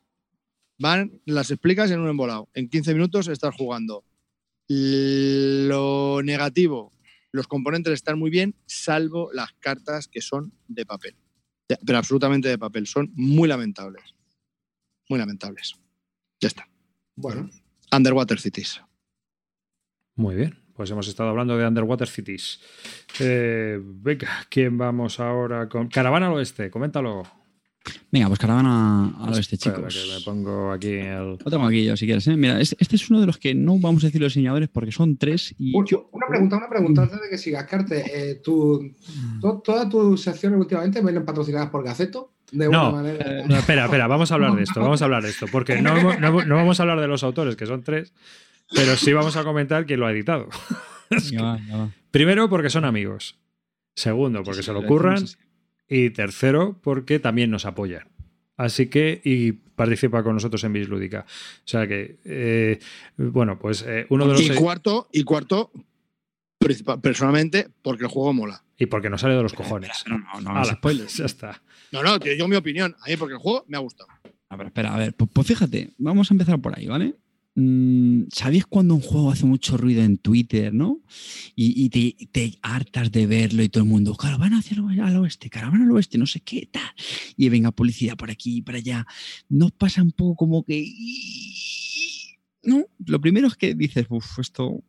Van, 0.79 1.21
las 1.25 1.51
explicas 1.51 1.91
en 1.91 1.99
un 1.99 2.09
embolado. 2.09 2.49
En 2.53 2.69
15 2.69 2.93
minutos 2.93 3.27
estás 3.27 3.53
jugando. 3.55 4.05
Lo 4.69 6.21
negativo, 6.23 6.91
los 7.31 7.47
componentes 7.47 7.93
están 7.93 8.17
muy 8.17 8.29
bien, 8.29 8.55
salvo 8.65 9.29
las 9.33 9.51
cartas 9.59 10.07
que 10.07 10.21
son 10.21 10.53
de 10.67 10.85
papel. 10.85 11.15
De- 11.67 11.77
Pero 11.85 11.97
absolutamente 11.97 12.47
de 12.47 12.57
papel. 12.57 12.87
Son 12.87 13.11
muy 13.15 13.47
lamentables. 13.47 14.03
Muy 15.09 15.19
lamentables. 15.19 15.75
Ya 16.39 16.47
está. 16.47 16.67
Bueno, 17.15 17.49
Underwater 17.95 18.39
Cities. 18.39 18.81
Muy 20.15 20.35
bien, 20.35 20.57
pues 20.73 20.89
hemos 20.91 21.07
estado 21.07 21.29
hablando 21.29 21.57
de 21.57 21.67
Underwater 21.67 22.07
Cities. 22.07 22.59
Eh, 23.19 23.79
venga, 23.81 24.29
¿quién 24.49 24.77
vamos 24.77 25.19
ahora 25.19 25.67
con? 25.69 25.87
Caravana 25.89 26.27
al 26.27 26.33
Oeste, 26.33 26.69
coméntalo. 26.69 27.23
Venga, 28.11 28.25
pues 28.29 28.39
caravana 28.39 29.13
al 29.19 29.33
oeste, 29.33 29.57
Espera, 29.57 29.75
chicos. 29.75 29.93
que 29.93 30.15
me 30.15 30.21
pongo 30.25 30.71
aquí 30.71 30.87
el... 30.93 31.37
Lo 31.37 31.51
tengo 31.51 31.67
aquí 31.67 31.85
yo, 31.85 31.95
si 31.95 32.07
quieres. 32.07 32.25
¿eh? 32.27 32.35
Mira, 32.35 32.59
es- 32.59 32.75
este 32.79 32.95
es 32.95 33.09
uno 33.11 33.19
de 33.21 33.27
los 33.27 33.37
que 33.37 33.53
no 33.53 33.77
vamos 33.77 34.03
a 34.03 34.07
decir 34.07 34.19
los 34.19 34.33
diseñadores 34.33 34.69
porque 34.69 34.91
son 34.91 35.17
tres 35.17 35.53
y 35.59 35.77
Un- 35.77 35.85
yo- 35.85 36.09
una 36.11 36.25
pregunta, 36.27 36.57
una 36.57 36.67
pregunta 36.67 37.03
antes 37.03 37.21
de 37.21 37.29
que 37.29 37.37
sigas, 37.37 37.65
Carte. 37.65 38.03
Eh, 38.31 38.35
tu- 38.43 38.91
to- 39.39 39.61
¿Todas 39.63 39.87
tus 39.87 40.19
secciones 40.19 40.59
últimamente 40.59 40.99
vienen 40.99 41.23
patrocinadas 41.25 41.69
por 41.69 41.83
Gaceto? 41.83 42.33
De 42.51 42.69
No, 42.69 42.89
una 42.89 43.01
manera. 43.01 43.43
No, 43.47 43.55
espera, 43.57 43.85
espera, 43.85 44.07
vamos 44.07 44.31
a 44.31 44.35
hablar 44.35 44.53
de 44.55 44.63
esto, 44.63 44.79
vamos 44.79 45.01
a 45.01 45.05
hablar 45.05 45.23
de 45.23 45.29
esto, 45.29 45.45
porque 45.51 45.81
no, 45.81 45.95
no 46.19 46.43
no 46.45 46.55
vamos 46.55 46.79
a 46.79 46.83
hablar 46.83 46.99
de 47.01 47.07
los 47.07 47.23
autores, 47.23 47.55
que 47.55 47.65
son 47.65 47.83
tres, 47.83 48.13
pero 48.73 48.95
sí 48.95 49.13
vamos 49.13 49.35
a 49.35 49.43
comentar 49.43 49.85
quién 49.85 49.99
lo 49.99 50.05
ha 50.07 50.11
editado. 50.11 50.49
Es 51.09 51.31
que- 51.31 51.37
primero, 52.11 52.49
porque 52.49 52.69
son 52.71 52.83
amigos. 52.85 53.37
Segundo, 53.95 54.43
porque 54.43 54.61
Sí, 54.61 54.67
se 54.67 54.73
lo 54.73 54.83
curran. 54.85 55.23
Y 55.87 56.09
tercero, 56.09 56.79
porque 56.81 57.19
también 57.19 57.51
nos 57.51 57.65
apoyan. 57.65 58.07
Así 58.57 58.87
que, 58.87 59.21
y 59.23 59.51
participa 59.51 60.23
con 60.23 60.33
nosotros 60.33 60.63
en 60.63 60.73
Bislúdica. 60.73 61.25
O 61.27 61.67
sea 61.67 61.87
que, 61.87 62.17
eh, 62.25 62.79
bueno, 63.17 63.59
pues 63.59 63.83
eh, 63.87 64.07
uno 64.09 64.25
de 64.25 64.31
los. 64.33 64.41
Y 64.41 64.49
cuarto, 64.55 65.07
y 65.11 65.23
cuarto, 65.23 65.71
principal- 66.57 66.99
personalmente, 67.01 67.67
porque 67.83 68.05
el 68.05 68.09
juego 68.09 68.33
mola. 68.33 68.63
Y 68.77 68.87
porque 68.87 69.09
no 69.11 69.17
sale 69.19 69.35
de 69.35 69.43
los 69.43 69.53
cojones. 69.53 70.01
Pero 70.03 70.17
no, 70.17 70.41
no 70.41 70.49
hagas 70.51 70.69
Hala, 70.69 70.77
spoilers. 70.77 71.13
Ya 71.17 71.25
está. 71.25 71.61
No, 71.91 72.03
no, 72.03 72.19
te 72.19 72.31
digo 72.31 72.47
mi 72.47 72.55
opinión. 72.55 72.95
A 73.01 73.09
mí, 73.09 73.17
porque 73.17 73.33
el 73.33 73.39
juego 73.39 73.65
me 73.67 73.77
ha 73.77 73.79
gustado. 73.79 74.09
A 74.49 74.55
ver, 74.57 74.67
espera, 74.67 74.93
a 74.93 74.97
ver, 74.97 75.13
pues, 75.13 75.29
pues 75.33 75.47
fíjate, 75.47 75.93
vamos 75.97 76.29
a 76.29 76.33
empezar 76.33 76.59
por 76.61 76.77
ahí, 76.77 76.87
¿vale? 76.87 77.15
Mm, 77.55 78.23
¿Sabéis 78.33 78.65
cuando 78.65 78.95
un 78.95 79.01
juego 79.01 79.31
hace 79.31 79.45
mucho 79.45 79.77
ruido 79.77 80.03
en 80.03 80.17
Twitter, 80.17 80.73
no? 80.73 81.01
Y, 81.55 81.89
te, 81.89 82.57
hartas 82.61 83.11
de 83.11 83.27
verlo 83.27 83.63
y 83.63 83.69
todo 83.69 83.83
el 83.83 83.89
mundo, 83.89 84.15
caravana 84.15 84.59
hacia 84.59 84.75
el, 84.77 84.99
al 84.99 85.15
oeste, 85.17 85.49
caravana 85.49 85.85
al 85.85 85.91
oeste, 85.91 86.17
no 86.17 86.25
sé 86.25 86.41
qué 86.41 86.67
tal. 86.71 86.83
Y 87.37 87.47
venga 87.49 87.71
publicidad 87.71 88.17
por 88.17 88.29
aquí 88.29 88.57
y 88.57 88.61
para 88.61 88.79
allá. 88.79 89.07
¿No 89.49 89.67
os 89.67 89.71
pasa 89.71 90.01
un 90.01 90.11
poco 90.11 90.35
como 90.35 90.63
que... 90.63 90.85
No, 92.63 92.85
lo 93.05 93.21
primero 93.21 93.47
es 93.47 93.55
que 93.55 93.73
dices, 93.73 94.05
uff, 94.09 94.39
esto... 94.39 94.83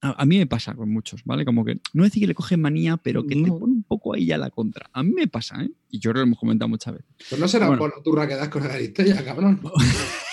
A, 0.00 0.22
a 0.22 0.24
mí 0.26 0.38
me 0.38 0.46
pasa 0.46 0.74
con 0.74 0.90
muchos, 0.92 1.24
¿vale? 1.24 1.44
Como 1.44 1.64
que, 1.64 1.80
no 1.92 2.04
decir 2.04 2.20
que 2.22 2.26
le 2.28 2.34
cogen 2.34 2.60
manía, 2.60 2.96
pero 2.98 3.26
que 3.26 3.34
te 3.34 3.40
No. 3.42 3.58
pone 3.58 3.72
un 3.72 3.82
poco 3.82 4.14
ahí 4.14 4.30
a 4.30 4.38
la 4.38 4.50
contra. 4.50 4.88
A 4.92 5.02
mí 5.02 5.10
me 5.12 5.26
pasa, 5.26 5.60
¿eh? 5.62 5.70
Y 5.90 5.98
yo 5.98 6.10
creo 6.10 6.20
que 6.22 6.26
lo 6.26 6.26
hemos 6.28 6.38
comentado 6.38 6.68
muchas 6.68 6.94
veces. 6.94 7.08
Pues 7.28 7.40
no 7.40 7.48
será 7.48 7.66
Bueno. 7.66 7.80
por 7.80 7.96
la 7.96 8.02
turra 8.02 8.28
que 8.28 8.34
das 8.36 8.48
con 8.48 8.64
el 8.64 8.70
Aristella, 8.70 9.24
cabrón. 9.24 9.60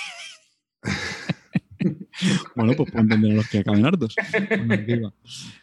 Bueno, 2.56 2.74
pues 2.76 2.92
puedo 2.92 3.04
entender 3.04 3.32
a 3.32 3.36
los 3.36 3.50
que 3.50 3.60
acaben 3.60 3.86
hartos. 3.86 4.16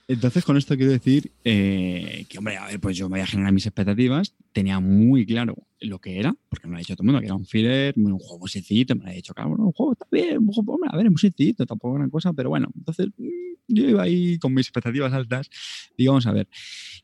Entonces, 0.09 0.45
con 0.45 0.57
esto 0.57 0.77
quiero 0.77 0.93
decir 0.93 1.33
eh, 1.45 2.27
que, 2.29 2.39
hombre, 2.39 2.57
a 2.59 2.67
ver, 2.67 2.81
pues 2.81 2.97
yo 2.97 3.09
me 3.09 3.15
voy 3.15 3.21
a 3.21 3.27
generar 3.27 3.53
mis 3.53 3.67
expectativas. 3.67 4.35
Tenía 4.53 4.79
muy 4.79 5.25
claro 5.25 5.57
lo 5.81 5.99
que 6.01 6.19
era, 6.19 6.35
porque 6.49 6.67
me 6.67 6.73
lo 6.73 6.77
ha 6.77 6.81
dicho 6.81 6.95
todo 6.95 7.05
el 7.05 7.07
mundo, 7.07 7.21
que 7.21 7.27
era 7.27 7.35
un 7.35 7.47
filler, 7.47 7.95
un 7.97 8.19
juego 8.19 8.41
muy 8.41 8.51
sencillito. 8.51 8.95
Me 8.95 9.05
lo 9.05 9.11
ha 9.11 9.15
dicho, 9.15 9.33
cabrón, 9.33 9.61
un 9.61 9.73
juego 9.73 9.93
está 9.93 10.07
bien, 10.11 10.39
un 10.39 10.49
juego, 10.49 10.75
hombre, 10.75 10.91
a 10.93 10.97
ver, 10.97 11.07
es 11.07 11.13
muy 11.13 11.19
sencillito, 11.19 11.65
tampoco 11.65 11.95
gran 11.95 12.11
cosa, 12.11 12.33
pero 12.33 12.51
bueno. 12.51 12.69
Entonces, 12.77 13.09
mm, 13.17 13.29
yo 13.69 13.89
iba 13.89 14.03
ahí 14.03 14.39
con 14.39 14.53
mis 14.53 14.67
expectativas 14.67 15.13
altas 15.13 15.49
y 15.97 16.07
vamos 16.07 16.27
a 16.27 16.33
ver. 16.33 16.49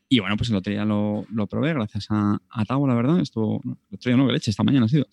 Y 0.07 0.19
bueno, 0.19 0.37
pues 0.37 0.49
el 0.49 0.55
otro 0.55 0.71
día 0.71 0.85
lo, 0.85 1.25
lo 1.31 1.47
probé 1.47 1.73
gracias 1.73 2.07
a, 2.09 2.39
a 2.49 2.65
Tavo, 2.65 2.87
la 2.87 2.95
verdad. 2.95 3.19
Esto, 3.19 3.61
el 3.63 3.95
otro 3.95 4.09
día 4.09 4.17
no, 4.17 4.27
que 4.27 4.33
leche, 4.33 4.51
esta 4.51 4.63
mañana 4.63 4.85
ha 4.85 4.89
sido. 4.89 5.07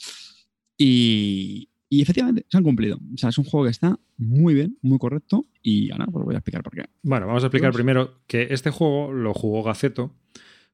Y, 0.77 1.71
y 1.89 2.03
efectivamente, 2.03 2.45
se 2.49 2.57
han 2.57 2.65
cumplido. 2.65 2.99
O 3.15 3.17
sea, 3.17 3.31
es 3.31 3.39
un 3.39 3.45
juego 3.45 3.65
que 3.65 3.71
está 3.71 3.99
muy 4.17 4.55
bien, 4.55 4.79
muy 4.83 4.99
correcto. 4.99 5.47
Y 5.63 5.91
ahora 5.93 6.07
pues 6.07 6.25
voy 6.25 6.35
a 6.35 6.39
explicar 6.39 6.63
por 6.63 6.75
qué. 6.75 6.85
Bueno, 7.03 7.27
vamos 7.27 7.43
a 7.43 7.47
explicar 7.47 7.73
primero 7.73 8.21
que 8.27 8.49
este 8.51 8.71
juego 8.71 9.13
lo 9.13 9.35
jugó 9.35 9.63
Gaceto. 9.63 10.15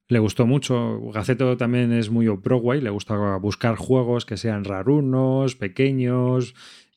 Le 0.07 0.19
gustó 0.19 0.45
mucho. 0.45 0.99
Gaceto 1.11 1.57
también 1.57 1.91
es 1.93 2.09
muy 2.09 2.27
Broadway. 2.27 2.81
Le 2.81 2.89
gusta 2.89 3.15
buscar 3.37 3.75
juegos 3.75 4.25
que 4.25 4.37
sean 4.37 4.63
rarunos, 4.63 5.55
pequeños, 5.55 6.53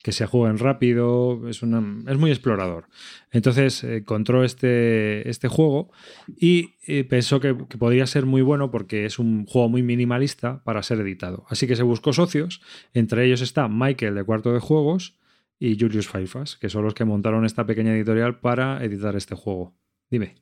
que 0.07 0.13
se 0.13 0.25
jueguen 0.25 0.57
rápido, 0.57 1.49
es, 1.49 1.61
es 1.61 2.17
muy 2.17 2.31
explorador. 2.31 2.85
Entonces 3.31 3.83
encontró 3.83 4.45
este, 4.45 5.29
este 5.29 5.49
juego 5.49 5.91
y 6.37 6.75
eh, 6.87 7.03
pensó 7.03 7.41
que, 7.41 7.53
podría 7.53 8.07
ser 8.07 8.25
muy 8.25 8.41
bueno 8.41 8.71
porque 8.71 9.05
es 9.05 9.19
un 9.19 9.45
juego 9.45 9.67
muy 9.67 9.83
minimalista 9.83 10.63
para 10.63 10.81
ser 10.81 11.01
editado. 11.01 11.45
Así 11.49 11.67
que 11.67 11.75
se 11.75 11.83
buscó 11.83 12.13
socios, 12.13 12.61
entre 12.93 13.25
ellos 13.25 13.41
está 13.41 13.67
Michael 13.67 14.15
de 14.15 14.23
Cuarto 14.23 14.53
de 14.53 14.59
Juegos 14.59 15.17
y 15.59 15.77
Julius 15.79 16.07
Faifas, 16.07 16.57
que 16.57 16.69
son 16.69 16.83
los 16.83 16.93
que 16.93 17.05
montaron 17.05 17.45
esta 17.45 17.65
pequeña 17.65 17.95
editorial 17.95 18.39
para 18.39 18.83
editar 18.83 19.15
este 19.15 19.35
juego. 19.35 19.75
Dime. 20.09 20.35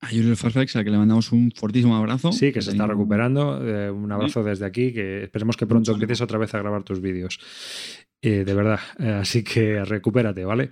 A 0.00 0.08
Julius 0.08 0.38
Fairfax, 0.38 0.76
al 0.76 0.84
que 0.84 0.90
le 0.90 0.98
mandamos 0.98 1.32
un 1.32 1.50
fortísimo 1.52 1.96
abrazo. 1.96 2.30
Sí, 2.30 2.52
que 2.52 2.60
se 2.60 2.72
está 2.72 2.86
recuperando. 2.86 3.66
Eh, 3.66 3.90
un 3.90 4.12
abrazo 4.12 4.44
desde 4.44 4.66
aquí, 4.66 4.92
que 4.92 5.24
esperemos 5.24 5.56
que 5.56 5.66
pronto 5.66 5.92
empieces 5.92 6.20
otra 6.20 6.38
vez 6.38 6.54
a 6.54 6.58
grabar 6.58 6.82
tus 6.82 7.00
vídeos. 7.00 7.40
Eh, 8.20 8.44
de 8.44 8.54
verdad. 8.54 8.80
Eh, 8.98 9.08
así 9.08 9.42
que 9.42 9.84
recupérate, 9.84 10.44
¿vale? 10.44 10.70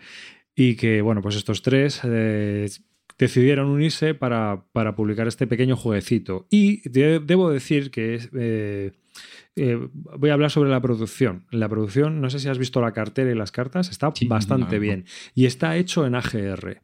Y 0.54 0.76
que, 0.76 1.00
bueno, 1.00 1.22
pues 1.22 1.36
estos 1.36 1.62
tres 1.62 2.00
eh, 2.04 2.68
decidieron 3.18 3.68
unirse 3.68 4.14
para, 4.14 4.66
publicar 4.96 5.26
este 5.26 5.46
pequeño 5.46 5.76
jueguecito. 5.76 6.46
Y 6.50 6.88
debo 6.88 7.50
decir 7.50 7.90
que 7.90 8.92
voy 9.56 10.30
a 10.30 10.34
hablar 10.34 10.50
sobre 10.50 10.70
la 10.70 10.80
producción. 10.80 11.46
La 11.50 11.68
producción, 11.68 12.20
no 12.20 12.30
sé 12.30 12.38
si 12.38 12.48
has 12.48 12.58
visto 12.58 12.80
la 12.80 12.92
cartera 12.92 13.30
y 13.30 13.34
las 13.34 13.52
cartas, 13.52 13.90
está 13.90 14.12
bastante 14.26 14.78
bien. 14.78 15.04
Y 15.34 15.46
está 15.46 15.76
hecho 15.76 16.06
en 16.06 16.14
AGR. 16.14 16.80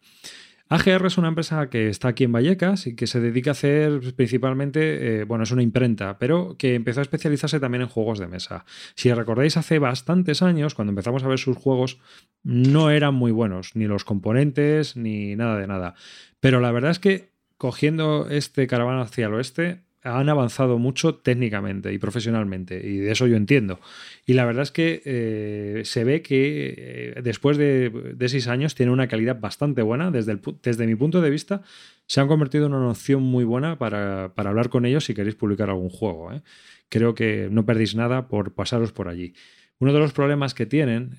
AGR 0.72 1.06
es 1.06 1.18
una 1.18 1.26
empresa 1.26 1.68
que 1.68 1.88
está 1.88 2.06
aquí 2.06 2.22
en 2.22 2.32
Vallecas 2.32 2.86
y 2.86 2.94
que 2.94 3.08
se 3.08 3.18
dedica 3.18 3.50
a 3.50 3.52
hacer 3.52 4.14
principalmente, 4.14 5.20
eh, 5.20 5.24
bueno, 5.24 5.42
es 5.42 5.50
una 5.50 5.64
imprenta, 5.64 6.16
pero 6.20 6.54
que 6.56 6.76
empezó 6.76 7.00
a 7.00 7.02
especializarse 7.02 7.58
también 7.58 7.82
en 7.82 7.88
juegos 7.88 8.20
de 8.20 8.28
mesa. 8.28 8.64
Si 8.94 9.12
recordáis, 9.12 9.56
hace 9.56 9.80
bastantes 9.80 10.42
años, 10.42 10.76
cuando 10.76 10.92
empezamos 10.92 11.24
a 11.24 11.28
ver 11.28 11.40
sus 11.40 11.56
juegos, 11.56 11.98
no 12.44 12.90
eran 12.90 13.14
muy 13.14 13.32
buenos, 13.32 13.74
ni 13.74 13.86
los 13.86 14.04
componentes, 14.04 14.96
ni 14.96 15.34
nada 15.34 15.58
de 15.58 15.66
nada. 15.66 15.94
Pero 16.38 16.60
la 16.60 16.70
verdad 16.70 16.92
es 16.92 17.00
que 17.00 17.32
cogiendo 17.56 18.28
este 18.30 18.68
caravana 18.68 19.02
hacia 19.02 19.26
el 19.26 19.34
oeste, 19.34 19.80
han 20.02 20.28
avanzado 20.28 20.78
mucho 20.78 21.14
técnicamente 21.14 21.92
y 21.92 21.98
profesionalmente, 21.98 22.80
y 22.86 22.98
de 22.98 23.12
eso 23.12 23.26
yo 23.26 23.36
entiendo. 23.36 23.80
Y 24.24 24.32
la 24.32 24.44
verdad 24.46 24.62
es 24.62 24.70
que 24.70 25.02
eh, 25.04 25.82
se 25.84 26.04
ve 26.04 26.22
que 26.22 26.74
eh, 26.76 27.20
después 27.22 27.58
de, 27.58 28.16
seis 28.28 28.48
años 28.48 28.74
tiene 28.74 28.92
una 28.92 29.08
calidad 29.08 29.38
bastante 29.38 29.82
buena. 29.82 30.10
Desde, 30.10 30.38
desde 30.62 30.86
mi 30.86 30.94
punto 30.94 31.20
de 31.20 31.30
vista, 31.30 31.62
se 32.06 32.20
han 32.20 32.28
convertido 32.28 32.66
en 32.66 32.74
una 32.74 32.90
opción 32.90 33.22
muy 33.22 33.44
buena 33.44 33.78
para, 33.78 34.32
hablar 34.36 34.70
con 34.70 34.86
ellos 34.86 35.04
si 35.04 35.14
queréis 35.14 35.34
publicar 35.34 35.68
algún 35.68 35.90
juego. 35.90 36.32
¿eh? 36.32 36.42
Creo 36.88 37.14
que 37.14 37.48
no 37.50 37.66
perdéis 37.66 37.94
nada 37.94 38.28
por 38.28 38.54
pasaros 38.54 38.92
por 38.92 39.08
allí. 39.08 39.34
Uno 39.78 39.92
de 39.92 39.98
los 39.98 40.12
problemas 40.12 40.52
que 40.52 40.66
tienen, 40.66 41.18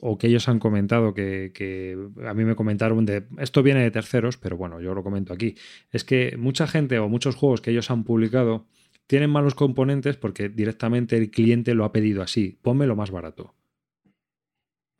o 0.00 0.18
que 0.18 0.26
ellos 0.26 0.48
han 0.48 0.58
comentado 0.58 1.14
que, 1.14 1.98
a 2.26 2.34
mí 2.34 2.44
me 2.44 2.56
comentaron 2.56 3.04
de 3.06 3.24
esto 3.38 3.62
viene 3.62 3.82
de 3.82 3.90
terceros, 3.90 4.36
pero 4.36 4.56
bueno, 4.56 4.80
yo 4.80 4.94
lo 4.94 5.02
comento 5.02 5.32
aquí, 5.32 5.56
es 5.92 6.04
que 6.04 6.36
mucha 6.38 6.66
gente 6.66 6.98
o 6.98 7.08
muchos 7.08 7.36
juegos 7.36 7.60
que 7.60 7.70
ellos 7.70 7.90
han 7.90 8.04
publicado 8.04 8.66
tienen 9.06 9.30
malos 9.30 9.54
componentes 9.54 10.16
porque 10.16 10.48
directamente 10.48 11.16
el 11.16 11.30
cliente 11.30 11.74
lo 11.74 11.84
ha 11.84 11.92
pedido 11.92 12.22
así, 12.22 12.58
ponme 12.62 12.86
lo 12.86 12.96
más 12.96 13.10
barato. 13.10 13.54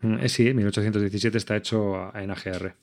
Mm, 0.01 0.27
sí, 0.27 0.53
1817 0.53 1.39
está 1.39 1.57
hecho 1.57 2.15
en 2.17 2.31
AGR. 2.31 2.75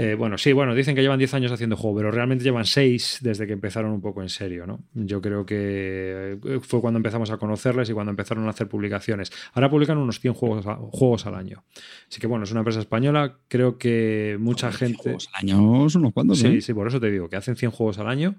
Eh, 0.00 0.14
bueno, 0.14 0.38
sí, 0.38 0.52
bueno, 0.52 0.76
dicen 0.76 0.94
que 0.94 1.02
llevan 1.02 1.18
10 1.18 1.34
años 1.34 1.50
haciendo 1.50 1.76
juego, 1.76 1.96
pero 1.96 2.12
realmente 2.12 2.44
llevan 2.44 2.64
6 2.64 3.18
desde 3.20 3.48
que 3.48 3.52
empezaron 3.52 3.90
un 3.90 4.00
poco 4.00 4.22
en 4.22 4.28
serio, 4.28 4.64
¿no? 4.64 4.78
Yo 4.94 5.20
creo 5.20 5.44
que 5.44 6.38
eh, 6.44 6.60
fue 6.62 6.80
cuando 6.80 6.98
empezamos 6.98 7.32
a 7.32 7.36
conocerles 7.36 7.90
y 7.90 7.92
cuando 7.92 8.10
empezaron 8.10 8.46
a 8.46 8.50
hacer 8.50 8.68
publicaciones. 8.68 9.32
Ahora 9.54 9.68
publican 9.68 9.98
unos 9.98 10.20
100 10.20 10.34
juegos, 10.34 10.64
juegos 10.92 11.26
al 11.26 11.34
año. 11.34 11.64
Así 12.08 12.20
que 12.20 12.28
bueno, 12.28 12.44
es 12.44 12.52
una 12.52 12.60
empresa 12.60 12.78
española, 12.78 13.38
creo 13.48 13.76
que 13.76 14.36
mucha 14.38 14.70
gente... 14.70 15.02
juegos 15.02 15.28
al 15.32 15.42
año 15.42 15.90
son 15.90 16.02
unos 16.02 16.12
cuantos, 16.12 16.38
Sí, 16.38 16.46
¿eh? 16.46 16.60
sí, 16.60 16.72
por 16.72 16.86
eso 16.86 17.00
te 17.00 17.10
digo, 17.10 17.28
que 17.28 17.34
hacen 17.34 17.56
100 17.56 17.72
juegos 17.72 17.98
al 17.98 18.06
año 18.06 18.36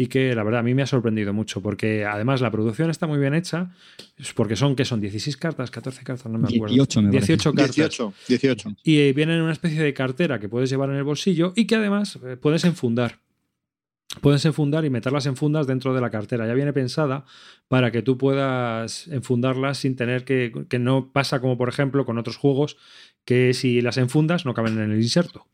y 0.00 0.06
que 0.06 0.34
la 0.34 0.42
verdad 0.44 0.60
a 0.60 0.62
mí 0.62 0.72
me 0.72 0.80
ha 0.80 0.86
sorprendido 0.86 1.34
mucho 1.34 1.60
porque 1.60 2.06
además 2.06 2.40
la 2.40 2.50
producción 2.50 2.88
está 2.88 3.06
muy 3.06 3.18
bien 3.18 3.34
hecha 3.34 3.70
porque 4.34 4.56
son 4.56 4.74
que 4.74 4.86
son 4.86 4.98
16 4.98 5.36
cartas, 5.36 5.70
14 5.70 6.04
cartas, 6.04 6.32
no 6.32 6.38
me 6.38 6.48
acuerdo. 6.48 6.74
18, 6.74 7.02
me 7.02 7.10
18 7.10 7.52
cartas. 7.52 7.76
18, 7.76 8.14
18. 8.26 8.76
Y 8.82 9.00
eh, 9.00 9.12
vienen 9.12 9.36
en 9.36 9.42
una 9.42 9.52
especie 9.52 9.82
de 9.82 9.92
cartera 9.92 10.40
que 10.40 10.48
puedes 10.48 10.70
llevar 10.70 10.88
en 10.88 10.96
el 10.96 11.04
bolsillo 11.04 11.52
y 11.54 11.66
que 11.66 11.76
además 11.76 12.18
eh, 12.24 12.38
puedes 12.38 12.64
enfundar. 12.64 13.18
Puedes 14.22 14.42
enfundar 14.46 14.86
y 14.86 14.90
meterlas 14.90 15.26
en 15.26 15.36
fundas 15.36 15.66
dentro 15.66 15.92
de 15.92 16.00
la 16.00 16.08
cartera. 16.08 16.46
Ya 16.46 16.54
viene 16.54 16.72
pensada 16.72 17.26
para 17.68 17.90
que 17.90 18.00
tú 18.00 18.16
puedas 18.16 19.06
enfundarlas 19.08 19.76
sin 19.76 19.96
tener 19.96 20.24
que, 20.24 20.64
que 20.70 20.78
no 20.78 21.10
pasa 21.12 21.42
como 21.42 21.58
por 21.58 21.68
ejemplo 21.68 22.06
con 22.06 22.16
otros 22.16 22.38
juegos 22.38 22.78
que 23.26 23.52
si 23.52 23.82
las 23.82 23.98
enfundas 23.98 24.46
no 24.46 24.54
caben 24.54 24.78
en 24.78 24.92
el 24.92 25.02
inserto. 25.02 25.46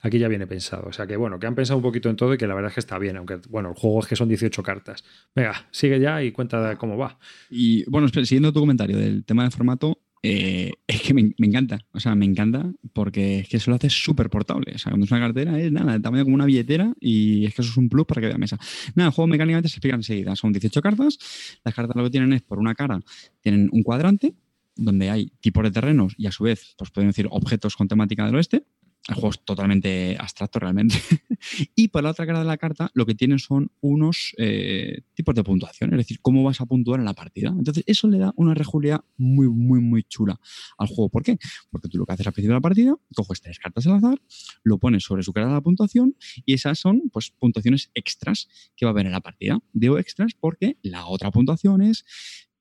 Aquí 0.00 0.18
ya 0.18 0.28
viene 0.28 0.46
pensado. 0.46 0.88
O 0.88 0.92
sea 0.92 1.06
que 1.06 1.16
bueno, 1.16 1.38
que 1.38 1.46
han 1.46 1.54
pensado 1.54 1.76
un 1.76 1.82
poquito 1.82 2.08
en 2.10 2.16
todo 2.16 2.34
y 2.34 2.38
que 2.38 2.46
la 2.46 2.54
verdad 2.54 2.70
es 2.70 2.74
que 2.74 2.80
está 2.80 2.98
bien, 2.98 3.16
aunque 3.16 3.40
bueno, 3.48 3.70
el 3.70 3.74
juego 3.74 4.00
es 4.00 4.06
que 4.06 4.16
son 4.16 4.28
18 4.28 4.62
cartas. 4.62 5.04
Venga, 5.34 5.66
sigue 5.70 6.00
ya 6.00 6.22
y 6.22 6.32
cuenta 6.32 6.76
cómo 6.76 6.96
va. 6.96 7.18
Y 7.50 7.88
bueno, 7.90 8.08
siguiendo 8.08 8.52
tu 8.52 8.60
comentario 8.60 8.96
del 8.96 9.24
tema 9.24 9.44
de 9.44 9.50
formato, 9.50 9.98
eh, 10.24 10.74
es 10.86 11.02
que 11.02 11.14
me, 11.14 11.34
encanta, 11.36 11.80
o 11.90 11.98
sea, 11.98 12.14
me 12.14 12.24
encanta 12.24 12.72
porque 12.92 13.40
es 13.40 13.48
que 13.48 13.56
eso 13.56 13.72
lo 13.72 13.76
hace 13.76 13.90
súper 13.90 14.30
portable. 14.30 14.72
O 14.74 14.78
sea, 14.78 14.90
cuando 14.90 15.04
es 15.04 15.10
una 15.10 15.20
cartera 15.20 15.58
es 15.58 15.72
nada, 15.72 15.96
el 15.96 16.02
tamaño 16.02 16.22
como 16.22 16.36
una 16.36 16.46
billetera 16.46 16.94
y 17.00 17.44
es 17.44 17.54
que 17.54 17.62
eso 17.62 17.72
es 17.72 17.76
un 17.76 17.88
plus 17.88 18.06
para 18.06 18.20
que 18.20 18.28
vea 18.28 18.38
mesa. 18.38 18.56
Nada, 18.94 19.08
el 19.08 19.14
juego 19.14 19.26
mecánicamente 19.26 19.68
se 19.68 19.76
explica 19.76 19.96
enseguida. 19.96 20.36
Son 20.36 20.52
18 20.52 20.80
cartas. 20.80 21.18
Las 21.64 21.74
cartas 21.74 21.96
lo 21.96 22.04
que 22.04 22.10
tienen 22.10 22.32
es, 22.32 22.42
por 22.42 22.60
una 22.60 22.74
cara, 22.74 23.00
tienen 23.40 23.68
un 23.72 23.82
cuadrante 23.82 24.34
donde 24.76 25.10
hay 25.10 25.32
tipos 25.40 25.64
de 25.64 25.70
terrenos 25.72 26.14
y 26.16 26.26
a 26.26 26.32
su 26.32 26.44
vez, 26.44 26.74
pues 26.78 26.90
pueden 26.90 27.10
decir 27.10 27.26
objetos 27.30 27.76
con 27.76 27.88
temática 27.88 28.24
del 28.24 28.36
oeste 28.36 28.64
el 29.08 29.14
juego 29.14 29.30
es 29.30 29.44
totalmente 29.44 30.16
abstracto 30.18 30.60
realmente. 30.60 30.94
y 31.74 31.88
por 31.88 32.02
la 32.04 32.10
otra 32.10 32.24
cara 32.24 32.38
de 32.38 32.44
la 32.44 32.56
carta 32.56 32.90
lo 32.94 33.04
que 33.04 33.14
tienen 33.14 33.38
son 33.38 33.70
unos 33.80 34.34
eh, 34.38 35.02
tipos 35.14 35.34
de 35.34 35.42
puntuación, 35.42 35.90
es 35.92 35.98
decir, 35.98 36.20
cómo 36.20 36.44
vas 36.44 36.60
a 36.60 36.66
puntuar 36.66 37.00
en 37.00 37.06
la 37.06 37.14
partida. 37.14 37.48
Entonces 37.48 37.82
eso 37.86 38.06
le 38.08 38.18
da 38.18 38.32
una 38.36 38.54
rejulia 38.54 39.04
muy, 39.16 39.48
muy, 39.48 39.80
muy 39.80 40.04
chula 40.04 40.38
al 40.78 40.86
juego. 40.86 41.08
¿Por 41.08 41.22
qué? 41.24 41.36
Porque 41.70 41.88
tú 41.88 41.98
lo 41.98 42.06
que 42.06 42.12
haces 42.12 42.26
al 42.26 42.32
principio 42.32 42.52
de 42.52 42.58
la 42.58 42.62
partida, 42.62 42.96
coges 43.14 43.40
tres 43.40 43.58
cartas 43.58 43.86
al 43.86 43.94
azar, 43.94 44.20
lo 44.62 44.78
pones 44.78 45.02
sobre 45.02 45.22
su 45.22 45.32
cara 45.32 45.48
de 45.48 45.54
la 45.54 45.60
puntuación 45.60 46.16
y 46.44 46.54
esas 46.54 46.78
son 46.78 47.02
pues 47.12 47.30
puntuaciones 47.30 47.90
extras 47.94 48.48
que 48.76 48.86
va 48.86 48.90
a 48.90 48.92
haber 48.92 49.06
en 49.06 49.12
la 49.12 49.20
partida. 49.20 49.58
Digo 49.72 49.98
extras 49.98 50.34
porque 50.38 50.78
la 50.82 51.06
otra 51.06 51.30
puntuación 51.32 51.82
es 51.82 52.04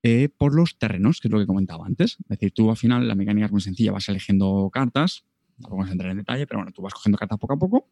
eh, 0.04 0.30
por 0.36 0.56
los 0.56 0.80
terrenos, 0.80 1.20
que 1.20 1.28
es 1.28 1.32
lo 1.32 1.40
que 1.40 1.46
comentaba 1.46 1.86
antes. 1.86 2.18
Es 2.22 2.28
decir, 2.28 2.52
tú 2.52 2.72
al 2.72 2.78
final 2.78 3.08
la 3.08 3.14
mecánica 3.14 3.46
es 3.46 3.52
muy 3.52 3.62
sencilla, 3.62 3.92
vas 3.92 4.10
eligiendo 4.10 4.70
cartas, 4.74 5.26
no 5.62 5.70
vamos 5.70 5.90
a 5.90 5.92
entrar 5.92 6.12
en 6.12 6.18
detalle, 6.18 6.48
pero 6.48 6.60
bueno, 6.60 6.72
tú 6.72 6.82
vas 6.82 6.94
cogiendo 6.94 7.18
cartas 7.18 7.40
poco 7.40 7.54
a 7.54 7.60
poco 7.60 7.88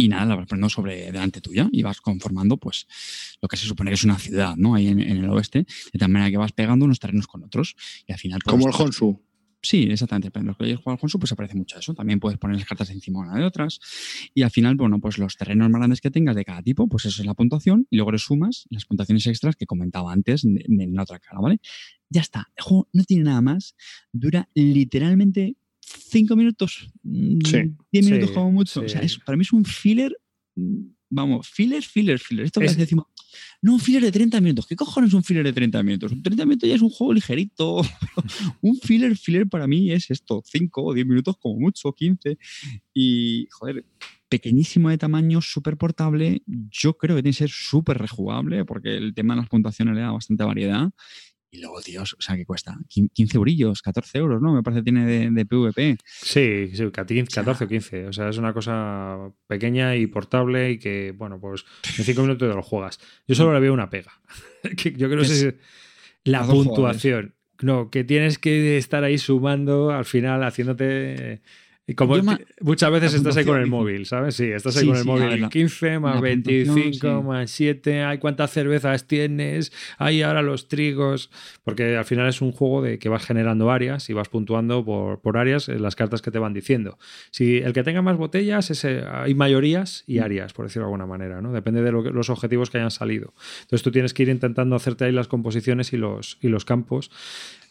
y 0.00 0.08
nada, 0.08 0.26
la 0.26 0.36
vas 0.36 0.46
poniendo 0.46 0.68
sobre 0.68 1.10
delante 1.10 1.40
tuya 1.40 1.68
y 1.72 1.82
vas 1.82 2.00
conformando 2.00 2.56
pues 2.56 2.86
lo 3.42 3.48
que 3.48 3.56
se 3.56 3.66
supone 3.66 3.90
que 3.90 3.94
es 3.94 4.04
una 4.04 4.16
ciudad, 4.16 4.54
¿no? 4.56 4.76
Ahí 4.76 4.86
en, 4.86 5.00
el 5.00 5.28
oeste, 5.28 5.66
de 5.92 5.98
tal 5.98 6.08
manera 6.08 6.30
que 6.30 6.36
vas 6.36 6.52
pegando 6.52 6.84
unos 6.84 7.00
terrenos 7.00 7.26
con 7.26 7.42
otros 7.42 7.74
y 8.06 8.12
al 8.12 8.18
final... 8.18 8.38
Pues, 8.44 8.52
Como 8.52 8.68
el 8.68 8.74
Honsu. 8.74 9.20
Sí, 9.60 9.88
exactamente. 9.90 10.30
En 10.38 10.46
los 10.46 10.56
que 10.56 10.76
jugado 10.76 10.92
al 10.92 10.98
Honsu, 11.02 11.18
pues 11.18 11.32
aparece 11.32 11.56
mucho 11.56 11.80
eso. 11.80 11.94
También 11.94 12.20
puedes 12.20 12.38
poner 12.38 12.56
las 12.56 12.64
cartas 12.64 12.90
encima 12.90 13.18
una 13.18 13.34
de 13.34 13.44
otras. 13.44 13.80
Y 14.32 14.42
al 14.42 14.52
final, 14.52 14.76
bueno, 14.76 15.00
pues 15.00 15.18
los 15.18 15.36
terrenos 15.36 15.68
más 15.68 15.80
grandes 15.80 16.00
que 16.00 16.12
tengas 16.12 16.36
de 16.36 16.44
cada 16.44 16.62
tipo, 16.62 16.88
pues 16.88 17.06
eso 17.06 17.20
es 17.20 17.26
la 17.26 17.34
puntuación. 17.34 17.88
Y 17.90 17.96
luego 17.96 18.12
le 18.12 18.18
sumas 18.18 18.66
las 18.70 18.84
puntuaciones 18.84 19.26
extras 19.26 19.56
que 19.56 19.66
comentaba 19.66 20.12
antes 20.12 20.44
en 20.44 20.94
la 20.94 21.02
otra 21.02 21.18
cara, 21.18 21.40
¿vale? 21.40 21.60
Ya 22.08 22.20
está. 22.20 22.46
El 22.54 22.62
juego 22.62 22.88
no 22.92 23.02
tiene 23.02 23.24
nada 23.24 23.40
más. 23.40 23.74
Dura 24.12 24.48
literalmente 24.54 25.56
cinco 25.88 26.36
minutos, 26.36 26.90
mm, 27.02 27.38
diez 27.92 28.04
minutos 28.04 28.30
como 28.30 28.52
mucho. 28.52 28.80
O 28.80 28.88
sea, 28.88 29.02
para 29.24 29.36
mí 29.36 29.42
es 29.42 29.52
un 29.52 29.64
filler, 29.64 30.16
mm, 30.54 30.80
vamos, 31.10 31.48
filler, 31.48 31.82
filler, 31.82 32.18
filler. 32.18 32.46
Esto 32.46 32.60
que 32.60 32.68
decimos, 32.74 33.06
No, 33.60 33.74
un 33.74 33.80
filler 33.80 34.02
de 34.02 34.12
30 34.12 34.40
minutos. 34.40 34.66
¿Qué 34.66 34.76
cojones 34.76 35.08
es 35.08 35.14
un 35.14 35.24
filler 35.24 35.44
de 35.44 35.52
30 35.52 35.82
minutos? 35.82 36.12
Un 36.12 36.22
30 36.22 36.46
minutos 36.46 36.68
ya 36.68 36.76
es 36.76 36.82
un 36.82 36.90
juego 36.90 37.12
ligerito. 37.12 37.80
un 38.62 38.76
filler, 38.76 39.16
filler 39.16 39.48
para 39.48 39.66
mí 39.66 39.90
es 39.90 40.10
esto, 40.10 40.42
5 40.44 40.82
o 40.82 40.94
10 40.94 41.06
minutos 41.06 41.36
como 41.38 41.58
mucho, 41.58 41.92
15. 41.92 42.38
Y, 42.94 43.48
joder, 43.50 43.84
pequeñísimo 44.28 44.90
de 44.90 44.98
tamaño, 44.98 45.40
súper 45.40 45.76
portable. 45.76 46.42
Yo 46.46 46.94
creo 46.96 47.16
que 47.16 47.22
tiene 47.22 47.34
que 47.34 47.38
ser 47.38 47.50
súper 47.50 47.98
rejugable 47.98 48.64
porque 48.64 48.96
el 48.96 49.14
tema 49.14 49.34
de 49.34 49.40
las 49.40 49.48
puntuaciones 49.48 49.94
le 49.94 50.02
da 50.02 50.12
bastante 50.12 50.44
variedad. 50.44 50.90
Y 51.50 51.60
luego, 51.60 51.80
tíos, 51.80 52.14
o 52.18 52.20
sea, 52.20 52.36
¿qué 52.36 52.44
cuesta? 52.44 52.76
15 52.88 53.36
eurillos, 53.36 53.80
14 53.80 54.18
euros, 54.18 54.42
¿no? 54.42 54.52
Me 54.52 54.62
parece 54.62 54.80
que 54.80 54.84
tiene 54.84 55.06
de, 55.06 55.30
de 55.30 55.46
PvP. 55.46 55.96
Sí, 56.04 56.70
sí, 56.74 56.90
14 56.90 57.64
o 57.64 57.68
15. 57.68 58.06
O 58.08 58.12
sea, 58.12 58.28
es 58.28 58.36
una 58.36 58.52
cosa 58.52 59.16
pequeña 59.46 59.96
y 59.96 60.06
portable 60.06 60.72
y 60.72 60.78
que, 60.78 61.12
bueno, 61.16 61.40
pues 61.40 61.64
en 61.96 62.04
5 62.04 62.20
minutos 62.22 62.48
te 62.48 62.54
lo 62.54 62.62
juegas. 62.62 63.00
Yo 63.26 63.34
solo 63.34 63.54
le 63.54 63.60
veo 63.60 63.72
una 63.72 63.88
pega. 63.88 64.12
que 64.76 64.92
yo 64.92 65.08
creo 65.08 65.22
que 65.22 65.26
es 65.26 65.54
la 66.24 66.44
puntuación. 66.44 67.34
No, 67.60 67.90
que 67.90 68.04
tienes 68.04 68.38
que 68.38 68.76
estar 68.76 69.02
ahí 69.02 69.18
sumando 69.18 69.90
al 69.90 70.04
final, 70.04 70.44
haciéndote 70.44 71.40
y 71.88 71.94
como 71.94 72.16
muchas 72.60 72.90
veces 72.92 73.14
estás 73.14 73.34
ahí 73.38 73.46
con 73.46 73.58
el 73.58 73.66
móvil, 73.66 74.04
¿sabes? 74.04 74.34
Sí, 74.34 74.44
estás 74.44 74.76
ahí 74.76 74.86
con 74.86 74.96
el 74.98 75.06
móvil. 75.06 75.48
15 75.48 75.98
más 75.98 76.20
25 76.20 77.22
más 77.22 77.50
7. 77.50 78.02
Ay, 78.02 78.18
¿cuántas 78.18 78.50
cervezas 78.50 79.06
tienes? 79.06 79.72
Hay 79.96 80.20
ahora 80.20 80.42
los 80.42 80.68
trigos. 80.68 81.30
Porque 81.64 81.96
al 81.96 82.04
final 82.04 82.28
es 82.28 82.42
un 82.42 82.52
juego 82.52 82.82
de 82.82 82.98
que 82.98 83.08
vas 83.08 83.24
generando 83.24 83.70
áreas 83.70 84.10
y 84.10 84.12
vas 84.12 84.28
puntuando 84.28 84.84
por, 84.84 85.20
por 85.22 85.38
áreas 85.38 85.70
en 85.70 85.80
las 85.80 85.96
cartas 85.96 86.20
que 86.20 86.30
te 86.30 86.38
van 86.38 86.52
diciendo. 86.52 86.98
Si 87.30 87.56
el 87.56 87.72
que 87.72 87.82
tenga 87.82 88.02
más 88.02 88.18
botellas, 88.18 88.70
ese, 88.70 89.04
hay 89.10 89.34
mayorías 89.34 90.04
y 90.06 90.20
mm. 90.20 90.22
áreas, 90.22 90.52
por 90.52 90.66
decirlo 90.66 90.84
de 90.84 90.88
alguna 90.88 91.06
manera, 91.06 91.40
¿no? 91.40 91.54
Depende 91.54 91.80
de 91.80 91.90
los 91.90 92.28
objetivos 92.28 92.68
que 92.68 92.76
hayan 92.76 92.90
salido. 92.90 93.32
Entonces 93.62 93.82
tú 93.82 93.90
tienes 93.90 94.12
que 94.12 94.24
ir 94.24 94.28
intentando 94.28 94.76
hacerte 94.76 95.06
ahí 95.06 95.12
las 95.12 95.26
composiciones 95.26 95.94
y 95.94 95.96
los, 95.96 96.36
y 96.42 96.48
los 96.48 96.66
campos. 96.66 97.10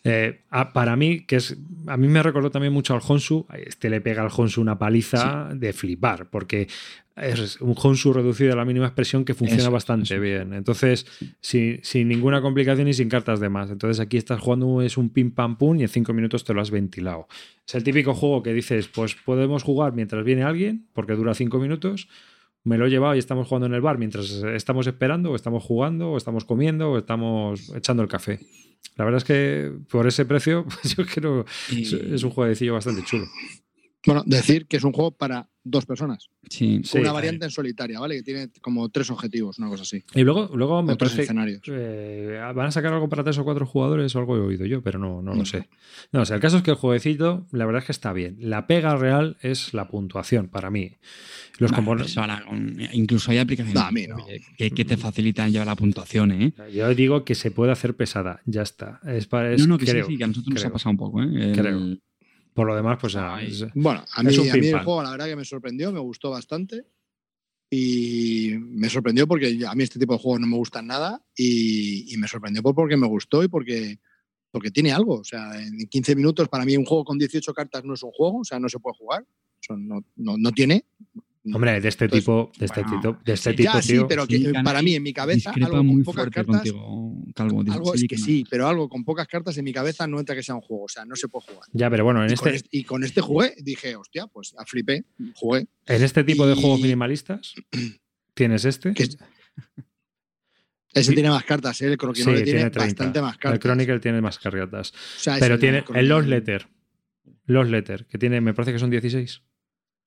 Eh, 0.08 0.42
para 0.74 0.96
mí, 0.96 1.22
que 1.22 1.38
es. 1.38 1.58
A 1.88 1.98
mí 1.98 2.08
me 2.08 2.24
recordó 2.24 2.50
también 2.50 2.74
mucho 2.74 2.94
al 2.94 3.02
Honsu. 3.06 3.46
Este 3.66 3.90
le 3.90 4.02
pega 4.02 4.22
al 4.22 4.32
Honsu 4.36 4.62
una 4.62 4.78
paliza 4.78 5.50
de 5.54 5.74
flipar, 5.74 6.30
porque 6.30 6.68
es 7.18 7.60
un 7.62 7.76
Honsu 7.76 8.14
reducido 8.14 8.54
a 8.54 8.56
la 8.56 8.66
mínima 8.66 8.86
expresión 8.86 9.26
que 9.26 9.34
funciona 9.34 9.70
bastante 9.70 10.20
bien. 10.20 10.54
Entonces, 10.54 11.06
sin, 11.42 12.08
ninguna 12.08 12.42
complicación 12.42 12.88
y 12.88 12.94
sin 12.94 13.10
cartas 13.10 13.40
de 13.40 13.50
más. 13.50 13.72
Entonces, 13.72 14.00
aquí 14.00 14.18
estás 14.18 14.40
jugando, 14.40 14.82
es 14.82 14.98
un 14.98 15.10
pim 15.10 15.32
pam 15.32 15.58
pum 15.58 15.80
y 15.80 15.84
en 15.84 15.90
cinco 15.90 16.14
minutos 16.14 16.44
te 16.44 16.54
lo 16.54 16.62
has 16.62 16.70
ventilado. 16.70 17.28
Es 17.68 17.76
el 17.76 17.84
típico 17.84 18.14
juego 18.14 18.44
que 18.44 18.54
dices, 18.54 18.88
pues 18.88 19.16
podemos 19.16 19.64
jugar 19.64 19.94
mientras 19.94 20.24
viene 20.24 20.44
alguien, 20.44 20.88
porque 20.94 21.14
dura 21.14 21.34
cinco 21.34 21.60
minutos. 21.60 22.08
Me 22.64 22.78
lo 22.78 22.86
he 22.86 22.90
llevado 22.90 23.16
y 23.16 23.20
estamos 23.20 23.48
jugando 23.48 23.68
en 23.68 23.74
el 23.74 23.82
bar 23.82 23.98
mientras 23.98 24.30
estamos 24.30 24.88
esperando, 24.88 25.32
o 25.32 25.36
estamos 25.36 25.64
jugando, 25.64 26.12
o 26.12 26.18
estamos 26.18 26.46
comiendo, 26.46 26.92
o 26.92 26.98
estamos 26.98 27.74
echando 27.76 28.04
el 28.04 28.10
café. 28.10 28.40
La 28.96 29.06
verdad 29.06 29.18
es 29.18 29.24
que 29.24 29.72
por 29.90 30.08
ese 30.08 30.26
precio, 30.26 30.66
pues 30.82 30.96
yo 30.96 31.06
creo 31.06 31.46
que 31.70 32.16
es 32.16 32.24
un 32.24 32.30
jueguecillo 32.32 32.74
bastante 32.74 33.04
chulo. 33.04 33.26
Bueno, 34.06 34.24
decir 34.26 34.68
que 34.68 34.78
es 34.78 34.84
un 34.84 34.94
juego 34.94 35.12
para 35.12 35.50
dos 35.64 35.86
personas. 35.86 36.30
Sí, 36.50 36.82
con 36.90 37.02
una 37.02 37.12
variante 37.12 37.46
en 37.46 37.52
solitaria, 37.52 38.00
¿vale? 38.00 38.16
Que 38.16 38.24
tiene 38.24 38.50
como 38.62 38.90
tres 38.90 39.10
objetivos, 39.10 39.60
una 39.60 39.68
cosa 39.68 39.84
así. 39.84 40.04
Y 40.16 40.22
luego, 40.22 40.50
luego 40.56 40.82
me 40.82 40.96
parece 40.96 41.24
escenarios. 41.24 41.62
Eh, 41.68 42.40
van 42.56 42.68
a 42.68 42.72
sacar 42.72 42.94
algo 42.94 43.10
para 43.10 43.24
tres 43.24 43.38
o 43.38 43.44
cuatro 43.44 43.66
jugadores 43.66 44.16
o 44.16 44.20
algo 44.20 44.38
he 44.38 44.40
oído 44.40 44.66
yo, 44.66 44.82
pero 44.82 44.98
no, 44.98 45.22
no 45.22 45.36
lo 45.36 45.46
sé. 45.46 45.68
No, 46.12 46.22
o 46.22 46.26
sea, 46.26 46.36
el 46.36 46.42
caso 46.42 46.58
es 46.58 46.64
que 46.64 46.72
el 46.72 46.78
jueguecito, 46.78 47.48
la 47.52 47.66
verdad 47.66 47.82
es 47.82 47.86
que 47.88 47.92
está 47.92 48.14
bien. 48.14 48.38
La 48.40 48.66
pega 48.66 48.96
real 48.96 49.38
es 49.42 49.74
la 49.74 49.88
puntuación 49.90 50.48
para 50.48 50.70
mí. 50.70 50.96
Los 51.58 51.72
incluso 52.94 53.32
hay 53.32 53.40
aplicaciones 53.40 53.84
que, 54.58 54.86
te 54.86 54.96
facilitan 54.96 55.52
ya 55.52 55.66
la 55.66 55.76
puntuación, 55.76 56.32
¿eh? 56.32 56.54
Yo 56.74 56.94
digo 56.94 57.26
que 57.26 57.36
se 57.36 57.52
puede 57.52 57.72
hacer 57.72 57.96
pesada, 57.96 58.42
ya 58.46 58.62
está. 58.62 59.02
Es 59.06 59.28
para, 59.28 59.56
no, 59.58 59.68
no, 59.68 59.78
que 59.78 59.86
sí, 59.88 60.18
que 60.18 60.24
a 60.24 60.28
nosotros 60.28 60.54
nos 60.54 60.66
ha 60.66 60.70
pasado 60.72 60.92
un 60.92 60.98
poco, 60.98 61.22
¿eh? 61.22 61.54
Creo. 61.56 61.98
Por 62.58 62.66
lo 62.66 62.76
demás, 62.76 62.98
pues. 63.00 63.14
bueno, 63.76 64.04
a 64.16 64.24
mí, 64.24 64.36
a 64.36 64.56
mí 64.56 64.68
el 64.70 64.80
juego, 64.80 65.04
la 65.04 65.12
verdad 65.12 65.28
que 65.28 65.36
me 65.36 65.46
sorprendió, 65.46 65.92
me 65.92 66.00
gustó 66.00 66.32
bastante. 66.32 66.88
Y 67.70 68.56
me 68.58 68.90
sorprendió 68.90 69.28
porque 69.28 69.60
a 69.64 69.76
mí 69.76 69.84
este 69.84 70.00
tipo 70.00 70.14
de 70.14 70.20
juegos 70.20 70.40
no 70.40 70.48
me 70.48 70.58
gustan 70.58 70.88
nada. 70.88 71.24
Y, 71.36 72.16
me 72.18 72.28
sorprendió 72.28 72.64
porque 72.64 72.98
me 72.98 73.06
gustó 73.06 73.44
y 73.44 73.48
porque, 73.48 74.00
porque 74.50 74.72
tiene 74.72 74.92
algo. 74.92 75.20
O 75.20 75.24
sea, 75.24 75.62
en 75.62 75.88
15 75.88 76.16
minutos, 76.16 76.50
para 76.50 76.66
mí, 76.66 76.76
un 76.76 76.86
juego 76.86 77.06
con 77.06 77.20
18 77.20 77.54
cartas 77.54 77.84
no 77.84 77.94
es 77.94 78.02
un 78.02 78.10
juego, 78.10 78.40
o 78.40 78.44
sea, 78.44 78.60
no 78.60 78.70
se 78.70 78.80
puede 78.80 78.98
jugar. 78.98 79.24
no, 79.70 80.04
no, 80.16 80.36
no 80.40 80.52
tiene. 80.52 80.84
Hombre, 81.54 81.80
de 81.80 81.88
este 81.88 82.08
tipo, 82.08 82.52
de 82.58 82.66
este 82.66 82.84
tipo, 82.84 83.18
de 83.24 83.34
este 83.34 83.54
tipo, 83.54 83.82
sí, 83.82 84.00
pero 84.08 84.28
que 84.28 84.52
para 84.64 84.82
mí 84.82 84.96
en 84.96 85.04
mi 85.04 85.14
cabeza 85.14 85.52
algo 85.52 85.78
con 85.78 86.04
pocas 86.04 86.30
cartas, 86.30 86.64
Calvo, 87.36 87.64
algo 87.72 87.94
es 87.94 88.06
que 88.08 88.18
sí, 88.18 88.46
pero 88.50 88.68
algo 88.68 88.90
con 88.90 89.04
pocas 89.04 89.28
cartas 89.28 89.58
en 89.58 89.66
mi 89.66 89.74
cabeza 89.74 90.08
no 90.08 90.20
entra 90.20 90.36
que 90.36 90.44
sea 90.44 90.56
un 90.56 90.62
juego, 90.62 90.86
o 90.86 90.90
sea, 90.90 91.06
no 91.06 91.16
se 91.16 91.28
puede 91.28 91.46
jugar. 91.48 91.70
Ya, 91.74 91.90
pero 91.90 92.04
bueno, 92.04 92.24
en 92.24 92.32
este... 92.32 92.62
y 92.72 92.84
con 92.84 93.04
este 93.04 93.22
jugué, 93.22 93.54
dije, 93.62 93.96
hostia, 93.96 94.28
pues 94.28 94.54
a 94.58 94.66
flipé, 94.66 95.06
jugué. 95.36 95.68
En 95.86 96.04
este 96.04 96.24
tipo 96.24 96.48
de 96.48 96.56
juegos 96.56 96.82
minimalistas 96.82 97.54
tienes 98.34 98.66
este. 98.66 98.94
Ese 100.94 101.14
tiene 101.14 101.30
más 101.30 101.44
cartas, 101.44 101.82
¿eh? 101.82 101.88
el 101.88 101.98
Chronicle 101.98 102.42
tiene, 102.42 102.70
bastante 102.70 103.22
más 103.22 103.38
cartas. 103.38 103.54
El 103.54 103.60
Chronicle 103.60 104.00
tiene 104.00 104.22
más 104.22 104.40
cartas. 104.40 104.94
pero 105.40 105.60
tiene 105.60 105.84
el 105.94 106.08
Lost 106.08 106.28
Letter. 106.28 106.68
Lost 107.46 107.70
Letter, 107.70 108.06
que 108.08 108.18
tiene, 108.18 108.42
me 108.42 108.54
parece 108.54 108.74
que 108.74 108.80
son 108.80 108.90
16. 108.90 109.42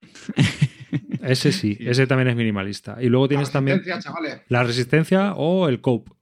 Ese 1.22 1.53
sí, 1.53 1.76
ese 1.80 2.07
también 2.07 2.28
es 2.28 2.36
minimalista. 2.36 2.97
Y 3.01 3.09
luego 3.09 3.28
tienes 3.28 3.51
también 3.51 3.82
la 4.49 4.64
resistencia 4.64 5.34
o 5.34 5.68
el 5.68 5.80
cope. 5.80 6.12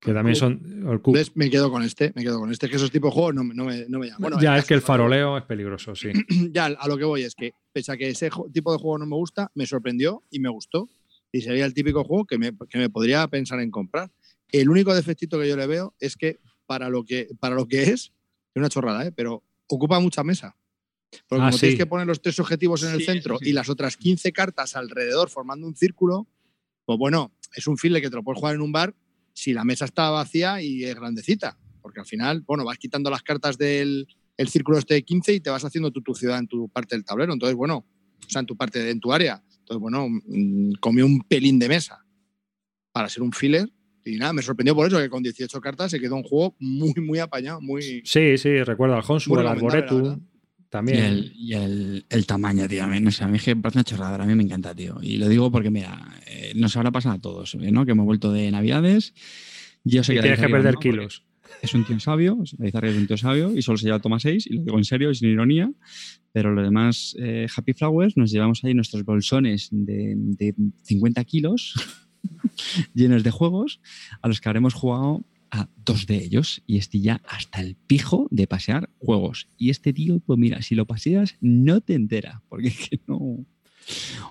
Que 0.00 0.12
también 0.12 0.36
son. 0.36 0.60
El 0.88 1.00
Me 1.34 1.50
quedo 1.50 1.72
con 1.72 1.82
este, 1.82 2.12
me 2.14 2.22
quedo 2.22 2.38
con 2.38 2.52
este, 2.52 2.68
que 2.68 2.76
esos 2.76 2.90
tipos 2.90 3.10
de 3.10 3.14
juegos 3.14 3.34
no, 3.34 3.42
no, 3.42 3.64
me, 3.64 3.84
no 3.88 3.98
me 3.98 4.08
llaman. 4.08 4.40
ya 4.40 4.56
es 4.56 4.64
que 4.64 4.74
el 4.74 4.80
faroleo 4.80 5.36
es 5.36 5.44
peligroso, 5.44 5.96
sí. 5.96 6.10
ya, 6.52 6.66
a 6.66 6.86
lo 6.86 6.96
que 6.96 7.04
voy 7.04 7.22
es 7.22 7.34
que, 7.34 7.52
pese 7.72 7.90
a 7.90 7.96
que 7.96 8.08
ese 8.08 8.30
tipo 8.52 8.70
de 8.72 8.78
juego 8.78 8.98
no 8.98 9.06
me 9.06 9.16
gusta, 9.16 9.50
me 9.54 9.66
sorprendió 9.66 10.22
y 10.30 10.38
me 10.38 10.48
gustó. 10.48 10.88
Y 11.32 11.40
sería 11.40 11.66
el 11.66 11.74
típico 11.74 12.04
juego 12.04 12.26
que 12.26 12.38
me, 12.38 12.52
que 12.70 12.78
me 12.78 12.88
podría 12.88 13.26
pensar 13.26 13.60
en 13.60 13.70
comprar. 13.70 14.10
El 14.50 14.70
único 14.70 14.94
defectito 14.94 15.38
que 15.38 15.48
yo 15.48 15.56
le 15.56 15.66
veo 15.66 15.94
es 15.98 16.16
que 16.16 16.38
para 16.66 16.88
lo 16.88 17.04
que, 17.04 17.28
para 17.40 17.56
lo 17.56 17.66
que 17.66 17.82
es, 17.82 17.90
es 17.90 18.12
una 18.54 18.68
chorrada, 18.68 19.04
¿eh? 19.04 19.12
pero 19.12 19.42
ocupa 19.66 19.98
mucha 20.00 20.22
mesa. 20.22 20.56
Porque 21.26 21.42
ah, 21.42 21.48
como 21.48 21.58
tienes 21.58 21.78
que 21.78 21.86
poner 21.86 22.06
los 22.06 22.20
tres 22.20 22.38
objetivos 22.38 22.82
en 22.82 22.94
el 22.94 23.04
centro 23.04 23.38
y 23.40 23.52
las 23.52 23.68
otras 23.68 23.96
15 23.96 24.32
cartas 24.32 24.76
alrededor 24.76 25.30
formando 25.30 25.66
un 25.66 25.74
círculo, 25.74 26.26
pues 26.84 26.98
bueno, 26.98 27.32
es 27.54 27.66
un 27.66 27.78
file 27.78 28.00
que 28.00 28.10
te 28.10 28.16
lo 28.16 28.22
puedes 28.22 28.38
jugar 28.38 28.54
en 28.54 28.60
un 28.60 28.72
bar 28.72 28.94
si 29.32 29.52
la 29.52 29.64
mesa 29.64 29.84
está 29.84 30.10
vacía 30.10 30.60
y 30.60 30.84
es 30.84 30.94
grandecita. 30.94 31.58
Porque 31.80 32.00
al 32.00 32.06
final, 32.06 32.42
bueno, 32.46 32.64
vas 32.64 32.78
quitando 32.78 33.10
las 33.10 33.22
cartas 33.22 33.56
del 33.56 34.06
el 34.38 34.48
círculo 34.48 34.78
este 34.78 34.94
de 34.94 35.02
15 35.02 35.34
y 35.34 35.40
te 35.40 35.50
vas 35.50 35.64
haciendo 35.64 35.90
tu, 35.90 36.00
tu 36.00 36.14
ciudad 36.14 36.38
en 36.38 36.46
tu 36.46 36.68
parte 36.68 36.94
del 36.94 37.04
tablero. 37.04 37.32
Entonces, 37.32 37.56
bueno, 37.56 37.78
o 37.78 38.30
sea, 38.30 38.40
en 38.40 38.46
tu 38.46 38.56
parte, 38.56 38.88
en 38.88 39.00
tu 39.00 39.12
área. 39.12 39.42
Entonces, 39.58 39.80
bueno, 39.80 40.08
mm, 40.08 40.74
comió 40.80 41.04
un 41.04 41.22
pelín 41.22 41.58
de 41.58 41.68
mesa 41.68 42.04
para 42.92 43.08
ser 43.08 43.22
un 43.22 43.32
filler. 43.32 43.68
Y 44.04 44.16
nada, 44.16 44.32
me 44.32 44.40
sorprendió 44.40 44.74
por 44.74 44.86
eso 44.86 44.98
que 44.98 45.10
con 45.10 45.22
18 45.22 45.60
cartas 45.60 45.90
se 45.90 46.00
quedó 46.00 46.14
un 46.14 46.22
juego 46.22 46.56
muy, 46.60 46.94
muy 46.94 47.18
apañado. 47.18 47.60
Muy... 47.60 48.02
Sí, 48.04 48.38
sí, 48.38 48.62
recuerdo 48.62 48.94
al 48.94 49.04
Honsu, 49.06 49.36
al 49.36 49.48
Arboretum. 49.48 50.20
También. 50.70 51.32
Y 51.34 51.54
el, 51.54 52.04
el, 52.08 52.26
tamaño, 52.26 52.68
tío. 52.68 52.84
A 52.84 52.86
mí, 52.86 53.00
no 53.00 53.10
sé, 53.10 53.24
a 53.24 53.28
mí 53.28 53.38
me 53.44 53.56
parece 53.56 53.78
una 53.78 53.84
chorrada. 53.84 54.22
A 54.22 54.26
mí 54.26 54.34
me 54.34 54.42
encanta, 54.42 54.74
tío. 54.74 54.98
Y 55.00 55.16
lo 55.16 55.28
digo 55.28 55.50
porque, 55.50 55.70
mira, 55.70 56.20
eh, 56.26 56.52
nos 56.54 56.76
habrá 56.76 56.90
pasado 56.90 57.14
a 57.14 57.18
todos, 57.18 57.54
¿no? 57.54 57.86
Que 57.86 57.92
hemos 57.92 58.04
vuelto 58.04 58.32
de 58.32 58.50
Navidades. 58.50 59.14
Yo 59.84 60.04
sé 60.04 60.14
que 60.14 60.20
tienes 60.20 60.40
que 60.40 60.48
perder 60.48 60.76
kilos. 60.76 61.24
Es 61.62 61.74
un 61.74 61.84
tío 61.84 61.98
sabio, 61.98 62.38
es 62.42 62.52
un 62.52 63.06
tío 63.06 63.16
sabio 63.16 63.56
y 63.56 63.62
solo 63.62 63.78
se 63.78 63.86
lleva 63.86 63.98
toma 64.00 64.20
6, 64.20 64.46
y 64.46 64.54
lo 64.54 64.62
digo 64.64 64.78
en 64.78 64.84
serio 64.84 65.10
y 65.10 65.14
sin 65.14 65.30
ironía. 65.30 65.72
Pero 66.32 66.52
lo 66.52 66.62
demás, 66.62 67.16
eh, 67.18 67.46
Happy 67.56 67.72
Flowers, 67.72 68.16
nos 68.16 68.30
llevamos 68.30 68.62
ahí 68.64 68.74
nuestros 68.74 69.04
bolsones 69.04 69.68
de, 69.72 70.14
de 70.16 70.54
50 70.82 71.24
kilos 71.24 71.74
llenos 72.94 73.22
de 73.22 73.30
juegos 73.30 73.80
a 74.20 74.28
los 74.28 74.40
que 74.40 74.48
habremos 74.48 74.74
jugado 74.74 75.24
a 75.50 75.68
dos 75.76 76.06
de 76.06 76.16
ellos 76.16 76.62
y 76.66 76.78
estoy 76.78 77.02
ya 77.02 77.20
hasta 77.26 77.60
el 77.60 77.76
pijo 77.76 78.28
de 78.30 78.46
pasear 78.46 78.90
juegos. 78.98 79.48
Y 79.56 79.70
este 79.70 79.92
tío, 79.92 80.20
pues 80.20 80.38
mira, 80.38 80.62
si 80.62 80.74
lo 80.74 80.86
paseas, 80.86 81.36
no 81.40 81.80
te 81.80 81.94
entera, 81.94 82.42
porque 82.48 82.68
es 82.68 82.88
que 82.88 83.00
no 83.06 83.44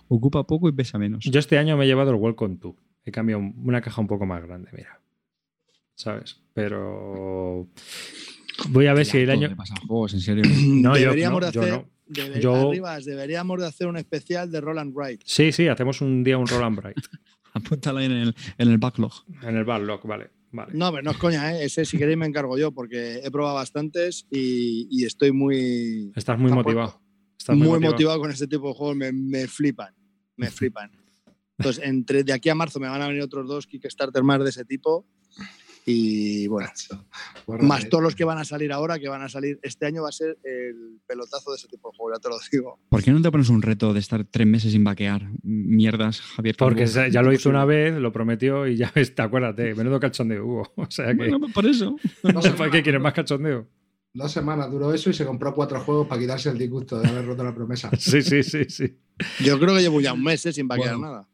ocupa 0.08 0.46
poco 0.46 0.70
y 0.70 0.72
pesa 0.72 0.98
menos. 0.98 1.26
Yo 1.26 1.40
este 1.40 1.58
año 1.58 1.78
me 1.78 1.86
he 1.86 1.88
llevado 1.88 2.12
el 2.12 2.18
Welcome 2.18 2.58
To. 2.58 2.76
He 3.06 3.12
cambiado 3.12 3.42
una 3.42 3.82
caja 3.82 4.02
un 4.02 4.08
poco 4.08 4.26
más 4.26 4.44
grande, 4.44 4.70
mira. 4.74 5.00
¿Sabes? 5.96 6.42
Pero 6.54 7.68
voy 8.70 8.88
a 8.88 8.94
ver 8.94 9.06
si 9.06 9.18
el 9.18 9.30
año. 9.30 9.56
Juegos, 9.88 10.14
en 10.14 10.22
serio. 10.22 10.44
no, 10.68 10.94
deberíamos 10.94 11.42
de 11.42 11.48
hacer, 11.48 11.86
yo 12.42 12.72
deberíamos 13.04 13.60
de 13.60 13.66
hacer 13.66 13.88
un 13.88 13.98
especial 13.98 14.52
de 14.52 14.62
Roland 14.62 14.94
Wright. 14.96 15.22
Sí, 15.26 15.52
sí, 15.52 15.68
hacemos 15.68 16.02
un 16.02 16.24
día 16.24 16.38
un 16.38 16.48
Roland 16.48 16.78
Wright. 16.78 16.98
Apúntalo 17.54 18.00
en 18.02 18.12
el, 18.12 18.36
en 18.58 18.70
el 18.70 18.78
backlog. 18.78 19.14
En 19.42 19.58
el 19.58 19.66
backlog, 19.66 20.06
vale. 20.06 20.30
No, 20.52 20.92
pero 20.92 21.04
no 21.04 21.12
es 21.12 21.18
coña, 21.18 21.54
¿eh? 21.54 21.66
ese 21.66 21.86
si 21.86 21.98
queréis 21.98 22.18
me 22.18 22.26
encargo 22.26 22.58
yo 22.58 22.72
porque 22.72 23.20
he 23.24 23.30
probado 23.32 23.56
bastantes 23.56 24.26
y, 24.32 25.04
estoy 25.04 25.32
muy... 25.32 26.12
Estás 26.16 26.40
muy 26.40 26.52
motivado. 26.52 27.02
muy, 27.50 27.80
motivado. 27.80 28.20
con 28.20 28.32
este 28.32 28.48
tipo 28.48 28.70
de 28.70 28.74
juegos, 28.74 28.96
me, 28.96 29.48
flipan, 29.48 29.94
me 30.36 30.50
flipan. 30.50 30.92
Entonces, 31.58 31.84
entre 31.84 32.24
de 32.24 32.34
aquí 32.34 32.50
a 32.50 32.56
marzo 32.56 32.80
me 32.80 32.88
van 32.88 33.02
a 33.02 33.08
venir 33.08 33.24
otros 33.24 33.48
dos 33.48 33.68
Kickstarter 33.68 34.24
más 34.24 34.44
de 34.44 34.50
ese 34.50 34.64
tipo. 34.64 35.06
Y 35.90 36.48
bueno, 36.48 36.68
más 37.62 37.88
todos 37.88 38.04
los 38.04 38.14
que 38.14 38.26
van 38.26 38.38
a 38.38 38.44
salir 38.44 38.74
ahora, 38.74 39.00
que 39.00 39.08
van 39.08 39.22
a 39.22 39.30
salir 39.30 39.58
este 39.64 39.86
año, 39.86 40.02
va 40.04 40.10
a 40.10 40.12
ser 40.12 40.38
el 40.44 41.00
pelotazo 41.08 41.52
de 41.52 41.56
ese 41.56 41.70
tipo 41.70 41.90
de 41.90 41.98
juego, 41.98 42.14
ya 42.14 42.20
te 42.20 42.28
lo 42.28 42.36
digo. 42.52 42.78
¿Por 42.90 43.02
qué 43.02 43.12
no 43.12 43.22
te 43.22 43.32
pones 43.32 43.48
un 43.48 43.62
reto 43.62 43.94
de 43.94 44.02
estar 44.02 44.26
tres 44.26 44.46
meses 44.46 44.74
sin 44.74 44.84
vaquear 44.84 45.30
mierdas, 45.44 46.20
Javier? 46.20 46.58
Porque 46.58 46.86
ya 46.86 47.22
lo 47.22 47.32
hizo 47.32 47.50
una 47.50 47.64
vez, 47.64 47.94
lo 47.96 48.12
prometió 48.12 48.68
y 48.68 48.76
ya 48.76 48.92
ves, 48.94 49.16
te 49.16 49.22
acuérdate, 49.22 49.76
menudo 49.76 49.98
cachondeo 49.98 50.46
hubo. 50.46 50.74
O 50.76 50.92
sea 50.92 51.08
que, 51.08 51.14
Bueno, 51.14 51.40
pues 51.40 51.54
por 51.54 51.66
eso. 51.66 51.96
dos 52.22 52.50
¿para 52.50 52.70
qué 52.70 52.84
quieres 52.84 53.00
más 53.02 53.14
cachondeo? 53.14 53.66
Dos 54.14 54.30
semanas 54.34 54.70
duró 54.70 54.94
eso 54.94 55.10
y 55.10 55.14
se 55.14 55.26
compró 55.26 55.56
cuatro 55.56 55.80
juegos 55.80 56.06
para 56.08 56.20
quitarse 56.20 56.50
el 56.50 56.58
disgusto 56.58 57.00
de 57.00 57.08
haber 57.08 57.26
roto 57.26 57.46
la 57.46 57.56
promesa. 57.56 57.90
Sí, 57.98 58.22
sí, 58.22 58.44
sí, 58.44 58.66
sí. 58.68 58.98
Yo 59.42 59.58
creo 59.58 59.74
que 59.74 59.82
llevo 59.84 60.02
ya 60.02 60.12
un 60.12 60.22
mes 60.24 60.46
eh, 60.48 60.52
sin 60.52 60.68
vaquear 60.68 60.98
Bueno. 60.98 61.08
nada. 61.14 61.30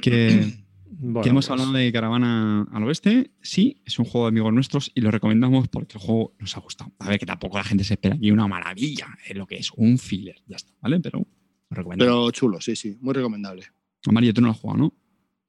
Que, 0.00 0.64
Bueno, 0.98 1.22
que 1.22 1.28
hemos 1.28 1.46
pues, 1.46 1.50
hablado 1.50 1.72
de 1.72 1.92
Caravana 1.92 2.66
al 2.72 2.82
Oeste. 2.84 3.32
Sí, 3.42 3.82
es 3.84 3.98
un 3.98 4.06
juego 4.06 4.26
de 4.26 4.28
amigos 4.30 4.52
nuestros 4.52 4.90
y 4.94 5.00
lo 5.00 5.10
recomendamos 5.10 5.68
porque 5.68 5.98
el 5.98 6.04
juego 6.04 6.34
nos 6.38 6.56
ha 6.56 6.60
gustado. 6.60 6.92
A 6.98 7.08
ver, 7.08 7.18
que 7.18 7.26
tampoco 7.26 7.58
la 7.58 7.64
gente 7.64 7.84
se 7.84 7.94
espera 7.94 8.14
aquí 8.14 8.30
una 8.30 8.48
maravilla 8.48 9.08
en 9.26 9.38
lo 9.38 9.46
que 9.46 9.56
es 9.56 9.70
un 9.76 9.98
filler. 9.98 10.36
Ya 10.46 10.56
está, 10.56 10.72
¿vale? 10.80 11.00
Pero 11.00 11.18
lo 11.18 11.76
recomendamos. 11.76 12.12
Pero 12.12 12.30
chulo, 12.30 12.60
sí, 12.60 12.76
sí, 12.76 12.96
muy 13.00 13.12
recomendable. 13.12 13.66
Amarillo, 14.06 14.32
tú 14.32 14.40
no 14.40 14.48
lo 14.48 14.52
has 14.52 14.60
jugado, 14.60 14.78
¿no? 14.78 14.94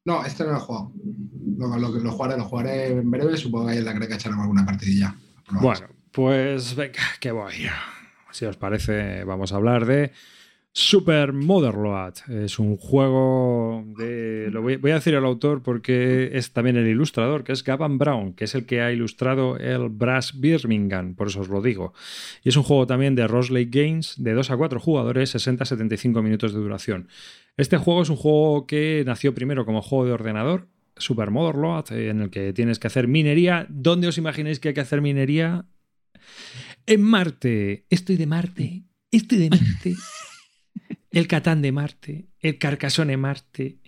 No, 0.06 0.26
este 0.26 0.44
no 0.44 0.52
lo 0.52 0.58
he 0.58 0.62
jugado. 0.62 0.94
Lo, 1.58 1.78
lo, 1.78 1.90
lo 2.00 2.12
jugaré, 2.12 2.38
lo 2.38 2.46
jugaré 2.46 2.88
en 2.92 3.12
breve. 3.12 3.38
Supongo 3.38 3.68
que 3.68 3.74
ahí 3.74 3.78
en 3.78 3.86
la 3.86 3.94
greca 3.94 4.16
echaremos 4.16 4.44
alguna 4.44 4.66
partidilla. 4.66 5.16
Bueno, 5.62 5.88
pues 6.12 6.76
venga, 6.76 7.04
que 7.20 7.32
voy. 7.32 7.54
Si 8.32 8.46
os 8.46 8.58
parece, 8.58 9.24
vamos 9.24 9.54
a 9.54 9.56
hablar 9.56 9.86
de 9.86 10.12
Super 10.80 11.34
Motherload. 11.34 12.14
Es 12.30 12.60
un 12.60 12.78
juego 12.78 13.84
de. 13.98 14.50
Lo 14.52 14.62
voy, 14.62 14.92
a 14.92 14.94
decir 14.94 15.16
el 15.16 15.26
autor 15.26 15.64
porque 15.64 16.30
es 16.34 16.54
también 16.54 16.78
el 16.78 16.86
ilustrador, 16.88 17.44
que 17.44 17.52
es 17.52 17.64
Gavin 17.64 17.98
Brown, 17.98 18.34
que 18.34 18.44
es 18.44 18.54
el 18.54 18.68
que 18.68 18.82
ha 18.82 18.92
ilustrado 18.92 19.58
el 19.58 19.90
Brass 19.90 20.40
Birmingham, 20.40 21.16
por 21.16 21.30
eso 21.30 21.42
os 21.42 21.50
lo 21.50 21.64
digo. 21.64 21.94
Y 22.44 22.50
es 22.50 22.58
un 22.58 22.62
juego 22.62 22.86
también 22.86 23.16
de 23.16 23.26
Roslake 23.26 23.72
Games, 23.72 24.14
de 24.20 24.34
2 24.34 24.52
a 24.52 24.58
4 24.58 24.80
jugadores, 24.80 25.34
60-75 25.34 26.22
minutos 26.22 26.54
de 26.54 26.60
duración. 26.60 27.08
Este 27.58 27.78
juego 27.78 28.04
es 28.04 28.10
un 28.10 28.18
juego 28.18 28.68
que 28.68 29.02
nació 29.04 29.34
primero 29.34 29.66
como 29.66 29.82
juego 29.82 30.06
de 30.06 30.12
ordenador, 30.12 30.68
Super 30.96 31.32
Motherload, 31.32 31.92
eh, 31.92 32.10
en 32.10 32.22
el 32.22 32.30
que 32.30 32.54
tienes 32.54 32.78
que 32.78 32.86
hacer 32.86 33.08
minería. 33.08 33.66
¿Dónde 33.68 34.10
os 34.10 34.20
imagináis 34.20 34.60
que 34.60 34.68
hay 34.68 34.74
que 34.76 34.82
hacer 34.82 35.02
minería? 35.02 35.66
En 36.86 37.02
Marte. 37.02 37.88
Estoy 37.90 38.16
de 38.16 38.28
Marte. 38.28 38.84
Estoy 39.10 39.40
de 39.40 39.50
Marte. 39.50 39.96
El 41.18 41.28
Catán 41.28 41.64
de 41.64 41.72
Marte. 41.72 42.28
El 42.40 42.60
Carcassonne 42.60 43.18
Marte. 43.18 43.80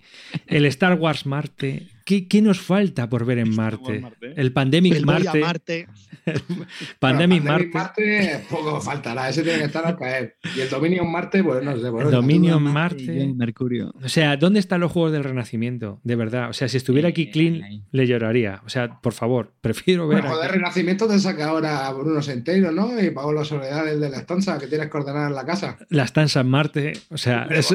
El 0.48 0.66
Star 0.66 0.94
Wars 0.94 1.26
Marte. 1.26 1.86
¿Qué, 2.10 2.26
qué 2.26 2.42
nos 2.42 2.60
falta 2.60 3.08
por 3.08 3.24
ver 3.24 3.38
en 3.38 3.54
Marte? 3.54 4.00
Marte. 4.00 4.32
El 4.36 4.52
Pandemic 4.52 4.94
El 4.96 5.06
voy 5.06 5.14
a 5.14 5.18
Marte. 5.20 5.40
Marte. 5.40 5.86
Pandemic 6.98 7.42
Bueno, 7.44 7.52
Marte. 7.70 7.70
Marte 7.72 8.44
poco 8.50 8.80
faltará. 8.80 9.28
Ese 9.28 9.44
tiene 9.44 9.60
que 9.60 9.64
estar 9.66 9.86
al 9.86 9.96
caer. 9.96 10.34
Y 10.56 10.60
el 10.60 10.68
Dominion 10.68 11.08
Marte, 11.10 11.44
pues 11.44 11.62
no 11.62 11.78
sé. 11.78 11.88
Bueno, 11.88 12.08
El 12.08 12.14
Dominion 12.16 12.64
Tú, 12.64 12.70
Marte. 12.70 13.02
y 13.02 13.32
Mercurio. 13.32 13.92
O 14.02 14.08
sea, 14.08 14.36
¿dónde 14.36 14.58
están 14.58 14.80
los 14.80 14.90
juegos 14.90 15.12
del 15.12 15.22
Renacimiento? 15.22 16.00
De 16.02 16.16
verdad. 16.16 16.50
O 16.50 16.52
sea, 16.52 16.68
si 16.68 16.76
estuviera 16.78 17.08
aquí 17.08 17.30
Clean, 17.30 17.84
le 17.92 18.06
lloraría. 18.08 18.60
O 18.66 18.68
sea, 18.68 19.00
por 19.00 19.12
favor, 19.12 19.52
prefiero 19.60 20.08
ver. 20.08 20.22
Bueno, 20.22 20.34
joder, 20.34 20.50
aquí- 20.50 20.58
Renacimiento 20.58 21.06
te 21.06 21.18
saca 21.20 21.46
ahora 21.48 21.86
a 21.86 21.92
Bruno 21.92 22.20
Centeiro, 22.22 22.72
¿no? 22.72 23.00
Y 23.00 23.10
pago 23.10 23.32
las 23.32 23.46
soledades 23.46 24.00
de 24.00 24.10
la 24.10 24.18
estanza 24.18 24.58
que 24.58 24.66
tienes 24.66 24.90
que 24.90 24.96
ordenar 24.98 25.28
en 25.30 25.36
la 25.36 25.46
casa. 25.46 25.78
La 25.90 26.02
estanza 26.02 26.40
en 26.40 26.48
Marte. 26.48 26.92
O 27.10 27.16
sea, 27.16 27.44
es, 27.50 27.72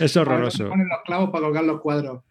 es 0.00 0.16
horroroso. 0.16 0.68
Ponen 0.68 0.88
los 0.88 0.98
clavos 1.04 1.30
para 1.30 1.44
colgar 1.44 1.64
los 1.64 1.80
cuadros. 1.80 2.22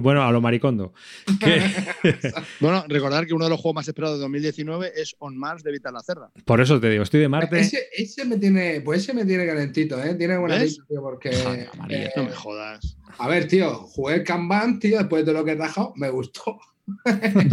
Bueno, 0.00 0.22
a 0.22 0.30
lo 0.30 0.40
maricondo. 0.60 0.92
Que- 1.40 2.20
Bueno, 2.60 2.84
recordar 2.88 3.26
que 3.26 3.34
uno 3.34 3.44
de 3.44 3.50
los 3.50 3.60
juegos 3.60 3.74
más 3.76 3.88
esperados 3.88 4.18
de 4.18 4.22
2019 4.22 4.92
es 4.96 5.14
On 5.18 5.36
Mars 5.36 5.62
de 5.62 5.72
Vital 5.72 5.94
Lacerda. 5.94 6.30
por 6.44 6.60
eso 6.60 6.78
te 6.80 6.90
digo, 6.90 7.02
estoy 7.02 7.20
de 7.20 7.28
Marte. 7.28 7.58
Ese, 7.60 7.88
ese 7.96 8.24
me 8.24 8.36
tiene, 8.38 8.80
pues 8.82 9.02
ese 9.02 9.14
me 9.14 9.24
tiene 9.24 9.46
calentito, 9.46 10.02
¿eh? 10.02 10.14
Tiene 10.14 10.36
buena 10.36 10.56
¿Ves? 10.56 10.74
pinta, 10.74 10.86
tío, 10.88 11.02
porque. 11.02 11.32
Joder, 11.34 11.68
eh, 11.88 12.10
No 12.16 12.24
me 12.24 12.32
jodas. 12.32 12.96
a 13.18 13.28
ver, 13.28 13.46
tío, 13.48 13.74
jugué 13.74 14.16
el 14.16 14.24
Kanban, 14.24 14.78
tío, 14.78 14.98
después 14.98 15.24
de 15.24 15.32
lo 15.32 15.44
que 15.44 15.52
he 15.52 15.56
rajado, 15.56 15.92
me 15.96 16.10
gustó. 16.10 16.58
me 17.04 17.44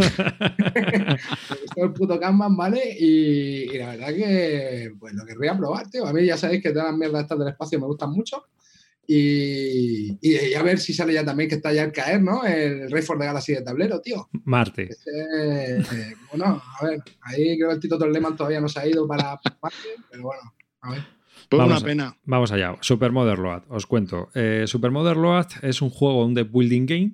gustó 1.62 1.84
el 1.84 1.92
puto 1.92 2.18
Kanban, 2.20 2.56
¿vale? 2.56 2.82
Y, 2.98 3.72
y 3.74 3.78
la 3.78 3.90
verdad 3.90 4.08
que, 4.08 4.92
pues 4.98 5.14
lo 5.14 5.24
querría 5.24 5.56
probar, 5.56 5.88
tío. 5.90 6.06
A 6.06 6.12
mí 6.12 6.24
ya 6.26 6.36
sabéis 6.36 6.62
que 6.62 6.70
todas 6.70 6.88
las 6.90 6.98
mierdas 6.98 7.22
estas 7.22 7.38
del 7.38 7.48
espacio 7.48 7.78
me 7.80 7.86
gustan 7.86 8.10
mucho. 8.12 8.44
Y, 9.10 10.18
y- 10.20 10.50
y 10.50 10.54
a 10.54 10.62
ver 10.62 10.78
si 10.78 10.92
sale 10.92 11.14
ya 11.14 11.24
también, 11.24 11.48
que 11.48 11.54
está 11.56 11.72
ya 11.72 11.82
al 11.82 11.92
caer, 11.92 12.22
¿no? 12.22 12.44
El 12.44 12.90
Rey 12.90 13.02
for 13.02 13.18
the 13.18 13.24
Galaxy 13.24 13.54
de 13.54 13.62
tablero, 13.62 14.00
tío. 14.02 14.28
Marte. 14.44 14.90
Ese, 14.90 15.78
eh, 15.80 16.14
bueno, 16.30 16.62
a 16.78 16.84
ver, 16.84 17.00
ahí 17.22 17.56
creo 17.56 17.68
que 17.70 17.74
el 17.76 17.80
Tito 17.80 17.98
Torleman 17.98 18.36
todavía 18.36 18.60
no 18.60 18.68
se 18.68 18.80
ha 18.80 18.86
ido 18.86 19.08
para 19.08 19.38
Marte, 19.62 19.78
pero 20.10 20.24
bueno, 20.24 20.42
a 20.82 20.90
ver. 20.92 21.00
Pues 21.48 21.58
Vamos 21.58 21.78
una 21.78 21.86
pena. 21.86 22.16
Vamos 22.24 22.52
allá. 22.52 22.76
Super 22.82 23.10
Motherload. 23.10 23.62
Os 23.70 23.86
cuento. 23.86 24.28
Eh, 24.34 24.64
Super 24.66 24.90
Motherload 24.90 25.46
es 25.62 25.80
un 25.80 25.88
juego, 25.88 26.26
un 26.26 26.34
deck 26.34 26.52
building 26.52 26.84
game. 26.84 27.12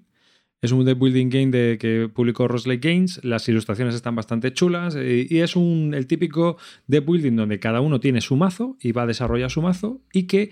Es 0.60 0.72
un 0.72 0.84
deck 0.84 0.98
building 0.98 1.28
game 1.28 1.50
de, 1.52 1.78
que 1.78 2.10
publicó 2.12 2.48
Roslake 2.48 2.80
Games. 2.88 3.20
Las 3.22 3.48
ilustraciones 3.48 3.94
están 3.94 4.16
bastante 4.16 4.52
chulas. 4.52 4.96
eh, 4.96 5.24
y 5.30 5.38
es 5.38 5.54
un, 5.54 5.94
el 5.94 6.08
típico 6.08 6.56
deck 6.88 7.04
building 7.06 7.36
donde 7.36 7.60
cada 7.60 7.80
uno 7.80 8.00
tiene 8.00 8.20
su 8.20 8.34
mazo 8.34 8.76
y 8.80 8.90
va 8.90 9.02
a 9.02 9.06
desarrollar 9.06 9.50
su 9.52 9.62
mazo. 9.62 10.00
Y 10.12 10.24
que 10.26 10.50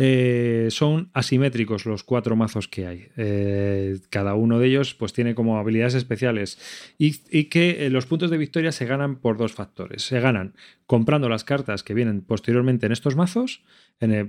eh, 0.00 0.68
son 0.70 1.10
asimétricos 1.12 1.84
los 1.84 2.04
cuatro 2.04 2.36
mazos 2.36 2.68
que 2.68 2.86
hay. 2.86 3.08
Eh, 3.16 3.98
cada 4.10 4.34
uno 4.34 4.60
de 4.60 4.68
ellos 4.68 4.94
pues 4.94 5.12
tiene 5.12 5.34
como 5.34 5.58
habilidades 5.58 5.94
especiales 5.94 6.58
y, 6.98 7.44
que 7.44 7.86
eh, 7.86 7.90
los 7.90 8.06
puntos 8.06 8.30
de 8.30 8.38
victoria 8.38 8.70
se 8.70 8.86
ganan 8.86 9.16
por 9.16 9.36
dos 9.36 9.52
factores. 9.52 10.02
Se 10.02 10.20
ganan 10.20 10.54
comprando 10.86 11.28
las 11.28 11.42
cartas 11.42 11.82
que 11.82 11.94
vienen 11.94 12.20
posteriormente 12.20 12.86
en 12.86 12.92
estos 12.92 13.16
mazos, 13.16 13.62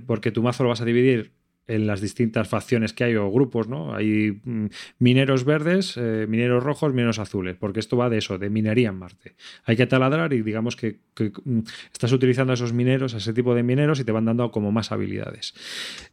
porque 0.06 0.32
tu 0.32 0.42
mazo 0.42 0.64
lo 0.64 0.70
vas 0.70 0.80
a 0.80 0.84
dividir 0.84 1.32
en 1.70 1.86
las 1.86 2.00
distintas 2.00 2.48
facciones 2.48 2.92
que 2.92 3.04
hay 3.04 3.16
o 3.16 3.30
grupos, 3.30 3.68
¿no? 3.68 3.94
Hay 3.94 4.40
mm, 4.44 4.66
mineros 4.98 5.44
verdes, 5.44 5.96
eh, 5.96 6.26
mineros 6.28 6.62
rojos, 6.62 6.92
mineros 6.92 7.18
azules, 7.18 7.56
porque 7.56 7.80
esto 7.80 7.96
va 7.96 8.10
de 8.10 8.18
eso, 8.18 8.38
de 8.38 8.50
minería 8.50 8.88
en 8.88 8.96
Marte. 8.96 9.36
Hay 9.64 9.76
que 9.76 9.86
taladrar 9.86 10.32
y 10.32 10.42
digamos 10.42 10.76
que, 10.76 10.98
mm, 11.44 11.60
estás 11.92 12.12
utilizando 12.12 12.52
a 12.52 12.54
esos 12.54 12.72
mineros, 12.72 13.14
a 13.14 13.18
ese 13.18 13.32
tipo 13.32 13.54
de 13.54 13.62
mineros 13.62 14.00
y 14.00 14.04
te 14.04 14.12
van 14.12 14.24
dando 14.24 14.50
como 14.50 14.72
más 14.72 14.92
habilidades. 14.92 15.54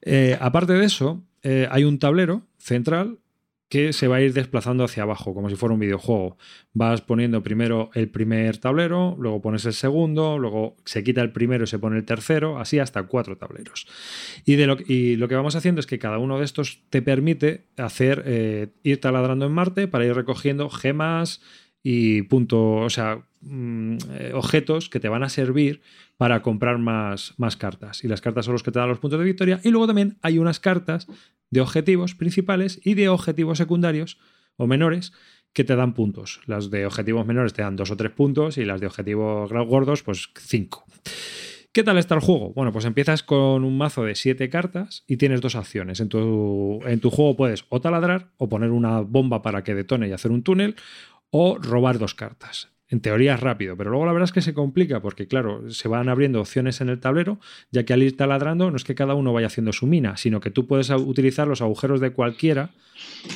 Eh, 0.01 0.38
aparte 0.39 0.74
de 0.74 0.86
eso, 0.86 1.24
eh, 1.43 1.68
hay 1.72 1.84
un 1.84 1.99
tablero 1.99 2.43
central 2.58 3.20
que 3.70 3.91
se 3.91 4.07
va 4.07 4.18
a 4.18 4.22
ir 4.22 4.34
desplazando 4.34 4.86
hacia 4.86 5.03
abajo, 5.03 5.34
como 5.34 5.49
si 5.49 5.55
fuera 5.55 5.74
un 5.74 5.80
videojuego. 5.80 6.38
Vas 6.74 7.01
poniendo 7.01 7.43
primero 7.43 7.89
el 7.93 8.09
primer 8.09 8.57
tablero, 8.59 9.15
luego 9.20 9.41
pones 9.41 9.65
el 9.65 9.74
segundo, 9.74 10.39
luego 10.39 10.78
se 10.86 11.03
quita 11.03 11.22
el 11.22 11.32
primero 11.34 11.65
y 11.65 11.68
se 11.68 11.80
pone 11.80 11.97
el 11.97 12.05
tercero, 12.05 12.59
así 12.59 12.80
hasta 12.80 13.03
cuatro 13.03 13.38
tableros. 13.38 13.88
Y, 14.45 14.55
de 14.55 14.68
lo, 14.68 14.78
y 14.86 15.18
lo 15.18 15.28
que 15.28 15.36
vamos 15.36 15.55
haciendo 15.55 15.80
es 15.80 15.88
que 15.88 15.99
cada 15.99 16.18
uno 16.18 16.39
de 16.39 16.45
estos 16.45 16.84
te 16.89 17.01
permite 17.01 17.65
hacer, 17.76 18.24
eh, 18.26 18.68
ir 18.84 19.01
taladrando 19.01 19.45
en 19.45 19.51
Marte 19.51 19.88
para 19.88 20.05
ir 20.05 20.13
recogiendo 20.13 20.70
gemas 20.70 21.41
y 21.84 22.24
punto, 22.24 22.76
o 22.76 22.89
sea, 22.89 23.26
mm, 23.41 23.97
eh, 24.11 24.32
objetos 24.34 24.89
que 24.89 24.99
te 24.99 25.09
van 25.09 25.24
a 25.24 25.30
servir 25.30 25.82
para 26.18 26.41
comprar 26.41 26.80
más, 26.80 27.34
más 27.38 27.57
cartas. 27.57 28.03
Y 28.03 28.07
las 28.07 28.22
cartas 28.22 28.45
son 28.45 28.53
los 28.53 28.63
que 28.63 28.72
te 28.72 28.80
dan 28.80 28.89
los 28.89 28.99
puntos 28.99 29.20
de 29.20 29.26
victoria. 29.26 29.59
Y 29.63 29.70
luego 29.70 29.88
también 29.88 30.18
hay 30.22 30.39
unas 30.39 30.59
cartas 30.59 31.07
de 31.50 31.62
objetivos 31.62 32.16
principales 32.16 32.80
y 32.84 32.93
de 32.93 33.10
objetivos 33.10 33.58
secundarios 33.58 34.18
o 34.58 34.68
menores 34.68 35.14
que 35.54 35.64
te 35.64 35.76
dan 35.76 35.93
puntos. 35.93 36.41
Las 36.45 36.70
de 36.70 36.86
objetivos 36.86 37.26
menores 37.26 37.54
te 37.54 37.62
dan 37.62 37.76
dos 37.76 37.91
o 37.91 37.98
tres 37.98 38.12
puntos 38.12 38.58
y 38.58 38.66
las 38.66 38.82
de 38.82 38.88
objetivos 38.88 39.52
gordos, 39.52 40.04
pues 40.04 40.30
cinco. 40.38 40.86
¿Qué 41.72 41.84
tal 41.84 41.98
está 41.98 42.16
el 42.16 42.22
juego? 42.22 42.54
Bueno, 42.54 42.72
pues 42.72 42.86
empiezas 42.86 43.22
con 43.24 43.64
un 43.64 43.78
mazo 43.78 44.04
de 44.04 44.16
siete 44.16 44.50
cartas 44.50 45.04
y 45.08 45.18
tienes 45.18 45.41
dos 45.41 45.56
acciones. 45.56 46.00
En 46.00 46.10
tu, 46.10 46.80
en 46.86 47.00
tu 47.00 47.12
juego 47.12 47.36
puedes 47.36 47.66
o 47.70 47.82
taladrar 47.82 48.32
o 48.38 48.50
poner 48.50 48.72
una 48.72 49.02
bomba 49.02 49.41
para 49.41 49.64
que 49.64 49.76
detone 49.76 50.08
y 50.08 50.12
hacer 50.12 50.32
un 50.32 50.43
túnel 50.43 50.76
o 51.30 51.58
robar 51.60 52.00
dos 52.00 52.16
cartas. 52.16 52.70
En 52.89 53.01
teoría 53.01 53.35
es 53.35 53.41
rápido, 53.41 53.75
pero 53.75 53.89
luego 53.89 54.05
la 54.05 54.13
verdad 54.13 54.25
es 54.25 54.31
que 54.31 54.41
se 54.41 54.53
complica 54.53 55.01
porque, 55.01 55.27
claro, 55.27 55.69
se 55.71 55.88
van 55.89 56.07
abriendo 56.07 56.39
opciones 56.39 56.79
en 56.79 56.88
el 56.88 56.99
tablero, 56.99 57.39
ya 57.69 57.83
que 57.83 57.93
al 57.93 58.01
ir 58.01 58.15
taladrando 58.15 58.71
no 58.71 58.77
es 58.77 58.85
que 58.85 58.95
cada 58.95 59.13
uno 59.13 59.33
vaya 59.33 59.47
haciendo 59.47 59.73
su 59.73 59.88
mina, 59.88 60.15
sino 60.15 60.39
que 60.39 60.51
tú 60.51 60.67
puedes 60.67 60.89
utilizar 60.89 61.47
los 61.47 61.61
agujeros 61.61 61.99
de 61.99 62.11
cualquiera 62.11 62.69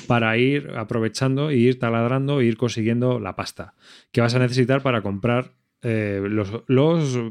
para 0.08 0.38
ir 0.38 0.72
aprovechando 0.78 1.50
e 1.50 1.58
ir 1.58 1.80
taladrando 1.80 2.40
e 2.40 2.46
ir 2.46 2.58
consiguiendo 2.58 3.20
la 3.20 3.36
pasta 3.36 3.74
que 4.12 4.22
vas 4.22 4.34
a 4.36 4.40
necesitar 4.40 4.82
para 4.82 5.02
comprar 5.02 5.52
eh, 5.84 6.22
los, 6.24 6.52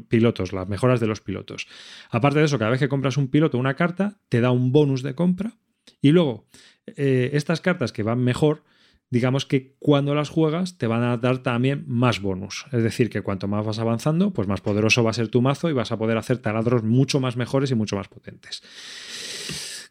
pilotos, 0.09 0.51
las 0.51 0.67
mejoras 0.67 0.99
de 0.99 1.07
los 1.07 1.21
pilotos. 1.21 1.67
Aparte 2.09 2.39
de 2.39 2.45
eso, 2.45 2.59
cada 2.59 2.71
vez 2.71 2.79
que 2.79 2.89
compras 2.89 3.17
un 3.17 3.29
piloto 3.29 3.57
una 3.57 3.75
carta, 3.75 4.19
te 4.27 4.41
da 4.41 4.51
un 4.51 4.71
bonus 4.71 5.03
de 5.03 5.15
compra. 5.15 5.53
Y 6.01 6.11
luego, 6.11 6.45
eh, 6.85 7.29
estas 7.33 7.61
cartas 7.61 7.93
que 7.93 8.03
van 8.03 8.19
mejor, 8.19 8.63
digamos 9.11 9.45
que 9.45 9.75
cuando 9.77 10.15
las 10.15 10.29
juegas 10.29 10.77
te 10.77 10.87
van 10.87 11.03
a 11.03 11.17
dar 11.17 11.43
también 11.43 11.83
más 11.85 12.21
bonus. 12.21 12.65
Es 12.71 12.81
decir, 12.81 13.09
que 13.09 13.21
cuanto 13.21 13.47
más 13.47 13.65
vas 13.65 13.77
avanzando, 13.77 14.31
pues 14.31 14.47
más 14.47 14.61
poderoso 14.61 15.03
va 15.03 15.11
a 15.11 15.13
ser 15.13 15.27
tu 15.27 15.41
mazo 15.41 15.69
y 15.69 15.73
vas 15.73 15.91
a 15.91 15.97
poder 15.97 16.17
hacer 16.17 16.39
taladros 16.39 16.83
mucho 16.83 17.19
más 17.19 17.35
mejores 17.35 17.69
y 17.69 17.75
mucho 17.75 17.97
más 17.97 18.07
potentes. 18.07 18.63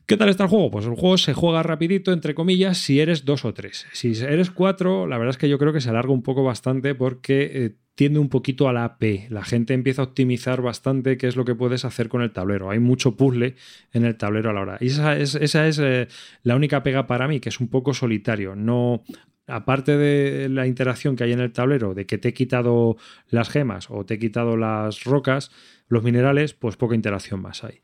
¿Qué 0.07 0.17
tal 0.17 0.31
está 0.31 0.45
el 0.45 0.51
juego? 0.51 0.71
Pues 0.73 0.87
el 0.87 0.95
juego 0.95 1.19
se 1.19 1.35
juega 1.35 1.63
rapidito, 1.63 2.13
entre 2.13 2.35
comillas, 2.35 2.79
si 2.79 2.99
eres 2.99 3.25
dos 3.25 3.45
o 3.45 3.55
tres. 3.55 3.87
Si 3.93 4.11
eres 4.25 4.51
cuatro, 4.51 5.07
la 5.07 5.19
verdad 5.19 5.31
es 5.31 5.39
que 5.39 5.49
yo 5.49 5.59
creo 5.59 5.73
que 5.73 5.81
se 5.81 5.91
alarga 5.91 6.13
un 6.13 6.23
poco 6.23 6.43
bastante 6.43 6.97
porque 6.97 7.51
eh, 7.53 7.77
tiende 7.95 8.19
un 8.19 8.29
poquito 8.29 8.69
a 8.69 8.73
la 8.73 8.85
AP. 8.85 9.29
La 9.29 9.45
gente 9.45 9.75
empieza 9.75 10.03
a 10.03 10.07
optimizar 10.07 10.63
bastante 10.63 11.17
qué 11.17 11.27
es 11.27 11.37
lo 11.37 11.45
que 11.45 11.55
puedes 11.55 11.85
hacer 11.85 12.09
con 12.09 12.23
el 12.23 12.33
tablero. 12.33 12.71
Hay 12.71 12.79
mucho 12.79 13.17
puzzle 13.17 13.57
en 13.93 14.05
el 14.05 14.17
tablero 14.17 14.51
a 14.51 14.53
la 14.53 14.61
hora. 14.61 14.79
Y 14.81 14.87
esa 14.87 15.17
es, 15.19 15.35
esa 15.35 15.67
es 15.67 15.79
eh, 15.79 16.09
la 16.43 16.57
única 16.57 16.83
pega 16.83 17.07
para 17.07 17.29
mí, 17.29 17.41
que 17.41 17.51
es 17.51 17.61
un 17.61 17.69
poco 17.69 17.93
solitario. 17.93 18.57
No, 18.57 19.03
aparte 19.47 19.97
de 19.97 20.49
la 20.49 20.67
interacción 20.67 21.17
que 21.17 21.25
hay 21.25 21.33
en 21.33 21.41
el 21.41 21.53
tablero, 21.53 21.95
de 21.95 22.07
que 22.07 22.19
te 22.19 22.29
he 22.29 22.35
quitado 22.35 22.97
las 23.29 23.49
gemas 23.49 23.91
o 23.91 24.05
te 24.05 24.15
he 24.15 24.19
quitado 24.19 24.57
las 24.57 25.05
rocas, 25.05 25.51
los 25.89 26.03
minerales, 26.03 26.55
pues 26.55 26.77
poca 26.77 26.95
interacción 26.95 27.43
más 27.43 27.65
hay. 27.65 27.81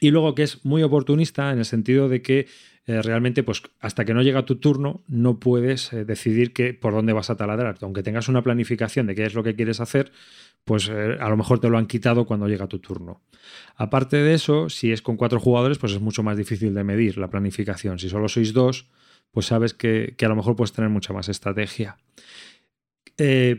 Y 0.00 0.10
luego 0.10 0.34
que 0.34 0.44
es 0.44 0.64
muy 0.64 0.82
oportunista 0.82 1.52
en 1.52 1.58
el 1.58 1.64
sentido 1.64 2.08
de 2.08 2.22
que 2.22 2.46
eh, 2.90 3.02
realmente, 3.02 3.44
pues 3.44 3.62
hasta 3.78 4.04
que 4.04 4.14
no 4.14 4.20
llega 4.20 4.44
tu 4.44 4.56
turno, 4.56 5.04
no 5.06 5.38
puedes 5.38 5.92
eh, 5.92 6.04
decidir 6.04 6.52
que, 6.52 6.74
por 6.74 6.92
dónde 6.92 7.12
vas 7.12 7.30
a 7.30 7.36
taladrar. 7.36 7.78
Aunque 7.82 8.02
tengas 8.02 8.26
una 8.28 8.42
planificación 8.42 9.06
de 9.06 9.14
qué 9.14 9.26
es 9.26 9.34
lo 9.34 9.44
que 9.44 9.54
quieres 9.54 9.78
hacer, 9.78 10.10
pues 10.64 10.88
eh, 10.88 11.16
a 11.20 11.28
lo 11.28 11.36
mejor 11.36 11.60
te 11.60 11.68
lo 11.68 11.78
han 11.78 11.86
quitado 11.86 12.26
cuando 12.26 12.48
llega 12.48 12.66
tu 12.66 12.80
turno. 12.80 13.20
Aparte 13.76 14.16
de 14.16 14.34
eso, 14.34 14.68
si 14.68 14.90
es 14.90 15.02
con 15.02 15.16
cuatro 15.16 15.38
jugadores, 15.38 15.78
pues 15.78 15.92
es 15.92 16.00
mucho 16.00 16.24
más 16.24 16.36
difícil 16.36 16.74
de 16.74 16.82
medir 16.82 17.16
la 17.16 17.30
planificación. 17.30 18.00
Si 18.00 18.08
solo 18.08 18.28
sois 18.28 18.52
dos, 18.52 18.88
pues 19.30 19.46
sabes 19.46 19.72
que, 19.72 20.14
que 20.16 20.26
a 20.26 20.28
lo 20.28 20.34
mejor 20.34 20.56
puedes 20.56 20.72
tener 20.72 20.90
mucha 20.90 21.12
más 21.12 21.28
estrategia. 21.28 21.96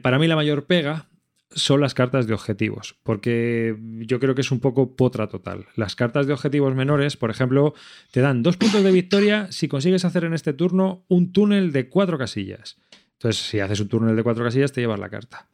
para 0.02 0.20
mí 0.20 0.28
la 0.28 0.36
mayor 0.36 0.66
pega 0.66 1.08
son 1.54 1.82
las 1.82 1.94
cartas 1.94 2.28
de 2.28 2.34
objetivos, 2.34 2.96
porque 3.04 3.76
yo 4.00 4.20
creo 4.20 4.36
que 4.36 4.42
es 4.42 4.52
un 4.52 4.60
poco 4.60 4.96
potra 4.96 5.28
total. 5.28 5.66
Las 5.76 5.96
cartas 5.96 6.28
de 6.28 6.34
objetivos 6.34 6.76
menores, 6.76 7.18
por 7.18 7.30
ejemplo, 7.30 7.74
te 8.12 8.22
dan 8.22 8.44
dos 8.44 8.58
puntos 8.58 8.84
de 8.84 8.92
victoria 8.92 9.52
si 9.52 9.68
consigues 9.68 10.06
hacer 10.06 10.24
en 10.24 10.34
este 10.34 10.54
turno 10.54 11.06
un 11.08 11.32
túnel 11.32 11.72
de 11.72 11.90
cuatro 11.90 12.18
casillas. 12.18 12.78
Entonces, 13.14 13.42
si 13.42 13.60
haces 13.60 13.80
un 13.80 13.88
túnel 13.88 14.16
de 14.16 14.24
cuatro 14.24 14.44
casillas, 14.44 14.72
te 14.72 14.82
llevas 14.82 15.00
la 15.00 15.10
carta. 15.10 15.48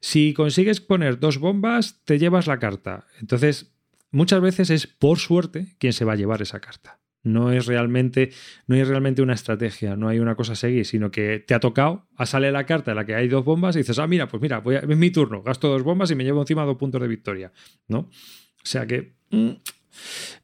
Si 0.00 0.34
consigues 0.34 0.80
poner 0.80 1.20
dos 1.20 1.38
bombas, 1.38 2.00
te 2.04 2.18
llevas 2.18 2.46
la 2.46 2.58
carta. 2.58 3.06
Entonces, 3.20 3.72
muchas 4.10 4.40
veces 4.40 4.70
es 4.70 4.86
por 4.86 5.18
suerte 5.18 5.76
quien 5.78 5.92
se 5.92 6.04
va 6.04 6.14
a 6.14 6.16
llevar 6.16 6.42
esa 6.42 6.60
carta. 6.60 6.98
No 7.24 7.50
es 7.50 7.66
realmente, 7.66 8.30
no 8.66 8.76
hay 8.76 8.84
realmente 8.84 9.22
una 9.22 9.34
estrategia, 9.34 9.96
no 9.96 10.08
hay 10.08 10.18
una 10.20 10.36
cosa 10.36 10.52
a 10.52 10.56
seguir, 10.56 10.86
sino 10.86 11.10
que 11.10 11.40
te 11.40 11.54
ha 11.54 11.60
tocado, 11.60 12.06
a 12.16 12.26
sale 12.26 12.52
la 12.52 12.66
carta 12.66 12.92
en 12.92 12.96
la 12.98 13.06
que 13.06 13.14
hay 13.14 13.28
dos 13.28 13.44
bombas 13.44 13.74
y 13.76 13.80
dices, 13.80 13.98
ah, 13.98 14.06
mira, 14.06 14.28
pues 14.28 14.42
mira, 14.42 14.60
voy 14.60 14.76
es 14.76 14.86
mi 14.86 15.10
turno, 15.10 15.42
gasto 15.42 15.68
dos 15.68 15.82
bombas 15.82 16.10
y 16.10 16.14
me 16.14 16.24
llevo 16.24 16.40
encima 16.40 16.64
dos 16.64 16.76
puntos 16.76 17.00
de 17.00 17.08
victoria, 17.08 17.52
¿no? 17.88 17.98
O 17.98 18.66
sea 18.66 18.86
que 18.86 19.14
mm, 19.30 19.50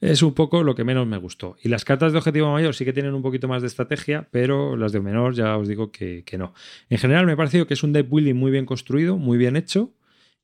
es 0.01 0.23
un 0.23 0.35
poco 0.35 0.63
lo 0.63 0.75
que 0.75 0.85
menos 0.85 1.07
me 1.07 1.17
gustó. 1.17 1.57
Y 1.63 1.69
las 1.69 1.85
cartas 1.85 2.13
de 2.13 2.19
objetivo 2.19 2.53
mayor 2.53 2.75
sí 2.75 2.85
que 2.85 2.93
tienen 2.93 3.15
un 3.15 3.23
poquito 3.23 3.49
más 3.49 3.63
de 3.63 3.69
estrategia, 3.69 4.29
pero 4.31 4.77
las 4.77 4.93
de 4.93 5.01
menor 5.01 5.35
ya 5.35 5.57
os 5.57 5.69
digo 5.69 5.91
que, 5.91 6.25
que 6.25 6.39
no. 6.39 6.55
En 6.89 6.99
general 6.99 7.27
me 7.27 7.33
ha 7.33 7.37
parecido 7.37 7.67
que 7.67 7.75
es 7.75 7.83
un 7.83 7.93
deck 7.93 8.09
building 8.09 8.35
muy 8.35 8.51
bien 8.51 8.67
construido, 8.67 9.17
muy 9.17 9.39
bien 9.39 9.57
hecho, 9.57 9.93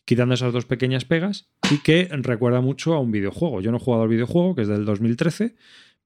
quitando 0.04 0.34
esas 0.34 0.52
dos 0.52 0.66
pequeñas 0.66 1.04
pegas 1.04 1.48
y 1.70 1.78
que 1.78 2.08
recuerda 2.10 2.60
mucho 2.60 2.94
a 2.94 3.00
un 3.00 3.10
videojuego. 3.10 3.60
Yo 3.60 3.70
no 3.70 3.78
he 3.78 3.80
jugado 3.80 4.04
al 4.04 4.08
videojuego, 4.08 4.54
que 4.54 4.62
es 4.62 4.68
del 4.68 4.84
2013 4.84 5.56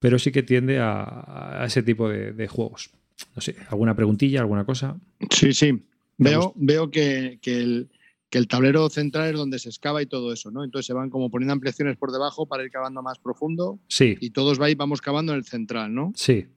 pero 0.01 0.17
sí 0.17 0.31
que 0.31 0.41
tiende 0.41 0.79
a, 0.79 1.63
ese 1.67 1.83
tipo 1.83 2.09
de, 2.09 2.47
juegos. 2.47 2.89
No 3.35 3.41
sé, 3.41 3.55
¿alguna 3.69 3.95
preguntilla, 3.95 4.39
alguna 4.39 4.65
cosa? 4.65 4.97
Sí, 5.29 5.53
sí. 5.53 5.79
Veo, 6.17 6.53
veo 6.55 6.89
que, 6.89 7.39
el, 7.45 8.47
tablero 8.47 8.89
central 8.89 9.29
es 9.29 9.35
donde 9.37 9.59
se 9.59 9.69
excava 9.69 10.01
y 10.01 10.07
todo 10.07 10.33
eso, 10.33 10.49
¿no? 10.49 10.63
Entonces 10.63 10.87
se 10.87 10.93
van 10.93 11.11
como 11.11 11.29
poniendo 11.29 11.53
ampliaciones 11.53 11.97
por 11.97 12.11
debajo 12.11 12.47
para 12.47 12.63
ir 12.63 12.71
cavando 12.71 13.03
más 13.03 13.19
profundo. 13.19 13.77
Sí. 13.89 14.17
Y 14.19 14.31
todos 14.31 14.59
va, 14.59 14.65
vamos 14.75 15.01
cavando 15.01 15.33
en 15.33 15.37
el 15.37 15.45
central, 15.45 15.93
¿no? 15.93 16.13
Sí. 16.15 16.47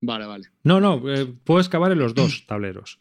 Vale, 0.00 0.26
vale. 0.26 0.48
No, 0.64 0.80
no, 0.80 1.00
eh, 1.14 1.32
puedes 1.44 1.68
cavar 1.68 1.92
en 1.92 2.00
los 2.00 2.12
dos 2.12 2.44
tableros. 2.48 2.98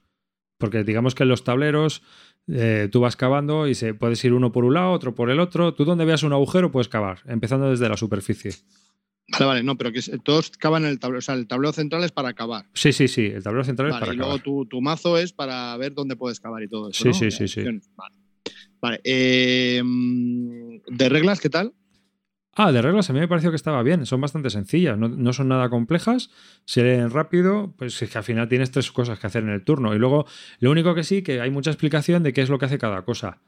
Porque 0.59 0.83
digamos 0.83 1.15
que 1.15 1.23
en 1.23 1.29
los 1.29 1.43
tableros 1.43 2.03
eh, 2.47 2.89
tú 2.91 2.99
vas 2.99 3.15
cavando 3.15 3.67
y 3.67 3.73
se, 3.73 3.95
puedes 3.95 4.23
ir 4.23 4.33
uno 4.33 4.51
por 4.51 4.65
un 4.65 4.75
lado, 4.75 4.91
otro 4.91 5.15
por 5.15 5.31
el 5.31 5.39
otro. 5.39 5.73
Tú 5.73 5.83
donde 5.83 6.05
veas 6.05 6.21
un 6.21 6.31
agujero 6.31 6.71
puedes 6.71 6.89
cavar, 6.89 7.21
empezando 7.25 7.71
desde 7.71 7.89
la 7.89 7.97
superficie. 7.97 8.51
Vale, 9.27 9.45
vale, 9.45 9.63
no, 9.63 9.77
pero 9.77 9.91
que 9.91 10.01
todos 10.23 10.51
cavan 10.51 10.83
en 10.83 10.89
el 10.89 10.99
tablero. 10.99 11.19
O 11.19 11.21
sea, 11.21 11.35
el 11.35 11.47
tablero 11.47 11.71
central 11.71 12.03
es 12.03 12.11
para 12.11 12.33
cavar. 12.33 12.65
Sí, 12.73 12.91
sí, 12.91 13.07
sí, 13.07 13.25
el 13.25 13.41
tablero 13.41 13.63
central 13.63 13.89
es 13.89 13.95
para 13.95 14.13
y 14.13 14.17
luego 14.17 14.39
tu, 14.39 14.81
mazo 14.81 15.17
es 15.17 15.31
para 15.31 15.75
ver 15.77 15.93
dónde 15.93 16.15
puedes 16.15 16.39
cavar 16.39 16.61
y 16.63 16.67
todo 16.67 16.89
eso. 16.89 17.03
Sí, 17.03 17.13
sí, 17.13 17.31
sí, 17.31 17.47
sí. 17.47 17.63
Vale. 17.95 18.15
vale. 18.81 19.01
Em, 19.03 20.81
¿De 20.87 21.09
reglas 21.09 21.39
qué 21.39 21.49
tal? 21.49 21.73
Ah, 22.55 22.71
de 22.71 22.83
reglas 22.83 23.09
a 23.09 23.13
mí 23.13 23.19
me 23.19 23.27
pareció 23.27 23.49
que 23.49 23.55
estaba 23.55 23.81
bien, 23.81 24.05
son 24.05 24.21
bastante 24.21 24.51
sencillas, 24.51 24.95
no, 24.95 25.33
son 25.33 25.47
nada 25.47 25.69
complejas, 25.69 26.29
se 26.65 26.83
leen 26.83 27.09
rápido, 27.09 27.73
pues 27.77 27.99
es 27.99 28.11
que 28.11 28.17
al 28.19 28.23
final 28.23 28.47
tienes 28.47 28.69
tres 28.69 28.91
cosas 28.91 29.17
que 29.17 29.25
hacer 29.25 29.41
en 29.41 29.49
el 29.49 29.63
turno. 29.63 29.95
Y 29.95 29.97
luego, 29.97 30.27
lo 30.59 30.69
único 30.69 30.93
que 30.93 31.03
sí, 31.03 31.23
que 31.23 31.41
hay 31.41 31.49
mucha 31.49 31.71
explicación 31.71 32.21
de 32.21 32.31
qué 32.31 32.41
es 32.41 32.49
lo 32.49 32.59
que 32.59 32.65
hace 32.65 32.77
cada 32.77 33.03
cosa. 33.03 33.39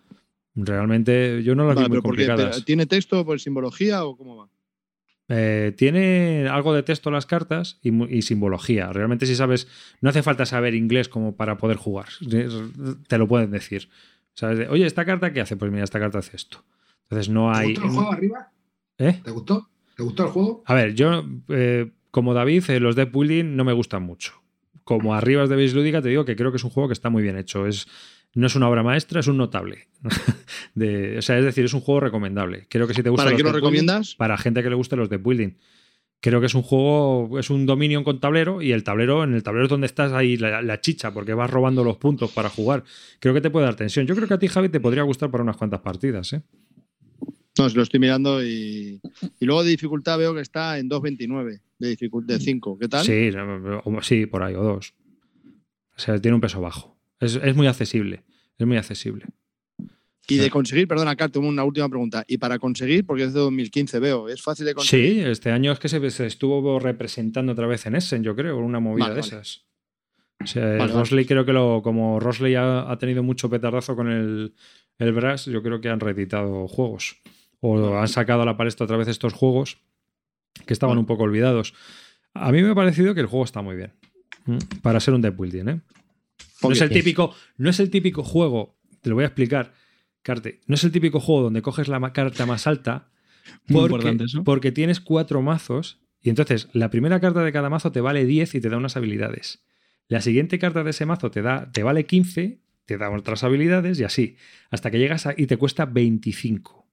Realmente 0.56 1.44
yo 1.44 1.54
no 1.54 1.68
las 1.68 1.76
vale, 1.76 1.88
vi 1.88 1.94
muy 1.94 2.02
complicadas. 2.02 2.66
¿Tiene 2.66 2.88
texto 2.88 3.24
por 3.24 3.40
simbología 3.40 4.06
o 4.06 4.18
cómo 4.18 4.38
va? 4.38 4.50
Eh, 5.28 5.74
tiene 5.76 6.48
algo 6.48 6.74
de 6.74 6.84
texto 6.84 7.10
las 7.10 7.26
cartas 7.26 7.80
y, 7.82 8.22
simbología. 8.22 8.92
Realmente 8.94 9.26
si 9.26 9.36
sabes, 9.36 9.68
no 10.02 10.10
hace 10.10 10.24
falta 10.24 10.46
saber 10.46 10.76
inglés 10.76 11.10
como 11.10 11.36
para 11.36 11.58
poder 11.58 11.78
jugar. 11.78 12.08
Te 13.08 13.18
lo 13.18 13.28
pueden 13.28 13.52
decir. 13.52 13.90
¿Sabes? 14.34 14.68
Oye, 14.70 14.86
¿esta 14.86 15.06
carta 15.06 15.34
qué 15.34 15.42
hace? 15.42 15.56
Pues 15.56 15.72
mira, 15.72 15.84
esta 15.84 16.00
carta 16.00 16.20
hace 16.20 16.36
esto. 16.36 16.64
Entonces 17.04 17.30
no 17.30 17.54
hay... 17.54 17.74
¿Te 17.74 17.82
gustó 17.82 17.88
el 17.88 17.96
juego 17.96 18.12
arriba? 18.12 18.52
¿Eh? 18.98 19.22
¿Te 19.24 19.32
gustó? 19.32 19.70
¿Te 19.96 20.04
gustó 20.04 20.24
el 20.26 20.30
juego? 20.30 20.64
A 20.66 20.74
ver, 20.74 20.94
yo, 20.94 21.24
eh, 21.50 21.92
como 22.12 22.34
David, 22.34 22.64
los 22.80 22.96
deck 22.96 23.12
building 23.12 23.56
no 23.56 23.64
me 23.64 23.74
gustan 23.74 24.04
mucho. 24.04 24.34
Como 24.84 25.16
arriba 25.16 25.48
de 25.48 25.56
base 25.56 25.76
lúdica, 25.76 26.02
te 26.02 26.10
digo 26.10 26.26
que 26.26 26.36
creo 26.36 26.52
que 26.52 26.58
es 26.58 26.64
un 26.64 26.70
juego 26.70 26.90
que 26.90 26.94
está 26.94 27.10
muy 27.10 27.24
bien 27.24 27.38
hecho. 27.38 27.66
Es, 27.66 27.88
no 28.36 28.48
es 28.48 28.56
una 28.56 28.70
obra 28.70 28.84
maestra, 28.84 29.22
es 29.22 29.28
un 29.28 29.38
notable. 29.38 29.88
o 30.04 31.22
sea, 31.22 31.40
es 31.40 31.46
decir, 31.46 31.66
es 31.66 31.74
un 31.74 31.82
juego 31.82 32.02
recomendable. 32.02 32.68
Creo 32.70 32.86
que 32.86 32.94
si 32.94 33.02
te 33.02 33.10
gusta. 33.10 33.26
¿Para 33.26 33.36
qué 33.36 33.44
lo 33.44 33.52
recomiendas? 33.52 34.16
para 34.16 34.38
gente 34.38 34.62
que 34.62 34.70
le 34.70 34.76
guste 34.76 34.96
los 34.96 35.10
de 35.10 35.18
building. 35.18 35.54
Creo 36.22 36.40
que 36.40 36.48
es 36.48 36.56
un 36.56 36.64
juego, 36.64 37.40
es 37.40 37.50
un 37.50 37.66
Dominion 37.66 38.04
con 38.04 38.20
tablero 38.20 38.62
y 38.62 38.72
el 38.72 38.84
tablero, 38.84 39.24
en 39.24 39.36
el 39.36 39.44
tablero 39.44 39.66
es 39.66 39.70
donde 39.70 39.86
estás 39.86 40.12
ahí 40.12 40.38
la, 40.38 40.82
chicha, 40.82 41.14
porque 41.14 41.34
vas 41.34 41.50
robando 41.50 41.84
los 41.84 41.98
puntos 41.98 42.32
para 42.32 42.50
jugar. 42.50 42.84
Creo 43.20 43.34
que 43.34 43.42
te 43.42 43.50
puede 43.50 43.66
dar 43.66 43.76
tensión. 43.76 44.08
Yo 44.08 44.16
creo 44.16 44.28
que 44.28 44.34
a 44.34 44.40
ti, 44.40 44.48
Javi, 44.48 44.70
te 44.70 44.80
podría 44.80 45.04
gustar 45.04 45.30
para 45.30 45.44
unas 45.44 45.58
cuantas 45.58 45.82
partidas, 45.82 46.34
¿eh? 46.34 46.42
No, 47.58 47.70
lo 47.70 47.84
estoy 47.84 48.00
mirando 48.00 48.44
y, 48.44 49.00
y 49.40 49.46
luego 49.46 49.64
de 49.64 49.70
dificultad 49.70 50.18
veo 50.18 50.34
que 50.34 50.42
está 50.42 50.78
en 50.78 50.90
2.29 50.90 51.62
de 51.80 51.88
dificultad 51.88 52.38
5. 52.40 52.80
¿Qué 52.80 52.88
tal? 52.88 53.06
Sí, 53.06 53.30
sí, 54.02 54.26
por 54.26 54.44
ahí, 54.44 54.56
o 54.56 54.64
2. 54.64 54.94
O 55.96 56.00
sea, 56.00 56.20
tiene 56.20 56.36
un 56.36 56.42
peso 56.42 56.60
bajo. 56.60 56.95
Es, 57.20 57.56
muy 57.56 57.68
accesible. 57.68 58.24
Es 58.58 58.68
muy 58.68 58.78
accesible. 58.78 59.26
Y 60.28 60.38
de 60.38 60.50
conseguir, 60.50 60.88
perdona, 60.88 61.16
Car, 61.16 61.30
tengo 61.30 61.48
una 61.48 61.64
última 61.64 61.88
pregunta. 61.88 62.24
Y 62.28 62.38
para 62.38 62.58
conseguir, 62.58 63.06
porque 63.06 63.24
es 63.24 63.34
de 63.34 63.40
2015 63.42 64.00
veo, 64.00 64.28
¿es 64.28 64.42
fácil 64.42 64.66
de 64.66 64.74
conseguir? 64.74 65.24
Sí, 65.24 65.30
este 65.30 65.52
año 65.52 65.72
es 65.72 65.80
que 65.80 65.88
se, 65.88 66.26
estuvo 66.26 66.80
representando 66.80 67.52
otra 67.52 67.68
vez 67.68 67.86
en 67.86 67.96
Essen, 67.96 68.24
yo 68.24 68.36
creo, 68.36 68.58
una 68.58 68.80
movida 68.80 69.14
de 69.14 69.20
esas. 69.20 69.66
O 70.44 70.48
sea, 70.48 70.86
Rosley 70.88 71.26
creo 71.26 71.46
que 71.46 71.54
lo, 71.54 71.82
como 71.84 72.20
Rosley 72.20 72.56
ha, 72.56 72.96
tenido 73.00 73.24
mucho 73.24 73.50
petardazo 73.50 73.96
con 73.96 74.12
el, 74.12 74.54
el 74.98 75.14
Brass, 75.14 75.46
yo 75.46 75.62
creo 75.62 75.80
que 75.80 75.90
han 75.90 76.00
reeditado 76.00 76.68
juegos. 76.68 77.18
O 77.62 77.98
han 77.98 78.08
sacado 78.08 78.42
a 78.42 78.46
la 78.46 78.58
palestra 78.58 78.84
otra 78.84 78.98
vez 78.98 79.08
estos 79.08 79.34
juegos 79.34 79.78
que 80.66 80.74
estaban 80.74 80.98
un 80.98 81.06
poco 81.06 81.24
olvidados. 81.24 81.74
A 82.34 82.52
mí 82.52 82.62
me 82.62 82.72
ha 82.72 82.76
parecido 82.76 83.14
que 83.14 83.22
el 83.22 83.28
juego 83.28 83.46
está 83.46 83.62
muy 83.62 83.76
bien. 83.76 83.94
Para 84.82 85.00
ser 85.00 85.14
un 85.14 85.22
deck 85.22 85.36
building, 85.38 85.68
¿eh? 85.68 85.82
No 86.62 86.72
es, 86.72 86.82
el 86.82 86.90
típico, 86.90 87.36
no 87.58 87.70
es 87.70 87.80
el 87.80 87.90
típico 87.90 88.24
juego, 88.24 88.78
te 89.02 89.10
lo 89.10 89.16
voy 89.16 89.24
a 89.24 89.28
explicar, 89.28 89.74
Carte, 90.22 90.62
no 90.66 90.76
es 90.76 90.84
el 90.84 90.92
típico 90.92 91.20
juego 91.20 91.44
donde 91.44 91.62
coges 91.62 91.88
la 91.88 92.14
carta 92.14 92.46
más 92.46 92.66
alta 92.66 93.12
porque, 93.68 94.18
porque 94.44 94.72
tienes 94.72 95.00
cuatro 95.00 95.42
mazos 95.42 96.02
y 96.22 96.30
entonces 96.30 96.68
la 96.74 96.90
primera 96.90 97.20
carta 97.20 97.44
de 97.44 97.52
cada 97.52 97.70
mazo 97.70 97.92
te 97.92 98.02
vale 98.02 98.26
10 98.26 98.56
y 98.56 98.62
te 98.62 98.70
da 98.70 98.78
unas 98.78 98.98
habilidades. 98.98 99.64
La 100.08 100.22
siguiente 100.22 100.58
carta 100.58 100.84
de 100.84 100.90
ese 100.90 101.06
mazo 101.06 101.30
te, 101.30 101.42
da, 101.42 101.72
te 101.72 101.84
vale 101.84 102.06
15, 102.06 102.62
te 102.86 102.98
da 102.98 103.10
otras 103.12 103.44
habilidades 103.44 104.00
y 104.00 104.04
así, 104.04 104.38
hasta 104.72 104.90
que 104.90 105.00
llegas 105.00 105.28
a, 105.28 105.34
y 105.38 105.46
te 105.48 105.58
cuesta 105.58 105.86
25. 105.86 106.85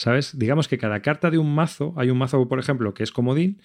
¿Sabes? 0.00 0.38
Digamos 0.38 0.66
que 0.66 0.78
cada 0.78 1.02
carta 1.02 1.30
de 1.30 1.36
un 1.36 1.54
mazo, 1.54 1.92
hay 1.98 2.08
un 2.08 2.16
mazo, 2.16 2.48
por 2.48 2.58
ejemplo, 2.58 2.94
que 2.94 3.02
es 3.02 3.12
comodín, 3.12 3.60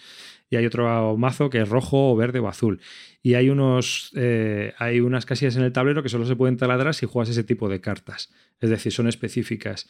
y 0.50 0.58
hay 0.58 0.66
otro 0.66 1.16
mazo 1.16 1.50
que 1.50 1.62
es 1.62 1.70
rojo 1.70 2.12
o 2.12 2.16
verde 2.18 2.40
o 2.40 2.50
azul. 2.50 2.82
Y 3.24 3.36
hay, 3.36 3.50
unos, 3.50 4.12
eh, 4.18 4.74
hay 4.78 5.00
unas 5.00 5.26
casillas 5.26 5.56
en 5.56 5.64
el 5.64 5.72
tablero 5.72 6.04
que 6.04 6.10
solo 6.10 6.26
se 6.26 6.36
pueden 6.36 6.58
taladrar 6.58 6.94
si 6.94 7.06
juegas 7.06 7.30
ese 7.30 7.46
tipo 7.46 7.70
de 7.70 7.80
cartas. 7.80 8.34
Es 8.60 8.70
decir, 8.70 8.92
son 8.92 9.08
específicas. 9.08 9.88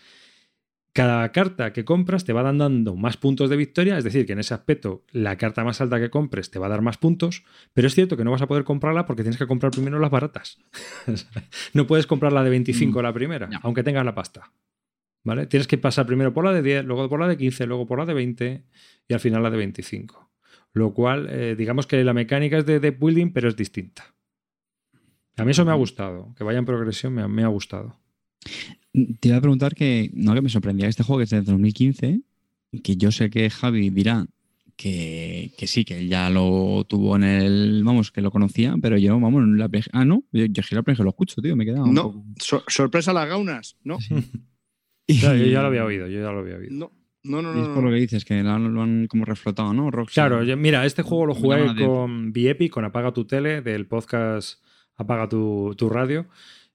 Cada 0.93 1.31
carta 1.31 1.73
que 1.73 1.83
compras 1.83 2.25
te 2.25 2.31
va 2.31 2.43
dando 2.43 2.95
más 2.95 3.17
puntos 3.17 3.49
de 3.49 3.57
victoria, 3.57 3.97
es 3.97 4.03
decir, 4.03 4.27
que 4.27 4.33
en 4.33 4.39
ese 4.39 4.53
aspecto 4.53 5.03
la 5.11 5.37
carta 5.37 5.63
más 5.63 5.81
alta 5.81 5.99
que 5.99 6.11
compres 6.11 6.51
te 6.51 6.59
va 6.59 6.67
a 6.67 6.69
dar 6.69 6.83
más 6.83 6.99
puntos, 6.99 7.43
pero 7.73 7.87
es 7.87 7.95
cierto 7.95 8.17
que 8.17 8.23
no 8.23 8.29
vas 8.29 8.43
a 8.43 8.47
poder 8.47 8.65
comprarla 8.65 9.07
porque 9.07 9.23
tienes 9.23 9.39
que 9.39 9.47
comprar 9.47 9.71
primero 9.71 9.97
las 9.97 10.11
baratas. 10.11 10.59
no 11.73 11.87
puedes 11.87 12.05
comprar 12.05 12.33
la 12.33 12.43
de 12.43 12.51
25 12.51 12.99
mm. 12.99 13.01
la 13.01 13.13
primera, 13.13 13.49
aunque 13.63 13.81
tengas 13.81 14.05
la 14.05 14.13
pasta. 14.13 14.51
¿Vale? 15.25 15.45
Tienes 15.47 15.67
que 15.67 15.77
pasar 15.77 16.05
primero 16.05 16.33
por 16.33 16.45
la 16.45 16.53
de 16.53 16.61
10, 16.61 16.85
luego 16.85 17.09
por 17.09 17.19
la 17.19 17.27
de 17.27 17.35
15, 17.35 17.65
luego 17.67 17.85
por 17.85 17.99
la 17.99 18.05
de 18.05 18.13
20 18.13 18.63
y 19.09 19.13
al 19.13 19.19
final 19.19 19.43
la 19.43 19.49
de 19.49 19.57
25. 19.57 20.31
Lo 20.71 20.93
cual, 20.93 21.27
eh, 21.29 21.55
digamos 21.57 21.87
que 21.87 22.01
la 22.05 22.13
mecánica 22.13 22.57
es 22.59 22.65
de 22.65 22.79
deck 22.79 22.97
building, 22.99 23.31
pero 23.33 23.49
es 23.49 23.57
distinta. 23.57 24.13
A 25.37 25.43
mí 25.43 25.51
eso 25.51 25.65
me 25.65 25.71
ha 25.71 25.75
gustado, 25.75 26.33
que 26.37 26.45
vaya 26.45 26.59
en 26.59 26.65
progresión 26.65 27.13
me 27.13 27.21
ha, 27.21 27.27
me 27.27 27.43
ha 27.43 27.47
gustado. 27.47 27.99
Te 29.19 29.27
iba 29.27 29.37
a 29.37 29.41
preguntar 29.41 29.75
que, 29.75 30.09
no, 30.13 30.33
que 30.33 30.41
me 30.41 30.47
sorprendía 30.49 30.87
este 30.87 31.03
juego 31.03 31.17
que 31.19 31.23
es 31.25 31.29
de 31.31 31.41
2015, 31.41 32.21
que 32.83 32.95
yo 32.95 33.11
sé 33.11 33.29
que 33.29 33.49
Javi 33.49 33.89
dirá 33.89 34.25
que, 34.77 35.51
que 35.57 35.67
sí, 35.67 35.83
que 35.85 35.99
él 35.99 36.07
ya 36.09 36.29
lo 36.29 36.85
tuvo 36.87 37.15
en 37.17 37.23
el, 37.23 37.81
vamos, 37.83 38.11
que 38.11 38.21
lo 38.21 38.31
conocía, 38.31 38.75
pero 38.81 38.97
yo, 38.97 39.19
vamos, 39.19 39.43
en 39.43 39.57
la 39.57 39.67
PG 39.69 39.89
ah, 39.93 40.05
no, 40.05 40.23
yo, 40.31 40.45
yo 40.45 40.61
la 40.71 40.93
lo 41.03 41.09
escucho, 41.09 41.41
tío, 41.41 41.55
me 41.55 41.63
he 41.63 41.67
quedado 41.67 41.85
un 41.85 41.93
No, 41.93 42.03
poco- 42.11 42.25
so- 42.39 42.63
sorpresa 42.67 43.11
las 43.13 43.27
gaunas. 43.27 43.77
No, 43.83 43.97
Claro, 45.19 45.37
yo 45.37 45.45
ya 45.45 45.61
lo 45.61 45.67
había 45.67 45.85
oído, 45.85 46.07
yo 46.07 46.19
ya 46.21 46.31
lo 46.31 46.39
había 46.39 46.55
oído. 46.57 46.71
no, 46.71 46.91
no, 47.23 47.41
no. 47.41 47.57
Y 47.57 47.61
es 47.61 47.67
no, 47.67 47.73
por 47.73 47.83
lo 47.83 47.89
no. 47.89 47.95
que 47.95 48.01
dices, 48.01 48.23
que 48.25 48.41
lo 48.43 48.51
han, 48.51 48.73
lo 48.73 48.81
han 48.81 49.07
como 49.07 49.25
reflotado, 49.25 49.73
¿no? 49.73 49.89
Rockstar. 49.91 50.29
Claro, 50.29 50.43
yo- 50.43 50.57
mira, 50.57 50.85
este 50.85 51.01
juego 51.03 51.25
lo 51.25 51.33
jugué 51.35 51.65
con 51.85 52.31
Viepi, 52.33 52.69
con 52.69 52.85
Apaga 52.85 53.11
tu 53.13 53.25
tele, 53.25 53.61
del 53.61 53.87
podcast 53.87 54.63
Apaga 54.95 55.27
tu, 55.27 55.73
tu 55.77 55.89
radio, 55.89 56.27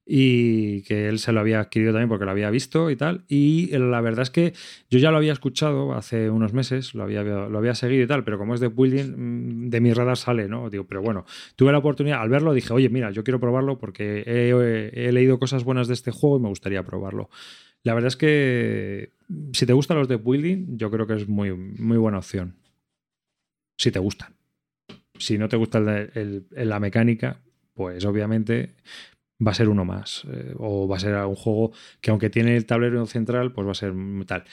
y 0.05 0.83
que 0.83 1.09
él 1.09 1.19
se 1.21 1.31
lo 1.33 1.39
había 1.41 1.61
adquirido 1.61 1.93
también 1.93 2.09
porque 2.09 2.25
lo 2.25 2.33
había 2.33 2.51
visto 2.51 2.91
y 2.91 2.97
tal. 2.97 3.25
Y 3.29 3.69
la 3.79 4.01
verdad 4.01 4.23
es 4.23 4.31
que 4.31 4.53
yo 4.91 4.99
ya 4.99 5.11
lo 5.13 5.19
había 5.19 5.33
escuchado 5.33 5.93
hace 5.95 6.31
unos 6.31 6.53
meses, 6.53 6.95
lo 6.95 7.05
había, 7.05 7.23
lo 7.23 7.57
había 7.59 7.75
seguido 7.77 8.03
y 8.03 8.07
tal, 8.09 8.25
pero 8.25 8.37
como 8.37 8.55
es 8.55 8.61
de 8.61 8.69
building, 8.69 9.15
mm, 9.67 9.71
de 9.71 9.81
mi 9.81 9.93
radar 9.93 10.17
sale, 10.17 10.49
¿no? 10.49 10.69
Digo, 10.69 10.85
pero 10.85 11.01
bueno, 11.01 11.25
tuve 11.55 11.71
la 11.71 11.79
oportunidad, 11.79 12.21
al 12.23 12.29
verlo 12.29 12.53
dije, 12.55 12.73
oye, 12.73 12.89
mira, 12.89 13.13
yo 13.13 13.23
quiero 13.23 13.39
probarlo 13.39 13.79
porque 13.79 14.25
he, 14.27 15.07
he 15.09 15.13
leído 15.13 15.39
cosas 15.39 15.63
buenas 15.63 15.87
de 15.87 15.95
este 15.95 16.11
juego 16.11 16.39
y 16.39 16.43
me 16.43 16.49
gustaría 16.49 16.83
probarlo. 16.83 17.31
La 17.83 17.95
verdad 17.95 18.09
es 18.09 18.17
que 18.17 19.13
si 19.53 19.67
te 19.67 19.73
gustan 19.73 19.99
los 19.99 20.09
de 20.09 20.17
building, 20.17 20.77
yo 20.77 20.91
creo 20.91 21.07
que 21.07 21.15
es 21.15 21.29
muy, 21.29 21.53
muy 21.53 21.97
buena 21.99 22.19
opción. 22.19 22.57
Si 23.77 23.91
te 23.91 23.99
gustan. 23.99 24.35
Si 25.19 25.39
no 25.39 25.49
te 25.49 25.57
gusta 25.57 25.79
el 25.79 26.47
el- 26.55 26.69
la 26.69 26.81
mecánica, 26.81 27.41
pues 27.75 28.05
obviamente 28.05 28.75
va 29.47 29.53
a 29.53 29.55
ser 29.55 29.69
uno 29.69 29.85
más. 29.85 30.25
eh, 30.31 30.55
o 30.59 30.89
va 30.89 30.97
a 30.97 31.01
ser 31.01 31.15
un 31.25 31.35
juego 31.37 31.73
que 32.01 32.11
aunque 32.11 32.31
tiene 32.31 32.57
el 32.57 32.67
tablero 32.67 33.07
central, 33.07 33.53
pues 33.53 33.67
va 33.67 33.73
a 33.73 33.75
ser 33.75 33.95
tal. 34.27 34.45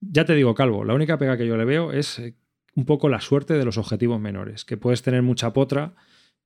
Ya 0.00 0.24
te 0.24 0.34
digo, 0.34 0.54
Calvo, 0.54 0.84
la 0.84 0.94
única 0.94 1.18
pega 1.18 1.36
que 1.36 1.46
yo 1.46 1.56
le 1.56 1.64
veo 1.66 1.92
es 1.92 2.18
eh, 2.20 2.34
un 2.76 2.86
poco 2.86 3.08
la 3.08 3.20
suerte 3.20 3.54
de 3.54 3.64
los 3.64 3.78
objetivos 3.78 4.20
menores, 4.20 4.64
que 4.64 4.76
puedes 4.78 5.02
tener 5.02 5.22
mucha 5.22 5.52
potra 5.52 5.94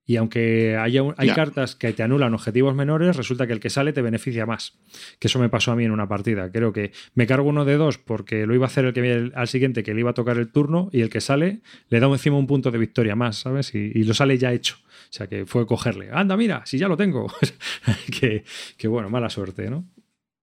y 0.07 0.17
aunque 0.17 0.77
haya 0.77 1.03
un- 1.03 1.15
hay 1.17 1.29
cartas 1.31 1.75
que 1.77 1.93
te 1.93 2.03
anulan 2.03 2.35
objetivos 2.35 2.75
menores, 2.75 3.17
resulta 3.17 3.47
que 3.47 3.55
el 3.55 3.61
que 3.61 3.71
sale 3.71 3.93
te 3.93 4.03
beneficia 4.03 4.45
más. 4.47 4.79
Que 5.19 5.29
eso 5.29 5.39
me 5.39 5.49
pasó 5.49 5.73
a 5.73 5.77
mí 5.77 5.85
en 5.85 5.93
una 5.93 6.07
partida. 6.09 6.51
Creo 6.53 6.73
que 6.73 6.93
me 7.15 7.27
cargo 7.27 7.49
uno 7.49 7.65
de 7.65 7.77
dos 7.77 7.97
porque 7.99 8.47
lo 8.47 8.55
iba 8.55 8.67
a 8.67 8.69
hacer 8.69 8.85
el 8.85 8.93
que 8.93 9.31
al 9.35 9.49
siguiente 9.49 9.83
que 9.83 9.95
le 9.95 10.01
iba 10.01 10.11
a 10.11 10.15
tocar 10.15 10.37
el 10.37 10.53
turno 10.53 10.91
y 10.93 11.01
el 11.01 11.09
que 11.09 11.21
sale 11.23 11.61
le 11.89 12.01
da 12.01 12.07
encima 12.09 12.37
un 12.37 12.47
punto 12.47 12.71
de 12.71 12.79
victoria 12.79 13.17
más, 13.17 13.37
¿sabes? 13.39 13.75
Y, 13.75 13.79
y 13.95 14.05
lo 14.05 14.13
sale 14.15 14.37
ya 14.37 14.53
hecho. 14.53 14.77
O 14.85 15.17
sea 15.17 15.27
que 15.27 15.47
fue 15.47 15.67
cogerle. 15.67 16.11
Anda, 16.13 16.37
mira, 16.37 16.63
si 16.67 16.77
ya 16.77 16.89
lo 16.89 16.97
tengo. 16.97 17.33
que, 18.21 18.45
que 18.77 18.89
bueno, 18.89 19.09
mala 19.11 19.31
suerte, 19.31 19.71
¿no? 19.71 19.85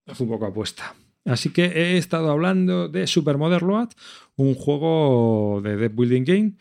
Fue 0.08 0.26
un 0.26 0.32
poco 0.34 0.48
apuesta. 0.48 0.96
Así 1.24 1.50
que 1.52 1.66
he 1.66 1.98
estado 1.98 2.32
hablando 2.32 2.88
de 2.90 3.06
Super 3.06 3.38
Modern 3.38 3.68
Load, 3.68 3.90
un 4.38 4.56
juego 4.56 5.62
de 5.64 5.78
Dead 5.78 5.92
Building 5.92 6.24
Game 6.26 6.52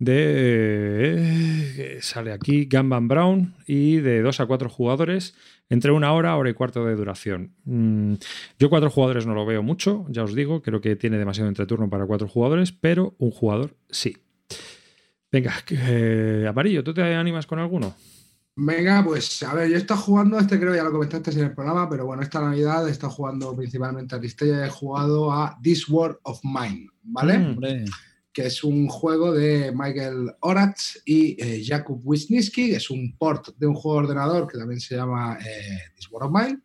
de 0.00 1.72
que 1.76 2.02
sale 2.02 2.32
aquí 2.32 2.64
Gamban 2.64 3.06
Brown 3.06 3.54
y 3.66 3.98
de 3.98 4.22
2 4.22 4.40
a 4.40 4.46
4 4.46 4.68
jugadores 4.68 5.34
entre 5.70 5.92
una 5.92 6.12
hora, 6.12 6.36
hora 6.36 6.50
y 6.50 6.54
cuarto 6.54 6.84
de 6.84 6.96
duración. 6.96 7.54
Mm, 7.64 8.14
yo 8.58 8.68
cuatro 8.68 8.90
jugadores 8.90 9.24
no 9.24 9.34
lo 9.34 9.46
veo 9.46 9.62
mucho, 9.62 10.04
ya 10.08 10.24
os 10.24 10.34
digo, 10.34 10.62
creo 10.62 10.80
que 10.80 10.96
tiene 10.96 11.16
demasiado 11.16 11.48
entreturno 11.48 11.88
para 11.88 12.06
cuatro 12.06 12.28
jugadores, 12.28 12.72
pero 12.72 13.14
un 13.18 13.30
jugador 13.30 13.76
sí. 13.88 14.16
Venga, 15.30 15.54
eh, 15.70 16.44
Amarillo, 16.48 16.82
¿tú 16.82 16.92
te 16.92 17.02
animas 17.14 17.46
con 17.46 17.60
alguno? 17.60 17.94
Venga, 18.56 19.04
pues 19.04 19.42
a 19.44 19.54
ver, 19.54 19.68
yo 19.68 19.76
he 19.76 19.78
estado 19.78 20.00
jugando, 20.00 20.38
este 20.38 20.58
creo 20.58 20.74
ya 20.74 20.82
lo 20.82 20.90
comentaste 20.90 21.30
en 21.30 21.38
el 21.38 21.54
programa, 21.54 21.88
pero 21.88 22.04
bueno, 22.04 22.22
esta 22.22 22.40
Navidad 22.40 22.86
he 22.88 22.90
estado 22.90 23.12
jugando 23.12 23.54
principalmente 23.54 24.16
a 24.16 24.18
Tristella, 24.18 24.66
he 24.66 24.70
jugado 24.70 25.32
a 25.32 25.56
This 25.62 25.88
World 25.88 26.18
of 26.24 26.40
Mine, 26.42 26.88
¿vale? 27.04 27.38
Mm. 27.38 27.84
Que 28.40 28.46
es 28.46 28.64
un 28.64 28.88
juego 28.88 29.32
de 29.32 29.70
Michael 29.70 30.32
Oratz 30.40 31.02
y 31.04 31.36
eh, 31.38 31.62
Jakub 31.62 32.00
Wisniewski, 32.02 32.72
es 32.72 32.88
un 32.88 33.14
port 33.18 33.48
de 33.58 33.66
un 33.66 33.74
juego 33.74 33.98
de 33.98 34.04
ordenador 34.04 34.50
que 34.50 34.56
también 34.56 34.80
se 34.80 34.96
llama 34.96 35.36
eh, 35.46 35.78
This 35.94 36.10
War 36.10 36.24
of 36.24 36.32
Mine, 36.32 36.58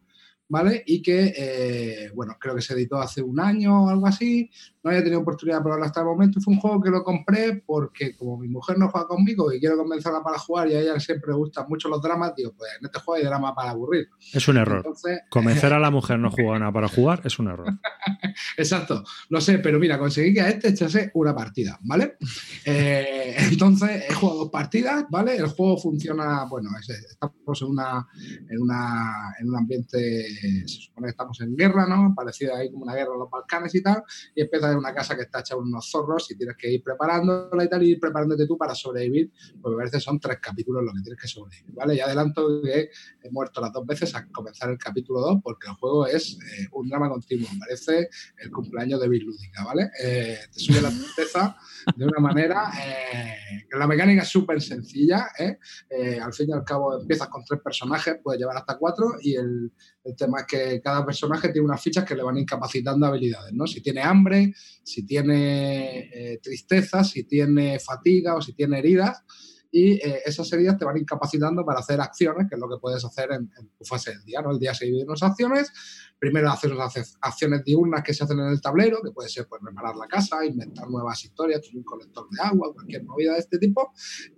¿vale? 0.48 0.84
Y 0.86 1.02
que, 1.02 1.34
eh, 1.36 2.12
bueno, 2.16 2.38
creo 2.40 2.56
que 2.56 2.62
se 2.62 2.76
editó 2.76 2.96
hace 2.96 3.22
un 3.22 3.42
año 3.42 3.84
o 3.84 3.90
algo 3.90 4.08
así, 4.08 4.50
no 4.86 4.92
había 4.92 5.04
tenido 5.04 5.20
oportunidad 5.22 5.58
de 5.58 5.64
probarlo 5.64 5.86
hasta 5.86 6.02
el 6.02 6.06
momento, 6.06 6.40
fue 6.40 6.54
un 6.54 6.60
juego 6.60 6.80
que 6.80 6.92
lo 6.92 7.04
compré 7.04 7.64
porque 7.66 8.16
como 8.16 8.38
mi 8.38 8.48
mujer 8.48 8.78
no 8.78 8.88
juega 8.90 9.08
conmigo 9.08 9.52
y 9.52 9.60
quiero 9.60 9.78
convencerla 9.78 10.22
para 10.24 10.38
jugar 10.38 10.70
y 10.70 10.76
a 10.76 10.80
ella 10.80 11.00
siempre 11.00 11.32
le 11.32 11.38
gustan 11.38 11.66
mucho 11.68 11.90
los 11.90 12.00
dramas, 12.04 12.34
digo, 12.36 12.54
pues 12.56 12.70
en 12.80 12.86
este 12.86 13.00
juego 13.00 13.20
hay 13.20 13.26
drama 13.26 13.56
para 13.56 13.72
aburrir. 13.72 14.08
Es 14.32 14.48
un 14.48 14.58
error. 14.58 14.78
Entonces, 14.78 15.22
Convencer 15.30 15.74
a 15.74 15.80
la 15.80 15.90
mujer 15.90 16.20
no 16.20 16.30
jugar 16.30 16.60
nada 16.60 16.72
para 16.72 16.88
jugar 16.88 17.22
es 17.26 17.40
un 17.40 17.48
error. 17.48 17.68
Exacto, 18.58 19.04
lo 19.30 19.42
sé, 19.42 19.58
pero 19.60 19.80
mira, 19.80 19.98
conseguí 19.98 20.34
que 20.36 20.42
a 20.42 20.50
este 20.50 20.70
echase 20.70 21.10
una 21.16 21.36
partida, 21.36 21.78
¿vale? 21.82 22.18
Eh, 22.68 23.36
entonces, 23.52 24.06
he 24.10 24.14
jugado 24.14 24.40
dos 24.40 24.50
partidas, 24.50 25.06
¿vale? 25.10 25.36
El 25.36 25.48
juego 25.48 25.78
funciona, 25.78 26.46
bueno, 26.50 26.70
es- 26.80 26.90
estamos 26.90 27.62
en, 27.62 27.68
una, 27.68 28.08
en, 28.50 28.62
una, 28.62 29.34
en 29.40 29.50
un 29.50 29.56
ambiente, 29.56 30.26
se 30.66 30.68
supone 30.68 31.06
que 31.08 31.12
estamos 31.12 31.40
en 31.42 31.56
guerra, 31.56 31.86
¿no? 31.88 32.14
Parecida 32.16 32.58
ahí 32.58 32.72
como 32.72 32.84
una 32.84 32.96
guerra 32.96 33.14
en 33.14 33.20
los 33.20 33.30
Balcanes 33.30 33.76
y 33.76 33.84
tal, 33.84 34.04
y 34.36 34.42
empieza 34.42 34.75
una 34.78 34.94
casa 34.94 35.16
que 35.16 35.24
está 35.24 35.40
hecha 35.40 35.56
unos 35.56 35.90
zorros 35.90 36.30
y 36.32 36.38
tienes 36.38 36.56
que 36.58 36.72
ir 36.72 36.84
preparándola 36.84 37.64
y 37.64 37.70
tal, 37.70 37.84
y 37.84 37.92
ir 37.92 38.00
preparándote 38.00 38.46
tú 38.46 38.58
para 38.58 38.76
sobrevivir, 38.76 39.32
porque 39.62 39.82
a 39.82 39.86
veces 39.86 40.04
son 40.04 40.20
tres 40.20 40.40
capítulos 40.42 40.84
lo 40.84 40.94
que 40.94 41.02
tienes 41.02 41.22
que 41.22 41.28
sobrevivir, 41.28 41.74
¿vale? 41.74 41.96
Y 41.96 42.00
adelanto 42.00 42.62
que 42.64 42.90
he 43.24 43.32
muerto 43.32 43.62
las 43.62 43.72
dos 43.72 43.86
veces 43.86 44.14
a 44.16 44.28
comenzar 44.28 44.70
el 44.70 44.78
capítulo 44.78 45.22
2 45.22 45.40
porque 45.44 45.68
el 45.68 45.74
juego 45.76 46.08
es 46.08 46.34
eh, 46.34 46.68
un 46.72 46.90
drama 46.90 47.10
continuo, 47.10 47.50
parece 47.60 48.10
el 48.38 48.52
cumpleaños 48.52 49.00
de 49.00 49.10
Bill 49.10 49.26
Lúdica, 49.26 49.64
¿vale? 49.64 49.90
Eh, 50.02 50.40
te 50.52 50.60
sube 50.60 50.82
la 50.82 50.90
tristeza 50.90 51.56
de 51.96 52.06
una 52.06 52.20
manera 52.20 52.72
eh, 52.86 53.66
la 53.72 53.88
mecánica 53.88 54.24
es 54.24 54.30
súper 54.30 54.62
sencilla, 54.62 55.28
¿eh? 55.38 55.58
Eh, 55.90 56.20
al 56.20 56.34
fin 56.34 56.50
y 56.50 56.54
al 56.54 56.64
cabo 56.64 57.00
empiezas 57.00 57.28
con 57.28 57.44
tres 57.44 57.62
personajes, 57.62 58.18
puedes 58.24 58.40
llevar 58.40 58.58
hasta 58.58 58.78
cuatro 58.78 59.14
y 59.22 59.36
el, 59.36 59.72
el 60.04 60.16
tema 60.16 60.42
es 60.42 60.46
que 60.46 60.82
cada 60.82 61.06
personaje 61.06 61.50
tiene 61.50 61.66
unas 61.66 61.82
fichas 61.82 62.06
que 62.06 62.16
le 62.16 62.24
van 62.24 62.38
incapacitando 62.38 63.06
habilidades, 63.06 63.54
¿no? 63.54 63.68
Si 63.68 63.82
tiene 63.82 64.02
hambre, 64.02 64.54
si 64.84 65.06
tiene 65.06 66.10
eh, 66.14 66.40
tristeza, 66.42 67.04
si 67.04 67.24
tiene 67.24 67.80
fatiga 67.80 68.36
o 68.36 68.42
si 68.42 68.54
tiene 68.54 68.80
heridas 68.80 69.24
y 69.72 69.94
eh, 69.96 70.22
esas 70.26 70.52
heridas 70.54 70.78
te 70.78 70.86
van 70.86 70.96
incapacitando 70.98 71.66
para 71.66 71.82
hacer 71.82 72.00
acciones, 72.00 72.48
que 72.48 72.56
es 72.56 72.62
lo 72.62 72.70
que 72.70 72.80
puedes 72.80 73.04
hacer 73.04 73.34
en, 73.34 73.50
tu 73.78 73.84
fase 73.84 74.12
del 74.12 74.24
día, 74.24 74.42
¿no? 74.42 74.52
El 74.52 74.60
día 74.60 74.74
se 74.74 74.86
divide 74.86 75.02
en 75.02 75.10
unas 75.10 75.24
acciones, 75.24 75.70
primero 76.18 76.50
haces 76.50 76.72
unas 76.72 76.96
ac- 76.96 77.18
acciones 77.20 77.62
diurnas 77.66 78.02
que 78.02 78.14
se 78.14 78.24
hacen 78.24 78.40
en 78.40 78.48
el 78.48 78.62
tablero, 78.62 79.02
que 79.04 79.12
puede 79.12 79.28
ser 79.28 79.48
pues 79.50 79.62
reparar 79.62 79.98
la 79.98 80.08
casa, 80.08 80.46
inventar 80.46 80.90
nuevas 80.90 81.22
historias, 81.26 81.60
tener 81.60 81.78
un 81.80 81.84
colector 81.84 82.26
de 82.30 82.42
agua, 82.42 82.74
cualquier 82.74 83.04
movida 83.04 83.34
de 83.34 83.40
este 83.40 83.58
tipo, 83.58 83.92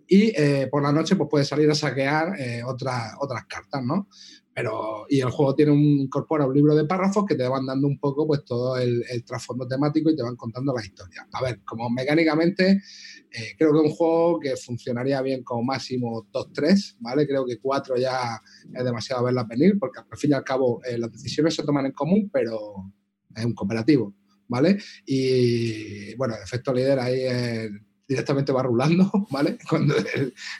y 0.07 0.31
eh, 0.35 0.69
por 0.71 0.81
la 0.81 0.91
noche 0.91 1.15
pues 1.15 1.29
puedes 1.29 1.47
salir 1.47 1.69
a 1.69 1.75
saquear 1.75 2.33
eh, 2.39 2.63
otras 2.63 3.13
otras 3.19 3.45
cartas, 3.45 3.83
¿no? 3.83 4.07
Pero, 4.57 5.05
y 5.07 5.19
el 5.19 5.29
juego 5.29 5.53
tiene 5.53 5.71
un, 5.71 5.83
incorpora 5.99 6.47
un 6.47 6.55
libro 6.55 6.73
de 6.73 6.85
párrafos 6.85 7.25
que 7.27 7.35
te 7.35 7.47
van 7.47 7.67
dando 7.67 7.85
un 7.85 7.99
poco 7.99 8.25
pues 8.25 8.43
todo 8.43 8.75
el, 8.75 9.03
trasfondo 9.23 9.67
temático 9.67 10.09
y 10.09 10.15
te 10.15 10.23
van 10.23 10.35
contando 10.35 10.73
las 10.73 10.83
historias. 10.83 11.27
A 11.31 11.43
ver, 11.43 11.61
como 11.63 11.91
mecánicamente, 11.91 12.81
eh, 13.29 13.53
creo 13.55 13.71
que 13.71 13.77
es 13.77 13.91
un 13.91 13.95
juego 13.95 14.39
que 14.39 14.55
funcionaría 14.55 15.21
bien 15.21 15.43
como 15.43 15.61
máximo 15.61 16.25
2-3, 16.33 16.95
¿vale? 17.01 17.27
Creo 17.27 17.45
que 17.45 17.59
4 17.59 17.97
ya 17.97 18.41
es 18.73 18.83
demasiado 18.83 19.25
verlas 19.25 19.47
venir, 19.47 19.77
porque 19.77 19.99
al 19.99 20.17
fin 20.17 20.31
y 20.31 20.33
al 20.33 20.43
cabo 20.43 20.81
eh, 20.85 20.97
las 20.97 21.11
decisiones 21.11 21.53
se 21.53 21.61
toman 21.61 21.85
en 21.85 21.91
común, 21.91 22.27
pero 22.33 22.91
es 23.35 23.45
un 23.45 23.53
cooperativo, 23.53 24.15
¿vale? 24.47 24.79
Y 25.05 26.15
bueno, 26.15 26.33
efecto 26.33 26.73
líder 26.73 26.97
ahí 26.97 27.19
es 27.21 27.69
directamente 28.07 28.51
va 28.51 28.63
rulando, 28.63 29.11
¿vale? 29.31 29.57
Cuando 29.69 29.95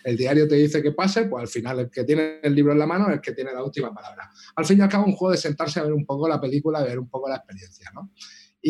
el, 0.04 0.18
diario 0.18 0.48
te 0.48 0.56
dice 0.56 0.82
que 0.82 0.92
pase, 0.92 1.26
pues 1.26 1.42
al 1.42 1.48
final 1.48 1.80
el 1.80 1.90
que 1.90 2.04
tiene 2.04 2.40
el 2.44 2.54
libro 2.54 2.74
en 2.74 2.80
la 2.80 2.86
mano 2.86 3.08
es 3.08 3.16
el 3.16 3.22
que 3.22 3.32
tiene 3.32 3.54
la 3.54 3.64
última 3.64 3.94
palabra. 3.94 4.30
Al 4.56 4.66
fin 4.66 4.80
y 4.80 4.82
al 4.82 4.90
cabo, 4.90 5.06
un 5.06 5.14
juego 5.14 5.32
de 5.32 5.38
sentarse 5.38 5.80
a 5.80 5.84
ver 5.84 5.94
un 5.94 6.06
poco 6.06 6.28
la 6.28 6.42
película, 6.42 6.84
ver 6.84 7.00
un 7.00 7.10
poco 7.10 7.30
la 7.30 7.38
experiencia, 7.38 7.92
¿no? 7.94 8.12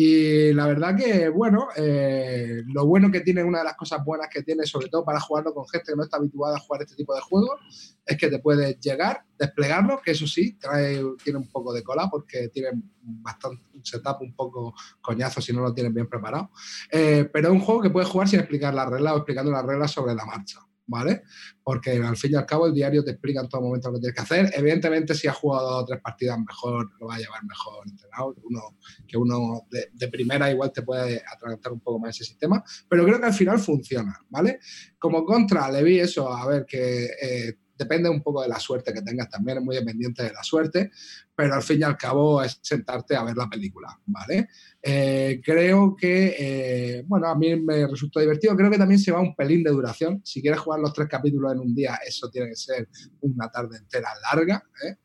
Y 0.00 0.52
la 0.52 0.68
verdad 0.68 0.96
que, 0.96 1.28
bueno, 1.28 1.70
eh, 1.74 2.62
lo 2.68 2.86
bueno 2.86 3.10
que 3.10 3.22
tiene, 3.22 3.42
una 3.42 3.58
de 3.58 3.64
las 3.64 3.74
cosas 3.74 4.04
buenas 4.04 4.28
que 4.32 4.44
tiene, 4.44 4.64
sobre 4.64 4.88
todo 4.88 5.04
para 5.04 5.18
jugarlo 5.18 5.52
con 5.52 5.66
gente 5.66 5.90
que 5.90 5.96
no 5.96 6.04
está 6.04 6.18
habituada 6.18 6.56
a 6.56 6.60
jugar 6.60 6.82
este 6.82 6.94
tipo 6.94 7.16
de 7.16 7.20
juegos, 7.20 7.98
es 8.06 8.16
que 8.16 8.28
te 8.28 8.38
puedes 8.38 8.78
llegar, 8.78 9.24
desplegarlo, 9.36 10.00
que 10.00 10.12
eso 10.12 10.24
sí, 10.28 10.56
trae, 10.56 11.02
tiene 11.24 11.40
un 11.40 11.50
poco 11.50 11.72
de 11.72 11.82
cola 11.82 12.06
porque 12.08 12.48
tiene 12.50 12.68
bastante 13.02 13.60
un 13.74 13.84
setup 13.84 14.22
un 14.22 14.36
poco 14.36 14.72
coñazo 15.00 15.40
si 15.40 15.52
no 15.52 15.62
lo 15.62 15.74
tienes 15.74 15.92
bien 15.92 16.08
preparado. 16.08 16.52
Eh, 16.92 17.28
pero 17.32 17.48
es 17.48 17.54
un 17.54 17.60
juego 17.60 17.82
que 17.82 17.90
puedes 17.90 18.08
jugar 18.08 18.28
sin 18.28 18.38
explicar 18.38 18.72
las 18.74 18.88
reglas 18.88 19.14
o 19.14 19.16
explicando 19.16 19.50
las 19.50 19.66
reglas 19.66 19.90
sobre 19.90 20.14
la 20.14 20.24
marcha. 20.24 20.60
¿Vale? 20.88 21.22
Porque 21.62 21.92
al 21.92 22.16
fin 22.16 22.32
y 22.32 22.34
al 22.34 22.46
cabo 22.46 22.66
el 22.66 22.74
diario 22.74 23.04
te 23.04 23.12
explica 23.12 23.40
en 23.40 23.48
todo 23.48 23.60
momento 23.60 23.88
lo 23.88 23.94
que 23.94 24.00
tienes 24.00 24.16
que 24.16 24.22
hacer. 24.22 24.50
Evidentemente, 24.54 25.14
si 25.14 25.28
has 25.28 25.36
jugado 25.36 25.70
dos 25.70 25.86
tres 25.86 26.00
partidas 26.02 26.38
mejor, 26.38 26.90
lo 26.98 27.06
va 27.06 27.14
a 27.14 27.18
llevar 27.18 27.44
mejor 27.44 27.86
entrenado. 27.86 28.34
Uno, 28.42 28.60
que 29.06 29.16
uno 29.16 29.66
de, 29.70 30.08
primera 30.08 30.50
igual 30.50 30.72
te 30.72 30.82
puede 30.82 31.22
atragantar 31.30 31.72
un 31.72 31.80
poco 31.80 31.98
más 32.00 32.16
ese 32.16 32.24
sistema, 32.24 32.64
pero 32.88 33.04
creo 33.04 33.20
que 33.20 33.26
al 33.26 33.34
final 33.34 33.58
funciona, 33.58 34.18
¿vale? 34.30 34.58
Como 34.98 35.24
contra, 35.24 35.70
le 35.70 35.82
vi 35.82 36.00
eso, 36.00 36.32
a 36.32 36.46
ver, 36.48 36.64
que 36.66 37.04
eh, 37.04 37.58
depende 37.78 38.08
un 38.08 38.20
poco 38.20 38.42
de 38.42 38.48
la 38.48 38.58
suerte 38.58 38.92
que 38.92 39.02
tengas 39.02 39.28
también, 39.30 39.58
es 39.58 39.64
muy 39.64 39.76
dependiente 39.76 40.24
de 40.24 40.32
la 40.32 40.42
suerte, 40.42 40.90
pero 41.34 41.54
al 41.54 41.62
fin 41.62 41.80
y 41.80 41.84
al 41.84 41.96
cabo 41.96 42.42
es 42.42 42.58
sentarte 42.60 43.14
a 43.14 43.22
ver 43.22 43.36
la 43.36 43.48
película, 43.48 43.98
¿vale? 44.06 44.48
Eh, 44.82 45.40
creo 45.42 45.94
que, 45.94 46.34
eh, 46.38 47.04
bueno, 47.06 47.28
a 47.28 47.36
mí 47.36 47.54
me 47.56 47.86
resultó 47.86 48.18
divertido, 48.18 48.56
creo 48.56 48.70
que 48.70 48.78
también 48.78 48.98
se 48.98 49.12
va 49.12 49.20
un 49.20 49.36
pelín 49.36 49.62
de 49.62 49.70
duración, 49.70 50.20
si 50.24 50.42
quieres 50.42 50.60
jugar 50.60 50.80
los 50.80 50.92
tres 50.92 51.08
capítulos 51.08 51.52
en 51.52 51.60
un 51.60 51.74
día, 51.74 52.00
eso 52.06 52.28
tiene 52.28 52.48
que 52.48 52.56
ser 52.56 52.88
una 53.20 53.48
tarde 53.48 53.78
entera 53.78 54.10
larga, 54.32 54.62
¿eh? 54.84 54.96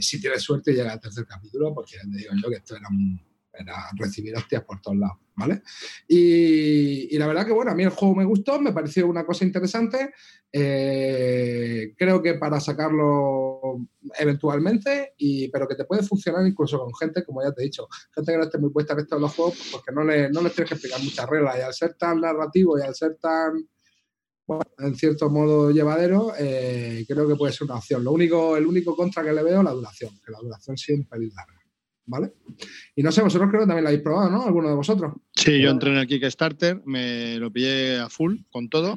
si 0.00 0.20
tienes 0.20 0.42
suerte 0.42 0.72
llega 0.72 0.92
al 0.92 1.00
tercer 1.00 1.26
capítulo, 1.26 1.74
porque 1.74 1.96
te 1.98 2.16
digo 2.16 2.32
yo 2.40 2.50
que 2.50 2.56
esto 2.56 2.76
era 2.76 2.88
recibir 3.96 4.36
hostias 4.36 4.62
por 4.62 4.80
todos 4.80 4.98
lados, 4.98 5.16
¿vale? 5.36 5.62
Y, 6.08 7.16
la 7.18 7.26
verdad 7.26 7.46
que, 7.46 7.52
bueno, 7.52 7.70
a 7.70 7.74
mí 7.74 7.82
el 7.82 7.90
juego 7.90 8.14
me 8.14 8.24
gustó, 8.24 8.60
me 8.60 8.72
pareció 8.72 9.06
una 9.06 9.24
cosa 9.24 9.44
interesante. 9.44 10.12
Eh, 10.52 11.94
creo 11.96 12.22
que 12.22 12.34
para 12.34 12.60
sacarlo 12.60 13.78
eventualmente, 14.18 15.14
pero 15.52 15.68
que 15.68 15.74
te 15.74 15.84
puede 15.84 16.02
funcionar 16.02 16.46
incluso 16.46 16.78
con 16.78 16.94
gente, 16.94 17.24
como 17.24 17.42
ya 17.42 17.52
te 17.52 17.62
he 17.62 17.64
dicho, 17.64 17.86
gente 18.14 18.32
que 18.32 18.38
no 18.38 18.44
esté 18.44 18.58
muy 18.58 18.70
puesta 18.70 18.94
en 18.94 19.00
esto 19.00 19.18
de 19.18 19.28
juegos, 19.28 19.68
porque 19.72 19.92
no, 19.92 20.04
le, 20.04 20.30
no 20.30 20.42
les 20.42 20.54
tienes 20.54 20.70
que 20.70 20.74
explicar 20.74 21.02
muchas 21.02 21.28
reglas. 21.28 21.58
Y 21.58 21.62
al 21.62 21.74
ser 21.74 21.94
tan 21.94 22.20
narrativo 22.20 22.78
y 22.78 22.82
al 22.82 22.94
ser 22.94 23.16
tan, 23.16 23.68
bueno, 24.46 24.62
en 24.78 24.94
cierto 24.94 25.28
modo 25.28 25.70
llevadero, 25.70 26.32
eh, 26.38 27.04
creo 27.06 27.28
que 27.28 27.36
puede 27.36 27.52
ser 27.52 27.64
una 27.64 27.76
opción. 27.76 28.02
Lo 28.04 28.12
único, 28.12 28.56
el 28.56 28.66
único 28.66 28.96
contra 28.96 29.22
que 29.22 29.32
le 29.32 29.42
veo 29.42 29.58
es 29.58 29.64
la 29.64 29.72
duración, 29.72 30.18
que 30.24 30.32
la 30.32 30.38
duración 30.38 30.78
sí 30.78 30.94
es 30.94 30.98
larga. 31.10 31.55
¿Vale? 32.06 32.32
Y 32.94 33.02
no 33.02 33.12
sé, 33.12 33.22
vosotros 33.22 33.50
creo 33.50 33.62
que 33.62 33.66
también 33.66 33.84
lo 33.84 33.88
habéis 33.88 34.02
probado, 34.02 34.30
¿no? 34.30 34.46
¿Alguno 34.46 34.68
de 34.68 34.74
vosotros? 34.74 35.14
Sí, 35.34 35.60
yo 35.60 35.70
entré 35.70 35.90
en 35.90 35.98
el 35.98 36.06
Kickstarter, 36.06 36.82
me 36.86 37.38
lo 37.38 37.52
pillé 37.52 37.98
a 37.98 38.08
full 38.08 38.36
con 38.50 38.68
todo. 38.68 38.94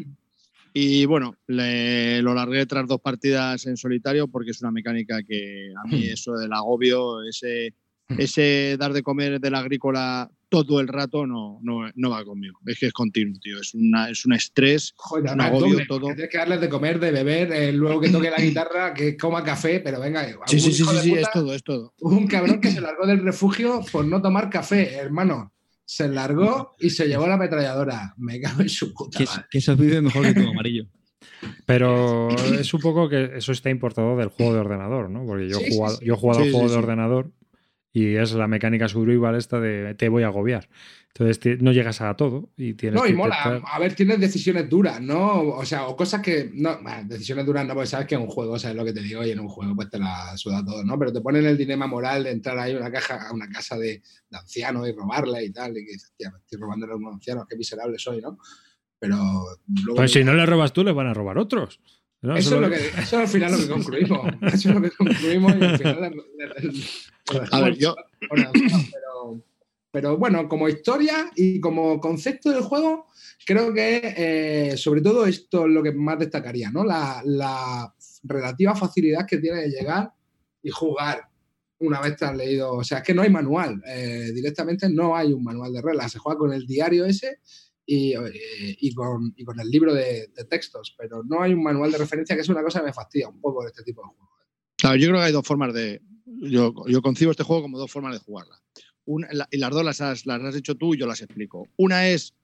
Y 0.73 1.05
bueno, 1.05 1.35
lo 1.47 2.33
largué 2.33 2.65
tras 2.65 2.87
dos 2.87 3.01
partidas 3.01 3.65
en 3.65 3.75
solitario 3.75 4.27
porque 4.27 4.51
es 4.51 4.61
una 4.61 4.71
mecánica 4.71 5.23
que 5.23 5.73
a 5.75 5.87
mí 5.87 6.05
eso 6.05 6.33
del 6.33 6.53
agobio, 6.53 7.23
ese 7.23 7.73
ese 8.17 8.75
dar 8.79 8.93
de 8.93 9.03
comer 9.03 9.39
de 9.39 9.51
la 9.51 9.59
agrícola 9.59 10.31
todo 10.49 10.79
el 10.79 10.87
rato 10.87 11.25
no, 11.25 11.59
no, 11.61 12.09
va 12.09 12.25
conmigo. 12.25 12.59
Es 12.65 12.79
que 12.79 12.87
es 12.87 12.93
continuo, 12.93 13.39
tío. 13.39 13.59
Es, 13.59 13.73
una, 13.73 14.09
es 14.09 14.25
un 14.25 14.33
estrés, 14.33 14.93
Joder, 14.97 15.33
un 15.33 15.41
agobio, 15.41 15.79
todo. 15.87 16.07
Tienes 16.07 16.29
que 16.29 16.37
darles 16.37 16.59
de 16.59 16.69
comer, 16.69 16.99
de 16.99 17.11
beber, 17.11 17.51
eh, 17.53 17.71
luego 17.71 18.01
que 18.01 18.09
toque 18.09 18.29
la 18.29 18.37
guitarra, 18.41 18.93
que 18.93 19.15
coma 19.15 19.43
café, 19.43 19.79
pero 19.79 19.99
venga. 19.99 20.27
Sí, 20.47 20.59
sí, 20.59 20.73
sí, 20.73 20.83
sí, 21.01 21.13
es 21.13 21.31
todo, 21.31 21.53
es 21.53 21.63
todo. 21.63 21.93
Un 21.99 22.27
cabrón 22.27 22.59
que 22.59 22.71
se 22.71 22.81
largó 22.81 23.05
del 23.05 23.23
refugio 23.23 23.81
por 23.91 24.05
no 24.05 24.21
tomar 24.21 24.49
café, 24.49 24.95
hermano. 24.95 25.53
Se 25.85 26.07
largó 26.07 26.75
y 26.79 26.89
se 26.91 27.07
llevó 27.07 27.27
la 27.27 27.35
ametralladora. 27.35 28.13
Me 28.17 28.39
cago 28.39 28.61
en 28.61 28.69
su 28.69 28.93
puta. 28.93 29.17
Que, 29.17 29.25
que 29.49 29.57
eso 29.57 29.75
vive 29.75 30.01
mejor 30.01 30.23
que 30.23 30.39
tu 30.39 30.47
amarillo. 30.47 30.87
Pero 31.65 32.29
es 32.59 32.73
un 32.73 32.81
poco 32.81 33.09
que 33.09 33.31
eso 33.35 33.51
está 33.51 33.69
importado 33.69 34.15
del 34.17 34.29
juego 34.29 34.53
de 34.53 34.59
ordenador, 34.59 35.09
¿no? 35.09 35.25
Porque 35.25 35.49
yo 35.49 35.59
he 35.59 35.71
jugado, 35.71 35.99
yo 36.01 36.13
he 36.13 36.17
jugado 36.17 36.43
al 36.43 36.51
juego 36.51 36.69
de 36.69 36.75
ordenador 36.75 37.31
y 37.91 38.15
es 38.15 38.33
la 38.33 38.47
mecánica 38.47 38.87
survival 38.87 39.35
esta 39.35 39.59
de 39.59 39.95
te 39.95 40.09
voy 40.09 40.23
a 40.23 40.27
agobiar. 40.27 40.69
Entonces 41.15 41.59
no 41.61 41.71
llegas 41.71 42.01
a 42.01 42.15
todo 42.15 42.49
y 42.55 42.75
tienes. 42.75 43.01
No, 43.01 43.07
y 43.07 43.13
mola. 43.13 43.61
A 43.65 43.79
ver, 43.79 43.95
tienes 43.95 44.19
decisiones 44.19 44.69
duras, 44.69 45.01
¿no? 45.01 45.41
O 45.41 45.65
sea, 45.65 45.87
o 45.87 45.95
cosas 45.95 46.21
que. 46.21 46.51
No, 46.53 46.79
decisiones 47.05 47.45
duras 47.45 47.65
no, 47.65 47.73
porque 47.73 47.87
sabes 47.87 48.05
que 48.05 48.15
en 48.15 48.21
un 48.21 48.27
juego, 48.27 48.59
sabes 48.59 48.77
lo 48.77 48.85
que 48.85 48.93
te 48.93 49.01
digo, 49.01 49.25
y 49.25 49.31
en 49.31 49.39
un 49.39 49.49
juego 49.49 49.75
pues 49.75 49.89
te 49.89 49.97
la 49.97 50.37
suda 50.37 50.63
todo, 50.63 50.83
¿no? 50.83 50.99
Pero 50.99 51.11
te 51.11 51.21
ponen 51.21 51.45
el 51.45 51.57
dilema 51.57 51.87
moral 51.87 52.25
de 52.25 52.31
entrar 52.31 52.59
ahí 52.59 52.75
a 52.75 52.77
una, 52.77 52.91
caja, 52.91 53.27
a 53.27 53.33
una 53.33 53.49
casa 53.49 53.77
de, 53.77 54.03
ancianos 54.31 54.87
y 54.87 54.91
robarle 54.91 55.43
y 55.43 55.51
tal. 55.51 55.71
Y 55.71 55.85
que 55.85 55.93
dices, 55.93 56.13
tía, 56.15 56.29
me 56.29 56.37
estoy 56.37 56.59
robándole 56.59 56.93
a 56.93 56.95
unos 56.95 57.15
ancianos, 57.15 57.45
qué 57.49 57.57
miserable 57.57 57.97
soy, 57.97 58.21
¿no? 58.21 58.37
Pero. 58.99 59.17
pues 59.95 60.11
si 60.11 60.23
no 60.23 60.33
le 60.35 60.45
robas 60.45 60.73
tú, 60.73 60.83
le 60.83 60.91
van 60.91 61.07
a 61.07 61.13
robar 61.13 61.39
otros. 61.39 61.81
Eso, 62.21 62.55
es 62.55 62.61
lo 62.61 62.69
que, 62.69 62.87
eso 62.99 63.17
al 63.17 63.27
final 63.27 63.51
lo 63.51 63.57
que 63.57 63.69
concluimos. 63.69 64.33
eso 64.53 64.69
es 64.69 64.75
lo 64.75 64.81
que 64.81 64.91
concluimos 64.91 65.55
y 65.55 65.63
al 65.63 65.77
final 65.77 66.13
a 67.51 67.61
ver, 67.61 67.77
yo. 67.77 67.95
Pero, 69.91 70.17
bueno, 70.17 70.47
como 70.47 70.69
historia 70.69 71.31
y 71.35 71.59
como 71.59 71.99
concepto 71.99 72.51
del 72.51 72.61
juego, 72.61 73.07
creo 73.45 73.73
que 73.73 74.13
eh, 74.15 74.77
sobre 74.77 75.01
todo 75.01 75.25
esto 75.25 75.65
es 75.65 75.71
lo 75.71 75.81
que 75.81 75.91
más 75.91 76.19
destacaría, 76.19 76.69
¿no? 76.69 76.83
La, 76.83 77.93
relativa 78.21 78.75
facilidad 78.75 79.25
que 79.25 79.37
tiene 79.37 79.61
de 79.61 79.69
llegar 79.69 80.11
y 80.61 80.69
jugar 80.69 81.29
una 81.79 82.01
vez 82.01 82.17
te 82.17 82.25
has 82.25 82.35
leído. 82.35 82.73
O 82.73 82.83
sea, 82.83 82.99
es 82.99 83.03
que 83.03 83.13
no 83.13 83.21
hay 83.21 83.29
manual. 83.29 83.81
Eh, 83.87 84.31
directamente 84.33 84.89
no 84.89 85.15
hay 85.15 85.31
un 85.31 85.43
manual 85.43 85.71
de 85.71 85.81
reglas. 85.81 86.11
Se 86.11 86.19
juega 86.19 86.37
con 86.37 86.51
el 86.51 86.67
diario 86.67 87.05
ese 87.05 87.39
y, 87.91 88.13
eh, 88.13 88.93
con, 88.93 89.33
el 89.59 89.69
libro 89.69 89.95
de, 89.95 90.27
de, 90.27 90.43
textos, 90.45 90.93
pero 90.95 91.23
no 91.23 91.41
hay 91.41 91.53
un 91.53 91.63
manual 91.63 91.91
de 91.91 91.97
referencia, 91.97 92.35
que 92.35 92.43
es 92.43 92.49
una 92.49 92.61
cosa 92.61 92.79
que 92.79 92.85
me 92.85 92.93
fastidia 92.93 93.27
un 93.27 93.41
poco 93.41 93.63
de 93.63 93.69
este 93.69 93.83
tipo 93.83 94.01
de 94.01 94.09
juegos. 94.09 94.29
Claro, 94.77 94.95
yo 94.97 95.07
creo 95.07 95.19
que 95.19 95.25
hay 95.25 95.31
dos 95.31 95.47
formas 95.47 95.73
de, 95.73 95.99
yo, 96.25 96.73
yo 96.87 97.01
concibo 97.01 97.31
este 97.31 97.43
juego 97.43 97.63
como 97.63 97.79
dos 97.79 97.91
formas 97.91 98.13
de 98.13 98.19
jugarla. 98.19 98.61
y 99.49 99.57
las 99.57 99.71
dos 99.71 99.83
las 99.83 100.01
has, 100.01 100.27
las 100.27 100.39
has 100.39 100.55
hecho 100.55 100.75
tú 100.75 100.93
y 100.93 100.99
yo 100.99 101.07
las 101.07 101.21
explico. 101.21 101.67
Una 101.77 102.07
es 102.07 102.35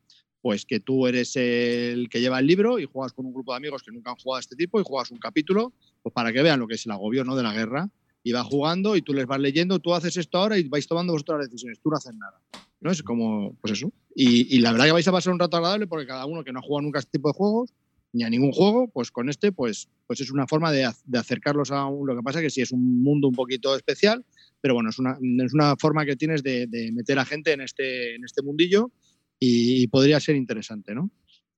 pues 0.42 0.66
que 0.66 0.80
tú 0.80 1.06
eres 1.06 1.36
el 1.36 2.08
que 2.10 2.22
lleva 2.22 2.40
el 2.40 2.48
libro 2.48 2.80
y 2.80 2.86
juegas 2.86 3.14
con 3.14 3.26
un 3.28 3.34
grupo 3.34 3.52
de 3.54 3.58
amigos 3.58 3.84
que 3.84 3.92
nunca 3.92 4.12
han 4.12 4.18
jugado 4.18 4.38
a 4.38 4.40
este 4.42 4.56
tipo 4.56 4.80
y 4.80 4.84
juegas 4.84 5.10
un 5.10 5.18
capítulo 5.18 5.74
pues 6.04 6.14
para 6.14 6.32
que 6.32 6.44
vean 6.44 6.60
lo 6.60 6.68
que 6.68 6.76
es 6.76 6.86
el 6.86 6.92
agobio 6.92 7.24
¿no? 7.24 7.36
de 7.36 7.42
la 7.42 7.52
guerra 7.52 7.90
y 8.26 8.32
vas 8.32 8.48
jugando 8.48 8.96
y 8.96 9.04
tú 9.04 9.14
les 9.14 9.28
vas 9.28 9.40
leyendo, 9.40 9.78
tú 9.78 9.94
haces 9.94 10.18
esto 10.18 10.40
ahora 10.40 10.58
y 10.58 10.68
vais 10.68 10.88
tomando 10.88 11.14
vosotras 11.14 11.42
las 11.42 11.48
decisiones, 11.48 11.80
tú 11.80 11.92
no 11.92 11.98
haces 11.98 12.16
nada. 12.16 12.42
¿no? 12.82 12.90
Es 12.90 13.04
como, 13.04 13.56
pues 13.62 13.74
eso. 13.74 13.94
Y, 14.16 14.56
y, 14.56 14.60
la 14.62 14.72
verdad 14.72 14.88
que 14.88 14.94
vais 14.94 15.08
a 15.08 15.12
pasar 15.12 15.32
un 15.32 15.38
rato 15.40 15.58
agradable 15.58 15.86
porque 15.86 16.08
cada 16.08 16.26
uno 16.26 16.44
que 16.44 16.52
no 16.52 16.58
ha 16.58 16.64
jugado 16.64 16.82
nunca 16.82 16.98
este 16.98 17.20
tipo 17.20 17.30
de 17.30 17.36
juegos, 17.36 17.72
ni 18.14 18.24
a 18.24 18.30
ningún 18.32 18.52
juego, 18.52 18.88
pues 18.88 19.12
con 19.12 19.30
este, 19.30 19.52
pues, 19.52 19.90
pues 20.08 20.22
es 20.22 20.32
una 20.32 20.48
forma 20.48 20.72
de, 20.72 20.86
acercarlos 21.14 21.70
a 21.70 21.86
un, 21.86 22.08
lo 22.08 22.16
que 22.16 22.24
pasa 22.24 22.42
que 22.42 22.50
sí 22.50 22.62
es 22.62 22.72
un 22.72 23.04
mundo 23.04 23.28
un 23.28 23.36
poquito 23.36 23.76
especial, 23.76 24.26
pero 24.60 24.74
bueno, 24.74 24.90
es 24.90 24.98
una, 24.98 25.20
es 25.46 25.54
una 25.54 25.76
forma 25.76 26.04
que 26.04 26.16
tienes 26.16 26.42
de, 26.42 26.68
meter 26.94 27.20
a 27.20 27.26
gente 27.26 27.52
en 27.52 27.62
este, 27.62 28.16
en 28.16 28.24
este 28.24 28.42
mundillo 28.42 28.90
y, 29.38 29.86
podría 29.90 30.20
ser 30.20 30.36
interesante, 30.36 30.96
¿no? 30.96 31.12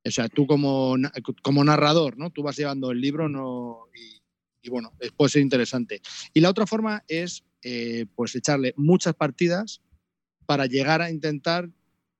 O 0.03 0.11
sea, 0.11 0.27
tú 0.27 0.45
como, 0.45 0.97
como 1.41 1.63
narrador, 1.63 2.17
¿no? 2.17 2.29
Tú 2.29 2.43
vas 2.43 2.57
llevando 2.57 2.91
el 2.91 2.99
libro 2.99 3.29
no, 3.29 3.85
y, 3.95 4.16
bueno, 4.69 4.93
puede 5.15 5.29
ser 5.29 5.41
interesante. 5.41 6.01
Y 6.33 6.41
la 6.41 6.49
otra 6.49 6.65
forma 6.65 7.03
es, 7.07 7.43
eh, 7.61 8.05
pues, 8.15 8.35
echarle 8.35 8.73
muchas 8.77 9.15
partidas 9.15 9.81
para 10.45 10.65
llegar 10.65 11.01
a 11.01 11.09
intentar 11.09 11.69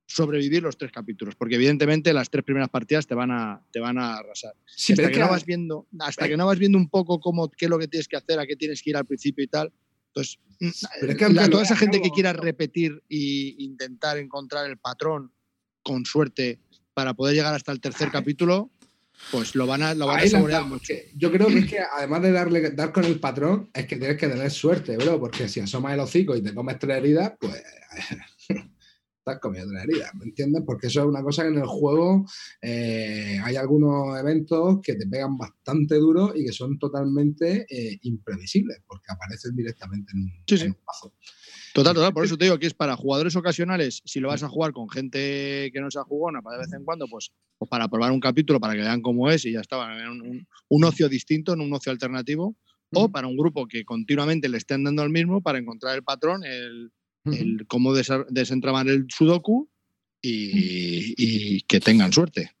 sobrevivir 0.06 0.62
los 0.62 0.78
tres 0.78 0.90
capítulos, 0.90 1.34
porque 1.36 1.56
evidentemente 1.56 2.12
las 2.14 2.30
tres 2.30 2.42
primeras 2.42 2.70
partidas 2.70 3.06
te 3.06 3.14
van 3.14 3.30
a, 3.30 3.62
te 3.70 3.78
van 3.78 3.98
a 3.98 4.16
arrasar. 4.16 4.54
hasta 4.66 5.10
que, 5.10 5.18
no 5.18 5.28
vas 5.28 5.44
viendo, 5.44 5.86
hasta 5.98 6.26
que 6.26 6.36
no 6.36 6.46
vas 6.46 6.58
viendo 6.58 6.78
un 6.78 6.88
poco 6.88 7.20
cómo, 7.20 7.50
qué 7.50 7.66
es 7.66 7.70
lo 7.70 7.78
que 7.78 7.88
tienes 7.88 8.08
que 8.08 8.16
hacer, 8.16 8.38
a 8.38 8.46
qué 8.46 8.56
tienes 8.56 8.82
que 8.82 8.90
ir 8.90 8.96
al 8.96 9.04
principio 9.04 9.44
y 9.44 9.48
tal, 9.48 9.70
pues 10.14 10.38
toda 11.50 11.62
esa 11.62 11.76
gente 11.76 12.00
que 12.00 12.10
quiera 12.10 12.32
repetir 12.32 13.02
e 13.10 13.54
intentar 13.58 14.16
encontrar 14.16 14.68
el 14.68 14.78
patrón 14.78 15.30
con 15.82 16.06
suerte 16.06 16.58
para 16.94 17.14
poder 17.14 17.36
llegar 17.36 17.54
hasta 17.54 17.70
el 17.70 17.80
tercer 17.80 18.10
capítulo, 18.10 18.72
pues 19.30 19.54
lo 19.54 19.66
van 19.66 19.82
a, 19.82 19.94
lo 19.94 20.06
van 20.06 20.20
a 20.20 20.28
saborear 20.28 20.64
mucho. 20.64 20.94
Yo 21.14 21.30
creo 21.30 21.48
que 21.48 21.58
es 21.60 21.66
que 21.66 21.78
además 21.80 22.22
de 22.22 22.32
darle, 22.32 22.70
dar 22.70 22.92
con 22.92 23.04
el 23.04 23.20
patrón, 23.20 23.70
es 23.74 23.86
que 23.86 23.96
tienes 23.96 24.16
que 24.16 24.28
tener 24.28 24.50
suerte, 24.50 24.96
bro, 24.96 25.20
porque 25.20 25.48
si 25.48 25.60
asomas 25.60 25.94
el 25.94 26.00
hocico 26.00 26.36
y 26.36 26.42
te 26.42 26.54
comes 26.54 26.78
tres 26.78 26.98
heridas, 26.98 27.32
pues 27.38 27.62
estás 29.28 29.40
comiendo 29.40 29.70
una 29.70 29.82
herida, 29.82 30.10
¿me 30.14 30.24
entiendes? 30.24 30.62
Porque 30.64 30.86
eso 30.86 31.00
es 31.00 31.06
una 31.06 31.22
cosa 31.22 31.42
que 31.42 31.48
en 31.48 31.58
el 31.58 31.66
juego 31.66 32.24
eh, 32.62 33.38
hay 33.42 33.56
algunos 33.56 34.18
eventos 34.18 34.78
que 34.82 34.94
te 34.94 35.06
pegan 35.06 35.36
bastante 35.36 35.96
duro 35.96 36.32
y 36.34 36.46
que 36.46 36.52
son 36.52 36.78
totalmente 36.78 37.66
eh, 37.68 37.98
imprevisibles, 38.02 38.78
porque 38.86 39.12
aparecen 39.12 39.54
directamente 39.54 40.12
en 40.14 40.68
un, 40.68 40.76
paso. 40.84 41.14
Total, 41.74 41.94
total, 41.94 42.12
por 42.12 42.24
eso 42.24 42.36
te 42.36 42.44
digo 42.44 42.58
que 42.58 42.66
es 42.66 42.74
para 42.74 42.96
jugadores 42.96 43.36
ocasionales, 43.36 44.02
si 44.04 44.20
lo 44.20 44.28
vas 44.28 44.42
a 44.42 44.48
jugar 44.48 44.72
con 44.72 44.88
gente 44.88 45.70
que 45.72 45.80
no 45.80 45.90
se 45.90 45.98
ha 45.98 46.02
jugado 46.02 46.42
para 46.42 46.56
de 46.56 46.64
vez 46.64 46.72
en 46.72 46.84
cuando, 46.84 47.06
pues, 47.08 47.32
pues, 47.58 47.68
para 47.68 47.88
probar 47.88 48.12
un 48.12 48.20
capítulo, 48.20 48.60
para 48.60 48.74
que 48.74 48.80
vean 48.80 49.02
cómo 49.02 49.30
es 49.30 49.44
y 49.44 49.52
ya 49.52 49.60
está, 49.60 49.78
un, 50.10 50.46
un, 50.68 50.84
ocio 50.84 51.08
distinto, 51.08 51.52
en 51.52 51.60
un 51.60 51.72
ocio 51.72 51.92
alternativo, 51.92 52.56
o 52.92 53.10
para 53.10 53.26
un 53.26 53.36
grupo 53.36 53.66
que 53.66 53.84
continuamente 53.84 54.48
le 54.48 54.58
estén 54.58 54.84
dando 54.84 55.02
el 55.02 55.10
mismo 55.10 55.42
para 55.42 55.58
encontrar 55.58 55.94
el 55.94 56.02
patrón, 56.02 56.44
el, 56.44 56.90
el 57.26 57.66
cómo 57.66 57.92
desentramar 57.92 58.88
el 58.88 59.06
sudoku 59.08 59.68
y, 60.22 61.60
que 61.62 61.80
tengan 61.80 62.12
suerte. 62.12 62.52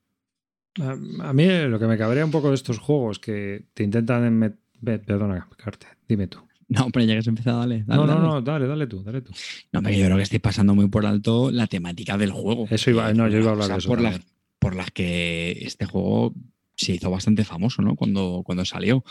A, 0.80 1.32
mí 1.32 1.46
lo 1.66 1.78
que 1.78 1.86
me 1.86 1.98
cabrea 1.98 2.24
un 2.24 2.30
poco 2.30 2.50
de 2.50 2.54
estos 2.54 2.78
juegos 2.78 3.18
que 3.18 3.64
te 3.74 3.82
intentan... 3.82 4.58
Perdona, 4.80 5.48
Carte, 5.56 5.88
dime 6.06 6.28
tú. 6.28 6.38
No, 6.76 6.90
pero 6.92 7.06
ya 7.06 7.14
que 7.14 7.18
has 7.20 7.26
empezado, 7.26 7.60
dale. 7.60 7.84
no, 7.86 8.06
no, 8.06 8.18
no, 8.18 8.42
dale, 8.42 8.66
dale 8.66 8.86
tú, 8.86 9.02
dale 9.02 9.22
tú. 9.22 9.32
No, 9.72 9.82
pero 9.82 9.96
yo 9.96 10.04
creo 10.04 10.16
que 10.18 10.22
estoy 10.22 10.38
pasando 10.38 10.74
muy 10.74 10.88
por 10.88 11.06
alto 11.06 11.50
la 11.50 11.66
temática 11.66 12.18
del 12.18 12.30
juego. 12.30 12.66
Eso 12.70 12.90
iba, 12.90 13.12
no, 13.14 13.26
yo 13.28 13.38
iba 13.38 13.48
a 13.48 13.52
hablar 13.52 13.68
de 13.70 13.78
eso. 13.78 13.88
Por 13.88 14.02
las, 14.02 14.20
por 14.58 14.76
las 14.76 14.90
que 14.90 15.52
este 15.62 15.86
juego 15.86 16.34
se 16.76 16.92
hizo 16.92 17.10
bastante 17.10 17.44
famoso, 17.44 17.80
¿no? 17.80 17.96
Cuando, 17.96 18.42
cuando 18.44 18.66
salió. 18.66 19.02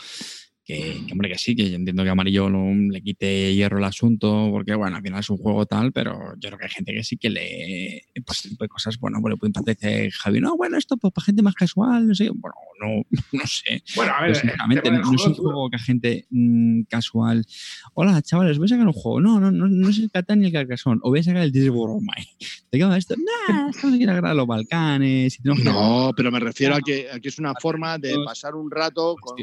Que, 0.68 1.00
hombre, 1.10 1.30
que 1.30 1.38
sí, 1.38 1.56
que 1.56 1.70
yo 1.70 1.76
entiendo 1.76 2.04
que 2.04 2.10
Amarillo 2.10 2.50
no 2.50 2.74
le 2.92 3.00
quite 3.00 3.54
hierro 3.54 3.78
al 3.78 3.84
asunto, 3.84 4.48
porque 4.50 4.74
bueno, 4.74 4.98
al 4.98 5.02
final 5.02 5.20
es 5.20 5.30
un 5.30 5.38
juego 5.38 5.64
tal, 5.64 5.92
pero 5.92 6.34
yo 6.38 6.50
creo 6.50 6.58
que 6.58 6.64
hay 6.66 6.70
gente 6.70 6.92
que 6.92 7.02
sí 7.02 7.16
que 7.16 7.30
le, 7.30 8.02
pues, 8.26 8.42
tipo 8.42 8.64
de 8.64 8.68
cosas, 8.68 8.98
bueno, 8.98 9.16
pues 9.22 9.32
le 9.32 9.38
puede 9.38 9.54
parecer 9.54 10.10
Javi, 10.10 10.40
no, 10.40 10.58
bueno, 10.58 10.76
esto 10.76 10.98
pues, 10.98 11.10
para 11.14 11.24
gente 11.24 11.40
más 11.40 11.54
casual, 11.54 12.06
no 12.06 12.14
sé, 12.14 12.28
bueno, 12.28 12.54
no, 12.82 13.02
no 13.32 13.46
sé. 13.46 13.82
Bueno, 13.96 14.12
a 14.14 14.24
ver, 14.24 14.36
sinceramente, 14.36 14.90
no, 14.90 14.98
es 15.10 15.26
un 15.26 15.34
juego 15.36 15.70
que 15.70 15.76
a 15.76 15.78
gente 15.78 16.26
mmm, 16.28 16.82
casual, 16.82 17.46
hola, 17.94 18.20
chavales, 18.20 18.58
voy 18.58 18.66
a 18.66 18.68
sacar 18.68 18.86
un 18.86 18.92
juego, 18.92 19.22
no, 19.22 19.40
no, 19.40 19.50
no, 19.50 19.68
no 19.68 19.88
es 19.88 19.98
el 19.98 20.10
Catán 20.10 20.40
ni 20.40 20.48
el 20.48 20.52
Carcassonne, 20.52 21.00
o 21.02 21.08
voy 21.08 21.20
a 21.20 21.22
sacar 21.22 21.44
el 21.44 21.50
Disboromai. 21.50 22.28
¿Te 22.70 22.76
queda 22.76 22.98
esto? 22.98 23.14
Nah, 23.16 23.70
estamos 23.70 23.96
aquí 23.96 24.04
a 24.04 24.34
los 24.34 24.46
Balcanes. 24.46 25.38
Y 25.42 25.48
no, 25.64 26.12
pero 26.14 26.30
me 26.30 26.40
refiero 26.40 26.74
a 26.74 26.80
que 26.80 27.08
aquí 27.10 27.28
es 27.28 27.38
una 27.38 27.54
forma 27.54 27.96
de 27.96 28.14
pasar 28.26 28.54
un 28.54 28.70
rato 28.70 29.16
con 29.18 29.38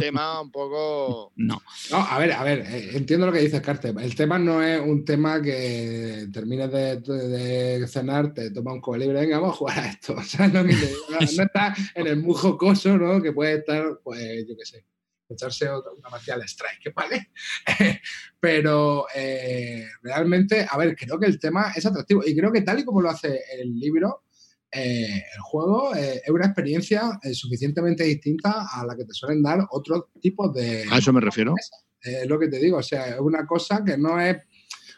tema 0.00 0.40
un 0.40 0.50
poco. 0.50 1.32
No. 1.36 1.62
No, 1.90 1.96
a 1.98 2.18
ver, 2.18 2.32
a 2.32 2.42
ver, 2.42 2.60
eh, 2.60 2.90
entiendo 2.94 3.26
lo 3.26 3.32
que 3.32 3.40
dices, 3.40 3.60
Carte. 3.60 3.88
El 3.88 4.14
tema 4.14 4.38
no 4.38 4.62
es 4.62 4.80
un 4.80 5.04
tema 5.04 5.40
que 5.40 6.28
termines 6.32 6.70
de, 6.70 7.86
cenar, 7.88 8.34
te 8.34 8.50
toma 8.50 8.72
un 8.72 8.98
libre, 8.98 9.20
venga, 9.20 9.38
vamos 9.38 9.54
a 9.54 9.58
jugar 9.58 9.78
a 9.80 9.88
esto. 9.88 10.14
O 10.20 10.22
sea, 10.22 10.48
no, 10.48 10.62
no, 10.62 10.70
está 11.20 11.74
en 11.94 12.06
el 12.06 12.16
muy 12.22 12.34
jocoso, 12.34 12.96
¿no? 12.96 13.22
Que 13.22 13.32
puede 13.32 13.58
estar, 13.58 14.00
pues, 14.02 14.46
yo 14.46 14.56
qué 14.56 14.64
sé, 14.64 14.84
echarse 15.28 15.68
una 15.70 16.08
marcial 16.10 16.42
strike, 16.42 16.92
¿vale? 16.94 17.30
Pero 18.38 19.06
eh, 19.14 19.86
realmente, 20.02 20.66
a 20.68 20.76
ver, 20.76 20.96
creo 20.96 21.18
que 21.18 21.26
el 21.26 21.38
tema 21.38 21.72
es 21.74 21.86
atractivo 21.86 22.22
y 22.24 22.36
creo 22.36 22.52
que 22.52 22.62
tal 22.62 22.80
y 22.80 22.84
como 22.84 23.00
lo 23.00 23.10
hace 23.10 23.40
el 23.58 23.78
libro, 23.78 24.24
eh, 24.72 25.24
el 25.34 25.40
juego 25.42 25.94
eh, 25.96 26.22
es 26.24 26.30
una 26.30 26.46
experiencia 26.46 27.18
eh, 27.22 27.34
suficientemente 27.34 28.04
distinta 28.04 28.68
a 28.72 28.84
la 28.86 28.96
que 28.96 29.04
te 29.04 29.12
suelen 29.12 29.42
dar 29.42 29.66
otros 29.70 30.04
tipos 30.20 30.52
de... 30.54 30.84
A 30.90 30.98
eso 30.98 31.12
me 31.12 31.20
refiero. 31.20 31.54
Es 32.00 32.26
lo 32.26 32.38
que 32.38 32.48
te 32.48 32.58
digo, 32.58 32.78
o 32.78 32.82
sea, 32.82 33.08
es 33.08 33.20
una 33.20 33.46
cosa 33.46 33.84
que 33.84 33.98
no 33.98 34.20
es... 34.20 34.36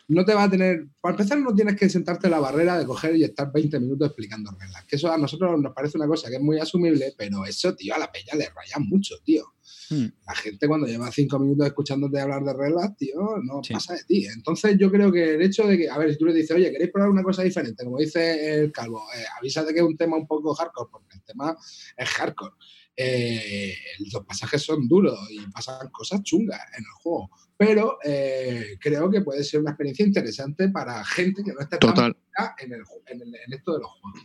No 0.09 0.25
te 0.25 0.35
va 0.35 0.45
a 0.45 0.51
tener... 0.51 0.89
Para 1.01 1.15
empezar, 1.15 1.39
no 1.39 1.55
tienes 1.55 1.77
que 1.77 1.89
sentarte 1.89 2.27
en 2.27 2.33
la 2.33 2.41
barrera 2.41 2.79
de 2.79 2.85
coger 2.85 3.17
y 3.17 3.25
estar 3.25 3.51
20 3.51 3.81
minutos 3.81 4.09
explicando 4.09 4.51
reglas. 4.59 4.85
Que 4.85 4.97
eso 4.97 5.11
a 5.11 5.17
nosotros 5.17 5.59
nos 5.59 5.73
parece 5.73 5.97
una 5.97 6.07
cosa 6.07 6.29
que 6.29 6.37
es 6.37 6.43
muy 6.43 6.59
asumible, 6.59 7.15
pero 7.17 7.47
eso, 7.47 7.75
tío, 7.75 7.95
a 7.95 7.99
la 7.99 8.13
peña 8.13 8.35
le 8.35 8.51
raya 8.51 8.77
mucho, 8.79 9.17
tío. 9.25 9.55
Hmm. 9.93 10.07
La 10.27 10.35
gente 10.35 10.67
cuando 10.67 10.87
lleva 10.87 11.13
cinco 11.13 11.39
minutos 11.39 11.67
escuchándote 11.67 12.19
hablar 12.19 12.43
de 12.43 12.55
reglas, 12.55 12.97
tío, 12.97 13.37
no 13.43 13.61
pasa 13.71 13.95
de 13.95 14.05
ti. 14.05 14.27
Entonces 14.27 14.79
yo 14.79 14.91
creo 14.91 15.13
que 15.13 15.35
el 15.35 15.43
hecho 15.43 15.67
de 15.67 15.77
que, 15.77 15.91
a 15.91 15.99
ver, 15.99 16.13
si 16.13 16.19
tú 16.19 16.25
le 16.25 16.33
dices, 16.33 16.57
oye, 16.57 16.73
¿queréis 16.73 16.91
probar 16.91 17.11
una 17.11 17.23
cosa 17.23 17.43
diferente? 17.43 17.85
Como 17.85 17.99
dice 17.99 18.55
el 18.55 18.73
calvo, 18.73 19.05
eh, 19.15 19.25
avisa 19.39 19.63
de 19.65 19.75
que 19.75 19.81
es 19.81 19.85
un 19.85 19.97
tema 19.97 20.17
un 20.17 20.27
poco 20.27 20.55
hardcore, 20.55 20.89
porque 20.91 21.17
el 21.17 21.23
tema 21.25 21.55
es 21.97 22.09
hardcore. 22.09 22.55
Eh, 22.97 23.75
los 24.13 24.25
pasajes 24.25 24.63
son 24.63 24.89
duros 24.89 25.19
y 25.31 25.41
pasan 25.51 25.91
cosas 25.91 26.23
chungas 26.23 26.61
en 26.77 26.85
el 26.85 26.91
juego. 27.03 27.31
Pero 27.57 27.99
eh, 28.03 28.79
creo 28.81 29.11
que 29.11 29.21
puede 29.21 29.45
ser 29.45 29.61
una 29.61 29.73
experiencia 29.73 30.07
interesante 30.07 30.71
para 30.71 31.05
gente 31.05 31.43
que 31.45 31.53
no 31.53 31.61
esté 31.61 31.77
Total. 31.77 32.17
En, 32.59 32.73
en 32.73 33.53
esto 33.53 33.75
de 33.75 33.79
los 33.81 33.91
juegos. 33.91 34.23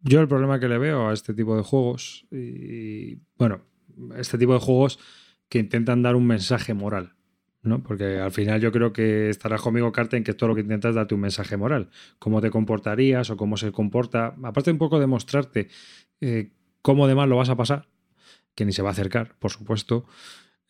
Yo 0.00 0.20
el 0.20 0.28
problema 0.28 0.60
que 0.60 0.68
le 0.68 0.78
veo 0.78 1.08
a 1.08 1.12
este 1.12 1.34
tipo 1.34 1.56
de 1.56 1.62
juegos, 1.62 2.26
y 2.30 3.18
bueno, 3.36 3.62
este 4.16 4.38
tipo 4.38 4.54
de 4.54 4.60
juegos 4.60 4.98
que 5.48 5.58
intentan 5.58 6.02
dar 6.02 6.14
un 6.14 6.26
mensaje 6.26 6.74
moral, 6.74 7.14
¿no? 7.62 7.82
Porque 7.82 8.18
al 8.18 8.30
final 8.30 8.60
yo 8.60 8.70
creo 8.70 8.92
que 8.92 9.28
estarás 9.28 9.60
conmigo, 9.60 9.92
en 10.12 10.24
que 10.24 10.34
todo 10.34 10.50
lo 10.50 10.54
que 10.54 10.60
intentas 10.60 10.90
es 10.90 10.94
darte 10.94 11.14
un 11.14 11.20
mensaje 11.20 11.56
moral. 11.56 11.90
Cómo 12.18 12.40
te 12.40 12.50
comportarías 12.50 13.30
o 13.30 13.36
cómo 13.36 13.56
se 13.56 13.72
comporta. 13.72 14.34
Aparte 14.42 14.70
un 14.70 14.78
poco 14.78 15.00
de 15.00 15.06
mostrarte 15.06 15.68
eh, 16.20 16.52
cómo 16.82 17.08
de 17.08 17.14
mal 17.14 17.28
lo 17.28 17.36
vas 17.36 17.48
a 17.48 17.56
pasar, 17.56 17.88
que 18.54 18.64
ni 18.64 18.72
se 18.72 18.82
va 18.82 18.90
a 18.90 18.92
acercar, 18.92 19.36
por 19.38 19.50
supuesto. 19.50 20.06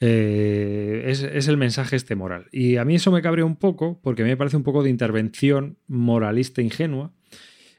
Eh, 0.01 1.03
es, 1.07 1.23
es, 1.23 1.49
el 1.49 1.57
mensaje 1.57 1.97
este 1.97 2.15
moral. 2.15 2.47
Y 2.53 2.77
a 2.77 2.85
mí 2.85 2.95
eso 2.95 3.11
me 3.11 3.21
cabrea 3.21 3.45
un 3.45 3.57
poco, 3.57 4.01
porque 4.01 4.23
me 4.23 4.37
parece 4.37 4.57
un 4.57 4.63
poco 4.63 4.83
de 4.83 4.91
intervención 4.91 5.77
moralista 5.89 6.63
ingenua, 6.63 7.13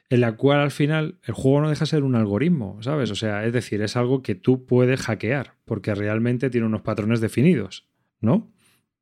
en 0.10 0.22
la 0.22 0.36
cual 0.36 0.60
al 0.60 0.72
final 0.72 1.19
el 1.23 1.34
juego 1.34 1.61
no 1.61 1.69
deja 1.69 1.81
de 1.81 1.91
ser 1.91 2.03
un 2.03 2.15
algoritmo, 2.15 2.81
¿sabes? 2.81 3.11
O 3.11 3.15
sea, 3.15 3.45
es 3.45 3.53
decir, 3.53 3.81
es 3.81 3.95
algo 3.95 4.23
que 4.23 4.36
tú 4.36 4.65
puedes 4.65 5.02
hackear, 5.02 5.56
porque 5.65 5.94
realmente 5.94 6.49
tiene 6.49 6.65
unos 6.65 6.81
patrones 6.81 7.22
definidos, 7.22 7.88
¿no? 8.19 8.52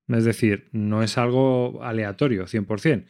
Es 0.10 0.26
decir, 0.26 0.68
no 0.72 1.04
es 1.04 1.18
algo 1.18 1.82
aleatorio, 1.84 2.46
100%. 2.46 3.06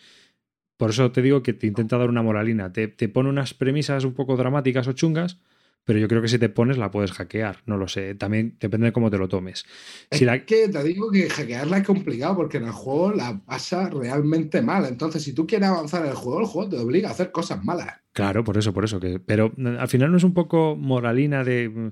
Por 0.78 0.91
eso 0.91 1.11
te 1.11 1.24
digo 1.24 1.41
que 1.41 1.53
te 1.53 1.65
intenta 1.65 1.98
dar 1.98 2.10
una 2.10 2.22
moralina, 2.22 2.72
te, 2.72 2.88
te 2.88 3.10
pone 3.10 3.30
unas 3.30 3.56
premisas 3.56 4.03
un 4.03 4.14
poco 4.14 4.38
dramáticas 4.38 4.88
o 4.88 4.94
chungas, 4.94 5.41
pero 5.88 5.99
yo 5.99 6.09
creo 6.09 6.22
que 6.22 6.27
si 6.27 6.38
te 6.38 6.49
pones 6.49 6.77
la 6.77 6.91
puedes 6.91 7.14
hackear, 7.14 7.61
no 7.65 7.77
lo 7.77 7.88
sé, 7.88 8.14
también 8.14 8.57
depende 8.59 8.88
de 8.88 8.91
cómo 8.91 9.09
te 9.09 9.18
lo 9.18 9.30
tomes. 9.30 9.65
Si 10.11 10.26
es 10.26 10.43
que 10.43 10.68
te 10.68 10.84
digo 10.84 11.09
que 11.09 11.30
hackearla 11.30 11.77
es 11.77 11.88
complicado 11.88 12.35
porque 12.35 12.57
en 12.57 12.65
el 12.65 12.72
juego 12.72 13.14
la 13.14 13.39
pasa 13.39 13.89
realmente 13.89 14.61
mal, 14.61 14.84
entonces 14.84 15.23
si 15.23 15.31
tú 15.31 15.47
quieres 15.47 15.69
avanzar 15.69 16.03
en 16.03 16.09
el 16.09 16.15
juego, 16.15 16.41
el 16.41 16.45
juego 16.45 16.69
te 16.69 16.77
obliga 16.77 17.07
a 17.07 17.14
hacer 17.14 17.31
cosas 17.31 17.64
malas. 17.64 18.01
Claro, 18.11 18.43
por 18.43 18.57
eso, 18.57 18.73
por 18.73 18.84
eso, 18.84 18.99
que, 18.99 19.19
pero 19.19 19.53
eh, 19.57 19.77
al 19.80 19.88
final 19.88 20.11
no 20.11 20.18
es 20.18 20.26
un 20.26 20.34
poco 20.34 20.76
moralina 20.76 21.45
de 21.45 21.69
mm, 21.69 21.91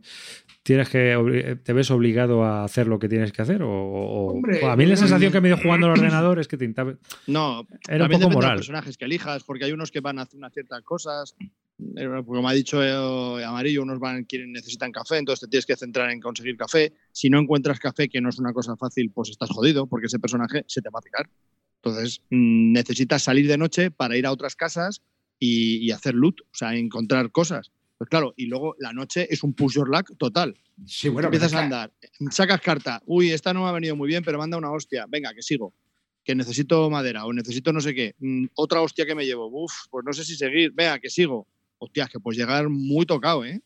tienes 0.63 0.89
que 0.89 1.59
te 1.63 1.71
ves 1.71 1.89
obligado 1.89 2.43
a 2.43 2.65
hacer 2.65 2.87
lo 2.87 2.99
que 2.99 3.07
tienes 3.07 3.31
que 3.31 3.43
hacer 3.43 3.61
o, 3.63 4.41
a 4.63 4.75
mí 4.75 4.85
la 4.87 4.95
sensación 4.95 5.31
que 5.31 5.39
me 5.39 5.49
dio 5.49 5.57
jugando 5.57 5.85
al 5.85 5.93
ordenador 5.93 6.39
es 6.39 6.47
que 6.47 6.57
te 6.57 6.67
no 7.27 7.67
era 7.87 8.05
un 8.05 8.11
poco 8.11 8.29
moral 8.31 8.49
de 8.49 8.55
los 8.55 8.61
personajes 8.61 8.97
que 8.97 9.05
elijas 9.05 9.43
porque 9.43 9.65
hay 9.65 9.71
unos 9.71 9.91
que 9.91 9.99
van 9.99 10.17
a 10.17 10.23
hacer 10.23 10.37
unas 10.37 10.51
ciertas 10.51 10.81
cosas 10.81 11.35
eh, 11.39 11.51
como 12.25 12.47
ha 12.47 12.53
dicho 12.53 12.81
eh, 12.83 13.43
Amarillo, 13.43 13.83
unos 13.83 13.99
van, 13.99 14.23
quieren, 14.23 14.51
necesitan 14.51 14.91
café, 14.91 15.17
entonces 15.17 15.41
te 15.41 15.47
tienes 15.47 15.65
que 15.65 15.75
centrar 15.75 16.09
en 16.09 16.21
conseguir 16.21 16.55
café. 16.57 16.93
Si 17.11 17.29
no 17.29 17.39
encuentras 17.39 17.79
café, 17.79 18.07
que 18.07 18.21
no 18.21 18.29
es 18.29 18.39
una 18.39 18.53
cosa 18.53 18.77
fácil, 18.77 19.11
pues 19.11 19.29
estás 19.29 19.49
jodido, 19.49 19.87
porque 19.87 20.07
ese 20.07 20.19
personaje 20.19 20.63
se 20.67 20.81
te 20.81 20.89
va 20.89 20.99
a 20.99 21.01
picar. 21.01 21.29
Entonces, 21.83 22.21
mm, 22.29 22.71
necesitas 22.71 23.23
salir 23.23 23.47
de 23.47 23.57
noche 23.57 23.91
para 23.91 24.17
ir 24.17 24.25
a 24.25 24.31
otras 24.31 24.55
casas 24.55 25.01
y, 25.37 25.91
hacer 25.91 26.15
loot, 26.15 26.41
o 26.41 26.55
sea, 26.55 26.75
encontrar 26.75 27.31
cosas. 27.31 27.71
Pues 27.97 28.09
claro, 28.09 28.33
y 28.35 28.45
luego 28.47 28.75
la 28.79 28.93
noche 28.93 29.27
es 29.29 29.43
un 29.43 29.53
push 29.53 29.75
your 29.75 29.89
luck 29.89 30.17
total. 30.17 30.57
Sí, 30.85 31.09
bueno, 31.09 31.27
Empiezas 31.27 31.53
a 31.53 31.63
andar, 31.63 31.93
sacas 32.29 32.59
carta, 32.61 33.01
uy, 33.05 33.31
esta 33.31 33.53
no 33.53 33.63
me 33.63 33.69
ha 33.69 33.71
venido 33.71 33.95
muy 33.95 34.07
bien, 34.07 34.23
pero 34.23 34.37
manda 34.37 34.57
una 34.57 34.71
hostia, 34.71 35.05
venga, 35.07 35.33
que 35.33 35.41
sigo 35.41 35.73
que 36.25 36.33
necesito 36.33 36.89
madera 36.89 37.23
o 37.25 37.31
necesito 37.31 37.71
no 37.71 37.79
sé 37.79 37.93
qué, 37.93 38.15
mm, 38.17 38.47
otra 38.55 38.81
hostia 38.81 39.05
que 39.05 39.13
me 39.13 39.25
llevo, 39.25 39.47
uff, 39.47 39.71
pues 39.91 40.03
no 40.03 40.11
sé 40.11 40.25
si 40.25 40.35
seguir, 40.35 40.71
venga, 40.73 40.99
que 40.99 41.11
sigo 41.11 41.47
hostias, 41.85 42.09
que 42.09 42.19
puedes 42.19 42.37
llegar 42.37 42.69
muy 42.69 43.05
tocado, 43.05 43.45
¿eh? 43.45 43.61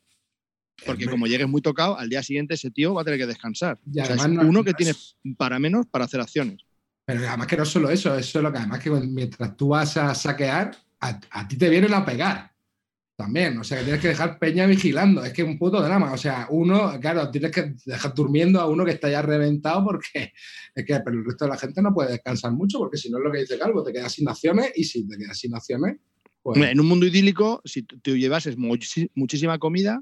Porque 0.85 1.07
como 1.07 1.27
llegues 1.27 1.47
muy 1.47 1.61
tocado, 1.61 1.97
al 1.97 2.09
día 2.09 2.23
siguiente 2.23 2.53
ese 2.53 2.71
tío 2.71 2.93
va 2.93 3.01
a 3.01 3.05
tener 3.05 3.19
que 3.19 3.27
descansar. 3.27 3.79
o 3.85 4.05
sea, 4.05 4.15
es 4.15 4.25
uno 4.25 4.63
que 4.63 4.73
tiene 4.73 4.93
para 5.37 5.59
menos 5.59 5.85
para 5.87 6.05
hacer 6.05 6.21
acciones. 6.21 6.63
Pero 7.05 7.27
además 7.27 7.47
que 7.47 7.57
no 7.57 7.65
solo 7.65 7.89
eso, 7.89 8.15
eso 8.15 8.39
es 8.39 8.43
lo 8.43 8.51
que 8.51 8.59
además 8.59 8.79
que 8.79 8.91
mientras 8.91 9.57
tú 9.57 9.69
vas 9.69 9.97
a 9.97 10.13
saquear, 10.13 10.77
a, 10.99 11.47
ti 11.47 11.57
te 11.57 11.69
vienen 11.69 11.93
a 11.93 12.05
pegar. 12.05 12.51
También, 13.15 13.57
o 13.57 13.63
sea, 13.65 13.79
que 13.79 13.83
tienes 13.83 14.01
que 14.01 14.07
dejar 14.09 14.39
peña 14.39 14.65
vigilando. 14.65 15.25
Es 15.25 15.33
que 15.33 15.41
es 15.41 15.47
un 15.47 15.57
puto 15.57 15.81
drama. 15.81 16.13
O 16.13 16.17
sea, 16.17 16.47
uno, 16.51 16.97
claro, 17.01 17.29
tienes 17.29 17.51
que 17.51 17.73
dejar 17.85 18.13
durmiendo 18.13 18.61
a 18.61 18.67
uno 18.67 18.85
que 18.85 18.91
está 18.91 19.09
ya 19.09 19.21
reventado 19.21 19.83
porque 19.83 20.31
es 20.75 20.85
que, 20.85 20.99
pero 21.03 21.17
el 21.17 21.25
resto 21.25 21.45
de 21.45 21.51
la 21.51 21.57
gente 21.57 21.81
no 21.81 21.93
puede 21.93 22.11
descansar 22.11 22.53
mucho 22.53 22.77
porque 22.77 22.97
si 22.97 23.09
no 23.09 23.17
es 23.17 23.23
lo 23.23 23.31
que 23.31 23.39
dice 23.39 23.57
Calvo, 23.57 23.83
te 23.83 23.91
quedas 23.91 24.13
sin 24.13 24.29
acciones 24.29 24.71
y 24.75 24.83
si 24.83 25.05
te 25.05 25.17
quedas 25.17 25.37
sin 25.37 25.53
acciones, 25.53 25.97
en 26.45 26.79
un 26.79 26.87
mundo 26.87 27.05
idílico, 27.05 27.61
si 27.65 27.83
tú 27.83 28.15
llevases 28.15 28.57
muchísima 28.57 29.59
comida, 29.59 30.01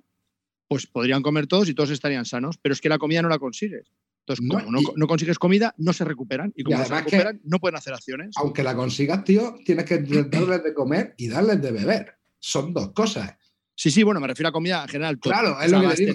pues 0.68 0.88
podrían 0.88 1.22
comer 1.22 1.48
todos 1.48 1.70
y 1.70 1.74
todos 1.74 1.92
estarían 1.92 2.26
sanos, 2.26 2.58
pero 2.62 2.74
es 2.74 2.82
que 2.82 2.90
la 2.90 2.98
comida 2.98 3.22
no 3.22 3.30
la 3.30 3.40
consigues. 3.40 3.92
Entonces, 4.26 4.46
como 4.46 4.82
no, 4.98 5.08
consigues 5.08 5.40
comida, 5.40 5.74
no 5.78 5.94
se 5.94 6.04
recuperan. 6.04 6.52
Y 6.56 6.64
como 6.64 6.78
no 6.78 6.86
se 6.86 6.94
recuperan, 6.94 7.40
no 7.46 7.60
pueden 7.60 7.78
hacer 7.78 7.94
acciones. 7.94 8.32
Aunque 8.36 8.62
la 8.62 8.76
consigas, 8.76 9.24
tío, 9.24 9.56
tienes 9.64 9.86
que 9.86 10.00
darles 10.00 10.64
de 10.64 10.74
comer 10.74 11.14
y 11.18 11.30
darles 11.30 11.62
de 11.62 11.72
beber. 11.72 12.16
Son 12.40 12.74
dos 12.74 12.92
cosas. 12.92 13.38
Sí, 13.80 13.91
sí, 13.91 14.02
bueno, 14.02 14.20
me 14.20 14.26
refiero 14.26 14.49
a 14.49 14.52
comida 14.52 14.82
en 14.82 14.88
general. 14.90 15.20
Claro, 15.20 15.62
es 15.62 15.72
lo 15.72 15.80
que 15.82 15.95
digo, 15.95 16.14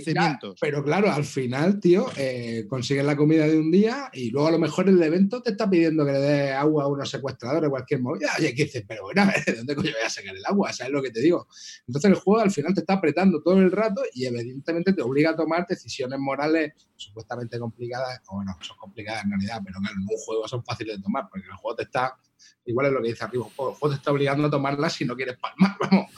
Pero 0.60 0.82
claro, 0.82 1.12
al 1.12 1.24
final, 1.24 1.78
tío, 1.78 2.10
eh, 2.16 2.66
consigues 2.68 3.05
la 3.05 3.16
comida 3.16 3.47
de 3.47 3.56
un 3.56 3.70
día 3.70 4.10
y 4.12 4.30
luego 4.30 4.48
a 4.48 4.51
lo 4.51 4.59
mejor 4.59 4.89
el 4.89 5.01
evento 5.01 5.40
te 5.40 5.52
está 5.52 5.70
pidiendo 5.70 6.05
que 6.05 6.10
le 6.10 6.18
des 6.18 6.52
agua 6.56 6.82
a 6.82 6.86
unos 6.89 7.09
secuestradores, 7.09 7.70
cualquier 7.70 8.01
movida. 8.01 8.32
Oye, 8.36 8.52
¿qué 8.52 8.64
dices? 8.64 8.84
Pero 8.89 9.05
bueno, 9.05 9.30
¿de 9.47 9.52
dónde 9.59 9.76
coño 9.76 9.93
voy 9.93 10.05
a 10.05 10.10
sacar 10.10 10.34
el 10.34 10.44
agua? 10.44 10.72
¿Sabes 10.72 10.93
lo 10.93 11.01
que 11.01 11.12
te 11.12 11.20
digo? 11.20 11.47
Entonces 11.86 12.10
el 12.10 12.16
juego 12.16 12.40
al 12.40 12.51
final 12.51 12.74
te 12.74 12.80
está 12.80 12.94
apretando 12.94 13.40
todo 13.40 13.56
el 13.59 13.70
rato 13.70 14.02
y 14.12 14.26
evidentemente 14.26 14.93
te 14.93 15.02
obliga 15.02 15.30
a 15.30 15.36
tomar 15.36 15.64
decisiones 15.68 16.18
morales 16.18 16.72
supuestamente 16.97 17.60
complicadas, 17.60 18.22
o 18.26 18.34
bueno, 18.39 18.59
son 18.60 18.76
complicadas 18.76 19.22
en 19.22 19.30
realidad, 19.30 19.60
pero 19.64 19.78
claro, 19.78 19.94
en 19.94 20.02
un 20.02 20.18
juego 20.18 20.48
son 20.48 20.64
fáciles 20.64 20.97
de 20.97 21.02
tomar 21.05 21.28
porque 21.30 21.47
el 21.47 21.55
juego 21.55 21.76
te 21.76 21.84
está, 21.84 22.18
igual 22.66 22.89
es 22.89 22.93
lo 22.93 23.01
que 23.01 23.09
dice 23.10 23.22
arriba, 23.22 23.47
el 23.47 23.52
juego 23.52 23.89
te 23.89 23.94
está 23.94 24.10
obligando 24.10 24.48
a 24.48 24.51
tomarlas 24.51 24.94
si 24.94 25.05
no 25.05 25.14
quieres 25.14 25.36
palmar, 25.39 25.76
vamos. 25.80 26.10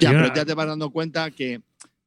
Ya, 0.00 0.10
pero 0.10 0.34
ya 0.34 0.44
te 0.44 0.54
vas 0.54 0.66
dando 0.66 0.90
cuenta 0.90 1.30
que, 1.30 1.62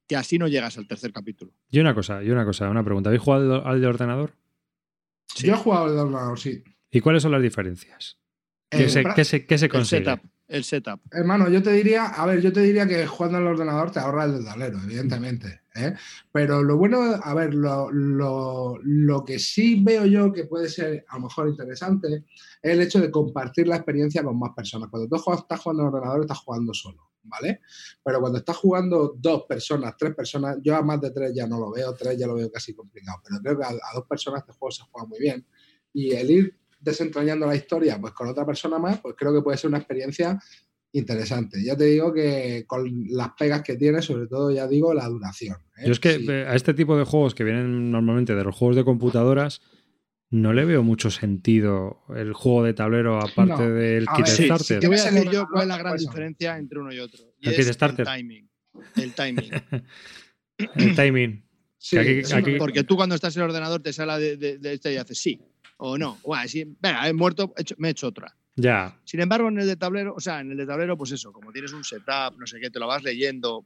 que, 0.08 0.16
así 0.16 0.38
no 0.38 0.48
llegas 0.48 0.78
al 0.78 0.88
tercer 0.88 1.14
capítulo. 1.14 1.54
Y 1.70 1.80
una 1.80 1.94
cosa, 1.94 2.24
y 2.24 2.30
una 2.30 2.46
cosa, 2.46 2.70
una 2.70 2.84
pregunta. 2.84 3.10
¿Habéis 3.10 3.24
jugado 3.24 3.66
al 3.66 3.82
de 3.82 3.88
ordenador? 3.88 4.34
Yo 5.38 5.54
he 5.54 5.58
jugado 5.58 5.86
al 5.86 5.96
de 5.96 6.02
ordenador, 6.02 6.40
sí. 6.40 6.64
¿Y 6.92 7.00
cuáles 7.00 7.24
son 7.24 7.32
las 7.32 7.42
diferencias? 7.42 8.18
¿Qué, 8.70 8.90
se, 8.90 9.04
¿qué, 9.16 9.26
se, 9.26 9.46
qué 9.46 9.58
se, 9.58 9.70
consigue? 9.70 10.00
El 10.00 10.06
setup, 10.06 10.30
el 10.48 10.64
setup. 10.64 11.02
Hermano, 11.12 11.50
yo 11.50 11.62
te 11.62 11.74
diría, 11.74 12.06
a 12.08 12.26
ver, 12.26 12.42
yo 12.42 12.54
te 12.54 12.62
diría 12.62 12.88
que 12.88 13.06
jugando 13.06 13.38
en 13.38 13.44
el 13.46 13.52
ordenador 13.52 13.92
te 13.92 14.00
ahorra 14.00 14.26
el 14.26 14.46
tablero, 14.46 14.78
evidentemente. 14.84 15.62
¿eh? 15.76 15.94
Pero 16.32 16.64
lo 16.64 16.78
bueno, 16.78 17.02
a 17.22 17.34
ver, 17.34 17.54
lo, 17.54 17.92
lo, 17.92 18.78
lo, 18.82 19.26
que 19.26 19.40
sí 19.40 19.82
veo 19.84 20.06
yo 20.06 20.32
que 20.32 20.46
puede 20.46 20.70
ser 20.70 21.06
a 21.10 21.16
lo 21.16 21.24
mejor 21.24 21.50
interesante 21.50 22.24
es 22.62 22.72
el 22.72 22.82
hecho 22.82 23.00
de 23.00 23.12
compartir 23.12 23.68
la 23.68 23.78
experiencia 23.78 24.24
con 24.24 24.40
más 24.40 24.52
personas. 24.56 24.90
Cuando 24.90 25.10
tú 25.10 25.16
estás 25.34 25.60
jugando 25.60 25.84
el 25.84 25.94
ordenador, 25.94 26.22
estás 26.22 26.40
jugando 26.40 26.74
solo, 26.74 27.11
¿vale? 27.24 27.62
Pero 28.04 28.20
cuando 28.20 28.40
estás 28.40 28.58
jugando 28.58 29.14
dos 29.18 29.44
personas, 29.48 29.96
tres 29.98 30.16
personas, 30.16 30.58
yo 30.62 30.76
a 30.76 30.82
más 30.82 31.02
de 31.02 31.12
tres 31.12 31.34
ya 31.34 31.48
no 31.48 31.60
lo 31.60 31.72
veo, 31.72 31.94
tres 31.94 32.18
ya 32.18 32.28
lo 32.28 32.36
veo 32.36 32.52
casi 32.52 32.74
complicado, 32.74 33.20
pero 33.24 33.40
creo 33.42 33.58
que 33.58 33.64
a, 33.64 33.70
a 33.70 33.96
dos 33.96 34.06
personas 34.08 34.42
este 34.42 34.54
juego 34.54 34.72
se 34.72 34.84
juega 34.92 35.08
muy 35.08 35.20
bien. 35.20 35.46
Y 35.94 36.12
el 36.12 36.32
ir 36.32 36.58
desentrañando 36.80 37.46
la 37.46 37.56
historia 37.56 38.00
pues 38.00 38.14
con 38.14 38.28
otra 38.28 38.46
persona 38.46 38.80
más, 38.80 39.00
pues 39.00 39.16
creo 39.18 39.34
que 39.34 39.42
puede 39.42 39.58
ser 39.58 39.70
una 39.70 39.78
experiencia 39.78 40.40
interesante. 40.94 41.64
Ya 41.64 41.76
te 41.76 41.86
digo 41.86 42.14
que 42.14 42.66
con 42.68 42.90
las 43.10 43.30
pegas 43.38 43.62
que 43.62 43.78
tiene, 43.78 44.02
sobre 44.02 44.28
todo, 44.28 44.52
ya 44.52 44.68
digo, 44.68 44.94
la 44.94 45.08
duración. 45.08 45.58
¿eh? 45.78 45.84
Yo 45.86 45.92
es 45.92 46.00
que 46.00 46.20
sí. 46.20 46.30
a 46.30 46.56
este 46.56 46.74
tipo 46.74 46.98
de 46.98 47.06
juegos 47.06 47.34
que 47.36 47.44
vienen 47.44 47.92
normalmente 47.92 48.36
de 48.36 48.44
los 48.44 48.56
juegos 48.56 48.76
de 48.76 48.84
computadoras, 48.84 49.62
no 50.32 50.54
le 50.54 50.66
veo 50.66 50.82
mucho 50.82 51.12
sentido 51.12 52.04
el 52.16 52.34
juego 52.34 52.64
de 52.64 52.74
tablero 52.74 53.20
aparte 53.20 53.64
no. 53.64 53.70
del 53.70 54.06
a 54.08 54.16
Kickstarter. 54.16 54.48
Ver, 54.50 54.60
sí, 54.60 54.74
sí, 54.74 54.80
te 54.80 54.88
voy 54.88 54.98
a 54.98 55.12
decir 55.12 55.32
yo 55.32 55.48
cuál 55.48 55.64
es 55.64 55.68
la 55.68 55.78
gran 55.78 55.98
diferencia 55.98 56.58
entre 56.58 56.80
uno 56.80 56.94
y 56.94 57.00
otro. 57.00 57.34
Y 57.40 57.50
el 57.50 57.54
es 57.54 57.66
Kickstarter. 57.66 58.08
El 58.08 58.18
timing. 58.18 58.50
El 58.96 59.14
timing. 59.14 59.52
el 60.76 60.96
timing. 60.96 61.46
Sí, 61.78 61.98
aquí, 61.98 62.22
aquí, 62.34 62.56
porque 62.58 62.84
tú 62.84 62.96
cuando 62.96 63.16
estás 63.16 63.36
en 63.36 63.42
el 63.42 63.50
ordenador 63.50 63.82
te 63.82 63.92
sale 63.92 64.20
de, 64.20 64.38
de, 64.38 64.58
de 64.58 64.74
este 64.74 64.94
y 64.94 64.98
haces 64.98 65.18
sí 65.18 65.42
o 65.78 65.98
no. 65.98 66.18
Bueno, 66.24 66.48
sí, 66.48 66.64
venga, 66.80 67.08
he 67.10 67.14
muerto, 67.14 67.54
he 67.58 67.62
hecho, 67.64 67.76
me 67.78 67.90
he 67.90 67.92
hecho 67.92 68.08
otra. 68.08 68.36
Ya. 68.56 69.00
Sin 69.04 69.20
embargo, 69.20 69.50
en 69.50 69.60
el 69.60 69.68
de 69.68 69.76
tablero, 69.76 70.14
o 70.16 70.20
sea, 70.20 70.40
en 70.40 70.52
el 70.52 70.58
de 70.58 70.66
tablero, 70.66 70.96
pues 70.98 71.12
eso, 71.12 71.34
como 71.34 71.52
tienes 71.52 71.74
un 71.74 71.84
setup, 71.84 72.38
no 72.38 72.46
sé 72.46 72.60
qué, 72.60 72.70
te 72.70 72.80
lo 72.80 72.88
vas 72.88 73.02
leyendo, 73.02 73.66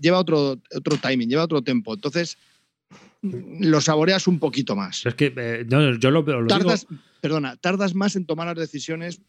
lleva 0.00 0.18
otro, 0.18 0.58
otro 0.74 0.96
timing, 0.96 1.28
lleva 1.28 1.44
otro 1.44 1.62
tempo. 1.62 1.92
Entonces, 1.92 2.38
lo 3.22 3.80
saboreas 3.80 4.26
un 4.26 4.38
poquito 4.38 4.76
más. 4.76 5.04
Es 5.04 5.14
que 5.14 5.32
eh, 5.36 5.66
no, 5.68 5.94
yo 5.98 6.10
lo, 6.10 6.22
lo 6.22 6.46
tardas, 6.46 6.86
digo... 6.88 7.02
Perdona, 7.20 7.56
tardas 7.56 7.94
más 7.94 8.16
en 8.16 8.26
tomar 8.26 8.46
las 8.46 8.56
decisiones 8.56 9.22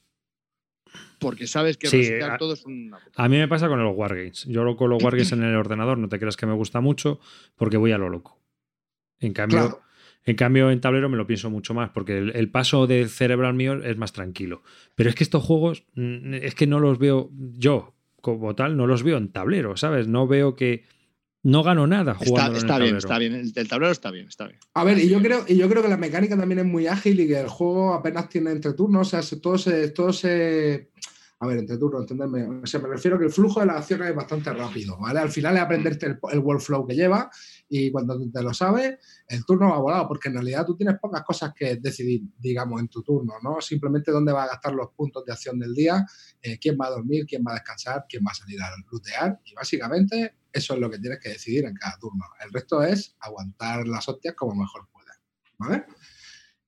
porque 1.19 1.47
sabes 1.47 1.77
que 1.77 1.87
sí, 1.87 2.13
a, 2.21 2.37
todo 2.37 2.53
es 2.53 2.65
una... 2.65 2.99
A 3.15 3.29
mí 3.29 3.37
me 3.37 3.47
pasa 3.47 3.67
con 3.67 3.81
los 3.83 3.95
Wargames. 3.95 4.45
Yo 4.45 4.75
con 4.75 4.89
los 4.89 5.03
Wargames 5.03 5.31
en 5.31 5.43
el 5.43 5.55
ordenador 5.55 5.97
no 5.97 6.09
te 6.09 6.19
creas 6.19 6.37
que 6.37 6.45
me 6.45 6.53
gusta 6.53 6.81
mucho 6.81 7.19
porque 7.55 7.77
voy 7.77 7.91
a 7.91 7.97
lo 7.97 8.09
loco. 8.09 8.41
En 9.19 9.33
cambio, 9.33 9.59
Claro. 9.59 9.81
en 10.25 10.35
cambio 10.35 10.71
en 10.71 10.81
tablero 10.81 11.09
me 11.09 11.17
lo 11.17 11.27
pienso 11.27 11.49
mucho 11.49 11.73
más 11.73 11.91
porque 11.91 12.17
el, 12.17 12.35
el 12.35 12.49
paso 12.49 12.87
del 12.87 13.09
cerebral 13.09 13.53
mío 13.53 13.83
es 13.83 13.97
más 13.97 14.13
tranquilo. 14.13 14.63
Pero 14.95 15.09
es 15.09 15.15
que 15.15 15.23
estos 15.23 15.43
juegos 15.43 15.83
mm, 15.93 16.33
es 16.35 16.55
que 16.55 16.67
no 16.67 16.79
los 16.79 16.97
veo 16.97 17.29
yo 17.33 17.93
como 18.21 18.55
tal, 18.55 18.77
no 18.77 18.87
los 18.87 19.03
veo 19.03 19.17
en 19.17 19.31
tablero, 19.31 19.77
¿sabes? 19.77 20.07
No 20.07 20.27
veo 20.27 20.55
que 20.55 20.83
no 21.43 21.63
gano 21.63 21.87
nada 21.87 22.11
Está, 22.13 22.25
jugando 22.25 22.57
está 22.57 22.75
en 22.75 22.81
el 22.81 22.87
bien, 22.87 22.97
está 22.97 23.17
bien. 23.17 23.33
El, 23.33 23.51
el 23.55 23.67
tablero 23.67 23.91
está 23.91 24.11
bien, 24.11 24.27
está 24.27 24.47
bien. 24.47 24.59
A 24.75 24.83
ver, 24.83 24.99
y 24.99 25.09
yo 25.09 25.19
creo, 25.21 25.43
y 25.47 25.55
yo 25.57 25.67
creo 25.69 25.81
que 25.81 25.89
la 25.89 25.97
mecánica 25.97 26.37
también 26.37 26.59
es 26.59 26.65
muy 26.65 26.87
ágil 26.87 27.19
y 27.19 27.27
que 27.27 27.39
el 27.39 27.47
juego 27.49 27.93
apenas 27.93 28.29
tiene 28.29 28.51
entre 28.51 28.73
turnos, 28.73 29.07
o 29.07 29.09
sea, 29.09 29.21
se- 29.23 29.39
todo 29.39 29.57
se, 29.57 29.89
todo 29.89 30.13
se. 30.13 30.91
A 31.43 31.47
ver, 31.47 31.57
entre 31.57 31.75
turnos, 31.79 32.01
entenderme. 32.01 32.61
O 32.61 32.67
sea, 32.67 32.79
me 32.79 32.87
refiero 32.87 33.17
que 33.17 33.25
el 33.25 33.31
flujo 33.31 33.59
de 33.61 33.65
las 33.65 33.77
acciones 33.77 34.09
es 34.11 34.15
bastante 34.15 34.53
rápido, 34.53 34.95
¿vale? 34.99 35.19
Al 35.21 35.31
final 35.31 35.55
es 35.55 35.61
aprenderte 35.63 36.05
el, 36.05 36.19
el 36.31 36.37
workflow 36.37 36.85
que 36.85 36.93
lleva 36.93 37.31
y 37.67 37.89
cuando 37.91 38.15
te 38.31 38.43
lo 38.43 38.53
sabes, 38.53 38.99
el 39.27 39.43
turno 39.43 39.71
va 39.71 39.79
volado, 39.79 40.07
porque 40.07 40.29
en 40.29 40.35
realidad 40.35 40.63
tú 40.67 40.75
tienes 40.77 40.99
pocas 41.01 41.23
cosas 41.23 41.51
que 41.55 41.77
decidir, 41.77 42.21
digamos, 42.37 42.79
en 42.79 42.89
tu 42.89 43.01
turno, 43.01 43.33
¿no? 43.41 43.59
Simplemente 43.59 44.11
dónde 44.11 44.31
va 44.31 44.43
a 44.43 44.47
gastar 44.49 44.73
los 44.75 44.89
puntos 44.95 45.25
de 45.25 45.33
acción 45.33 45.57
del 45.57 45.73
día, 45.73 46.05
eh, 46.43 46.59
quién 46.59 46.77
va 46.79 46.85
a 46.85 46.91
dormir, 46.91 47.25
quién 47.27 47.41
va 47.43 47.53
a 47.53 47.55
descansar, 47.55 48.05
quién 48.07 48.23
va 48.23 48.29
a 48.29 48.35
salir 48.35 48.61
a 48.61 48.69
lootear 48.91 49.39
y 49.43 49.55
básicamente 49.55 50.35
eso 50.53 50.73
es 50.73 50.79
lo 50.79 50.89
que 50.89 50.99
tienes 50.99 51.19
que 51.19 51.29
decidir 51.29 51.65
en 51.65 51.75
cada 51.75 51.97
turno. 51.97 52.25
El 52.43 52.51
resto 52.51 52.83
es 52.83 53.15
aguantar 53.19 53.87
las 53.87 54.07
hostias 54.07 54.35
como 54.35 54.55
mejor 54.55 54.87
puedas, 54.91 55.19
¿vale? 55.57 55.85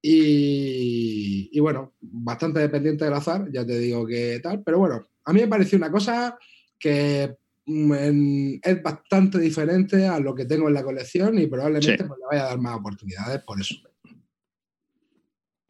Y, 0.01 1.49
y, 1.51 1.59
bueno, 1.61 1.93
bastante 2.01 2.59
dependiente 2.59 3.05
del 3.05 3.13
azar, 3.13 3.49
ya 3.51 3.65
te 3.65 3.79
digo 3.79 4.05
que 4.05 4.39
tal, 4.43 4.61
pero 4.61 4.79
bueno, 4.79 5.07
a 5.23 5.31
mí 5.31 5.39
me 5.41 5.47
pareció 5.47 5.77
una 5.77 5.89
cosa 5.89 6.37
que 6.77 7.37
mm, 7.65 7.93
en, 7.93 8.59
es 8.61 8.83
bastante 8.83 9.39
diferente 9.39 10.05
a 10.05 10.19
lo 10.19 10.35
que 10.35 10.45
tengo 10.45 10.67
en 10.67 10.73
la 10.73 10.83
colección 10.83 11.39
y 11.39 11.47
probablemente 11.47 12.03
Sí. 12.03 12.07
pues, 12.07 12.19
le 12.19 12.25
vaya 12.29 12.43
a 12.43 12.49
dar 12.49 12.59
más 12.59 12.75
oportunidades 12.75 13.41
por 13.43 13.61
eso. 13.61 13.75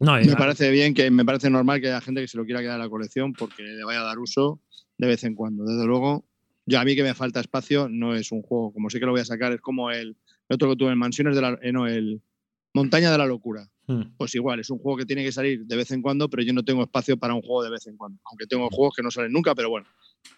No, 0.00 0.16
Me 0.16 0.36
parece 0.36 0.70
bien, 0.70 0.92
que 0.92 1.10
me 1.10 1.24
parece 1.24 1.48
normal 1.48 1.80
que 1.80 1.86
haya 1.86 2.00
gente 2.00 2.20
que 2.20 2.28
se 2.28 2.36
lo 2.36 2.44
quiera 2.44 2.60
quedar 2.60 2.74
en 2.74 2.82
la 2.82 2.90
colección 2.90 3.32
porque 3.32 3.62
le 3.62 3.84
vaya 3.84 4.00
a 4.00 4.04
dar 4.04 4.18
uso 4.18 4.60
de 4.98 5.06
vez 5.06 5.22
en 5.24 5.34
cuando. 5.34 5.64
Desde 5.64 5.86
luego, 5.86 6.26
yo 6.66 6.80
a 6.80 6.84
mí 6.84 6.96
que 6.96 7.02
me 7.02 7.14
falta 7.14 7.40
espacio, 7.40 7.88
no 7.88 8.14
es 8.14 8.32
un 8.32 8.42
juego, 8.42 8.72
como 8.72 8.90
sé 8.90 8.98
que 8.98 9.06
lo 9.06 9.12
voy 9.12 9.20
a 9.20 9.24
sacar, 9.24 9.52
es 9.52 9.60
como 9.60 9.90
el, 9.90 10.16
el 10.48 10.54
otro 10.54 10.70
que 10.70 10.76
tuve 10.76 10.92
en 10.92 10.98
Mansiones 10.98 11.36
de 11.36 11.42
la, 11.42 11.58
eh, 11.62 11.72
no, 11.72 11.86
el 11.86 12.22
Montaña 12.74 13.10
de 13.10 13.18
la 13.18 13.26
Locura. 13.26 13.68
Hmm. 13.86 14.02
Pues 14.16 14.34
igual, 14.34 14.60
es 14.60 14.70
un 14.70 14.78
juego 14.78 14.98
que 14.98 15.04
tiene 15.04 15.22
que 15.22 15.32
salir 15.32 15.64
de 15.66 15.76
vez 15.76 15.90
en 15.90 16.00
cuando, 16.00 16.28
pero 16.28 16.42
yo 16.42 16.52
no 16.52 16.64
tengo 16.64 16.82
espacio 16.82 17.18
para 17.18 17.34
un 17.34 17.42
juego 17.42 17.62
de 17.62 17.70
vez 17.70 17.86
en 17.86 17.96
cuando. 17.96 18.18
Aunque 18.24 18.46
tengo 18.46 18.68
juegos 18.70 18.94
que 18.96 19.02
no 19.02 19.10
salen 19.10 19.32
nunca, 19.32 19.54
pero 19.54 19.70
bueno, 19.70 19.86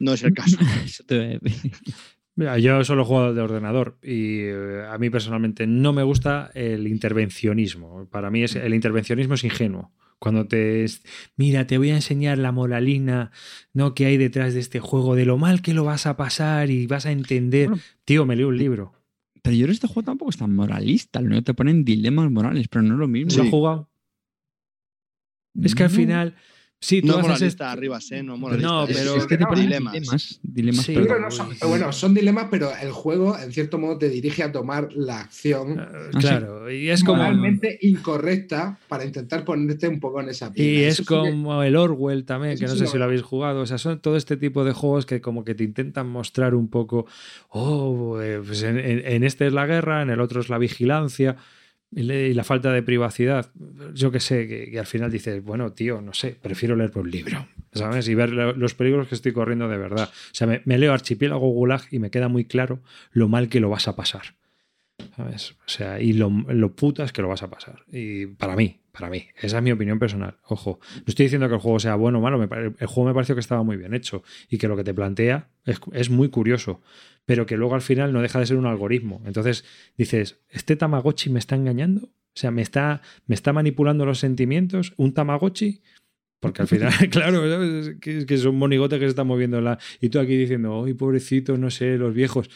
no 0.01 0.13
es 0.13 0.23
el 0.23 0.35
caso. 0.35 0.59
Mira, 2.35 2.59
yo 2.59 2.85
solo 2.85 3.05
juego 3.05 3.33
de 3.33 3.41
ordenador 3.41 3.99
y 4.03 4.41
eh, 4.41 4.85
a 4.87 4.99
mí 4.99 5.09
personalmente 5.09 5.67
no 5.67 5.95
me 5.95 6.03
gusta 6.03 6.51
el 6.55 6.87
intervencionismo. 6.87 8.07
Para 8.11 8.31
mí 8.31 8.43
es, 8.43 8.57
el 8.57 8.75
intervencionismo 8.75 9.35
es 9.35 9.45
ingenuo. 9.45 9.93
Cuando 10.19 10.47
te... 10.47 10.85
es- 10.85 11.03
Mira, 11.37 11.67
te 11.67 11.79
voy 11.79 11.91
a 11.91 11.95
enseñar 11.97 12.39
la 12.39 12.53
moralina 12.53 13.31
¿no? 13.75 13.95
que 13.95 14.07
hay 14.07 14.17
detrás 14.17 14.55
de 14.55 14.61
este 14.61 14.81
juego, 14.81 15.15
de 15.15 15.25
lo 15.27 15.37
mal 15.39 15.63
que 15.63 15.75
lo 15.75 15.85
vas 15.85 16.07
a 16.07 16.17
pasar 16.17 16.71
y 16.71 16.87
vas 16.87 17.07
a 17.07 17.13
entender. 17.13 17.69
Bueno. 17.69 17.83
Tío, 18.05 18.25
me 18.27 18.37
leo 18.37 18.49
un 18.49 18.57
libro. 18.59 18.93
Pero 19.43 19.55
yo 19.57 19.65
creo 19.65 19.69
que 19.69 19.75
este 19.75 19.87
juego 19.89 20.03
tampoco 20.07 20.31
es 20.31 20.37
tan 20.39 20.55
moralista. 20.55 21.23
Que 21.23 21.43
te 21.43 21.55
ponen 21.55 21.85
dilemas 21.85 22.31
morales, 22.31 22.67
pero 22.69 22.83
no 22.83 22.95
es 22.95 23.01
lo 23.01 23.09
mismo. 23.09 23.37
¿Lo 23.37 23.43
has 23.45 23.51
jugado? 23.51 23.91
Es 25.63 25.75
que 25.75 25.85
al 25.85 25.91
No. 25.91 25.97
final... 25.97 26.35
Sí, 26.87 27.01
tú 27.01 27.09
no 27.09 27.13
haces 27.15 27.23
moralista 27.25 27.47
esto- 27.47 27.65
arriba, 27.65 27.99
¿eh? 28.13 28.23
No 28.23 28.37
moralista. 28.37 28.69
No, 28.71 28.85
es- 28.85 28.97
pero- 28.97 29.17
es 29.17 29.27
que 29.27 29.37
te 29.37 29.43
no, 29.43 29.49
ponen 29.49 29.65
dilemas. 29.65 29.93
dilemas. 29.95 30.41
dilemas 30.43 30.85
Sí, 30.87 30.95
pero- 30.95 31.19
no 31.19 31.31
son- 31.33 31.49
pero 31.59 31.69
bueno, 31.69 31.93
son 31.93 32.15
dilemas, 32.15 32.47
pero 32.51 32.71
el 32.81 32.93
juego 32.93 33.37
en 33.39 33.53
cierto 33.53 33.79
modo 33.79 33.99
te 33.99 34.09
dirige 34.09 34.45
a 34.45 34.53
tomar 34.53 34.89
la 34.93 35.21
acción 35.21 35.85
sí. 36.13 36.19
Claro, 36.19 36.71
y 36.71 36.89
es 36.91 37.03
como... 37.03 37.19
moralmente 37.23 37.79
incorrecta 37.83 38.79
para 38.89 39.05
intentar 39.05 39.45
ponerte 39.45 39.89
un 39.89 39.99
poco 40.01 40.21
en 40.21 40.29
esa 40.29 40.53
piel. 40.53 40.67
Y 40.67 40.85
es 40.85 40.95
Eso 40.95 41.03
sí 41.03 41.09
que- 41.09 41.31
como 41.33 41.63
el 41.63 41.75
Orwell 41.77 42.25
también, 42.25 42.53
Eso 42.55 42.61
que 42.61 42.67
no 42.67 42.73
sí 42.73 42.79
sé 42.79 42.85
lo 42.85 42.91
si 42.93 42.99
lo 42.99 43.05
habéis 43.05 43.23
jugado. 43.23 43.61
O 43.63 43.67
sea, 43.67 43.79
son 43.79 43.99
todo 44.01 44.17
este 44.17 44.37
tipo 44.37 44.65
de 44.65 44.73
juegos 44.73 45.07
que 45.07 45.21
como 45.21 45.45
que 45.45 45.55
te 45.57 45.65
intentan 45.65 46.09
mostrar 46.09 46.55
un 46.55 46.69
poco, 46.69 47.07
oh, 47.51 48.21
eh, 48.21 48.41
pues 48.47 48.63
en, 48.63 48.79
en- 48.79 49.05
en 49.05 49.25
este 49.25 49.47
es 49.49 49.53
la 49.53 49.67
guerra, 49.67 50.03
en 50.03 50.11
el 50.11 50.21
otro 50.21 50.41
es 50.41 50.49
la 50.49 50.59
vigilancia 50.59 51.37
y 51.91 52.35
la 52.35 52.45
falta 52.45 52.73
de 52.73 52.83
privacidad. 52.83 53.51
Yo 53.95 54.11
que 54.11 54.21
sé, 54.21 54.47
que, 54.71 54.79
al 54.79 54.87
final 54.87 55.11
dices, 55.11 55.43
bueno, 55.43 55.73
tío, 55.73 56.01
no 56.03 56.13
sé, 56.13 56.37
prefiero 56.41 56.77
leer 56.77 56.93
un 56.97 57.11
libro, 57.11 57.47
¿sabes? 57.73 58.09
Y 58.09 58.15
ver 58.15 58.31
lo- 58.31 58.53
los 58.55 58.75
peligros 58.75 59.09
que 59.09 59.15
estoy 59.15 59.33
corriendo 59.33 59.69
de 59.69 59.79
verdad. 59.79 60.09
O 60.13 60.35
sea, 60.35 60.47
me, 60.47 60.63
me 60.65 60.79
leo 60.79 60.93
Archipiélago 60.93 61.49
Gulag 61.49 61.83
y 61.91 61.99
me 61.99 62.11
queda 62.11 62.29
muy 62.29 62.45
claro 62.45 62.81
lo 63.13 63.29
mal 63.29 63.49
que 63.49 63.61
lo 63.61 63.71
vas 63.71 63.89
a 63.89 63.97
pasar. 63.97 64.35
¿Sabes? 65.17 65.53
O 65.53 65.69
sea, 65.69 66.01
y 66.01 66.13
lo, 66.13 66.31
lo 66.31 66.75
putas 66.75 67.13
que 67.13 67.23
lo 67.23 67.29
vas 67.29 67.43
a 67.43 67.51
pasar. 67.51 67.85
Y 67.91 68.27
para 68.27 68.57
mí, 68.57 68.81
para 68.97 69.11
mí. 69.11 69.27
Esa 69.41 69.59
es 69.59 69.63
mi 69.63 69.73
opinión 69.73 69.99
personal. 69.99 70.39
Ojo, 70.45 70.81
no 70.95 71.05
estoy 71.07 71.27
diciendo 71.27 71.49
que 71.49 71.55
el 71.55 71.61
juego 71.61 71.79
sea 71.79 71.97
bueno 71.97 72.19
o 72.19 72.23
malo. 72.23 72.43
el 72.43 72.87
juego 72.87 73.09
me 73.09 73.15
pareció 73.15 73.35
que 73.35 73.41
estaba 73.41 73.63
muy 73.63 73.77
bien 73.77 73.93
hecho 73.93 74.23
y 74.49 74.57
que 74.57 74.69
lo 74.69 74.77
que 74.77 74.85
te 74.85 74.95
plantea 74.95 75.51
es, 75.67 75.79
es 75.93 76.09
muy 76.09 76.31
curioso, 76.31 76.81
pero 77.27 77.45
que 77.45 77.59
luego 77.59 77.75
al 77.75 77.83
final 77.83 78.13
no 78.15 78.23
deja 78.23 78.39
de 78.39 78.47
ser 78.47 78.57
un 78.57 78.65
algoritmo. 78.65 79.23
Entonces 79.27 79.65
dices, 79.99 80.41
¿este 80.49 80.77
Tamagotchi 80.77 81.29
me 81.29 81.39
está 81.39 81.57
engañando? 81.57 82.07
O 82.07 82.39
sea, 82.39 82.51
¿me 82.51 82.63
está, 82.63 83.03
me 83.27 83.35
está 83.35 83.53
manipulando 83.53 84.07
los 84.07 84.19
sentimientos? 84.19 84.95
¿Un 84.97 85.13
Tamagotchi? 85.13 85.83
Porque 86.41 86.63
al 86.63 86.69
final, 86.69 86.93
claro. 87.11 87.45
Es 87.45 87.97
que, 88.01 88.27
es 88.29 88.45
un 88.45 88.57
monigote 88.57 88.99
que 88.99 89.05
se 89.05 89.11
está 89.11 89.25
moviendo. 89.25 89.59
en 89.59 89.65
La... 89.65 89.79
Y 90.01 90.09
tú 90.09 90.21
aquí 90.21 90.37
diciendo, 90.37 90.85
¡ay, 90.85 90.95
pobrecito, 90.95 91.59
no 91.59 91.71
sé, 91.71 91.99
los 91.99 92.15
viejos! 92.15 92.49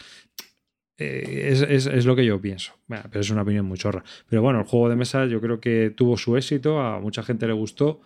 Eh, 1.03 1.49
es, 1.53 1.63
es- 1.63 1.87
es 1.87 2.05
lo 2.05 2.15
que 2.15 2.25
yo 2.27 2.41
pienso. 2.41 2.75
Bueno, 2.87 3.05
pero 3.11 3.21
es 3.23 3.31
una 3.31 3.43
opinión 3.43 3.65
muy 3.67 3.79
chorra. 3.79 4.05
Pero 4.29 4.43
bueno, 4.43 4.61
el 4.61 4.67
juego 4.67 4.89
de 4.91 4.97
mesa 4.97 5.25
yo 5.27 5.41
creo 5.41 5.59
que 5.61 5.93
tuvo 5.97 6.17
su 6.19 6.37
éxito, 6.37 6.79
a 6.81 7.01
mucha 7.01 7.23
gente 7.23 7.47
le 7.47 7.55
gustó 7.55 8.01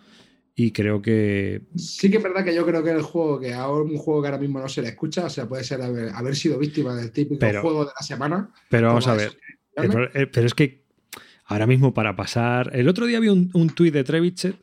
y 0.55 0.71
creo 0.71 1.01
que... 1.01 1.63
Sí 1.75 2.09
que 2.09 2.17
es 2.17 2.23
verdad 2.23 2.45
que 2.45 2.55
yo 2.55 2.65
creo 2.65 2.81
que 2.83 2.91
el 2.91 3.01
juego, 3.01 3.39
que 3.41 3.53
ahora 3.53 3.83
un 3.83 3.97
juego 3.97 4.21
que 4.21 4.27
ahora 4.29 4.37
mismo 4.39 4.59
no 4.61 4.69
se 4.69 4.81
le 4.81 4.87
escucha, 4.87 5.25
o 5.25 5.29
sea, 5.29 5.47
puede 5.49 5.65
ser 5.65 5.81
haber, 5.81 6.09
haber 6.15 6.35
sido 6.37 6.57
víctima 6.57 6.95
del 6.95 7.11
típico 7.11 7.39
Pero- 7.39 7.61
juego 7.61 7.83
de 7.85 7.91
la 7.99 8.05
semana. 8.05 8.49
Pero 8.69 8.87
vamos 8.87 9.07
a 9.07 9.15
ver, 9.15 9.37
el 9.75 10.09
eh, 10.13 10.27
pero 10.27 10.47
es 10.47 10.53
que 10.53 10.85
ahora 11.45 11.67
mismo 11.67 11.93
para 11.93 12.15
pasar... 12.15 12.71
El 12.73 12.87
otro 12.87 13.05
día 13.05 13.17
había 13.17 13.33
un, 13.33 13.49
un 13.53 13.69
tuit 13.71 13.93
de 13.93 14.05
Trevichet, 14.05 14.55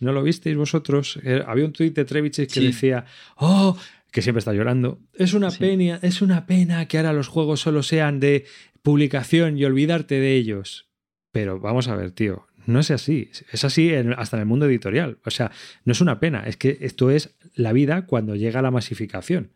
¿no 0.00 0.12
lo 0.12 0.24
visteis 0.24 0.56
vosotros? 0.56 1.20
Eh, 1.22 1.44
Había 1.46 1.66
un 1.66 1.72
tuit 1.72 1.94
de 1.94 2.04
Trevichet 2.04 2.48
que 2.48 2.58
Sí. 2.60 2.66
decía, 2.66 3.04
oh, 3.36 3.76
que 4.12 4.22
siempre 4.22 4.38
está 4.38 4.52
llorando, 4.52 5.00
es 5.14 5.34
una, 5.34 5.50
Sí. 5.50 5.58
pena, 5.58 5.98
es 6.02 6.22
una 6.22 6.46
pena 6.46 6.86
que 6.86 6.98
ahora 6.98 7.12
los 7.12 7.26
juegos 7.28 7.60
solo 7.60 7.82
sean 7.82 8.20
de 8.20 8.44
publicación 8.82 9.58
y 9.58 9.64
olvidarte 9.64 10.16
de 10.20 10.36
ellos. 10.36 10.88
Pero 11.32 11.58
vamos 11.58 11.88
a 11.88 11.96
ver, 11.96 12.12
tío, 12.12 12.46
No 12.66 12.78
es 12.78 12.92
así. 12.92 13.28
Es 13.50 13.64
así 13.64 13.92
hasta 14.16 14.36
en 14.36 14.40
el 14.42 14.46
mundo 14.46 14.66
editorial. 14.66 15.18
O 15.24 15.30
sea, 15.30 15.50
no 15.84 15.90
es 15.92 16.00
una 16.00 16.20
pena. 16.20 16.44
Es 16.46 16.56
que 16.56 16.78
esto 16.82 17.10
es 17.10 17.34
la 17.56 17.72
vida 17.72 18.06
cuando 18.06 18.36
llega 18.36 18.62
la 18.62 18.70
masificación. 18.70 19.50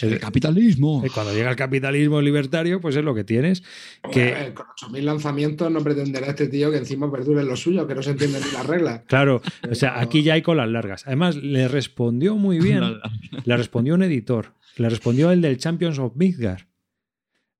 El 0.00 0.20
capitalismo. 0.20 1.02
Eh, 1.04 1.10
cuando 1.12 1.32
llega 1.32 1.50
el 1.50 1.56
capitalismo 1.56 2.20
libertario, 2.20 2.80
pues 2.80 2.94
es 2.96 3.04
lo 3.04 3.14
que 3.14 3.24
tienes. 3.24 3.62
Que... 4.12 4.52
con 4.54 4.66
8.000 4.92 5.02
lanzamientos 5.02 5.70
no 5.70 5.82
pretenderá 5.82 6.28
este 6.28 6.48
tío 6.48 6.70
que 6.70 6.78
encima 6.78 7.10
perdure 7.10 7.42
lo 7.42 7.56
suyo, 7.56 7.86
que 7.86 7.94
no 7.94 8.02
se 8.02 8.10
entienden 8.10 8.42
ni 8.44 8.52
las 8.52 8.66
reglas. 8.66 9.02
Claro, 9.08 9.42
o 9.70 9.74
sea, 9.74 10.00
aquí 10.00 10.22
ya 10.22 10.34
hay 10.34 10.42
colas 10.42 10.68
largas. 10.68 11.06
Además, 11.06 11.36
le 11.36 11.66
respondió 11.66 12.36
muy 12.36 12.60
bien. 12.60 12.82
le 13.44 13.56
respondió 13.56 13.94
un 13.94 14.02
editor. 14.02 14.54
Le 14.76 14.88
respondió 14.88 15.32
el 15.32 15.40
del 15.40 15.58
Champions 15.58 15.98
of 15.98 16.14
Midgard. 16.14 16.62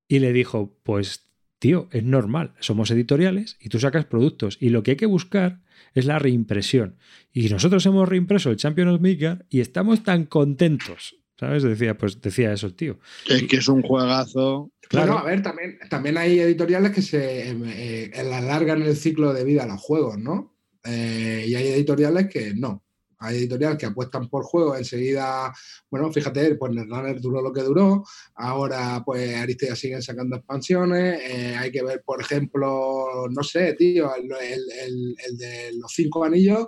Y 0.07 0.19
le 0.19 0.31
dijo, 0.31 0.77
pues 0.83 1.29
tío, 1.59 1.89
es 1.91 2.03
normal, 2.03 2.53
somos 2.59 2.89
editoriales 2.89 3.57
y 3.59 3.69
tú 3.69 3.79
sacas 3.79 4.05
productos 4.05 4.57
y 4.59 4.69
lo 4.69 4.81
que 4.81 4.91
hay 4.91 4.97
que 4.97 5.05
buscar 5.05 5.59
es 5.93 6.05
la 6.05 6.17
reimpresión. 6.17 6.95
Y 7.33 7.49
nosotros 7.49 7.85
hemos 7.85 8.07
reimpreso 8.07 8.49
el 8.49 8.57
Champions 8.57 8.93
of 8.93 9.01
Midgard 9.01 9.45
y 9.49 9.59
estamos 9.59 10.03
tan 10.03 10.25
contentos 10.25 11.18
¿Sabes? 11.39 11.63
Decía, 11.63 11.97
pues 11.97 12.19
decía 12.19 12.51
eso 12.51 12.67
el 12.67 12.75
tío. 12.75 12.99
Es 13.25 13.43
que 13.43 13.57
es 13.57 13.67
un 13.69 13.81
juegazo. 13.81 14.71
Claro, 14.89 15.17
a 15.17 15.23
ver, 15.23 15.41
también, 15.41 15.79
también 15.89 16.17
hay 16.17 16.37
editoriales 16.37 16.91
que 16.91 17.01
se 17.01 17.51
eh, 17.51 18.11
alargan 18.13 18.81
el 18.81 18.97
ciclo 18.97 19.33
de 19.33 19.45
vida 19.45 19.63
a 19.63 19.67
los 19.67 19.79
juegos, 19.79 20.17
¿no? 20.17 20.53
Eh, 20.83 21.45
y 21.47 21.55
hay 21.55 21.67
editoriales 21.69 22.27
que 22.27 22.53
no. 22.53 22.83
Hay 23.19 23.37
editoriales 23.37 23.77
que 23.77 23.85
apuestan 23.85 24.27
por 24.27 24.43
juegos 24.43 24.79
enseguida, 24.79 25.53
bueno, 25.89 26.11
fíjate, 26.11 26.55
pues 26.55 26.73
Netrunner 26.73 27.21
duró 27.21 27.41
lo 27.41 27.53
que 27.53 27.63
duró, 27.63 28.03
ahora 28.35 29.01
pues 29.05 29.35
Aristella 29.35 29.75
siguen 29.75 30.01
sacando 30.01 30.37
expansiones, 30.37 31.21
eh, 31.21 31.55
hay 31.57 31.71
que 31.71 31.83
ver, 31.83 32.01
por 32.05 32.21
ejemplo, 32.21 33.27
no 33.29 33.43
sé, 33.43 33.73
tío, 33.73 34.11
el, 34.15 34.29
el 35.25 35.37
de 35.37 35.71
los 35.73 35.91
cinco 35.93 36.23
anillos, 36.23 36.67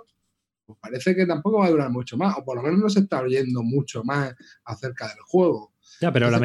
pues 0.64 0.78
parece 0.80 1.14
que 1.14 1.26
tampoco 1.26 1.58
va 1.58 1.66
a 1.66 1.70
durar 1.70 1.90
mucho 1.90 2.16
más, 2.16 2.36
o 2.38 2.44
por 2.44 2.56
lo 2.56 2.62
menos 2.62 2.80
no 2.80 2.88
se 2.88 3.00
está 3.00 3.20
oyendo 3.20 3.62
mucho 3.62 4.04
más 4.04 4.34
acerca 4.64 5.08
del 5.08 5.20
juego. 5.26 5.72
Ya, 6.00 6.12
pero 6.12 6.30
la, 6.30 6.40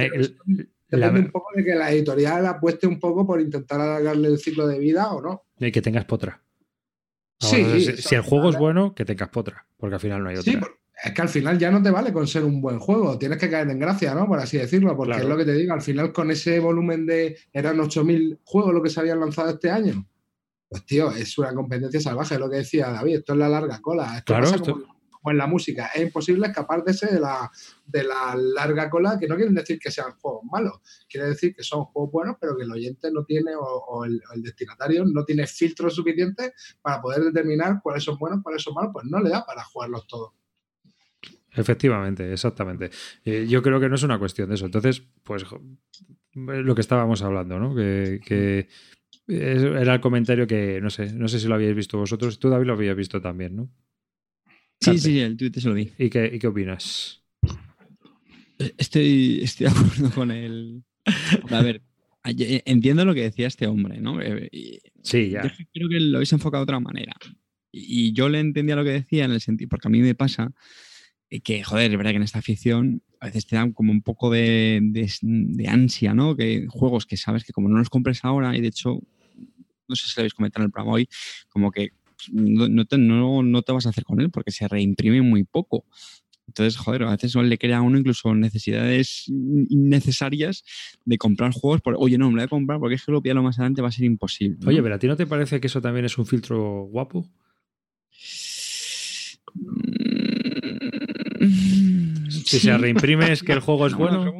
Depende 0.89 1.19
un 1.19 1.31
poco 1.31 1.49
de 1.53 1.65
que 1.65 1.75
la 1.75 1.91
editorial 1.91 2.45
apueste 2.45 2.87
un 2.87 2.99
poco 2.99 3.27
por 3.27 3.41
intentar 3.41 3.81
alargarle 3.81 4.29
el 4.29 4.37
ciclo 4.37 4.67
de 4.67 4.79
vida 4.79 5.11
o 5.11 5.21
no. 5.21 5.43
Y 5.59 5.71
que 5.71 5.81
tengas 5.81 6.05
potra. 6.05 6.41
Sí, 7.39 7.97
si, 7.97 8.15
el 8.15 8.21
juego 8.21 8.49
es 8.49 8.57
bueno, 8.57 8.95
que 8.95 9.05
tengas 9.05 9.29
potra, 9.29 9.67
porque 9.77 9.95
al 9.95 10.01
final 10.01 10.23
no 10.23 10.29
hay 10.29 10.37
otra. 10.37 10.51
Sí, 10.51 10.59
es 11.03 11.11
que 11.11 11.21
al 11.21 11.29
final 11.29 11.59
ya 11.59 11.69
no 11.69 11.83
te 11.83 11.91
vale 11.91 12.11
con 12.11 12.25
ser 12.25 12.43
un 12.43 12.59
buen 12.61 12.79
juego, 12.79 13.19
tienes 13.19 13.37
que 13.37 13.49
caer 13.49 13.69
en 13.69 13.77
gracia, 13.77 14.15
¿no? 14.15 14.27
Por 14.27 14.39
así 14.39 14.57
decirlo, 14.57 14.97
porque 14.97 15.17
es 15.17 15.25
lo 15.25 15.37
que 15.37 15.45
te 15.45 15.53
digo, 15.53 15.73
al 15.73 15.81
final 15.81 16.11
con 16.11 16.31
ese 16.31 16.59
volumen 16.59 17.05
de, 17.05 17.37
eran 17.53 17.77
8.000 17.77 18.39
juegos 18.43 18.73
lo 18.73 18.81
que 18.81 18.89
se 18.89 18.99
habían 18.99 19.19
lanzado 19.19 19.51
este 19.51 19.69
año, 19.69 20.07
pues 20.67 20.85
tío, 20.85 21.11
es 21.11 21.37
una 21.37 21.53
competencia 21.53 21.99
salvaje, 21.99 22.37
lo 22.37 22.49
que 22.49 22.57
decía 22.57 22.89
David, 22.89 23.17
esto 23.17 23.33
es 23.33 23.39
la 23.39 23.49
larga 23.49 23.79
cola. 23.81 24.17
Esto 24.17 24.33
claro, 24.33 24.51
como, 24.59 25.31
en 25.31 25.37
la 25.37 25.47
música, 25.47 25.87
es 25.93 26.03
imposible 26.03 26.47
escaparse 26.47 27.07
de 27.07 27.19
la, 27.19 27.51
de 27.85 28.03
la 28.03 28.35
larga 28.35 28.89
cola, 28.89 29.17
que 29.19 29.27
no 29.27 29.35
quieren 29.35 29.55
decir 29.55 29.77
que 29.77 29.91
sean 29.91 30.13
juegos 30.19 30.43
malos, 30.49 30.79
quiere 31.09 31.27
decir 31.27 31.53
que 31.53 31.63
son 31.63 31.83
juegos 31.85 32.11
buenos, 32.11 32.37
pero 32.39 32.55
que 32.55 32.63
el 32.63 32.71
oyente 32.71 33.11
no 33.11 33.25
tiene, 33.25 33.51
o, 33.57 34.05
el, 34.05 34.21
destinatario 34.41 35.03
no 35.05 35.25
tiene 35.25 35.45
filtros 35.45 35.95
suficientes 35.95 36.53
para 36.81 37.01
poder 37.01 37.23
determinar 37.23 37.79
cuáles 37.83 38.03
son 38.03 38.17
buenos, 38.17 38.41
cuáles 38.41 38.63
son 38.63 38.73
malos, 38.73 38.91
pues 38.93 39.05
no 39.05 39.19
le 39.19 39.29
da 39.29 39.45
para 39.45 39.63
jugarlos 39.65 40.07
todos. 40.07 40.31
Efectivamente, 41.51 42.31
exactamente. 42.31 42.91
Eh, 43.25 43.47
yo 43.49 43.61
creo 43.61 43.79
que 43.79 43.89
no 43.89 43.95
es 43.95 44.03
una 44.03 44.19
cuestión 44.19 44.47
de 44.47 44.55
eso. 44.55 44.65
Entonces, 44.65 45.01
pues 45.23 45.43
lo 46.33 46.75
que 46.75 46.81
estábamos 46.81 47.21
hablando, 47.23 47.59
¿no? 47.59 47.75
que 47.75 48.67
era 49.27 49.93
el 49.93 50.01
comentario 50.01 50.47
que 50.47 50.79
no 50.81 50.89
sé, 50.89 51.11
no 51.13 51.27
sé 51.27 51.39
si 51.39 51.47
lo 51.47 51.55
habíais 51.55 51.75
visto 51.75 51.97
vosotros. 51.97 52.39
Tú, 52.39 52.49
David, 52.49 52.67
lo 52.67 52.73
habías 52.73 52.95
visto 52.95 53.21
también, 53.21 53.55
¿no? 53.55 53.69
Sí, 54.79 54.97
sí, 54.97 55.19
el 55.19 55.35
tweet 55.37 55.51
se 55.55 55.67
lo 55.67 55.73
vi. 55.73 55.91
¿Y 55.97 56.09
qué, 56.09 56.37
qué 56.39 56.47
opinas? 56.47 57.23
Estoy, 58.77 59.41
estoy 59.43 59.65
de 59.67 59.71
acuerdo 59.71 60.11
con 60.11 60.31
él. 60.31 60.83
A 61.49 61.61
ver, 61.61 61.81
entiendo 62.23 63.05
lo 63.05 63.13
que 63.13 63.23
decía 63.23 63.47
este 63.47 63.67
hombre, 63.67 63.99
¿no? 63.99 64.21
Eh, 64.21 64.49
sí, 65.01 65.29
ya. 65.29 65.43
Yo 65.43 65.49
creo 65.73 65.89
que 65.89 65.99
lo 65.99 66.17
habéis 66.17 66.33
enfocado 66.33 66.61
de 66.61 66.69
otra 66.69 66.79
manera. 66.79 67.13
Y 67.71 68.13
yo 68.13 68.29
le 68.29 68.39
entendía 68.39 68.75
lo 68.75 68.83
que 68.83 68.91
decía 68.91 69.25
en 69.25 69.31
el 69.31 69.41
sentido, 69.41 69.69
porque 69.69 69.87
a 69.87 69.91
mí 69.91 70.01
me 70.01 70.15
pasa 70.15 70.51
que, 71.43 71.63
joder, 71.63 71.91
es 71.91 71.97
verdad 71.97 72.11
que 72.11 72.17
en 72.17 72.23
esta 72.23 72.39
afición 72.39 73.03
a 73.19 73.27
veces 73.27 73.45
te 73.45 73.55
dan 73.55 73.73
como 73.73 73.91
un 73.91 74.01
poco 74.01 74.29
de, 74.31 74.79
de, 74.81 75.67
ansia, 75.67 76.13
¿no? 76.13 76.35
Que 76.35 76.65
juegos 76.67 77.05
que 77.05 77.17
sabes 77.17 77.43
que 77.43 77.53
como 77.53 77.67
no 77.69 77.77
los 77.77 77.89
compres 77.89 78.23
ahora, 78.23 78.55
y 78.55 78.61
de 78.61 78.67
hecho 78.67 79.01
no 79.87 79.95
sé 79.95 80.07
si 80.07 80.13
lo 80.15 80.21
habéis 80.21 80.33
comentado 80.33 80.63
en 80.63 80.67
el 80.67 80.71
programa 80.71 80.95
hoy, 80.95 81.09
como 81.49 81.71
que 81.71 81.91
no, 82.31 82.85
te, 82.85 82.97
no, 82.97 83.61
te, 83.61 83.71
vas 83.71 83.85
a 83.85 83.89
hacer 83.89 84.03
con 84.03 84.21
él 84.21 84.29
porque 84.29 84.51
se 84.51 84.67
reimprime 84.67 85.21
muy 85.21 85.43
poco. 85.43 85.85
Entonces, 86.47 86.77
joder, 86.77 87.03
a 87.03 87.11
veces 87.11 87.35
le 87.35 87.57
crea 87.57 87.79
a 87.79 87.81
uno 87.81 87.99
incluso 87.99 88.33
necesidades 88.33 89.25
innecesarias 89.27 90.63
de 91.03 91.17
comprar 91.17 91.51
juegos. 91.51 91.81
Por, 91.81 91.95
Oye, 91.99 92.17
no, 92.17 92.27
me 92.27 92.31
lo 92.31 92.37
voy 92.37 92.45
a 92.45 92.47
comprar 92.47 92.79
porque 92.79 92.95
es 92.95 93.05
que 93.05 93.11
lo 93.11 93.21
lo 93.21 93.43
más 93.43 93.59
adelante 93.59 93.81
va 93.81 93.89
a 93.89 93.91
ser 93.91 94.05
imposible. 94.05 94.57
Oye, 94.65 94.81
pero 94.81 94.95
¿a 94.95 94.99
ti 94.99 95.07
no 95.07 95.17
te 95.17 95.27
parece 95.27 95.59
que 95.59 95.67
eso 95.67 95.81
también 95.81 96.05
es 96.05 96.17
un 96.17 96.25
filtro 96.25 96.83
guapo? 96.83 97.29
Si 102.47 102.59
se 102.59 102.77
reimprime 102.77 103.31
es 103.31 103.43
que 103.43 103.51
el 103.51 103.59
juego 103.59 103.87
es 103.87 103.93
bueno. 103.95 104.31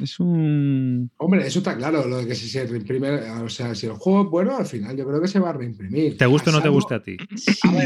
Es 0.00 0.18
un. 0.18 1.10
Hombre, 1.18 1.46
eso 1.46 1.60
está 1.60 1.76
claro. 1.76 2.06
Lo 2.06 2.18
de 2.18 2.26
que 2.26 2.34
si 2.34 2.48
se 2.48 2.66
reimprime, 2.66 3.10
o 3.30 3.48
sea, 3.48 3.74
si 3.74 3.86
el 3.86 3.92
juego 3.92 4.22
es 4.24 4.30
bueno, 4.30 4.56
al 4.56 4.66
final 4.66 4.96
yo 4.96 5.06
creo 5.06 5.20
que 5.20 5.28
se 5.28 5.38
va 5.38 5.50
a 5.50 5.52
reimprimir. 5.52 6.16
¿Te 6.16 6.26
gusta 6.26 6.50
o 6.50 6.52
no 6.52 6.62
te 6.62 6.68
gusta 6.68 6.96
a 6.96 7.02
ti? 7.02 7.16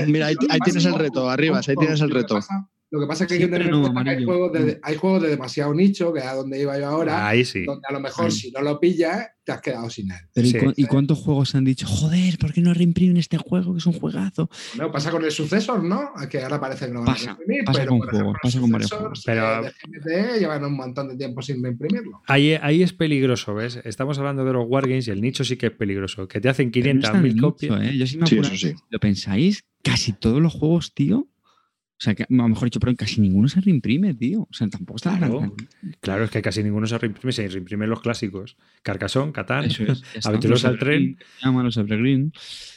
Mira, 0.07 0.27
ahí, 0.27 0.37
tienes 0.65 0.85
el 0.85 0.95
reto, 0.95 1.29
arriba, 1.29 1.61
ahí 1.67 1.77
tienes 1.77 2.01
el 2.01 2.11
reto. 2.11 2.41
Lo 2.91 3.01
que 3.01 3.07
pasa 3.07 3.25
es 3.25 3.29
que 3.29 3.35
hay 3.35 3.41
que 3.41 3.49
tener 3.49 3.71
que 3.71 4.11
hay 4.11 4.25
juegos, 4.25 4.53
de, 4.53 4.81
hay 4.83 4.97
juegos 4.97 5.23
de 5.23 5.29
demasiado 5.29 5.75
nicho, 5.75 6.13
que 6.13 6.21
es 6.21 6.25
a 6.25 6.35
donde 6.35 6.59
iba 6.61 6.79
yo 6.79 6.87
ahora, 6.87 7.29
Ahí 7.29 7.45
sí. 7.45 7.65
donde 7.65 7.87
a 7.87 7.93
lo 7.93 8.01
mejor 8.01 8.33
si 8.33 8.51
no 8.51 8.63
lo 8.63 8.81
pillas, 8.81 9.27
te 9.45 9.53
has 9.53 9.61
quedado 9.61 9.91
sin 9.91 10.11
él. 10.11 10.75
¿y, 10.77 10.85
cuántos 10.87 11.19
juegos 11.19 11.55
han 11.55 11.65
dicho, 11.65 11.87
joder, 11.87 12.39
¿por 12.39 12.53
qué 12.53 12.63
no 12.63 12.73
reimprimen 12.73 13.19
este 13.19 13.37
juego 13.37 13.73
que 13.73 13.79
es 13.79 13.87
un 13.87 13.93
juegazo? 13.93 14.49
No, 14.79 14.91
pasa 14.91 15.11
con 15.11 15.23
el 15.23 15.31
sucesor, 15.31 15.83
¿no? 15.83 16.13
Que 16.31 16.43
ahora 16.43 16.59
parece 16.61 16.87
que 16.87 16.93
no 16.93 17.01
van 17.01 17.15
pasa, 17.15 17.33
a 17.33 17.35
reimprimir. 17.35 17.65
Pasa 17.65 17.87
con 17.87 17.99
juegos, 18.01 18.37
pasa 18.43 18.61
con 18.61 18.71
varios 18.71 18.91
juegos. 18.91 19.23
Pero 19.25 19.63
de 19.63 20.39
llevan 20.39 20.65
un 20.65 20.75
montón 20.75 21.09
de 21.09 21.17
tiempo 21.17 21.43
sin 21.43 21.63
reimprimirlo. 21.63 22.23
Ahí, 22.27 22.53
ahí 22.61 22.83
es 22.83 22.95
peligroso, 22.95 23.55
¿ves? 23.55 23.81
Estamos 23.85 24.19
hablando 24.19 24.45
de 24.47 24.53
los 24.55 24.67
Wargames 24.67 25.09
y 25.09 25.11
el 25.11 25.21
nicho 25.21 25.45
sí 25.45 25.57
que 25.57 25.67
es 25.67 25.73
peligroso. 25.73 26.27
Que 26.27 26.41
te 26.41 26.49
hacen 26.49 26.71
500, 26.71 27.15
mil 27.21 27.41
copias. 27.41 27.83
¿eh? 27.83 27.97
Yo 27.99 28.07
sí 28.07 28.17
me 28.17 28.25
acuerdo, 28.25 28.51
¿Lo 28.91 28.99
pensáis? 28.99 29.65
Casi 29.83 30.13
todos 30.13 30.43
los 30.43 30.53
juegos, 30.53 30.93
tío, 30.93 31.27
o 31.99 32.01
sea, 32.01 32.15
que, 32.15 32.23
a 32.23 32.27
lo 32.29 32.49
mejor 32.49 32.67
dicho, 32.67 32.79
pero 32.79 32.95
casi 32.95 33.21
ninguno 33.21 33.49
se 33.49 33.61
reimprime, 33.61 34.15
tío. 34.15 34.43
O 34.43 34.53
sea, 34.53 34.69
tampoco 34.69 34.99
está 34.99 35.19
claro. 35.19 35.53
Claro, 36.01 36.25
es 36.25 36.31
que 36.31 36.41
casi 36.41 36.63
ninguno 36.63 36.87
se 36.87 36.97
reimprime. 36.97 37.33
Se 37.33 37.49
reimprimen 37.49 37.91
los 37.91 38.01
clásicos. 38.01 38.57
Carcassonne, 38.85 39.33
Catán, 39.33 39.69
Aventurosa 40.23 40.69
al 40.69 40.79
tren. 40.79 41.19
Los 41.43 41.77
Evergreen. 41.77 42.33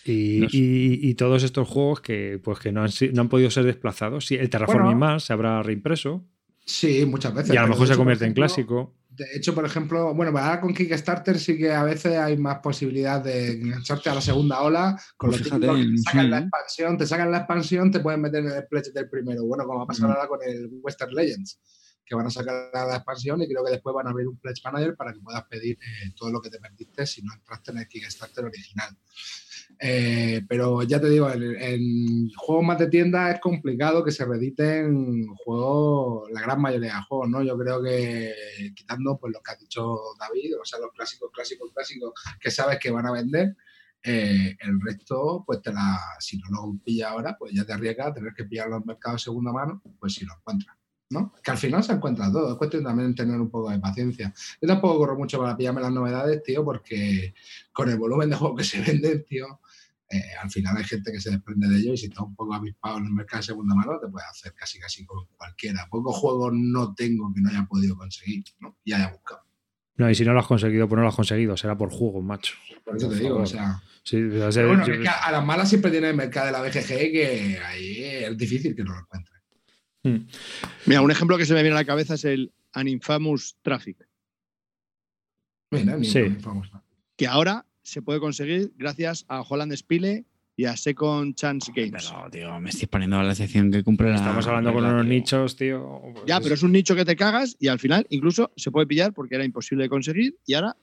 Y, 0.05 0.45
y, 0.45 1.07
y, 1.07 1.13
todos 1.13 1.43
estos 1.43 1.67
juegos 1.67 2.01
que, 2.01 2.39
pues, 2.43 2.57
que 2.57 2.71
no, 2.71 2.83
han, 2.83 2.89
no 3.13 3.21
han 3.21 3.29
podido 3.29 3.51
ser 3.51 3.65
desplazados. 3.65 4.25
Sí, 4.25 4.33
el 4.33 4.49
Terraforming 4.49 4.97
Mars 4.97 5.25
se 5.25 5.33
habrá 5.33 5.61
reimpreso. 5.61 6.25
Sí, 6.65 7.05
muchas 7.05 7.35
veces. 7.35 7.53
Y 7.53 7.57
a 7.57 7.61
lo 7.61 7.67
mejor 7.67 7.87
se 7.87 7.95
convierte 7.95 8.25
en 8.25 8.33
clásico. 8.33 8.95
De 9.11 9.25
hecho, 9.35 9.53
por 9.53 9.65
ejemplo, 9.65 10.13
bueno, 10.13 10.37
ahora 10.37 10.61
con 10.61 10.73
Kickstarter 10.73 11.37
sí 11.37 11.57
que 11.57 11.73
a 11.73 11.83
veces 11.83 12.17
hay 12.17 12.37
más 12.37 12.59
posibilidad 12.59 13.21
de 13.21 13.51
engancharte 13.51 14.09
a 14.09 14.15
la 14.15 14.21
segunda 14.21 14.61
ola. 14.61 14.97
Con 15.17 15.31
pues 15.31 15.41
lo 15.41 15.59
que 15.59 15.67
te 15.67 15.97
sacan 15.97 16.31
la 16.31 16.39
expansión, 16.39 16.97
te 16.97 17.05
sacan 17.05 17.31
la 17.31 17.37
expansión, 17.39 17.91
te 17.91 17.99
pueden 17.99 18.21
meter 18.21 18.45
en 18.45 18.51
el 18.51 18.67
pledge 18.67 18.91
del 18.93 19.09
primero. 19.09 19.43
Bueno, 19.43 19.65
como 19.65 19.79
va 19.79 19.83
a 19.83 19.87
pasar 19.87 20.09
ahora 20.09 20.29
con 20.29 20.39
el 20.43 20.69
Western 20.81 21.13
Legends, 21.13 21.59
que 22.05 22.15
van 22.15 22.27
a 22.27 22.29
sacar 22.29 22.69
la 22.73 22.95
expansión 22.95 23.41
y 23.41 23.49
creo 23.49 23.65
que 23.65 23.71
después 23.71 23.93
van 23.93 24.07
a 24.07 24.11
abrir 24.11 24.29
un 24.29 24.37
pledge 24.37 24.61
manager 24.63 24.95
para 24.95 25.11
que 25.11 25.19
puedas 25.19 25.43
pedir 25.43 25.77
eh, 25.81 26.13
todo 26.15 26.31
lo 26.31 26.41
que 26.41 26.49
te 26.49 26.59
perdiste 26.59 27.05
si 27.05 27.21
no 27.21 27.33
entraste 27.33 27.71
en 27.71 27.79
el 27.79 27.87
Kickstarter 27.89 28.45
original. 28.45 28.97
Eh, 29.83 30.45
pero 30.47 30.83
ya 30.83 31.01
te 31.01 31.09
digo, 31.09 31.27
en, 31.31 32.29
juegos 32.35 32.63
más 32.63 32.77
de 32.77 32.85
tienda 32.85 33.31
es 33.31 33.39
complicado 33.39 34.03
que 34.03 34.11
se 34.11 34.25
rediten 34.25 35.25
juegos, 35.37 36.29
la 36.31 36.41
gran 36.41 36.61
mayoría 36.61 36.93
de 36.93 37.01
juegos, 37.09 37.29
¿no? 37.29 37.41
Yo 37.41 37.57
creo 37.57 37.81
que 37.81 38.31
quitando 38.75 39.17
pues 39.17 39.33
lo 39.33 39.41
que 39.41 39.51
ha 39.51 39.55
dicho 39.55 39.97
David, 40.19 40.59
o 40.61 40.65
sea, 40.65 40.77
los 40.77 40.91
clásicos, 40.91 41.31
clásicos, 41.33 41.71
clásicos 41.73 42.13
que 42.39 42.51
sabes 42.51 42.77
que 42.77 42.91
van 42.91 43.07
a 43.07 43.11
vender, 43.11 43.55
eh, 44.03 44.55
el 44.59 44.79
resto, 44.81 45.43
pues 45.47 45.63
te 45.63 45.73
la, 45.73 45.99
si 46.19 46.37
no 46.37 46.45
lo 46.51 46.77
pillas 46.83 47.09
ahora, 47.09 47.35
pues 47.35 47.51
ya 47.51 47.65
te 47.65 47.73
arriesgas 47.73 48.09
a 48.09 48.13
tener 48.13 48.33
que 48.35 48.45
pillarlo 48.45 48.77
en 48.77 48.85
mercado 48.85 49.15
de 49.15 49.19
segunda 49.19 49.51
mano, 49.51 49.81
pues 49.99 50.13
si 50.13 50.25
lo 50.25 50.35
encuentras. 50.35 50.77
¿no? 51.09 51.33
Que 51.43 51.51
al 51.51 51.57
final 51.57 51.83
se 51.83 51.93
encuentra 51.93 52.31
todo, 52.31 52.51
es 52.51 52.57
cuestión 52.57 52.83
también 52.83 53.13
tener 53.13 53.39
un 53.39 53.49
poco 53.49 53.69
de 53.69 53.79
paciencia. 53.79 54.33
Yo 54.61 54.67
tampoco 54.67 54.97
corro 54.97 55.17
mucho 55.17 55.39
para 55.39 55.57
pillarme 55.57 55.81
las 55.81 55.91
novedades, 55.91 56.41
tío, 56.43 56.63
porque 56.63 57.33
con 57.73 57.89
el 57.89 57.97
volumen 57.97 58.29
de 58.29 58.37
juegos 58.37 58.59
que 58.59 58.63
se 58.63 58.81
venden, 58.81 59.25
tío, 59.25 59.59
eh, 60.11 60.21
al 60.41 60.49
final 60.49 60.75
hay 60.77 60.83
gente 60.83 61.11
que 61.11 61.19
se 61.21 61.31
desprende 61.31 61.67
de 61.69 61.77
ello 61.79 61.93
y 61.93 61.97
si 61.97 62.05
está 62.07 62.23
un 62.23 62.35
poco 62.35 62.53
avispado 62.53 62.97
en 62.97 63.05
el 63.05 63.11
mercado 63.13 63.39
de 63.41 63.45
segunda 63.47 63.75
mano, 63.75 63.99
te 63.99 64.07
puede 64.09 64.25
hacer 64.25 64.53
casi 64.53 64.79
casi 64.79 65.05
con 65.05 65.25
cualquiera. 65.37 65.87
Pocos 65.89 66.15
juegos 66.17 66.51
no 66.53 66.93
tengo 66.93 67.31
que 67.33 67.41
no 67.41 67.49
haya 67.49 67.65
podido 67.65 67.95
conseguir 67.95 68.43
¿no? 68.59 68.77
y 68.83 68.93
haya 68.93 69.09
buscado. 69.11 69.41
No, 69.95 70.09
y 70.09 70.15
si 70.15 70.23
no 70.25 70.33
lo 70.33 70.39
has 70.39 70.47
conseguido, 70.47 70.87
pues 70.87 70.97
no 70.97 71.03
lo 71.03 71.09
has 71.09 71.15
conseguido. 71.15 71.55
Será 71.57 71.77
por 71.77 71.89
juego, 71.91 72.21
macho. 72.21 72.53
Por 72.83 72.95
eso 72.97 73.07
Por 73.07 73.15
te 73.17 73.23
digo, 73.23 73.37
o 73.37 73.45
sea. 73.45 73.81
Sí, 74.03 74.17
o 74.17 74.51
sea, 74.51 74.63
Pero 74.63 74.67
bueno, 74.69 74.87
yo- 74.87 74.93
es 74.95 74.99
que 75.01 75.07
a 75.09 75.31
las 75.31 75.45
malas 75.45 75.69
siempre 75.69 75.91
tiene 75.91 76.09
el 76.09 76.15
mercado 76.15 76.47
de 76.47 76.51
la 76.53 76.61
BGG 76.61 76.87
que 77.11 77.59
ahí 77.63 78.03
es 78.03 78.35
difícil 78.37 78.75
que 78.75 78.83
no 78.83 78.93
lo 78.93 78.99
encuentres. 78.99 79.41
Hmm. 80.03 80.27
Mira, 80.87 81.01
un 81.01 81.11
ejemplo 81.11 81.37
que 81.37 81.45
se 81.45 81.53
me 81.53 81.61
viene 81.61 81.75
a 81.77 81.81
la 81.81 81.85
cabeza 81.85 82.15
es 82.15 82.25
el 82.25 82.51
An 82.73 82.87
Infamous 82.87 83.57
Traffic, 83.61 83.97
Mira, 85.71 85.97
Sí. 86.03 86.19
ni 86.21 86.35
famosa. 86.41 86.83
que 87.15 87.27
ahora 87.27 87.65
se 87.83 88.01
puede 88.01 88.19
conseguir 88.19 88.73
gracias 88.77 89.25
a 89.27 89.41
Holland 89.41 89.73
Spile 89.75 90.25
y 90.55 90.65
a 90.65 90.75
Second 90.77 91.33
Chance 91.35 91.71
Games. 91.75 92.07
Pero, 92.11 92.29
tío, 92.29 92.59
me 92.59 92.69
estoy 92.69 92.87
poniendo 92.87 93.17
a 93.17 93.23
la 93.23 93.31
excepción 93.31 93.71
que 93.71 93.83
cumple 93.83 94.09
la. 94.09 94.15
Estamos 94.17 94.45
hablando 94.47 94.73
con 94.73 94.83
unos 94.85 95.01
tío. 95.03 95.09
nichos, 95.09 95.55
tío. 95.55 96.01
pues 96.13 96.25
Ya, 96.27 96.37
es- 96.37 96.43
pero 96.43 96.55
es 96.55 96.63
un 96.63 96.71
nicho 96.71 96.95
que 96.95 97.05
te 97.05 97.15
cagas 97.15 97.55
y 97.59 97.67
al 97.67 97.79
final 97.79 98.05
incluso 98.09 98.51
se 98.55 98.69
puede 98.71 98.85
pillar 98.87 99.13
porque 99.13 99.35
era 99.35 99.45
imposible 99.45 99.83
de 99.85 99.89
conseguir 99.89 100.35
y 100.45 100.53
ahora 100.53 100.75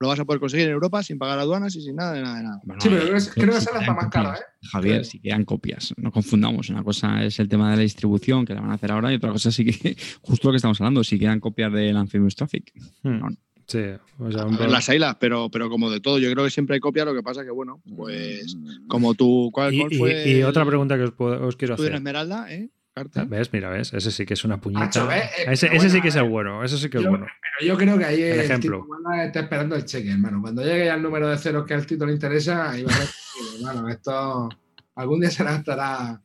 lo 0.00 0.08
vas 0.08 0.18
a 0.18 0.24
poder 0.24 0.40
conseguir 0.40 0.66
en 0.66 0.72
Europa 0.72 1.00
sin 1.04 1.16
pagar 1.16 1.38
aduanas 1.38 1.76
y 1.76 1.80
sin 1.82 1.94
nada 1.94 2.12
de 2.14 2.22
nada 2.22 2.36
de 2.38 2.42
nada. 2.42 2.60
Bueno, 2.64 2.80
Sí, 2.80 2.88
pero 2.88 3.02
eh, 3.04 3.08
creo 3.08 3.18
creo 3.34 3.54
que 3.54 3.60
sale 3.60 3.78
quedan 3.78 3.90
hasta 3.90 3.94
más 3.94 4.04
copias, 4.06 4.40
¿eh? 4.40 4.44
Javier, 4.62 4.94
Creo. 4.94 5.04
si 5.04 5.20
quedan 5.20 5.44
copias, 5.44 5.94
no 5.96 6.10
confundamos. 6.10 6.70
Una 6.70 6.82
cosa 6.82 7.22
es 7.24 7.38
el 7.38 7.48
tema 7.48 7.70
de 7.70 7.76
la 7.76 7.82
distribución 7.82 8.44
que 8.44 8.54
la 8.54 8.62
van 8.62 8.70
a 8.70 8.74
hacer 8.74 8.90
ahora 8.90 9.12
y 9.12 9.16
otra 9.16 9.30
cosa 9.30 9.52
sí 9.52 9.64
que, 9.64 9.96
justo 10.22 10.48
lo 10.48 10.52
que 10.52 10.56
estamos 10.56 10.80
hablando, 10.80 11.04
si 11.04 11.18
quedan 11.20 11.38
copias 11.38 11.72
del 11.72 11.96
Amphibious 11.96 12.34
Traffic. 12.34 12.72
Hmm. 13.02 13.18
no. 13.18 13.28
Sí, 13.72 13.78
o 14.18 14.30
sea, 14.30 14.42
A 14.42 14.46
un 14.46 14.56
ver, 14.56 14.70
las 14.70 14.88
hay, 14.88 14.98
las, 14.98 15.16
pero, 15.16 15.48
pero 15.50 15.68
como 15.70 15.90
de 15.90 16.00
todo, 16.00 16.18
yo 16.18 16.30
creo 16.32 16.44
que 16.44 16.50
siempre 16.50 16.74
hay 16.74 16.80
copia, 16.80 17.04
lo 17.04 17.14
que 17.14 17.22
pasa 17.22 17.42
que, 17.44 17.50
bueno, 17.50 17.80
pues 17.96 18.56
como 18.88 19.14
tú, 19.14 19.50
¿cuál, 19.52 19.72
y, 19.72 19.80
cuál 19.80 19.92
y- 19.92 19.98
fue? 19.98 20.28
y 20.28 20.42
otra 20.42 20.62
el- 20.62 20.68
pregunta 20.68 20.96
que 20.96 21.04
os, 21.04 21.12
puedo- 21.12 21.46
os 21.46 21.56
quiero 21.56 21.76
tú 21.76 21.82
hacer. 21.82 21.94
Esmeralda, 21.94 22.52
¿eh? 22.52 22.70
Carter? 22.94 23.24
¿Ves? 23.26 23.50
Mira, 23.54 23.70
¿ves? 23.70 23.94
Ese 23.94 24.10
sí 24.10 24.26
que 24.26 24.34
es 24.34 24.44
una 24.44 24.60
puñeta. 24.60 25.16
Eh, 25.16 25.22
ese 25.48 25.74
ese 25.74 25.88
sí 25.88 26.02
que 26.02 26.08
es 26.08 26.16
el 26.16 26.28
bueno. 26.28 26.62
Eso 26.62 26.76
sí 26.76 26.90
que 26.90 26.98
es 26.98 27.02
Yo- 27.04 27.08
bueno. 27.08 27.24
Pero 27.58 27.72
yo 27.72 27.78
creo 27.78 27.96
que 27.98 28.04
ahí 28.04 28.22
El 28.22 28.32
el, 28.32 28.40
ejemplo. 28.40 28.86
Está 29.24 29.40
esperando 29.40 29.74
el 29.76 29.86
cheque, 29.86 30.10
hermano. 30.10 30.42
Cuando 30.42 30.62
llegue 30.62 30.84
ya 30.84 30.94
el 30.96 31.02
número 31.02 31.26
de 31.30 31.38
ceros 31.38 31.64
que 31.66 31.72
al 31.72 31.86
Tito 31.86 32.04
le 32.04 32.12
interesa, 32.12 32.70
ahí 32.70 32.82
va 32.82 32.94
a 32.94 32.98
ver, 32.98 33.08
hermano, 33.56 33.88
esto 33.88 34.48
algún 34.96 35.20
día 35.20 35.30
será 35.30 35.56
estará. 35.56 36.20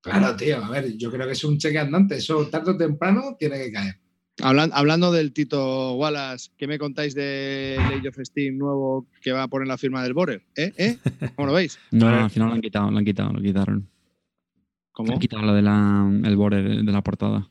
Claro, 0.00 0.34
tío, 0.36 0.64
a 0.64 0.70
ver, 0.70 0.96
yo 0.96 1.08
creo 1.12 1.24
que 1.26 1.32
es 1.34 1.44
un 1.44 1.56
cheque 1.56 1.78
andante. 1.78 2.16
Eso 2.16 2.48
tarde 2.48 2.72
o 2.72 2.76
temprano 2.76 3.36
tiene 3.38 3.58
que 3.60 3.70
caer. 3.70 4.00
Hablan- 4.40 4.70
hablando 4.72 5.10
del 5.12 5.32
Tito 5.32 5.94
Wallace, 5.94 6.50
¿qué 6.56 6.66
me 6.68 6.78
contáis 6.78 7.14
de 7.14 7.76
Age 7.78 8.08
of 8.08 8.18
Steam 8.22 8.56
nuevo 8.58 9.06
que 9.20 9.32
va 9.32 9.42
a 9.44 9.48
poner 9.48 9.66
la 9.66 9.76
firma 9.78 10.02
del 10.02 10.14
Border? 10.14 10.42
¿Eh? 10.56 10.72
¿Eh? 10.76 10.96
¿Cómo 11.34 11.46
lo 11.48 11.54
veis? 11.54 11.78
No, 11.90 12.06
Vale. 12.06 12.18
al 12.18 12.30
final 12.30 12.48
lo 12.48 12.54
han 12.54 12.60
quitado, 12.60 12.90
lo 12.90 12.98
han 12.98 13.04
quitado, 13.04 13.32
lo 13.32 13.40
quitaron. 13.42 13.88
¿Cómo? 14.92 15.12
Han 15.12 15.18
quitado 15.18 15.42
lo 15.42 15.54
de 15.54 15.62
la, 15.62 16.10
el 16.24 16.36
border 16.36 16.84
de 16.84 16.92
la 16.92 17.02
portada. 17.02 17.48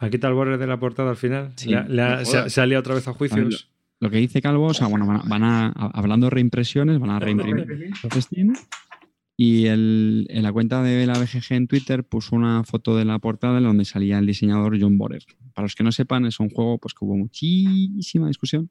¿Ha 0.00 0.10
quitado 0.10 0.30
el 0.32 0.36
borde 0.36 0.58
de 0.58 0.66
la 0.66 0.78
portada 0.78 1.10
al 1.10 1.16
final? 1.16 1.52
Sí, 1.56 1.70
no 1.72 2.24
se, 2.24 2.50
se 2.50 2.60
ha 2.60 2.66
liado 2.66 2.80
otra 2.80 2.94
vez 2.94 3.08
a 3.08 3.12
juicios. 3.12 3.68
Lo 4.00 4.10
que 4.10 4.18
dice 4.18 4.40
Calvo, 4.40 4.66
o 4.66 4.74
sea, 4.74 4.86
bueno, 4.86 5.06
van 5.06 5.16
a, 5.16 5.22
van 5.24 5.42
a- 5.42 5.66
a- 5.74 5.90
hablando 5.94 6.26
de 6.26 6.30
reimpresiones, 6.30 7.00
van 7.00 7.10
a 7.10 7.18
reimprimir 7.18 7.66
Age 7.94 8.06
of 8.06 8.16
Steam. 8.22 8.52
Y 9.40 9.66
el- 9.66 10.26
en 10.30 10.42
la 10.42 10.52
cuenta 10.52 10.82
de 10.82 11.06
la 11.06 11.12
BGG 11.16 11.52
en 11.54 11.68
Twitter 11.68 12.02
puso 12.02 12.34
una 12.34 12.64
foto 12.64 12.96
de 12.96 13.04
la 13.04 13.20
portada 13.20 13.58
en 13.58 13.64
donde 13.64 13.84
salía 13.84 14.18
el 14.18 14.26
diseñador 14.26 14.76
John 14.80 14.98
Borer. 14.98 15.22
Para 15.54 15.64
los 15.66 15.76
que 15.76 15.84
no 15.84 15.92
sepan, 15.92 16.26
es 16.26 16.40
un 16.40 16.50
juego 16.50 16.78
pues, 16.78 16.92
que 16.92 17.04
hubo 17.04 17.16
muchísima 17.16 18.26
discusión 18.26 18.68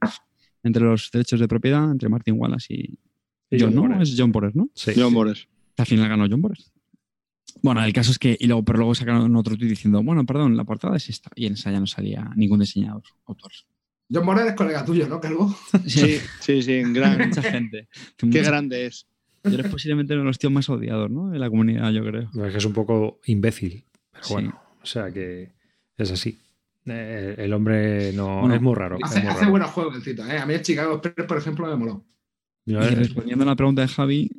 entre 0.64 0.84
los 0.84 1.10
derechos 1.12 1.40
de 1.40 1.48
propiedad, 1.48 1.90
entre 1.90 2.10
Martin 2.10 2.36
Wallace 2.38 2.74
y 2.74 3.00
Y 3.50 3.60
John, 3.62 3.70
John 3.70 3.76
¿no? 3.76 3.82
Borer. 3.84 4.02
Es 4.02 4.16
John 4.18 4.32
Borer, 4.34 4.56
¿no? 4.58 4.70
Sí. 4.74 4.92
John 4.94 5.14
Border. 5.14 5.38
Al 5.78 5.86
final 5.86 6.10
ganó 6.10 6.28
John 6.30 6.42
Borer. 6.42 6.58
Bueno, 7.64 7.82
el 7.84 7.94
caso 7.94 8.12
es 8.12 8.20
que, 8.20 8.36
y 8.38 8.46
luego, 8.48 8.66
pero 8.66 8.80
luego 8.80 8.94
sacaron 8.94 9.34
otro 9.38 9.56
tweet 9.56 9.70
diciendo, 9.70 10.04
bueno, 10.04 10.26
perdón, 10.26 10.58
la 10.58 10.66
portada 10.66 10.98
es 10.98 11.08
esta. 11.08 11.32
Y 11.36 11.46
en 11.46 11.54
esa 11.54 11.72
ya 11.72 11.80
no 11.80 11.88
salía 11.88 12.30
ningún 12.36 12.60
diseñador, 12.60 13.04
autor. 13.26 13.52
John 14.12 14.26
Morel 14.26 14.48
es 14.48 14.54
colega 14.54 14.84
tuyo, 14.84 15.08
¿no, 15.08 15.20
Calvo? 15.22 15.56
Sí, 15.86 16.18
sí, 16.42 16.62
sí, 16.62 16.82
gran. 16.94 17.18
mucha 17.30 17.42
gente. 17.42 17.88
Qué 18.18 18.42
grande 18.42 18.88
es. 18.88 19.08
Y 19.50 19.54
eres 19.56 19.72
posiblemente 19.72 20.14
uno 20.14 20.24
de 20.24 20.28
los 20.28 20.40
tíos 20.40 20.52
más 20.54 20.70
odiados, 20.70 21.10
¿no? 21.10 21.30
De 21.30 21.40
la 21.40 21.50
comunidad, 21.50 21.92
yo 21.92 22.04
creo. 22.04 22.30
Es 22.46 22.52
que 22.52 22.58
es 22.58 22.66
un 22.66 22.74
poco 22.74 23.20
imbécil. 23.26 23.84
Pero 24.12 24.24
Sí. 24.26 24.34
bueno, 24.34 24.60
o 24.82 24.86
sea 24.86 25.12
que 25.12 25.52
es 25.98 26.12
así. 26.12 26.38
Eh, 26.86 27.36
el 27.40 27.52
hombre 27.54 28.14
no 28.14 28.40
Bueno, 28.42 28.56
es 28.56 28.62
muy 28.62 28.74
raro. 28.76 28.98
es 28.98 29.04
Hace, 29.04 29.20
muy 29.20 29.28
hace 29.30 29.40
raro. 29.40 29.52
buenos 29.52 29.70
juegos 29.72 30.04
Tito, 30.04 30.26
¿eh? 30.26 30.38
A 30.38 30.46
mí 30.46 30.54
el 30.54 30.62
Chicago 30.62 30.96
Express, 30.96 31.28
por 31.28 31.38
ejemplo, 31.38 31.68
me 31.68 31.76
moló. 31.76 32.06
Y 32.66 32.74
eh, 32.76 32.90
respondiendo 32.92 33.44
a 33.44 33.48
la 33.48 33.56
pregunta 33.56 33.82
de 33.82 33.88
Javi, 33.90 34.30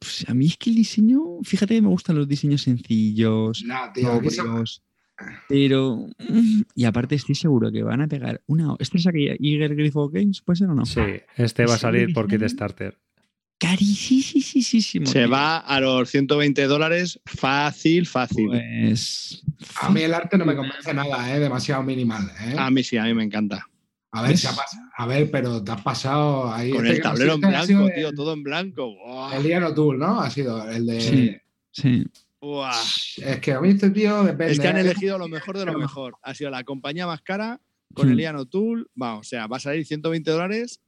pues 0.00 0.24
a 0.28 0.34
mí 0.34 0.46
es 0.46 0.56
que 0.56 0.70
el 0.70 0.76
diseño, 0.76 1.20
fíjate 1.42 1.74
que 1.74 1.82
me 1.82 1.88
gustan 1.88 2.16
los 2.16 2.28
diseños 2.28 2.62
sencillos, 2.62 3.64
No, 3.64 3.74
tío, 3.94 4.12
aquí 4.12 4.30
se- 4.30 4.42
pero. 5.48 6.06
Y 6.74 6.84
aparte 6.84 7.16
estoy 7.16 7.34
seguro 7.34 7.72
que 7.72 7.82
van 7.82 8.00
a 8.02 8.06
pegar 8.06 8.40
una. 8.46 8.76
¿Este 8.78 8.98
es 8.98 9.06
aquella 9.08 9.34
Eager 9.40 9.74
Grifo 9.74 10.08
Games? 10.08 10.40
¿Puede 10.42 10.58
ser 10.58 10.68
o 10.68 10.74
no? 10.74 10.86
sí, 10.86 11.00
este 11.36 11.66
va 11.66 11.74
a 11.74 11.78
salir 11.78 12.12
por 12.14 12.28
Kickstarter. 12.28 12.96
Carísimo. 13.58 15.06
Se 15.06 15.26
va 15.26 15.58
a 15.58 15.80
los 15.80 16.08
120 16.10 16.64
dólares 16.66 17.20
fácil, 17.26 18.06
fácil. 18.06 18.46
Pues. 18.48 19.42
A 19.80 19.90
mí 19.90 20.02
el 20.02 20.14
arte 20.14 20.38
no 20.38 20.44
me 20.44 20.54
convence 20.56 20.94
nada, 20.94 21.34
¿eh? 21.34 21.40
Demasiado 21.40 21.82
minimal, 21.82 22.30
¿eh? 22.40 22.54
A 22.56 22.70
mí 22.70 22.82
sí, 22.84 22.96
a 22.96 23.04
mí 23.04 23.14
me 23.14 23.24
encanta. 23.24 23.66
A 24.12 24.22
ver, 24.22 24.36
a 24.96 25.06
ver, 25.06 25.30
pero 25.30 25.62
te 25.62 25.70
has 25.72 25.82
pasado 25.82 26.50
ahí. 26.52 26.70
Con 26.70 26.86
Este 26.86 26.96
el 26.98 27.02
tablero 27.02 27.34
en 27.34 27.44
este 27.44 27.48
blanco, 27.74 27.88
el- 27.88 27.94
tío, 27.94 28.12
todo 28.14 28.32
en 28.32 28.42
blanco. 28.42 28.94
Buah, 28.94 29.36
El 29.36 29.46
Ian 29.46 29.64
O'Toole, 29.64 29.98
¿no? 29.98 30.20
Ha 30.20 30.30
sido 30.30 30.68
el 30.70 30.86
de. 30.86 31.00
Sí. 31.00 31.36
Sí. 31.72 32.06
Es 33.18 33.40
que 33.40 33.52
a 33.52 33.60
mí 33.60 33.70
este 33.70 33.90
tío 33.90 34.22
depende. 34.22 34.52
Es 34.52 34.60
que 34.60 34.68
han 34.68 34.78
¿eh? 34.78 34.80
elegido 34.82 35.18
lo 35.18 35.28
mejor 35.28 35.58
de 35.58 35.66
lo 35.66 35.76
mejor. 35.78 36.16
Ha 36.22 36.32
sido 36.34 36.50
la 36.50 36.62
compañía 36.64 37.06
más 37.06 37.20
cara 37.20 37.60
con 37.92 38.08
el 38.08 38.14
Hmm. 38.16 38.20
Ian 38.20 38.36
O'Toole. 38.36 38.84
Vamos, 38.94 39.26
o 39.26 39.28
sea, 39.28 39.46
va 39.46 39.56
a 39.58 39.60
salir 39.60 39.84
120 39.84 40.30
dólares. 40.30 40.80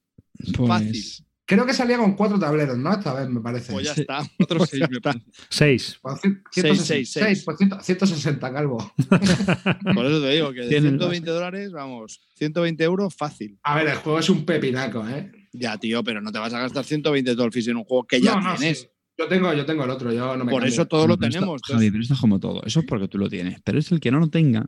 Pues, 0.56 0.68
Fácil. 0.68 1.05
Creo 1.51 1.66
que 1.66 1.74
salía 1.74 1.98
con 1.98 2.14
cuatro 2.14 2.39
tableros, 2.39 2.78
¿no? 2.78 2.93
Esta 2.93 3.12
vez, 3.12 3.28
me 3.28 3.40
parece. 3.40 3.72
Pues 3.72 3.85
ya 3.86 3.93
está. 3.93 4.20
Otros 4.39 4.59
Pues 4.59 4.70
seis, 4.70 4.81
ya 4.81 4.89
me 4.89 4.97
está. 4.98 5.12
parece. 5.12 5.31
Seis. 5.51 6.01
Seis, 6.01 6.35
160, 6.52 6.85
seis, 6.85 7.10
seis. 7.12 7.43
pues 7.44 7.59
ciento- 7.59 7.81
160, 7.81 8.52
Calvo. 8.52 8.93
Por 9.94 10.06
eso 10.06 10.20
te 10.22 10.31
digo 10.31 10.52
que 10.52 10.60
de 10.62 10.68
Tiene 10.68 10.89
el 10.89 10.98
120 10.98 11.31
dólares, 11.31 11.72
vamos, 11.72 12.20
120 12.36 12.85
euros 12.85 13.14
fácil. 13.14 13.59
A 13.64 13.74
ver, 13.77 13.89
el 13.89 13.97
juego 13.97 14.18
es 14.20 14.31
un 14.31 14.44
pepinaco, 14.44 15.06
¿eh? 15.09 15.31
Ya, 15.52 15.77
tío, 15.77 16.05
pero 16.05 16.20
no 16.20 16.31
te 16.31 16.39
vas 16.39 16.55
a 16.55 16.60
gastar 16.60 16.85
120 16.85 17.35
Dolphins 17.35 17.68
en 17.68 17.77
un 17.78 17.85
juego 17.85 18.05
que 18.06 18.20
ya 18.20 18.36
No, 18.36 18.40
no, 18.52 18.56
tienes. 18.56 18.81
sí. 18.82 18.86
Yo 19.18 19.28
tengo, 19.28 19.52
yo 19.52 19.66
tengo 19.66 19.85
el 19.85 19.90
otro, 19.90 20.12
yo 20.12 20.35
no 20.36 20.44
me 20.44 20.51
Por 20.51 20.62
cambio. 20.62 20.72
eso 20.72 20.86
todo 20.86 21.06
lo 21.06 21.18
Pero 21.18 21.31
tenemos. 21.32 21.60
Javi, 21.66 21.90
pero 21.90 22.02
esto 22.02 22.14
es 22.14 22.20
como 22.20 22.40
todo. 22.40 22.62
Eso 22.64 22.81
es 22.81 22.86
porque 22.86 23.06
tú 23.06 23.18
lo 23.18 23.28
tienes. 23.28 23.60
Pero 23.62 23.78
es 23.78 23.93
el 23.93 24.01
que 24.01 24.10
no 24.10 24.18
lo 24.18 24.28
tenga. 24.28 24.64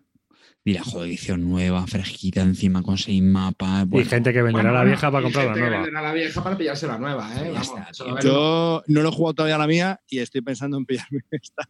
Dirá, 0.64 0.82
joder, 0.84 1.08
edición 1.08 1.48
nueva, 1.48 1.84
fresquita 1.88 2.40
encima, 2.40 2.82
con 2.82 2.96
seis 2.96 3.20
mapas. 3.22 3.82
y 3.84 3.86
bueno, 3.88 4.08
gente 4.08 4.32
que 4.32 4.42
venderá 4.42 4.70
Bueno, 4.70 4.78
la 4.78 4.84
vieja 4.84 5.10
para 5.10 5.20
y 5.20 5.24
comprar 5.24 5.44
la 5.46 5.50
gente 5.54 5.60
que 5.64 5.68
nueva. 5.70 5.82
venderá 5.84 6.02
la 6.02 6.12
vieja 6.12 6.44
para 6.44 6.56
pillarse 6.56 6.86
la 6.86 6.98
nueva, 6.98 7.30
¿eh? 7.34 7.50
Vamos, 7.52 7.72
está, 7.90 8.20
Yo 8.22 8.82
no 8.86 9.02
lo 9.02 9.08
he 9.08 9.12
jugado 9.12 9.34
todavía 9.34 9.56
a 9.56 9.58
la 9.58 9.66
mía 9.66 10.00
y 10.08 10.18
estoy 10.20 10.40
pensando 10.40 10.76
en 10.78 10.86
pillarme 10.86 11.20
esta. 11.32 11.68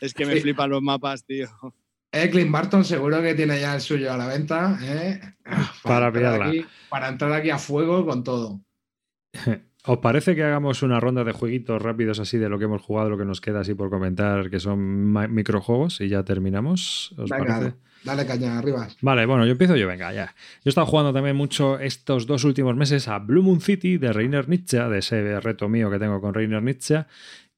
Es 0.00 0.14
que 0.14 0.26
me 0.26 0.34
Sí. 0.34 0.40
flipan 0.42 0.70
los 0.70 0.80
mapas, 0.82 1.24
tío. 1.24 1.48
Eh, 2.12 2.30
Clint 2.30 2.52
Barton 2.52 2.84
seguro 2.84 3.20
que 3.20 3.34
tiene 3.34 3.58
ya 3.60 3.74
el 3.74 3.80
suyo 3.80 4.12
a 4.12 4.16
la 4.16 4.28
venta, 4.28 4.78
¿eh? 4.80 5.20
Para 5.82 6.06
entrar 6.06 6.12
pillarla. 6.12 6.46
aquí- 6.46 6.64
para 6.88 7.08
entrar 7.08 7.32
aquí 7.32 7.50
a 7.50 7.58
fuego 7.58 8.06
con 8.06 8.22
todo. 8.22 8.60
¿Os 9.86 9.98
parece 9.98 10.36
que 10.36 10.44
hagamos 10.44 10.82
una 10.84 11.00
ronda 11.00 11.24
de 11.24 11.32
jueguitos 11.32 11.82
rápidos 11.82 12.20
así 12.20 12.38
de 12.38 12.48
lo 12.48 12.58
que 12.60 12.64
hemos 12.66 12.80
jugado, 12.80 13.10
lo 13.10 13.18
que 13.18 13.24
nos 13.24 13.40
queda 13.40 13.60
así 13.60 13.74
por 13.74 13.90
comentar, 13.90 14.48
que 14.48 14.60
son 14.60 15.12
microjuegos 15.34 16.00
y 16.00 16.08
ya 16.08 16.22
terminamos? 16.24 17.12
¿Os 17.18 17.28
Venga, 17.28 17.44
parece? 17.58 17.74
Dale 18.04 18.26
caña 18.26 18.58
arriba. 18.58 18.88
Vale, 19.00 19.26
bueno, 19.26 19.44
yo 19.46 19.52
empiezo 19.52 19.76
yo, 19.76 19.88
venga, 19.88 20.12
ya. 20.12 20.26
Yo 20.26 20.62
he 20.66 20.68
estado 20.68 20.86
jugando 20.86 21.12
también 21.12 21.36
mucho 21.36 21.78
estos 21.78 22.26
dos 22.26 22.44
últimos 22.44 22.76
meses 22.76 23.08
a 23.08 23.18
Blue 23.18 23.42
Moon 23.42 23.60
City 23.60 23.98
de 23.98 24.12
Reiner 24.12 24.48
Nietzsche, 24.48 24.78
de 24.78 24.98
ese 24.98 25.40
reto 25.40 25.68
mío 25.68 25.90
que 25.90 25.98
tengo 25.98 26.20
con 26.20 26.34
Reiner 26.34 26.62
Nietzsche, 26.62 27.04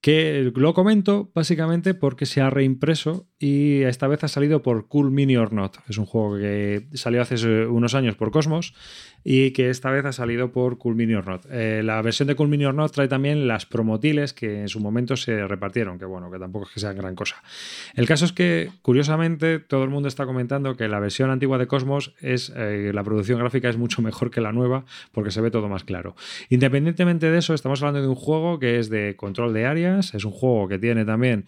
que 0.01 0.53
lo 0.55 0.75
comento 0.75 1.31
básicamente 1.35 1.95
porque 1.95 2.27
se 2.27 2.41
ha 2.41 2.51
reimpreso 2.51 3.27
y 3.39 3.83
esta 3.83 4.07
vez 4.07 4.25
ha 4.25 4.29
salido 4.29 4.63
por 4.63 4.89
Cool 4.89 5.11
Mini 5.11 5.37
or 5.37 5.53
Not. 5.53 5.79
Es 5.89 5.99
un 5.99 6.07
juego 6.07 6.37
que 6.37 6.87
salió 6.95 7.21
hace 7.23 7.67
unos 7.67 7.95
años 7.95 8.15
por 8.15 8.31
Cosmos 8.31 8.75
y 9.29 9.51
que 9.51 9.71
esta 9.71 9.91
vez 9.91 10.05
ha 10.05 10.13
salido 10.13 10.53
por 10.53 10.79
Cool 10.79 10.95
Mini 10.95 11.15
or 11.15 11.27
Not. 11.27 11.47
Eh, 11.51 11.83
la 11.85 12.01
versión 12.01 12.29
de 12.29 12.37
Cool 12.37 12.49
Mini 12.49 12.65
or 12.65 12.75
Not 12.75 12.93
trae 12.93 13.09
también 13.09 13.49
las 13.49 13.67
promotiles 13.67 14.33
que 14.33 14.61
en 14.61 14.69
su 14.69 14.79
momento 14.79 15.17
se 15.17 15.47
repartieron, 15.49 15.99
que 15.99 16.05
bueno, 16.05 16.31
que 16.31 16.39
tampoco 16.39 16.67
es 16.67 16.73
que 16.73 16.81
sean 16.81 16.97
gran 16.97 17.17
cosa. 17.17 17.43
El 17.95 18.07
caso 18.07 18.25
es 18.25 18.33
que, 18.33 18.71
curiosamente, 18.83 19.59
todo 19.59 19.83
el 19.83 19.91
mundo 19.91 20.07
está 20.07 20.27
comentando 20.27 20.77
que 20.77 20.87
la 20.87 21.01
versión 21.01 21.31
antigua 21.31 21.59
de 21.59 21.67
Cosmos 21.67 22.15
es 22.21 22.53
eh, 22.55 22.93
la 22.95 23.03
producción 23.03 23.41
gráfica 23.41 23.69
es 23.69 23.77
mucho 23.77 24.01
mejor 24.01 24.31
que 24.31 24.41
la 24.41 24.53
nueva 24.53 24.85
porque 25.11 25.33
se 25.33 25.41
ve 25.41 25.51
todo 25.51 25.69
más 25.69 25.83
claro. 25.83 26.15
Independientemente 26.49 27.29
de 27.29 27.39
eso, 27.39 27.53
estamos 27.53 27.83
hablando 27.83 28.03
de 28.03 28.09
un 28.09 28.15
juego 28.15 28.61
que 28.61 28.79
es 28.79 28.89
de 28.89 29.17
control 29.17 29.53
de 29.53 29.67
es 29.87 30.25
un 30.25 30.33
juego 30.33 30.69
que 30.69 30.79
tiene 30.79 31.05
también 31.05 31.47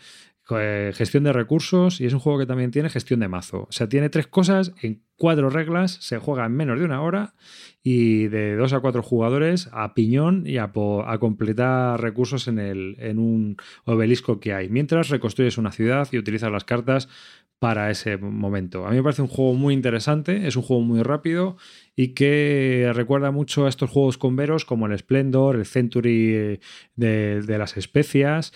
eh, 0.50 0.92
gestión 0.94 1.24
de 1.24 1.32
recursos 1.34 2.00
y 2.00 2.06
es 2.06 2.14
un 2.14 2.20
juego 2.20 2.38
que 2.38 2.46
también 2.46 2.70
tiene 2.70 2.88
gestión 2.88 3.20
de 3.20 3.28
mazo. 3.28 3.66
O 3.68 3.72
sea, 3.72 3.88
tiene 3.88 4.08
tres 4.08 4.28
cosas 4.28 4.72
en 4.80 5.02
cuatro 5.16 5.50
reglas, 5.50 5.98
se 6.00 6.16
juega 6.16 6.46
en 6.46 6.52
menos 6.52 6.78
de 6.78 6.86
una 6.86 7.02
hora 7.02 7.34
y 7.82 8.28
de 8.28 8.56
dos 8.56 8.72
a 8.72 8.80
cuatro 8.80 9.02
jugadores 9.02 9.68
a 9.72 9.92
piñón 9.92 10.44
y 10.46 10.56
a, 10.56 10.72
completar 11.20 12.00
recursos 12.00 12.48
en, 12.48 12.58
el, 12.58 12.96
en 12.98 13.18
un 13.18 13.56
obelisco 13.84 14.40
que 14.40 14.54
hay. 14.54 14.70
Mientras 14.70 15.10
reconstruyes 15.10 15.58
una 15.58 15.72
ciudad 15.72 16.08
y 16.12 16.18
utilizas 16.18 16.50
las 16.50 16.64
cartas 16.64 17.10
para 17.58 17.90
ese 17.90 18.16
momento. 18.16 18.86
A 18.86 18.90
mí 18.90 18.96
me 18.96 19.02
parece 19.02 19.22
un 19.22 19.28
juego 19.28 19.54
muy 19.54 19.74
interesante, 19.74 20.46
es 20.46 20.56
un 20.56 20.62
juego 20.62 20.82
muy 20.82 21.02
rápido 21.02 21.56
y 22.00 22.14
que 22.14 22.92
recuerda 22.94 23.32
mucho 23.32 23.66
a 23.66 23.68
estos 23.68 23.90
juegos 23.90 24.18
con 24.18 24.36
veros 24.36 24.64
como 24.64 24.86
el 24.86 24.96
Splendor, 24.96 25.56
el 25.56 25.66
Century 25.66 26.60
de, 26.94 27.42
de 27.42 27.58
las 27.58 27.76
especias 27.76 28.52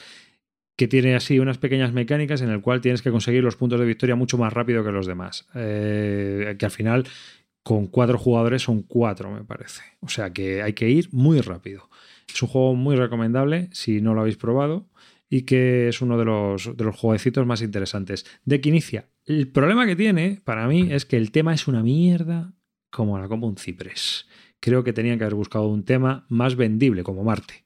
que 0.77 0.87
tiene 0.87 1.17
así 1.17 1.41
unas 1.41 1.59
pequeñas 1.59 1.93
mecánicas 1.93 2.41
en 2.41 2.51
el 2.51 2.61
cual 2.61 2.81
tienes 2.81 3.03
que 3.03 3.11
conseguir 3.11 3.43
los 3.43 3.57
puntos 3.57 3.81
de 3.81 3.87
victoria 3.87 4.15
mucho 4.15 4.39
más 4.39 4.53
rápido 4.53 4.85
que 4.85 4.93
los 4.93 5.09
demás. 5.09 5.49
Eh, 5.57 6.55
que 6.57 6.65
al 6.65 6.71
final, 6.71 7.05
con 7.65 7.89
cuatro 7.89 8.17
jugadores 8.17 8.63
son 8.63 8.83
cuatro, 8.83 9.33
me 9.33 9.43
parece. 9.43 9.83
O 9.99 10.09
sea 10.09 10.33
que 10.33 10.63
hay 10.63 10.75
que 10.75 10.89
ir 10.89 11.09
muy 11.11 11.41
rápido. 11.41 11.91
Es 12.33 12.41
un 12.43 12.49
juego 12.49 12.77
muy 12.77 12.95
recomendable 12.95 13.71
si 13.73 14.01
no 14.01 14.15
lo 14.15 14.21
habéis 14.21 14.37
probado 14.37 14.89
y 15.29 15.43
que 15.43 15.89
es 15.89 16.01
uno 16.01 16.17
de 16.17 16.27
los, 16.27 16.77
de 16.77 16.85
los 16.85 16.95
jueguecitos 16.95 17.45
más 17.45 17.61
interesantes. 17.61 18.25
De 18.45 18.61
que 18.61 18.69
inicia. 18.69 19.09
El 19.25 19.49
problema 19.49 19.85
que 19.85 19.97
tiene 19.97 20.41
para 20.45 20.69
mí 20.69 20.93
es 20.93 21.07
que 21.07 21.17
el 21.17 21.33
tema 21.33 21.53
es 21.53 21.67
una 21.67 21.83
mierda 21.83 22.55
como 22.93 23.19
la 23.19 23.27
como 23.27 23.49
un 23.49 23.57
ciprés. 23.57 24.29
Creo 24.61 24.85
que 24.85 24.93
tenían 24.93 25.19
que 25.19 25.25
haber 25.25 25.35
buscado 25.35 25.67
un 25.67 25.85
tema 25.85 26.25
más 26.29 26.55
vendible 26.55 27.03
como 27.03 27.25
Marte 27.25 27.65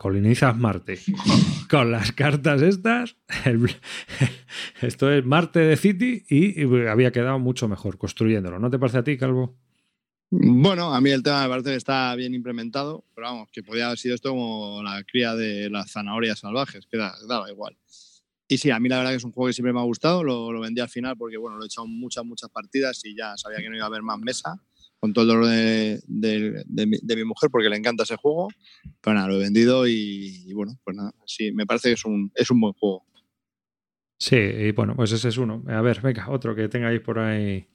colonizas 0.00 0.56
Marte 0.56 0.98
con 1.70 1.92
las 1.92 2.12
cartas 2.12 2.62
estas. 2.62 3.16
esto 4.80 5.12
es 5.12 5.26
Marte 5.26 5.58
de 5.58 5.76
City 5.76 6.24
y, 6.26 6.62
había 6.88 7.12
quedado 7.12 7.38
mucho 7.38 7.68
mejor 7.68 7.98
construyéndolo. 7.98 8.58
¿No 8.58 8.70
te 8.70 8.78
parece 8.78 8.96
a 8.96 9.04
ti, 9.04 9.18
Calvo? 9.18 9.58
Bueno, 10.30 10.94
a 10.94 11.02
mí 11.02 11.10
el 11.10 11.22
tema 11.22 11.42
me 11.42 11.50
parece 11.50 11.70
que 11.70 11.76
está 11.76 12.14
bien 12.14 12.32
implementado, 12.32 13.04
pero 13.14 13.26
vamos, 13.26 13.50
que 13.52 13.62
podía 13.62 13.86
haber 13.86 13.98
sido 13.98 14.14
esto 14.14 14.30
como 14.30 14.82
la 14.82 15.04
cría 15.04 15.34
de 15.34 15.68
las 15.68 15.92
zanahorias 15.92 16.38
salvajes, 16.38 16.86
que 16.86 16.96
daba 16.96 17.50
igual. 17.50 17.76
Y 18.50 18.58
sí, 18.58 18.70
a 18.72 18.80
mí 18.80 18.88
la 18.88 18.98
verdad 18.98 19.12
que 19.12 19.18
es 19.18 19.24
un 19.24 19.30
juego 19.30 19.46
que 19.46 19.52
siempre 19.52 19.72
me 19.72 19.78
ha 19.78 19.84
gustado, 19.84 20.24
lo, 20.24 20.50
lo 20.50 20.58
vendí 20.58 20.80
al 20.80 20.88
final 20.88 21.16
porque 21.16 21.36
bueno, 21.36 21.56
lo 21.56 21.62
he 21.62 21.66
echado 21.66 21.86
muchas, 21.86 22.24
muchas 22.24 22.50
partidas 22.50 23.00
y 23.04 23.16
ya 23.16 23.36
sabía 23.36 23.58
que 23.58 23.70
no 23.70 23.76
iba 23.76 23.84
a 23.84 23.86
haber 23.86 24.02
más 24.02 24.18
mesa 24.18 24.60
con 24.98 25.12
todo 25.12 25.22
el 25.22 25.28
dolor 25.28 25.46
de, 25.46 26.64
mi, 26.66 27.24
mujer 27.24 27.48
porque 27.48 27.68
le 27.68 27.76
encanta 27.76 28.02
ese 28.02 28.16
juego. 28.16 28.48
Pero 29.00 29.14
nada, 29.14 29.28
lo 29.28 29.36
he 29.36 29.38
vendido 29.38 29.86
y, 29.86 30.52
bueno, 30.52 30.78
pues 30.82 30.96
nada, 30.96 31.14
sí, 31.26 31.52
me 31.52 31.64
parece 31.64 31.90
que 31.90 31.94
es 31.94 32.04
un, 32.04 32.32
es 32.34 32.50
un 32.50 32.60
buen 32.60 32.72
juego. 32.74 33.06
Sí, 34.18 34.36
y 34.36 34.72
bueno, 34.72 34.96
pues 34.96 35.12
ese 35.12 35.28
es 35.28 35.38
uno. 35.38 35.62
A 35.68 35.80
ver, 35.80 36.00
venga, 36.00 36.28
otro 36.28 36.52
que 36.56 36.68
tengáis 36.68 37.00
por 37.00 37.20
ahí. 37.20 37.68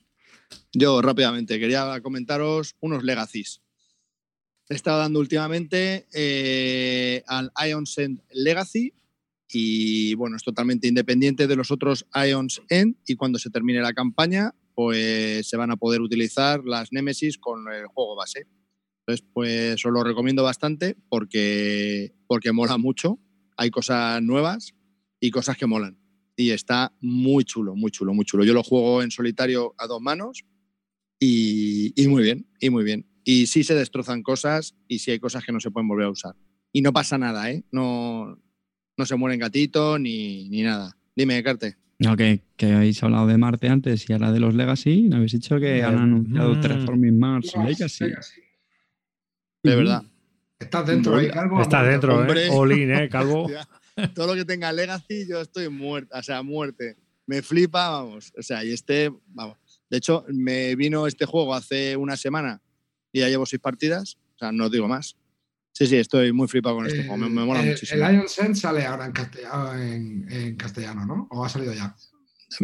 Yo 0.74 1.02
rápidamente 1.02 1.58
quería 1.58 2.02
comentaros 2.02 2.76
unos 2.82 3.02
legacies. 3.04 3.62
He 4.68 4.76
estado 4.76 5.00
dando 5.00 5.20
últimamente 5.20 6.06
eh, 6.14 7.24
al 7.28 7.52
Ions 7.66 7.98
End 7.98 8.22
Legacy 8.34 8.94
y 9.50 10.14
bueno, 10.16 10.38
es 10.38 10.44
totalmente 10.44 10.88
independiente 10.88 11.48
de 11.48 11.56
los 11.56 11.72
otros 11.72 12.06
Ions 12.28 12.62
End 12.70 12.98
y 13.06 13.16
cuando 13.16 13.40
se 13.40 13.50
termine 13.50 13.82
la 13.82 13.94
campaña 13.94 14.54
pues 14.76 15.48
se 15.48 15.58
van 15.58 15.72
a 15.72 15.78
poder 15.78 16.02
utilizar 16.02 16.64
las 16.66 16.92
Nemesis 16.92 17.38
con 17.38 17.72
el 17.72 17.88
juego 17.88 18.16
base. 18.16 18.46
Entonces, 19.00 19.26
pues 19.34 19.86
os 19.86 19.92
lo 19.92 20.04
recomiendo 20.04 20.44
bastante 20.44 20.98
porque, 21.10 22.14
porque 22.28 22.52
mola 22.52 22.78
mucho. 22.78 23.20
Hay 23.58 23.70
cosas 23.70 24.22
nuevas 24.22 24.76
y 25.20 25.32
cosas 25.32 25.58
que 25.58 25.66
molan. 25.66 25.98
Y 26.36 26.50
está 26.50 26.94
muy 27.00 27.46
chulo, 27.46 27.76
muy 27.76 27.92
chulo, 27.92 28.14
muy 28.14 28.26
chulo. 28.26 28.44
Yo 28.44 28.54
lo 28.54 28.64
juego 28.64 29.02
en 29.02 29.12
solitario 29.12 29.74
a 29.78 29.88
dos 29.88 30.02
manos 30.02 30.44
y, 31.20 31.94
muy 32.10 32.24
bien, 32.24 32.50
y 32.60 32.70
muy 32.70 32.84
bien. 32.84 33.08
Y 33.24 33.48
sí 33.48 33.64
se 33.64 33.76
destrozan 33.76 34.24
cosas 34.24 34.76
y 34.88 35.00
sí 35.00 35.12
hay 35.12 35.20
cosas 35.20 35.46
que 35.46 35.54
no 35.54 35.62
se 35.62 35.72
pueden 35.72 35.88
volver 35.88 36.08
a 36.08 36.12
usar. 36.12 36.36
Y 36.74 36.82
no 36.82 36.92
pasa 36.92 37.18
nada, 37.18 37.50
¿eh? 37.52 37.64
No, 37.72 38.38
no 38.98 39.06
se 39.06 39.16
mueren 39.16 39.40
gatitos 39.40 40.00
ni, 40.00 40.50
ni 40.50 40.62
nada. 40.62 40.96
Dime, 41.16 41.42
Carte. 41.44 41.78
No, 41.98 42.18
que, 42.18 42.42
habéis 42.62 43.02
hablado 43.04 43.28
de 43.28 43.38
Marte 43.38 43.70
antes 43.70 44.10
y 44.10 44.14
ahora 44.14 44.32
de 44.32 44.40
los 44.40 44.54
Legacy. 44.54 45.04
¿No 45.04 45.18
habéis 45.18 45.32
dicho 45.32 45.60
que 45.60 45.82
han 45.84 45.98
anunciado 45.98 46.56
mm. 46.56 46.62
Terraforming 46.62 47.18
Mars 47.18 47.54
y 47.56 47.64
Legacy? 47.64 48.06
De 49.64 49.76
verdad. 49.76 50.04
Estás 50.60 50.88
dentro 50.88 51.16
ahí, 51.16 51.30
Calvo. 51.30 51.62
Estás 51.62 51.88
dentro, 51.88 52.36
¿eh? 52.36 52.50
Olin, 52.52 52.92
¿eh, 52.92 53.10
Calvo? 53.10 53.50
Todo 54.14 54.28
lo 54.28 54.34
que 54.36 54.46
tenga 54.46 54.72
Legacy, 54.74 55.28
yo 55.28 55.42
estoy 55.42 55.70
muerto. 55.70 56.18
O 56.18 56.24
sea, 56.24 56.44
muerte. 56.44 56.98
Me 57.26 57.42
flipa, 57.42 57.90
vamos. 57.90 58.34
O 58.38 58.44
sea, 58.44 58.64
y 58.64 58.72
este, 58.72 59.12
vamos. 59.28 59.58
De 59.90 59.98
hecho, 59.98 60.26
me 60.28 60.76
vino 60.76 61.08
este 61.08 61.26
juego 61.26 61.54
hace 61.54 61.96
una 61.96 62.18
semana 62.18 62.62
y 63.12 63.22
ya 63.22 63.30
llevo 63.30 63.46
seis 63.46 63.62
partidas. 63.62 64.18
O 64.36 64.38
sea, 64.38 64.52
no 64.52 64.70
digo 64.70 64.88
más. 64.88 65.16
Sí, 65.78 65.88
sí, 65.88 65.98
estoy 65.98 66.32
muy 66.32 66.48
flipado 66.48 66.78
con 66.78 66.88
este 66.88 67.04
juego, 67.04 67.18
me, 67.18 67.28
mola 67.28 67.62
muchísimo. 67.62 68.06
El 68.06 68.14
Iron 68.16 68.30
Sense 68.30 68.62
sale 68.62 68.86
ahora 68.86 69.08
en 69.08 69.12
castellano, 69.12 69.74
en, 69.78 70.56
castellano, 70.56 71.06
¿no? 71.06 71.28
¿O 71.32 71.44
ha 71.44 71.50
salido 71.50 71.74
ya? 71.74 71.94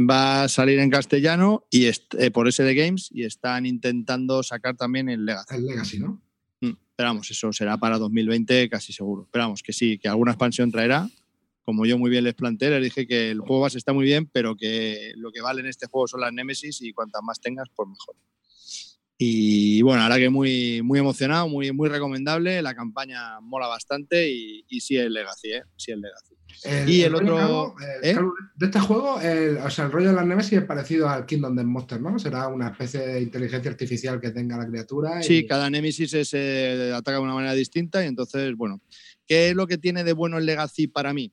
Va 0.10 0.44
a 0.44 0.48
salir 0.48 0.80
en 0.80 0.90
castellano 0.90 1.66
y 1.70 1.88
eh, 1.88 2.32
por 2.32 2.50
SD 2.50 2.74
Games 2.74 3.10
y 3.12 3.26
están 3.26 3.66
intentando 3.66 4.42
sacar 4.44 4.78
también 4.78 5.10
el 5.10 5.26
Legacy. 5.26 5.56
El 5.56 5.66
Legacy, 5.66 6.00
¿no? 6.00 6.22
Mm, 6.62 6.72
esperamos, 6.90 7.30
eso 7.30 7.52
será 7.52 7.78
para 7.78 7.98
2020 7.98 8.70
casi 8.70 8.94
seguro. 8.94 9.24
Esperamos 9.24 9.62
que 9.62 9.74
sí, 9.74 9.98
que 9.98 10.08
alguna 10.08 10.32
expansión 10.32 10.72
traerá. 10.72 11.10
Como 11.66 11.86
yo 11.86 11.98
muy 11.98 12.10
bien 12.10 12.24
les 12.24 12.34
planteé, 12.34 12.70
les 12.70 12.84
dije 12.84 13.06
que 13.06 13.32
el 13.32 13.42
juego 13.42 13.64
base 13.64 13.78
está 13.78 13.92
muy 13.92 14.06
bien, 14.06 14.30
pero 14.32 14.56
que 14.56 15.12
lo 15.18 15.34
que 15.34 15.42
vale 15.42 15.60
en 15.60 15.68
este 15.68 15.88
juego 15.88 16.08
son 16.08 16.22
las 16.22 16.32
Nemesis 16.32 16.82
y 16.82 16.94
cuantas 16.94 17.22
más 17.24 17.42
tengas, 17.42 17.68
pues 17.76 17.90
mejor. 17.90 18.16
Y 19.24 19.84
bueno, 19.84 20.02
ahora 20.02 20.18
que 20.18 20.32
muy, 20.32 20.82
muy 20.82 20.98
emocionado, 20.98 21.48
muy, 21.48 21.72
muy 21.72 21.90
recomendable. 21.90 22.60
La 22.64 22.74
campaña 22.74 23.40
mola 23.40 23.68
bastante 23.68 24.28
y, 24.28 24.66
y 24.68 24.82
sí 24.82 24.98
es 24.98 25.12
Legacy, 25.12 25.52
¿eh? 25.52 25.64
Sí 25.78 25.92
es 25.92 26.00
Legacy. 26.00 26.92
y 26.92 27.02
el, 27.04 27.14
otro. 27.14 27.76
¿eh? 28.02 28.18
de 28.56 28.66
este 28.66 28.80
juego, 28.80 29.20
o 29.64 29.70
sea, 29.70 29.86
el 29.86 29.92
rollo 29.92 30.10
de 30.10 30.16
las 30.16 30.26
Nemesis 30.26 30.54
es 30.54 30.64
parecido 30.64 31.08
al 31.08 31.28
Kingdom 31.28 31.56
of 31.56 31.66
Monsters, 31.66 32.02
¿no? 32.02 32.18
Será 32.18 32.48
una 32.48 32.70
especie 32.70 33.02
de 33.02 33.22
inteligencia 33.22 33.70
artificial 33.70 34.20
que 34.20 34.32
tenga 34.32 34.58
la 34.58 34.66
criatura. 34.66 35.22
Sí, 35.22 35.46
cada 35.46 35.70
Nemesis 35.70 36.28
se 36.28 36.92
ataca 36.92 37.18
de 37.18 37.24
una 37.24 37.36
manera 37.36 37.54
distinta 37.54 38.04
y 38.04 38.08
entonces, 38.08 38.56
bueno, 38.56 38.82
¿qué 39.28 39.50
es 39.50 39.56
lo 39.56 39.68
que 39.68 39.78
tiene 39.78 40.04
de 40.04 40.14
bueno 40.14 40.40
el 40.40 40.48
Legacy 40.48 40.88
para 40.88 41.14
mí? 41.14 41.32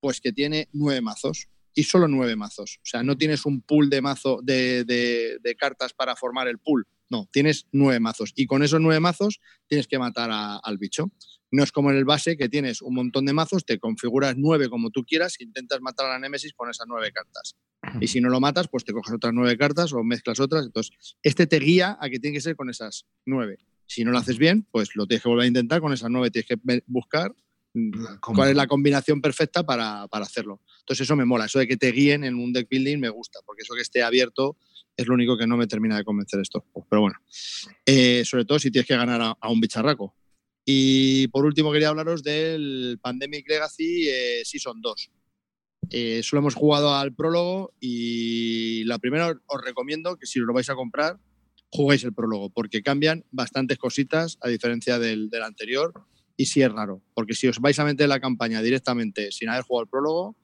Pues 0.00 0.20
que 0.20 0.32
tiene 0.32 0.68
nueve 0.72 1.00
mazos 1.00 1.46
y 1.72 1.84
solo 1.84 2.08
nueve 2.08 2.34
mazos. 2.34 2.78
O 2.78 2.84
sea, 2.86 3.04
no 3.04 3.16
tienes 3.16 3.46
un 3.46 3.60
pool 3.62 3.88
de 3.90 4.02
mazo 4.02 4.40
de, 4.42 4.82
de 4.84 5.54
cartas 5.54 5.92
para 5.92 6.16
formar 6.16 6.48
el 6.48 6.58
pool 6.58 6.84
no, 7.10 7.28
tienes 7.30 7.66
nueve 7.72 8.00
mazos 8.00 8.32
y 8.34 8.46
con 8.46 8.62
esos 8.62 8.80
nueve 8.80 9.00
mazos 9.00 9.40
tienes 9.66 9.86
que 9.86 9.98
matar 9.98 10.30
al 10.32 10.78
bicho. 10.78 11.10
No 11.50 11.62
es 11.62 11.70
como 11.70 11.90
en 11.90 11.98
el 11.98 12.06
base 12.06 12.38
que 12.38 12.48
tienes 12.48 12.80
un 12.80 12.94
montón 12.94 13.26
de 13.26 13.34
mazos, 13.34 13.66
te 13.66 13.78
configuras 13.78 14.36
nueve 14.38 14.70
como 14.70 14.90
tú 14.90 15.04
quieras 15.04 15.36
e 15.38 15.44
intentas 15.44 15.82
matar 15.82 16.06
a 16.06 16.10
la 16.10 16.18
Némesis 16.18 16.54
con 16.54 16.70
esas 16.70 16.86
nueve 16.88 17.12
cartas. 17.12 17.56
Y 18.00 18.08
si 18.08 18.20
no 18.20 18.30
lo 18.30 18.40
matas, 18.40 18.68
pues 18.68 18.84
te 18.84 18.92
coges 18.92 19.12
otras 19.12 19.34
nueve 19.34 19.58
cartas 19.58 19.92
o 19.92 20.02
mezclas 20.02 20.40
otras. 20.40 20.64
Entonces, 20.64 20.96
este 21.22 21.46
te 21.46 21.58
guía 21.58 21.98
a 22.00 22.08
que 22.08 22.18
tiene 22.18 22.36
que 22.36 22.40
ser 22.40 22.56
con 22.56 22.70
esas 22.70 23.04
nueve. 23.26 23.58
Si 23.86 24.04
no 24.04 24.12
lo 24.12 24.18
haces 24.18 24.38
bien, 24.38 24.66
pues 24.70 24.96
lo 24.96 25.06
tienes 25.06 25.22
que 25.22 25.28
volver 25.28 25.44
a 25.44 25.48
intentar 25.48 25.82
con 25.82 25.92
esas 25.92 26.10
nueve. 26.10 26.30
Tienes 26.30 26.48
que 26.48 26.82
buscar 26.86 27.34
cuál 28.20 28.50
es 28.50 28.56
la 28.56 28.66
combinación 28.66 29.20
perfecta 29.20 29.64
para, 29.64 30.06
para, 30.08 30.24
hacerlo. 30.24 30.60
Entonces 30.80 31.04
eso 31.04 31.16
me 31.16 31.24
mola, 31.24 31.46
eso 31.46 31.58
de 31.58 31.66
que 31.66 31.76
te 31.76 31.90
guíen 31.90 32.24
en 32.24 32.36
un 32.36 32.52
deck 32.52 32.68
building 32.68 32.98
me 32.98 33.08
gusta, 33.08 33.40
porque 33.46 33.62
eso 33.62 33.74
que 33.74 33.80
esté 33.80 34.02
abierto 34.02 34.56
es 34.96 35.06
lo 35.06 35.14
único 35.14 35.36
que 35.36 35.46
no 35.46 35.56
me 35.56 35.66
termina 35.66 35.96
de 35.96 36.04
convencer 36.04 36.40
esto. 36.40 36.64
Pero 36.88 37.02
bueno, 37.02 37.18
eh, 37.86 38.24
sobre 38.24 38.44
todo 38.44 38.58
si 38.58 38.70
tienes 38.70 38.86
que 38.86 38.96
ganar 38.96 39.36
a, 39.40 39.48
un 39.48 39.60
bicharraco. 39.60 40.14
Y 40.64 41.26
por 41.28 41.44
último 41.44 41.72
quería 41.72 41.88
hablaros 41.88 42.22
del 42.22 42.98
Pandemic 43.02 43.48
Legacy 43.48 44.08
eh, 44.08 44.42
Season 44.44 44.80
2. 44.80 45.10
Eh, 45.90 46.22
solo 46.22 46.40
hemos 46.40 46.54
jugado 46.54 46.94
al 46.94 47.14
prólogo 47.14 47.74
y 47.80 48.84
la 48.84 48.98
primera 48.98 49.34
os 49.46 49.64
recomiendo 49.64 50.16
que 50.16 50.26
si 50.26 50.38
lo 50.38 50.52
vais 50.52 50.70
a 50.70 50.76
comprar, 50.76 51.18
juguéis 51.70 52.04
el 52.04 52.14
prólogo, 52.14 52.50
porque 52.50 52.82
cambian 52.82 53.24
bastantes 53.30 53.78
cositas 53.78 54.38
a 54.40 54.48
diferencia 54.48 54.98
del, 54.98 55.30
anterior. 55.42 55.92
Y 56.36 56.46
sí 56.46 56.62
es 56.62 56.72
raro, 56.72 57.02
porque 57.14 57.34
si 57.34 57.48
os 57.48 57.58
vais 57.58 57.78
a 57.78 57.84
meter 57.84 58.08
la 58.08 58.20
campaña 58.20 58.62
directamente 58.62 59.32
sin 59.32 59.48
haber 59.48 59.64
jugado 59.64 59.84
el 59.84 59.90
prólogo, 59.90 60.36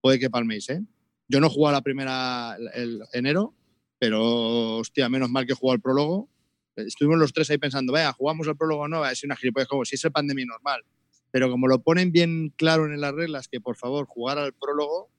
puede 0.00 0.18
que 0.18 0.30
palméis. 0.30 0.68
¿eh? 0.70 0.82
Yo 1.28 1.40
no 1.40 1.50
jugué 1.50 1.72
la 1.72 1.82
primera 1.82 2.56
el 2.74 3.02
enero 3.12 3.54
pero, 3.98 4.76
hostia, 4.76 5.08
menos 5.08 5.30
mal 5.30 5.46
que 5.46 5.54
jugó 5.54 5.74
el 5.74 5.80
prólogo. 5.80 6.28
Estuvimos 6.76 7.18
los 7.18 7.32
tres 7.32 7.50
ahí 7.50 7.58
pensando, 7.58 7.92
vea, 7.92 8.12
jugamos 8.12 8.46
el 8.46 8.56
prólogo 8.56 8.82
o 8.82 8.88
no, 8.88 9.04
es 9.04 9.24
una 9.24 9.36
gilipollas 9.36 9.68
como 9.68 9.84
si 9.84 9.96
es 9.96 10.04
el 10.04 10.12
pandemia 10.12 10.46
normal. 10.46 10.82
Pero 11.30 11.50
como 11.50 11.66
lo 11.66 11.82
ponen 11.82 12.12
bien 12.12 12.52
claro 12.56 12.86
en 12.86 13.00
las 13.00 13.12
reglas, 13.12 13.48
que 13.48 13.60
por 13.60 13.76
favor, 13.76 14.06
jugar 14.06 14.38
al 14.38 14.52
prólogo, 14.52 15.10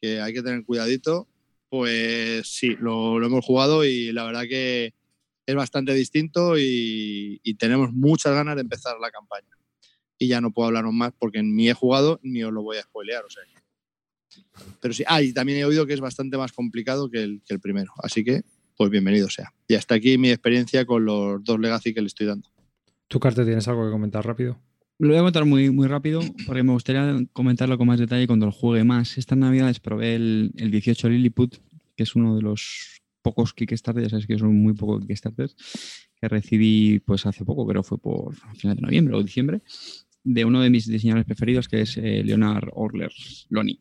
que 0.00 0.20
hay 0.20 0.34
que 0.34 0.42
tener 0.42 0.64
cuidadito, 0.64 1.26
pues 1.70 2.48
sí, 2.48 2.76
lo, 2.80 3.24
hemos 3.24 3.44
jugado 3.44 3.84
y 3.84 4.12
la 4.12 4.24
verdad 4.24 4.42
que 4.42 4.94
es 5.46 5.54
bastante 5.54 5.94
distinto 5.94 6.58
y, 6.58 7.40
y, 7.42 7.54
tenemos 7.54 7.92
muchas 7.92 8.34
ganas 8.34 8.54
de 8.56 8.62
empezar 8.62 8.96
la 9.00 9.10
campaña. 9.10 9.56
Y 10.18 10.28
ya 10.28 10.40
no 10.40 10.52
puedo 10.52 10.68
hablaros 10.68 10.92
más 10.92 11.12
porque 11.18 11.42
ni 11.42 11.68
he 11.68 11.74
jugado 11.74 12.20
ni 12.22 12.44
os 12.44 12.52
lo 12.52 12.62
voy 12.62 12.76
a 12.76 12.82
spoilear. 12.82 13.24
O 13.24 13.30
sea, 13.30 13.42
pero 14.80 14.94
sí, 14.94 15.04
ah, 15.06 15.22
y 15.22 15.32
también 15.32 15.58
he 15.58 15.64
oído 15.64 15.86
que 15.86 15.94
es 15.94 16.00
bastante 16.00 16.36
más 16.36 16.52
complicado 16.52 17.10
que 17.10 17.22
el, 17.22 17.42
que 17.46 17.54
el 17.54 17.60
primero. 17.60 17.92
Así 18.02 18.24
que, 18.24 18.42
pues 18.76 18.90
bienvenido 18.90 19.28
sea. 19.28 19.52
Y 19.68 19.74
hasta 19.74 19.94
aquí 19.94 20.18
mi 20.18 20.30
experiencia 20.30 20.84
con 20.84 21.04
los 21.04 21.42
dos 21.44 21.58
Legacy 21.58 21.94
que 21.94 22.00
le 22.00 22.06
estoy 22.06 22.26
dando. 22.26 22.48
¿Tú, 23.08 23.18
Carte, 23.20 23.44
tienes 23.44 23.66
algo 23.68 23.84
que 23.84 23.90
comentar 23.90 24.24
rápido? 24.26 24.58
Lo 24.98 25.08
voy 25.08 25.16
a 25.16 25.20
comentar 25.20 25.44
muy, 25.46 25.70
muy 25.70 25.88
rápido 25.88 26.20
porque 26.46 26.62
me 26.62 26.72
gustaría 26.72 27.16
comentarlo 27.32 27.78
con 27.78 27.86
más 27.86 27.98
detalle 27.98 28.26
cuando 28.26 28.46
lo 28.46 28.52
juegue 28.52 28.84
más. 28.84 29.16
Estas 29.16 29.38
navidades 29.38 29.80
probé 29.80 30.14
el, 30.14 30.52
el 30.56 30.70
18 30.70 31.08
Lilliput, 31.08 31.56
que 31.96 32.02
es 32.02 32.14
uno 32.14 32.36
de 32.36 32.42
los 32.42 33.00
pocos 33.22 33.54
Kickstarter, 33.54 34.02
ya 34.02 34.10
sabes 34.10 34.26
que 34.26 34.38
son 34.38 34.54
muy 34.56 34.74
pocos 34.74 35.04
Kickstarters, 35.06 35.56
que 36.20 36.28
recibí 36.28 37.00
pues 37.00 37.26
hace 37.26 37.44
poco, 37.44 37.66
pero 37.66 37.82
fue 37.82 37.98
por 37.98 38.34
final 38.54 38.76
de 38.76 38.82
noviembre 38.82 39.16
o 39.16 39.22
diciembre, 39.22 39.62
de 40.24 40.44
uno 40.44 40.60
de 40.60 40.70
mis 40.70 40.86
diseñadores 40.86 41.26
preferidos, 41.26 41.68
que 41.68 41.82
es 41.82 41.96
eh, 41.96 42.22
Leonard 42.24 42.68
Orler 42.72 43.12
Loni. 43.48 43.78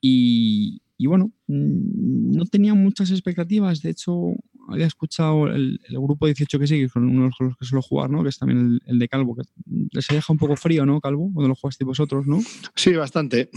Y, 0.00 0.82
y, 0.96 1.06
bueno, 1.06 1.32
mm, 1.46 2.36
no 2.36 2.44
tenía 2.46 2.74
muchas 2.74 3.10
expectativas, 3.10 3.82
de 3.82 3.90
hecho 3.90 4.34
había 4.68 4.86
escuchado 4.86 5.48
el, 5.48 5.80
el 5.88 5.98
grupo 5.98 6.26
18 6.26 6.58
que 6.58 6.66
sigue, 6.66 6.88
con 6.88 7.04
uno 7.04 7.24
de 7.24 7.30
los 7.40 7.56
que 7.56 7.64
suelo 7.64 7.82
jugar, 7.82 8.10
¿no? 8.10 8.22
que 8.22 8.28
es 8.28 8.38
también 8.38 8.78
el, 8.84 8.98
de 8.98 9.08
Calvo, 9.08 9.34
que 9.34 9.42
les 9.92 10.06
deja 10.06 10.32
un 10.32 10.38
poco 10.38 10.56
frío, 10.56 10.84
¿no, 10.84 11.00
Calvo? 11.00 11.30
Cuando 11.32 11.48
lo 11.48 11.54
jugaste 11.54 11.84
vosotros, 11.84 12.26
¿no? 12.26 12.40
Sí, 12.74 12.92
bastante. 12.92 13.50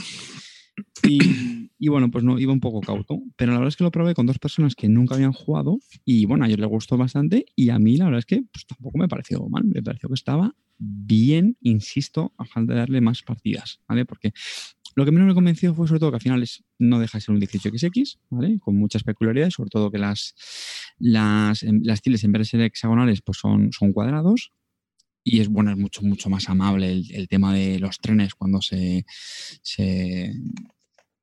Y, 1.03 1.87
bueno, 1.87 2.11
pues 2.11 2.23
no, 2.23 2.39
iba 2.39 2.53
un 2.53 2.59
poco 2.59 2.81
cauto. 2.81 3.21
Pero 3.35 3.51
la 3.51 3.57
verdad 3.57 3.69
es 3.69 3.75
que 3.75 3.83
lo 3.83 3.91
probé 3.91 4.13
con 4.13 4.25
dos 4.25 4.39
personas 4.39 4.75
que 4.75 4.87
nunca 4.87 5.15
habían 5.15 5.33
jugado 5.33 5.79
y 6.05 6.25
bueno, 6.25 6.45
a 6.45 6.47
ellos 6.47 6.59
les 6.59 6.69
gustó 6.69 6.97
bastante 6.97 7.45
y 7.55 7.69
a 7.69 7.79
mí 7.79 7.97
la 7.97 8.05
verdad 8.05 8.19
es 8.19 8.25
que 8.25 8.43
pues, 8.51 8.65
tampoco 8.65 8.97
me 8.97 9.07
pareció 9.07 9.47
mal. 9.49 9.63
Me 9.63 9.81
pareció 9.81 10.09
que 10.09 10.15
estaba 10.15 10.53
bien, 10.77 11.57
insisto, 11.61 12.33
a 12.37 12.45
falta 12.45 12.73
de 12.73 12.79
darle 12.79 13.01
más 13.01 13.21
partidas, 13.23 13.81
¿vale? 13.87 14.05
Porque 14.05 14.33
lo 14.95 15.05
que 15.05 15.11
menos 15.11 15.27
me 15.27 15.33
convenció 15.33 15.73
fue 15.73 15.87
sobre 15.87 15.99
todo 15.99 16.11
que 16.11 16.17
al 16.17 16.21
final 16.21 16.43
es, 16.43 16.63
no 16.79 16.99
deja 16.99 17.17
de 17.17 17.21
ser 17.21 17.35
un 17.35 17.41
18XX, 17.41 18.19
¿vale? 18.29 18.59
Con 18.59 18.75
muchas 18.75 19.03
peculiaridades, 19.03 19.53
sobre 19.53 19.69
todo 19.69 19.91
que 19.91 19.99
las, 19.99 20.35
las, 20.99 21.63
las 21.63 22.01
tiles 22.01 22.23
en 22.23 22.31
vez 22.31 22.41
de 22.41 22.45
ser 22.45 22.61
hexagonales 22.61 23.21
pues 23.21 23.37
son, 23.37 23.71
son 23.71 23.93
cuadrados, 23.93 24.51
y 25.23 25.39
es 25.39 25.47
bueno, 25.47 25.71
es 25.71 25.77
mucho, 25.77 26.01
mucho 26.01 26.29
más 26.29 26.49
amable 26.49 26.91
el, 26.91 27.05
el 27.11 27.27
tema 27.27 27.53
de 27.53 27.79
los 27.79 27.99
trenes 27.99 28.33
cuando 28.35 28.61
se, 28.61 29.05
se 29.61 30.33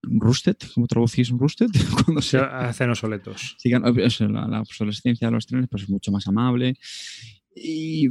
rusted, 0.03 0.57
¿cómo 0.75 0.87
traducís 0.87 1.31
rusted? 1.31 1.69
Cuando 2.05 2.23
se 2.23 2.39
hacen 2.39 2.91
obsoletos. 2.91 3.57
Sí, 3.59 3.71
la, 3.71 4.47
la, 4.49 4.61
obsolescencia 4.61 5.29
de 5.29 5.33
los 5.33 5.47
trenes 5.47 5.69
pues 5.69 5.83
es 5.83 5.91
mucho 5.91 6.13
más 6.13 6.27
amable. 6.29 6.77
Y, 7.55 8.09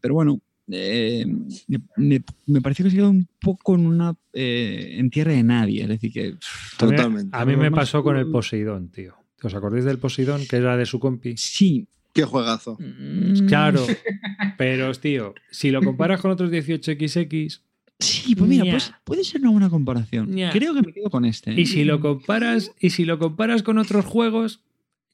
pero 0.00 0.14
bueno, 0.14 0.40
eh, 0.70 1.24
me, 1.66 1.78
me, 1.96 2.22
me, 2.46 2.60
pareció 2.60 2.84
que 2.84 2.90
se 2.90 2.96
quedó 2.96 3.10
un 3.10 3.28
poco 3.40 3.74
en 3.76 3.86
una 3.86 4.14
eh, 4.32 4.96
en 4.98 5.10
tierra 5.10 5.32
de 5.32 5.42
nadie. 5.42 5.82
Es 5.82 5.88
decir, 5.88 6.12
que 6.12 6.34
totalmente. 6.76 7.36
A 7.36 7.44
mí, 7.44 7.52
a 7.52 7.56
mí 7.56 7.62
me 7.62 7.70
pasó 7.70 8.02
con 8.02 8.16
el 8.16 8.30
Poseidón, 8.30 8.90
tío. 8.90 9.14
¿Os 9.42 9.54
acordáis 9.54 9.84
del 9.84 9.98
Poseidón, 9.98 10.42
que 10.48 10.56
era 10.56 10.76
de 10.76 10.84
su 10.84 10.98
compi? 10.98 11.36
Sí, 11.36 11.86
Qué 12.18 12.24
juegazo. 12.24 12.76
Claro, 13.46 13.86
pero 14.58 14.92
tío, 14.94 15.36
si 15.52 15.70
lo 15.70 15.80
comparas 15.80 16.20
con 16.20 16.32
otros 16.32 16.50
18XX. 16.50 17.60
Sí, 18.00 18.34
pues 18.34 18.50
mira, 18.50 18.64
pues 18.68 18.92
puede 19.04 19.22
ser 19.22 19.40
una 19.42 19.50
buena 19.50 19.70
comparación. 19.70 20.34
Ña. 20.34 20.50
Creo 20.50 20.74
que 20.74 20.82
me 20.82 20.92
quedo 20.92 21.10
con 21.10 21.24
este. 21.24 21.52
¿eh? 21.52 21.60
Y 21.60 21.66
si 21.66 21.84
lo 21.84 22.00
comparas, 22.00 22.72
y 22.80 22.90
si 22.90 23.04
lo 23.04 23.20
comparas 23.20 23.62
con 23.62 23.78
otros 23.78 24.04
juegos, 24.04 24.62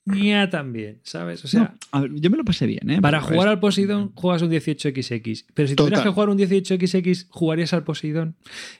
ya 0.06 0.48
también, 0.48 1.00
¿sabes? 1.02 1.44
O 1.44 1.48
sea, 1.48 1.74
no, 1.92 2.00
ver, 2.00 2.14
yo 2.14 2.30
me 2.30 2.38
lo 2.38 2.44
pasé 2.44 2.66
bien, 2.66 2.88
¿eh? 2.88 3.02
Para 3.02 3.20
jugar 3.20 3.48
al 3.48 3.60
Poseidón 3.60 4.12
juegas 4.14 4.40
un 4.40 4.50
18XX, 4.50 5.44
pero 5.52 5.68
si 5.68 5.76
tuvieras 5.76 6.00
que 6.00 6.08
jugar 6.08 6.30
un 6.30 6.38
18XX, 6.38 7.26
jugarías 7.28 7.74
al 7.74 7.84
Poseidón. 7.84 8.34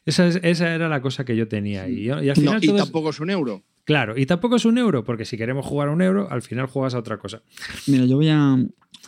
Esa, 0.07 0.29
es, 0.29 0.41
esa 0.43 0.75
era 0.75 0.89
la 0.89 1.03
cosa 1.03 1.27
que 1.27 1.37
yo 1.37 1.47
tenía. 1.47 1.87
Y, 1.91 2.05
yo, 2.05 2.23
y 2.23 2.31
al 2.31 2.37
final 2.37 2.63
no, 2.65 2.73
y 2.73 2.77
tampoco 2.77 3.11
es... 3.11 3.17
es 3.17 3.21
un 3.21 3.29
euro. 3.29 3.63
Claro, 3.85 4.16
y 4.16 4.27
tampoco 4.27 4.56
es 4.56 4.65
un 4.65 4.78
euro, 4.78 5.05
porque 5.05 5.24
si 5.24 5.36
queremos 5.36 5.66
jugar 5.66 5.89
a 5.89 5.93
un 5.93 6.01
euro, 6.01 6.31
al 6.31 6.43
final 6.43 6.66
juegas 6.66 6.94
a 6.94 6.98
otra 6.98 7.19
cosa. 7.19 7.43
Mira, 7.86 8.05
yo 8.06 8.16
voy 8.16 8.28
a. 8.28 8.56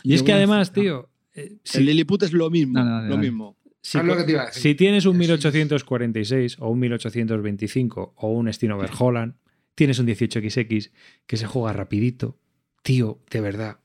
Y 0.03 0.13
es 0.13 0.23
que 0.23 0.33
además, 0.33 0.71
tío. 0.71 1.09
Eh, 1.33 1.57
si, 1.63 1.79
el 1.79 1.85
Lilliput 1.85 2.23
es 2.23 2.33
lo 2.33 2.49
mismo. 2.49 2.77
Dale, 2.77 2.89
dale, 2.89 3.09
lo 3.09 3.17
mismo. 3.17 3.57
Si, 3.81 3.97
si, 4.51 4.75
tienes 4.75 5.05
un 5.05 5.17
1846 5.17 6.57
o 6.59 6.69
un 6.69 6.79
1825 6.79 8.13
o 8.17 8.31
un 8.31 8.51
Stinover 8.51 8.89
Holland, 8.97 9.35
tienes 9.75 9.97
un 9.99 10.07
18XX 10.07 10.91
que 11.25 11.37
se 11.37 11.47
juega 11.47 11.73
rapidito. 11.73 12.37
Tío, 12.83 13.19
de 13.31 13.41
verdad. 13.41 13.79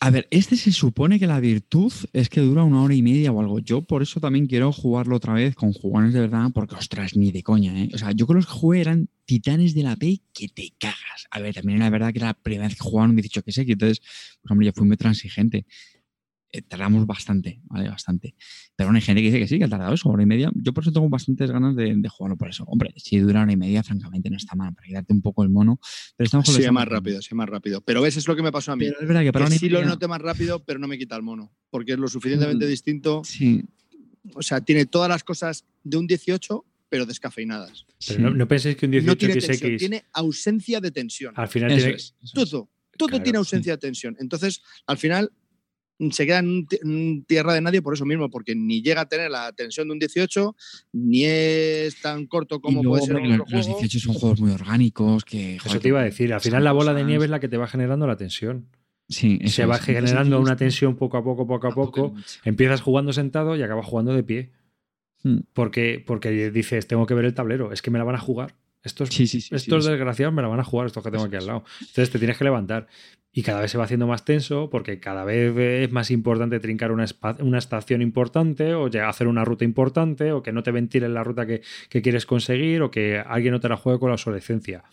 A 0.00 0.10
ver, 0.10 0.28
este 0.30 0.56
se 0.56 0.70
supone 0.72 1.18
que 1.18 1.26
la 1.26 1.40
virtud 1.40 1.92
es 2.12 2.28
que 2.28 2.40
dura 2.40 2.62
una 2.62 2.82
hora 2.82 2.94
y 2.94 3.02
media 3.02 3.32
o 3.32 3.40
algo. 3.40 3.58
Yo 3.60 3.82
por 3.82 4.02
eso 4.02 4.20
también 4.20 4.46
quiero 4.46 4.70
jugarlo 4.72 5.16
otra 5.16 5.32
vez 5.32 5.54
con 5.54 5.72
jugones 5.72 6.12
de 6.12 6.20
verdad, 6.20 6.50
porque 6.52 6.74
ostras, 6.74 7.16
ni 7.16 7.32
de 7.32 7.42
coña, 7.42 7.82
¿eh? 7.82 7.88
O 7.94 7.98
sea, 7.98 8.12
yo 8.12 8.26
con 8.26 8.36
los 8.36 8.46
que 8.46 8.52
jugué 8.52 8.82
eran 8.82 9.08
titanes 9.24 9.74
de 9.74 9.82
la 9.82 9.96
P 9.96 10.20
que 10.32 10.48
te 10.48 10.72
cagas. 10.78 11.26
A 11.30 11.40
ver, 11.40 11.54
también 11.54 11.78
era 11.78 11.90
verdad 11.90 12.12
que 12.12 12.18
era 12.18 12.28
la 12.28 12.34
primera 12.34 12.68
vez 12.68 12.76
que 12.76 12.84
jugaba 12.84 13.08
un 13.08 13.16
18 13.16 13.42
que 13.42 13.52
sé, 13.52 13.66
que 13.66 13.72
entonces, 13.72 14.00
pues 14.40 14.50
hombre, 14.50 14.66
ya 14.66 14.72
fui 14.72 14.86
muy 14.86 14.96
transigente. 14.96 15.66
Eh, 16.54 16.62
tardamos 16.62 17.04
bastante, 17.04 17.60
¿vale? 17.64 17.88
Bastante. 17.88 18.36
Pero 18.76 18.86
bueno, 18.86 18.98
hay 18.98 19.02
gente 19.02 19.20
que 19.20 19.26
dice 19.26 19.40
que 19.40 19.48
sí, 19.48 19.58
que 19.58 19.64
ha 19.64 19.68
tardado 19.68 19.92
eso, 19.92 20.08
hora 20.08 20.22
y 20.22 20.26
media. 20.26 20.52
Yo 20.54 20.72
por 20.72 20.84
eso 20.84 20.92
tengo 20.92 21.08
bastantes 21.08 21.50
ganas 21.50 21.74
de, 21.74 21.96
de 21.96 22.08
jugarlo 22.08 22.36
por 22.36 22.48
eso. 22.48 22.62
Hombre, 22.68 22.94
si 22.96 23.18
dura 23.18 23.42
hora 23.42 23.50
y 23.50 23.56
media, 23.56 23.82
francamente 23.82 24.30
no 24.30 24.36
está 24.36 24.54
mal, 24.54 24.72
para 24.72 24.86
quitarte 24.86 25.12
un 25.12 25.20
poco 25.20 25.42
el 25.42 25.48
mono. 25.48 25.80
Pero 26.16 26.26
estamos 26.26 26.46
sí, 26.46 26.70
más 26.70 26.86
rápido, 26.86 27.20
sí, 27.22 27.34
más 27.34 27.48
rápido. 27.48 27.80
Pero 27.80 28.02
ves, 28.02 28.16
es 28.16 28.28
lo 28.28 28.36
que 28.36 28.42
me 28.42 28.52
pasó 28.52 28.70
a 28.70 28.76
mí. 28.76 28.84
Pero 28.84 29.00
es 29.00 29.08
verdad 29.08 29.22
que 29.22 29.32
para 29.32 29.46
que 29.46 29.58
sí 29.58 29.68
lo 29.68 29.84
noté 29.84 30.06
más 30.06 30.22
rápido, 30.22 30.64
pero 30.64 30.78
no 30.78 30.86
me 30.86 30.96
quita 30.96 31.16
el 31.16 31.22
mono. 31.22 31.52
Porque 31.70 31.94
es 31.94 31.98
lo 31.98 32.06
suficientemente 32.06 32.66
mm, 32.66 32.68
distinto. 32.68 33.22
Sí. 33.24 33.64
O 34.34 34.42
sea, 34.42 34.60
tiene 34.60 34.86
todas 34.86 35.08
las 35.08 35.24
cosas 35.24 35.64
de 35.82 35.96
un 35.96 36.06
18, 36.06 36.64
pero 36.94 37.06
descafeinadas. 37.06 37.86
Pero 38.06 38.20
no, 38.20 38.30
no, 38.30 38.46
penséis 38.46 38.76
que 38.76 38.86
un 38.86 38.92
18 38.92 39.10
no 39.10 39.16
tiene, 39.16 39.34
tensión, 39.34 39.76
tiene 39.76 40.04
ausencia 40.12 40.80
de 40.80 40.92
tensión. 40.92 41.34
Al 41.36 41.48
final 41.48 41.72
eso 41.72 41.80
tiene... 41.80 41.96
es, 41.96 42.14
eso 42.22 42.32
todo, 42.34 42.70
todo 42.96 43.08
claro, 43.08 43.24
tiene 43.24 43.38
ausencia 43.38 43.72
de 43.72 43.78
tensión. 43.78 44.16
Entonces, 44.20 44.62
al 44.86 44.96
final 44.96 45.32
se 46.12 46.24
queda 46.24 46.38
en 46.38 47.24
tierra 47.26 47.52
de 47.54 47.62
nadie 47.62 47.82
por 47.82 47.94
eso 47.94 48.04
mismo, 48.04 48.30
porque 48.30 48.54
ni 48.54 48.80
llega 48.80 49.00
a 49.00 49.08
tener 49.08 49.28
la 49.28 49.50
tensión 49.50 49.88
de 49.88 49.94
un 49.94 49.98
18, 49.98 50.54
ni 50.92 51.24
es 51.24 52.00
tan 52.00 52.28
corto 52.28 52.60
como 52.60 52.80
luego, 52.80 53.04
puede 53.04 53.06
ser 53.06 53.28
los, 53.28 53.40
otro 53.40 53.56
los 53.56 53.66
18 53.66 53.98
son 53.98 54.14
juegos 54.14 54.40
muy 54.40 54.52
orgánicos. 54.52 55.24
Que, 55.24 55.56
eso 55.56 55.80
te 55.80 55.88
iba 55.88 55.98
a 55.98 56.04
decir, 56.04 56.32
al 56.32 56.42
final 56.42 56.62
la 56.62 56.70
bola 56.70 56.94
de 56.94 57.02
nieve 57.02 57.24
es 57.24 57.30
la 57.32 57.40
que 57.40 57.48
te 57.48 57.56
va 57.56 57.66
generando 57.66 58.06
la 58.06 58.16
tensión. 58.16 58.68
Sí, 59.08 59.40
se 59.46 59.66
va 59.66 59.78
es, 59.78 59.82
generando 59.82 60.40
una 60.40 60.54
tensión 60.54 60.94
poco 60.94 61.16
a 61.16 61.24
poco, 61.24 61.44
poco 61.44 61.66
a 61.66 61.74
poco. 61.74 62.14
Empiezas 62.44 62.82
jugando 62.82 63.12
sentado 63.12 63.56
y 63.56 63.64
acabas 63.64 63.84
jugando 63.84 64.14
de 64.14 64.22
pie. 64.22 64.52
Hmm. 65.24 65.38
Porque, 65.52 66.02
porque 66.06 66.50
dices, 66.50 66.86
tengo 66.86 67.06
que 67.06 67.14
ver 67.14 67.24
el 67.24 67.34
tablero, 67.34 67.72
es 67.72 67.82
que 67.82 67.90
me 67.90 67.98
la 67.98 68.04
van 68.04 68.14
a 68.14 68.20
jugar. 68.20 68.54
Estos, 68.84 69.08
sí, 69.08 69.26
sí, 69.26 69.40
sí, 69.40 69.54
estos 69.54 69.86
desgraciados 69.86 70.34
me 70.34 70.42
la 70.42 70.48
van 70.48 70.60
a 70.60 70.64
jugar, 70.64 70.86
estos 70.86 71.02
que 71.02 71.10
tengo 71.10 71.24
aquí 71.24 71.36
al 71.36 71.46
lado. 71.46 71.64
Entonces 71.80 72.10
te 72.10 72.18
tienes 72.18 72.36
que 72.36 72.44
levantar. 72.44 72.86
Y 73.32 73.42
cada 73.42 73.62
vez 73.62 73.70
se 73.70 73.78
va 73.78 73.84
haciendo 73.84 74.06
más 74.06 74.26
tenso 74.26 74.68
porque 74.70 75.00
cada 75.00 75.24
vez 75.24 75.56
es 75.56 75.90
más 75.90 76.10
importante 76.10 76.60
trincar 76.60 76.92
una, 76.92 77.06
una 77.40 77.58
estación 77.58 78.02
importante 78.02 78.74
o 78.74 78.90
hacer 79.02 79.26
una 79.26 79.44
ruta 79.44 79.64
importante 79.64 80.32
o 80.32 80.42
que 80.42 80.52
no 80.52 80.62
te 80.62 80.70
ventilen 80.70 81.14
la 81.14 81.24
ruta 81.24 81.46
que, 81.46 81.62
que, 81.88 82.02
quieres 82.02 82.26
conseguir 82.26 82.82
o 82.82 82.90
que 82.92 83.18
alguien 83.18 83.52
no 83.52 83.60
te 83.60 83.68
la 83.68 83.76
juegue 83.76 83.98
con 83.98 84.10
la 84.10 84.14
obsolescencia. 84.14 84.84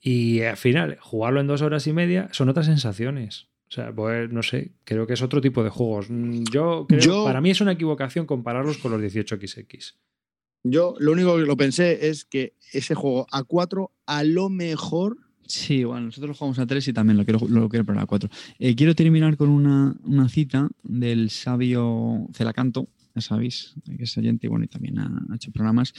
Y 0.00 0.42
al 0.42 0.56
final, 0.56 0.96
jugarlo 1.00 1.40
en 1.40 1.48
dos 1.48 1.60
horas 1.60 1.86
y 1.86 1.92
media 1.92 2.28
son 2.32 2.48
otras 2.48 2.66
sensaciones. 2.66 3.51
O 3.72 3.74
sea, 3.74 3.90
pues 3.90 4.30
no 4.30 4.42
sé, 4.42 4.72
creo 4.84 5.06
que 5.06 5.14
es 5.14 5.22
otro 5.22 5.40
tipo 5.40 5.64
de 5.64 5.70
juegos. 5.70 6.08
Yo 6.52 6.84
creo, 6.86 7.00
Yo... 7.00 7.24
para 7.24 7.40
mí 7.40 7.48
es 7.48 7.62
una 7.62 7.72
equivocación 7.72 8.26
compararlos 8.26 8.76
con 8.76 8.92
los 8.92 9.00
18XX. 9.00 9.94
Yo 10.62 10.94
lo 10.98 11.12
único 11.12 11.38
que 11.38 11.44
lo 11.44 11.56
pensé 11.56 12.08
es 12.08 12.26
que 12.26 12.54
ese 12.74 12.94
juego 12.94 13.26
a 13.32 13.44
4 13.44 13.90
a 14.04 14.24
lo 14.24 14.50
mejor 14.50 15.16
Sí, 15.46 15.84
bueno, 15.84 16.06
nosotros 16.06 16.28
lo 16.28 16.34
jugamos 16.34 16.58
a 16.58 16.66
3 16.66 16.88
y 16.88 16.92
también 16.92 17.16
lo 17.16 17.24
quiero, 17.24 17.40
lo 17.48 17.68
quiero 17.70 17.86
poner 17.86 18.02
a 18.02 18.06
4. 18.06 18.28
Eh, 18.58 18.74
quiero 18.74 18.94
terminar 18.94 19.38
con 19.38 19.48
una, 19.48 19.96
una, 20.04 20.28
cita 20.28 20.68
del 20.82 21.30
sabio 21.30 22.26
Celacanto, 22.34 22.88
ya 23.14 23.22
sabéis, 23.22 23.74
que 23.84 24.04
es 24.04 24.16
oyente 24.18 24.46
y 24.46 24.50
bueno, 24.50 24.66
y 24.66 24.68
también 24.68 24.98
ha, 24.98 25.26
ha, 25.30 25.34
hecho 25.34 25.50
programas, 25.50 25.92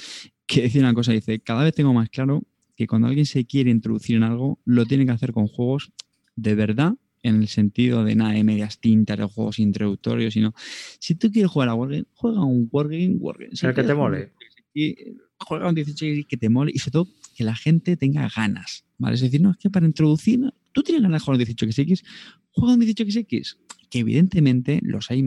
que 0.48 0.64
decía 0.64 0.82
una 0.82 0.94
cosa, 0.94 1.12
dice, 1.12 1.40
cada 1.40 1.64
vez 1.64 1.74
tengo 1.74 1.94
más 1.94 2.10
claro 2.10 2.44
que 2.76 2.88
cuando 2.88 3.08
alguien 3.08 3.26
se 3.26 3.46
quiere 3.46 3.70
introducir 3.70 4.16
en 4.16 4.24
algo, 4.24 4.60
lo 4.64 4.86
tiene 4.86 5.06
que 5.06 5.12
hacer 5.12 5.34
con 5.34 5.48
juegos 5.48 5.92
de 6.36 6.56
verdad, 6.56 6.96
en 7.24 7.42
el 7.42 7.48
sentido 7.48 8.04
de 8.04 8.16
nada 8.16 8.34
de 8.34 8.44
medias 8.44 8.80
tintas, 8.80 9.18
de 9.18 9.24
juegos 9.24 9.58
introductorios, 9.58 10.34
sino 10.34 10.54
si 11.00 11.16
tú 11.16 11.32
quieres 11.32 11.50
jugar 11.50 11.70
a 11.70 11.74
Wargame, 11.74 12.06
juega 12.14 12.44
un 12.44 12.70
Wargame, 12.72 13.16
Wargame. 13.18 13.56
Si 13.56 13.66
que 13.66 13.84
te 13.84 13.94
mole. 13.94 14.34
Y 14.74 14.96
juega 15.40 15.70
un 15.70 15.76
18 15.76 16.28
que 16.28 16.38
te 16.38 16.50
mole 16.50 16.72
y 16.74 16.80
sobre 16.80 16.92
todo 16.92 17.08
que 17.36 17.44
la 17.44 17.56
gente 17.56 17.98
tenga 17.98 18.30
ganas. 18.36 18.86
¿vale? 18.98 19.16
Es 19.16 19.22
decir, 19.22 19.42
no, 19.42 19.52
es 19.52 19.58
que 19.58 19.70
para 19.70 19.86
introducir, 19.86 20.54
tú 20.74 20.84
tienes 20.84 21.02
ganas 21.02 21.22
de 21.22 21.26
jugar 21.26 21.40
un 21.40 21.46
18XX, 21.46 22.04
juega 22.52 22.74
un 22.74 22.82
18XX, 22.82 23.58
que 23.90 24.00
evidentemente 24.00 24.80
los 24.84 25.10
hay 25.10 25.24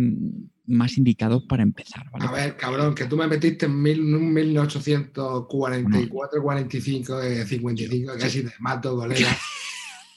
más 0.66 0.98
indicados 0.98 1.44
para 1.44 1.62
empezar. 1.62 2.10
¿vale? 2.10 2.26
A 2.26 2.32
ver, 2.32 2.56
cabrón, 2.56 2.94
que 2.94 3.06
tú 3.06 3.16
me 3.16 3.26
metiste 3.26 3.66
en 3.66 3.80
mil, 3.80 4.02
1844, 4.02 5.82
bueno. 5.82 6.08
45, 6.42 7.22
eh, 7.22 7.46
55, 7.46 8.12
casi 8.18 8.42
te 8.42 8.52
mato, 8.58 8.96
colega. 8.96 9.28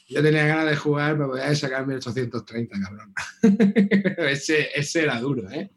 Yo 0.09 0.23
tenía 0.23 0.45
ganas 0.47 0.69
de 0.69 0.75
jugar, 0.75 1.17
me 1.17 1.25
voy 1.25 1.39
a 1.39 1.53
sacar 1.55 1.85
1830, 1.85 2.75
cabrón. 2.81 3.13
ese, 4.29 4.67
ese 4.75 5.03
era 5.03 5.19
duro, 5.19 5.49
¿eh? 5.51 5.69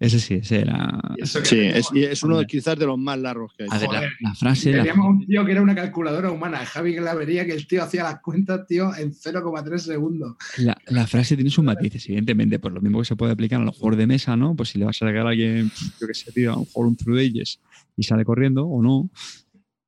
Ese 0.00 0.20
sí, 0.20 0.34
ese 0.34 0.60
era. 0.60 1.00
Sí, 1.24 1.60
es, 1.60 1.88
es 1.94 2.22
uno 2.22 2.38
de, 2.38 2.46
quizás 2.46 2.78
de 2.78 2.86
los 2.86 2.98
más 2.98 3.18
largos 3.18 3.52
que 3.56 3.64
hay. 3.64 3.68
A 3.72 3.78
ver, 3.78 3.90
la, 3.90 4.10
la 4.20 4.34
frase. 4.34 4.72
Teníamos 4.72 5.04
la- 5.06 5.10
un 5.10 5.26
tío 5.26 5.44
que 5.44 5.52
era 5.52 5.62
una 5.62 5.74
calculadora 5.74 6.30
humana, 6.30 6.64
Javi 6.64 6.94
Glavería, 6.94 7.44
que 7.46 7.52
el 7.52 7.66
tío 7.66 7.82
hacía 7.82 8.02
las 8.04 8.20
cuentas, 8.20 8.66
tío, 8.66 8.94
en 8.96 9.12
0,3 9.12 9.78
segundos. 9.78 10.36
La, 10.58 10.76
la 10.86 11.06
frase 11.06 11.34
tiene 11.36 11.50
sus 11.50 11.64
matices, 11.64 12.04
evidentemente, 12.06 12.58
por 12.58 12.72
lo 12.72 12.80
mismo 12.80 12.98
que 13.00 13.04
se 13.06 13.16
puede 13.16 13.32
aplicar 13.32 13.60
a 13.60 13.64
los 13.64 13.76
juegos 13.76 13.98
de 13.98 14.06
mesa, 14.06 14.36
¿no? 14.36 14.54
Pues 14.54 14.70
si 14.70 14.78
le 14.78 14.84
vas 14.84 15.00
a 15.02 15.06
regalar 15.06 15.28
a 15.28 15.30
alguien, 15.30 15.70
yo 16.00 16.06
que 16.06 16.14
sé, 16.14 16.32
tío, 16.32 16.52
a 16.52 16.58
un 16.58 16.64
juego 16.66 16.88
un 16.88 16.96
True 16.96 17.24
Ages 17.26 17.60
y 17.96 18.02
sale 18.04 18.24
corriendo 18.24 18.66
o 18.66 18.82
no. 18.82 19.10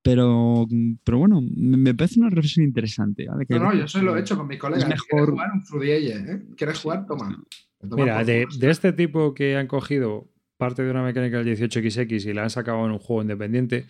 Pero, 0.02 0.66
pero 1.04 1.18
bueno, 1.18 1.40
me, 1.42 1.76
me 1.76 1.94
parece 1.94 2.20
una 2.20 2.30
reflexión 2.30 2.64
interesante. 2.64 3.26
¿vale? 3.28 3.46
Que 3.46 3.54
No, 3.54 3.64
no, 3.64 3.74
yo 3.74 3.84
eso 3.84 4.00
lo 4.02 4.16
he 4.16 4.20
hecho 4.20 4.36
con 4.36 4.46
mis 4.46 4.58
colegas. 4.58 4.84
Es 4.84 4.86
¿Quieres 4.88 5.04
mejor- 5.12 5.30
jugar 5.30 5.50
un 5.52 5.62
Frudielle? 5.64 6.14
¿eh? 6.32 6.42
¿Quieres 6.56 6.78
jugar? 6.80 7.06
Toma. 7.06 7.42
Mira, 7.82 8.24
de, 8.24 8.46
de 8.58 8.70
este 8.70 8.92
tipo 8.92 9.34
que 9.34 9.56
han 9.56 9.66
cogido 9.66 10.28
parte 10.56 10.82
de 10.82 10.90
una 10.90 11.02
mecánica 11.04 11.38
del 11.42 11.56
18XX 11.56 12.24
y 12.26 12.32
la 12.32 12.42
han 12.44 12.50
sacado 12.50 12.84
en 12.86 12.92
un 12.92 12.98
juego 12.98 13.22
independiente, 13.22 13.86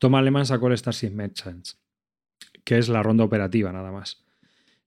Tom 0.00 0.14
Alemán 0.16 0.46
sacó 0.46 0.66
el 0.68 0.76
Starship 0.76 1.10
Merchants, 1.10 1.78
que 2.64 2.78
es 2.78 2.88
la 2.88 3.02
ronda 3.04 3.22
operativa 3.24 3.70
nada 3.72 3.92
más. 3.92 4.24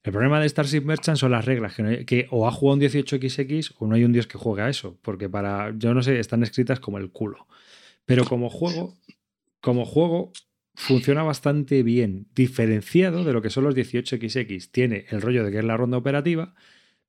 El 0.03 0.11
problema 0.11 0.39
de 0.41 0.49
Starship 0.49 0.81
Merchants 0.81 1.19
son 1.22 1.31
las 1.31 1.45
reglas, 1.45 1.76
que, 1.76 1.84
no 1.84 1.89
hay- 1.89 2.06
que 2.06 2.27
o 2.31 2.48
ha 2.48 2.52
jugado 2.52 2.73
un 2.76 2.81
18XX 2.81 3.76
o 3.77 3.88
no 3.88 3.95
hay 3.95 4.03
un 4.03 4.11
dios 4.11 4.27
que 4.27 4.38
juegue 4.38 4.64
a 4.64 4.69
eso, 4.69 4.98
porque 5.02 5.30
para, 5.30 5.73
yo 5.77 5.93
no 5.93 6.02
sé, 6.02 6.19
están 6.19 6.43
escritas 6.43 6.80
como 6.81 6.98
el 6.98 7.11
culo. 7.11 7.48
Pero 8.06 8.26
como 8.26 8.49
juego, 8.49 8.98
como 9.61 9.85
juego, 9.85 10.34
funciona 10.81 11.21
bastante 11.21 11.83
bien, 11.83 12.25
diferenciado 12.33 13.23
de 13.23 13.33
lo 13.33 13.41
que 13.43 13.51
son 13.51 13.65
los 13.65 13.75
18XX. 13.75 14.71
Tiene 14.71 15.05
el 15.09 15.21
rollo 15.21 15.43
de 15.45 15.51
que 15.51 15.59
es 15.59 15.63
la 15.63 15.77
ronda 15.77 15.97
operativa, 15.97 16.55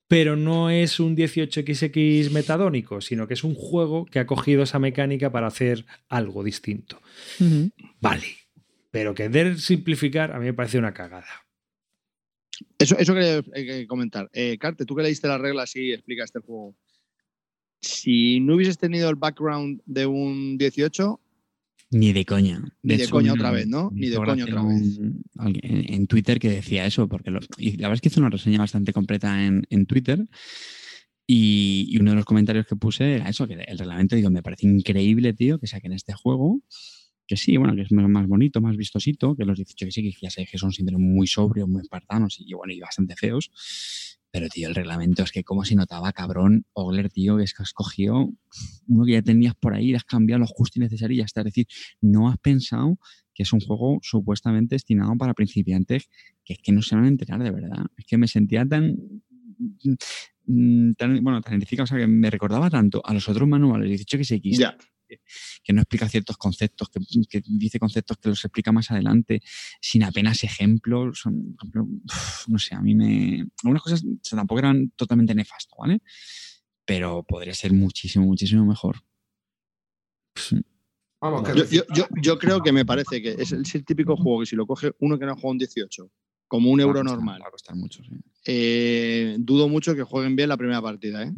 pero 0.07 0.36
no 0.36 0.69
es 0.69 1.01
un 1.01 1.16
18XX 1.16 2.31
metadónico, 2.32 3.01
sino 3.01 3.27
que 3.27 3.32
es 3.32 3.44
un 3.44 3.55
juego 3.55 4.05
que 4.05 4.19
ha 4.19 4.27
cogido 4.27 4.62
esa 4.62 4.78
mecánica 4.78 5.32
para 5.32 5.47
hacer 5.47 5.86
algo 6.11 6.44
distinto. 6.44 7.01
Vale, 7.99 8.27
pero 8.90 9.15
querer 9.15 9.59
simplificar 9.59 10.32
a 10.32 10.39
mí 10.39 10.44
me 10.44 10.55
parece 10.55 10.77
una 10.77 10.93
cagada. 10.93 11.47
Eso, 12.78 12.99
eso 12.99 13.15
quería 13.15 13.43
eh, 13.55 13.86
comentar. 13.86 14.28
Eh, 14.35 14.59
Carte, 14.59 14.85
tú 14.85 14.94
que 14.94 15.03
leíste 15.03 15.28
las 15.28 15.40
reglas 15.40 15.74
y 15.77 15.93
explicaste 15.93 16.40
el 16.40 16.44
juego. 16.44 16.77
Si 17.81 18.39
no 18.40 18.57
hubieses 18.57 18.77
tenido 18.77 19.09
el 19.09 19.16
background 19.16 19.81
de 19.86 20.05
un 20.05 20.59
18, 20.59 21.22
Ni 21.93 22.12
de 22.12 22.24
coña. 22.24 22.60
Ni 22.82 22.94
de 22.97 23.09
coña 23.09 23.32
otra 23.35 23.51
vez, 23.52 23.66
¿no? 23.69 23.90
Ni 23.93 24.09
de 24.09 24.16
coña 24.16 24.44
otra 24.44 24.62
vez. 24.69 24.98
un- 24.98 25.23
en, 25.62 25.94
en 25.94 26.06
Twitter 26.06 26.39
que 26.40 26.48
decía 26.51 26.86
eso, 26.86 27.09
porque 27.09 27.31
lo- 27.31 27.40
y 27.59 27.73
la 27.77 27.89
verdad 27.89 27.94
es 27.94 28.01
que 28.01 28.09
hizo 28.09 28.20
una 28.20 28.31
reseña 28.31 28.59
bastante 28.59 28.93
completa 28.93 29.44
en, 29.44 29.66
en 29.70 29.86
Twitter. 29.86 30.27
Y, 31.27 31.86
y 31.89 31.98
uno 31.98 32.10
de 32.10 32.16
los 32.16 32.24
comentarios 32.24 32.66
que 32.66 32.77
puse 32.77 33.14
era 33.14 33.28
eso, 33.28 33.47
que 33.47 33.55
el 33.55 33.78
reglamento, 33.78 34.16
digo, 34.16 34.31
me 34.31 34.43
parece 34.43 34.66
increíble, 34.66 35.32
tío, 35.35 35.59
que 35.59 35.66
saquen 35.66 35.93
este 35.93 36.12
juego. 36.12 36.60
Que 37.27 37.36
sí, 37.36 37.56
bueno, 37.56 37.74
que 37.77 37.82
es 37.82 37.93
más 37.93 38.27
bonito, 38.27 38.60
más 38.60 38.77
vistosito, 38.77 39.36
que 39.36 39.44
los 39.44 39.56
18 39.56 39.86
que 39.86 39.93
sí, 39.93 40.02
que 40.02 40.12
ya 40.20 40.31
sé 40.31 40.44
que 40.51 40.59
son 40.59 40.73
siempre 40.73 40.97
muy 40.98 41.27
sobrios, 41.27 41.69
muy 41.69 41.81
espartanos 41.82 42.36
y 42.40 42.52
bueno, 42.52 42.73
y 42.74 42.81
bastante 42.81 43.14
feos. 43.16 43.51
Pero, 44.33 44.49
tío, 44.49 44.69
el 44.69 44.75
reglamento 44.75 45.23
es 45.23 45.31
que 45.31 45.45
como 45.45 45.63
se 45.65 45.75
notaba, 45.75 46.13
cabrón, 46.13 46.65
Ogler, 46.73 47.11
tío, 47.11 47.39
es 47.39 47.53
que 47.53 47.63
has 47.63 47.75
cogido 47.75 48.31
uno 48.89 49.05
que 49.05 49.13
ya 49.13 49.23
tenías 49.23 49.55
por 49.55 49.75
ahí, 49.75 49.95
has 49.95 50.05
cambiado 50.05 50.41
lo 50.41 50.47
justo 50.47 50.79
y 50.79 50.81
necesario 50.81 51.15
y 51.15 51.19
ya 51.19 51.25
está. 51.25 51.43
Es 51.43 51.47
decir, 51.47 51.67
no 52.01 52.31
has 52.31 52.39
pensado 52.39 52.99
que 53.35 53.43
es 53.43 53.53
un 53.53 53.61
juego 53.61 53.99
supuestamente 54.03 54.75
destinado 54.75 55.17
para 55.19 55.35
principiantes 55.35 56.09
que 56.45 56.55
es 56.55 56.59
que 56.61 56.73
no 56.73 56.81
se 56.81 56.95
van 56.95 57.05
a 57.05 57.09
enterar 57.09 57.43
de 57.43 57.51
verdad. 57.51 57.85
Es 57.97 58.07
que 58.07 58.17
me 58.17 58.27
sentía 58.27 58.67
tan, 58.67 58.97
mm, 60.47 60.93
tan 60.95 61.23
bueno, 61.23 61.43
tan 61.43 61.53
identificado, 61.53 61.85
o 61.85 61.87
sea, 61.87 61.99
que 61.99 62.07
me 62.07 62.31
recordaba 62.31 62.71
tanto 62.71 63.03
a 63.05 63.13
los 63.13 63.29
otros 63.29 63.47
manuales 63.47 63.89
18 63.89 64.17
que 65.63 65.73
no 65.73 65.81
explica 65.83 66.09
ciertos 66.09 66.37
conceptos, 66.37 66.89
que, 66.91 67.01
que 67.29 67.43
dice 67.47 67.79
conceptos 67.79 68.19
que 68.19 68.29
los 68.29 68.45
explica 68.45 68.73
más 68.73 68.91
adelante 68.91 69.41
sin 69.81 70.03
apenas 70.05 70.45
ejemplos. 70.45 71.19
Son, 71.21 71.55
por 71.55 71.69
ejemplo, 71.69 71.83
uf, 72.05 72.49
no 72.49 72.59
sé, 72.59 72.75
a 72.75 72.81
mí 72.81 72.95
me... 72.95 73.47
Algunas 73.63 73.83
cosas 73.83 74.05
o 74.05 74.19
sea, 74.23 74.37
tampoco 74.39 74.59
eran 74.61 74.91
totalmente 74.97 75.35
nefastas, 75.35 75.77
¿vale? 75.79 76.01
Pero 76.85 77.23
podría 77.23 77.55
ser 77.55 77.73
muchísimo, 77.73 78.27
muchísimo 78.27 78.65
mejor. 78.65 78.97
Vamos, 81.21 81.49
que 81.49 81.57
Yo, 81.57 81.65
yo- 81.67 81.85
yo- 81.95 82.09
yo 82.21 82.39
creo 82.39 82.61
que 82.63 82.73
me 82.73 82.85
parece 82.85 83.23
que 83.23 83.37
es 83.39 83.53
el, 83.53 83.63
es 83.63 83.75
el 83.77 83.85
típico 83.85 84.17
juego 84.17 84.41
que 84.41 84.47
si 84.47 84.57
lo 84.57 84.67
coge 84.67 84.93
uno 84.99 85.19
que 85.19 85.25
no 85.25 85.33
ha 85.33 85.35
jugado 85.35 85.53
un 85.53 85.59
18, 85.59 86.11
como 86.49 86.71
un 86.71 86.81
euro 86.81 87.01
costar- 87.01 87.17
normal, 87.17 87.41
Va 87.43 87.49
a 87.49 87.51
costar 87.53 87.77
mucho, 87.77 88.03
sí. 88.03 88.11
eh, 88.47 89.37
dudo 89.39 89.69
mucho 89.69 89.95
que 89.95 90.03
jueguen 90.03 90.35
bien 90.35 90.49
la 90.49 90.57
primera 90.57 90.83
partida. 90.83 91.23
¿eh? 91.23 91.33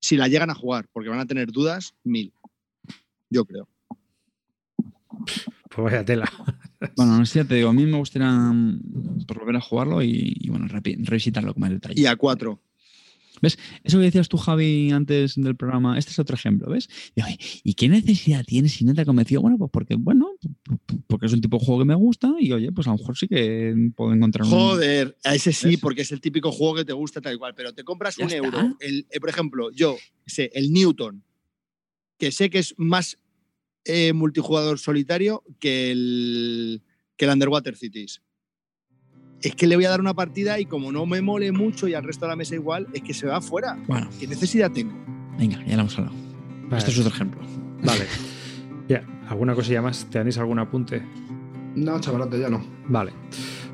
Si 0.00 0.16
la 0.16 0.28
llegan 0.28 0.48
a 0.50 0.54
jugar, 0.54 0.88
porque 0.92 1.10
van 1.10 1.18
a 1.20 1.26
tener 1.26 1.52
dudas, 1.52 1.94
mil. 2.04 2.32
Yo 3.30 3.44
creo. 3.44 3.68
Pues 5.70 5.84
vaya 5.84 6.04
tela. 6.04 6.30
Bueno, 6.96 7.18
no 7.18 7.26
sé, 7.26 7.40
ya 7.40 7.44
te 7.44 7.54
digo, 7.56 7.70
a 7.70 7.72
mí 7.72 7.84
me 7.86 7.98
gustaría 7.98 8.30
mm, 8.30 9.24
volver 9.26 9.56
a 9.56 9.60
jugarlo 9.60 10.02
y, 10.02 10.36
y, 10.40 10.48
bueno, 10.50 10.66
revisitarlo 10.68 11.52
con 11.54 11.60
más 11.62 11.70
detalle. 11.70 12.00
Y 12.00 12.06
a 12.06 12.16
cuatro. 12.16 12.60
Eso 13.42 13.98
que 13.98 14.04
decías 14.04 14.28
tú, 14.28 14.36
Javi, 14.38 14.90
antes 14.90 15.34
del 15.36 15.56
programa, 15.56 15.98
este 15.98 16.10
es 16.10 16.18
otro 16.18 16.34
ejemplo, 16.34 16.70
¿ves? 16.70 16.88
Y, 17.14 17.22
oye, 17.22 17.38
¿y 17.62 17.74
qué 17.74 17.88
necesidad 17.88 18.44
tienes 18.44 18.72
si 18.72 18.84
no 18.84 18.94
te 18.94 19.02
ha 19.02 19.04
convencido? 19.04 19.42
Bueno, 19.42 19.58
pues 19.58 19.70
porque, 19.70 19.94
bueno, 19.96 20.30
porque 21.06 21.26
es 21.26 21.32
un 21.32 21.40
tipo 21.40 21.58
de 21.58 21.64
juego 21.64 21.80
que 21.80 21.84
me 21.86 21.94
gusta 21.94 22.34
y, 22.38 22.52
oye, 22.52 22.72
pues 22.72 22.86
a 22.86 22.90
lo 22.90 22.98
mejor 22.98 23.16
sí 23.16 23.28
que 23.28 23.74
puedo 23.94 24.12
encontrar 24.14 24.44
un... 24.46 24.50
Joder, 24.50 25.16
a 25.24 25.34
ese 25.34 25.52
sí, 25.52 25.68
¿Ves? 25.68 25.80
porque 25.80 26.02
es 26.02 26.12
el 26.12 26.20
típico 26.20 26.50
juego 26.50 26.76
que 26.76 26.84
te 26.84 26.92
gusta 26.92 27.20
tal 27.20 27.34
y 27.34 27.38
cual, 27.38 27.54
pero 27.54 27.74
te 27.74 27.84
compras 27.84 28.16
Ya 28.16 28.24
un 28.24 28.30
está. 28.32 28.44
euro. 28.44 28.76
El, 28.80 29.06
eh, 29.10 29.20
por 29.20 29.28
ejemplo, 29.28 29.70
yo 29.70 29.96
sé, 30.26 30.50
el 30.54 30.72
Newton, 30.72 31.22
que 32.18 32.32
sé 32.32 32.50
que 32.50 32.58
es 32.58 32.74
más 32.76 33.18
eh, 33.84 34.12
multijugador 34.12 34.78
solitario 34.78 35.42
que 35.60 35.90
el, 35.92 36.82
que 37.16 37.24
el 37.26 37.30
Underwater 37.32 37.76
Cities. 37.76 38.22
Es 39.42 39.54
que 39.54 39.66
le 39.66 39.76
voy 39.76 39.84
a 39.84 39.90
dar 39.90 40.00
una 40.00 40.14
partida 40.14 40.58
y 40.58 40.64
como 40.64 40.90
no 40.92 41.04
me 41.06 41.20
mole 41.20 41.52
mucho 41.52 41.86
y 41.88 41.94
al 41.94 42.04
resto 42.04 42.24
de 42.24 42.30
la 42.30 42.36
mesa 42.36 42.54
igual, 42.54 42.86
es 42.94 43.02
que 43.02 43.12
se 43.14 43.26
va 43.26 43.40
fuera. 43.40 43.76
Bueno, 43.86 44.08
¿Qué 44.18 44.26
necesidad 44.26 44.70
tengo? 44.72 44.92
venga, 45.38 45.62
ya 45.66 45.74
lo 45.76 45.82
hemos 45.82 45.98
hablado. 45.98 46.16
Vale. 46.64 46.78
Este 46.78 46.90
es 46.90 46.98
otro 46.98 47.12
ejemplo. 47.12 47.40
Vale. 47.84 48.04
Ya, 48.88 49.04
¿alguna 49.28 49.52
cosilla 49.56 49.82
más? 49.82 50.08
¿Tenéis 50.10 50.38
algún 50.38 50.60
apunte? 50.60 51.02
No, 51.74 52.00
chavalote, 52.00 52.38
ya 52.38 52.48
no. 52.48 52.64
Vale. 52.86 53.10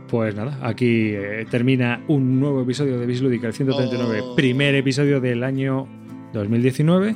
Pues 0.09 0.35
nada, 0.35 0.59
aquí 0.66 0.86
eh, 1.10 1.47
termina 1.51 2.02
un 2.09 2.40
nuevo 2.40 2.62
episodio 2.62 2.98
de 2.98 3.05
Bislúdica, 3.05 3.47
el 3.47 3.52
139, 3.52 4.20
Oh. 4.23 4.35
primer 4.35 4.74
episodio 4.74 5.20
del 5.20 5.44
año 5.44 5.86
2019. 6.32 7.14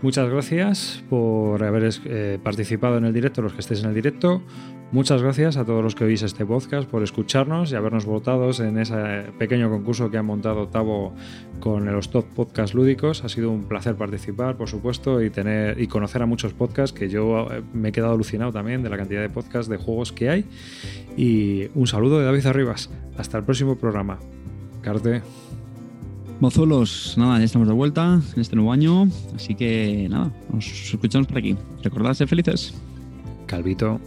Muchas 0.00 0.30
gracias 0.30 1.02
por 1.10 1.64
haber 1.64 1.90
eh, 2.04 2.38
participado 2.40 2.98
en 2.98 3.04
el 3.04 3.12
directo, 3.12 3.42
los 3.42 3.52
que 3.52 3.60
estéis 3.60 3.82
en 3.82 3.88
el 3.88 3.94
directo. 3.94 4.42
Muchas 4.92 5.20
gracias 5.22 5.56
a 5.56 5.64
todos 5.64 5.82
los 5.82 5.96
que 5.96 6.04
oís 6.04 6.22
este 6.22 6.46
podcast 6.46 6.88
por 6.88 7.02
escucharnos 7.02 7.72
y 7.72 7.74
habernos 7.74 8.06
votado 8.06 8.50
en 8.62 8.78
ese 8.78 9.24
pequeño 9.38 9.68
concurso 9.68 10.10
que 10.10 10.16
ha 10.16 10.22
montado 10.22 10.68
Tavo 10.68 11.14
con 11.58 11.84
los 11.84 12.10
top 12.10 12.24
podcasts 12.34 12.74
lúdicos. 12.74 13.24
Ha 13.24 13.28
sido 13.28 13.50
un 13.50 13.64
placer 13.64 13.96
participar, 13.96 14.56
por 14.56 14.68
supuesto, 14.68 15.20
y 15.20 15.30
tener 15.30 15.80
y 15.80 15.88
conocer 15.88 16.22
a 16.22 16.26
muchos 16.26 16.54
podcasts 16.54 16.96
que 16.96 17.08
yo 17.08 17.48
eh, 17.50 17.62
me 17.74 17.88
he 17.88 17.92
quedado 17.92 18.14
alucinado 18.14 18.52
también 18.52 18.84
de 18.84 18.90
la 18.90 18.96
cantidad 18.96 19.20
de 19.20 19.28
podcasts 19.28 19.68
de 19.68 19.78
juegos 19.78 20.12
que 20.12 20.30
hay. 20.30 20.44
Y 21.16 21.70
un 21.74 21.88
saludo 21.88 22.20
de 22.20 22.24
David 22.24 22.46
Arribas. 22.46 22.88
Hasta 23.18 23.36
el 23.36 23.44
próximo 23.44 23.76
programa. 23.76 24.20
Carte. 24.80 25.22
Mozuelos, 26.40 27.16
nada, 27.18 27.38
ya 27.38 27.44
estamos 27.44 27.66
de 27.66 27.74
vuelta 27.74 28.20
en 28.34 28.40
este 28.40 28.54
nuevo 28.54 28.70
año, 28.70 29.08
así 29.34 29.56
que 29.56 30.06
nada, 30.08 30.32
nos 30.52 30.66
escuchamos 30.66 31.26
por 31.26 31.38
aquí. 31.38 31.56
Recordad 31.82 32.14
ser 32.14 32.28
felices. 32.28 32.74
Calvito. 33.46 34.00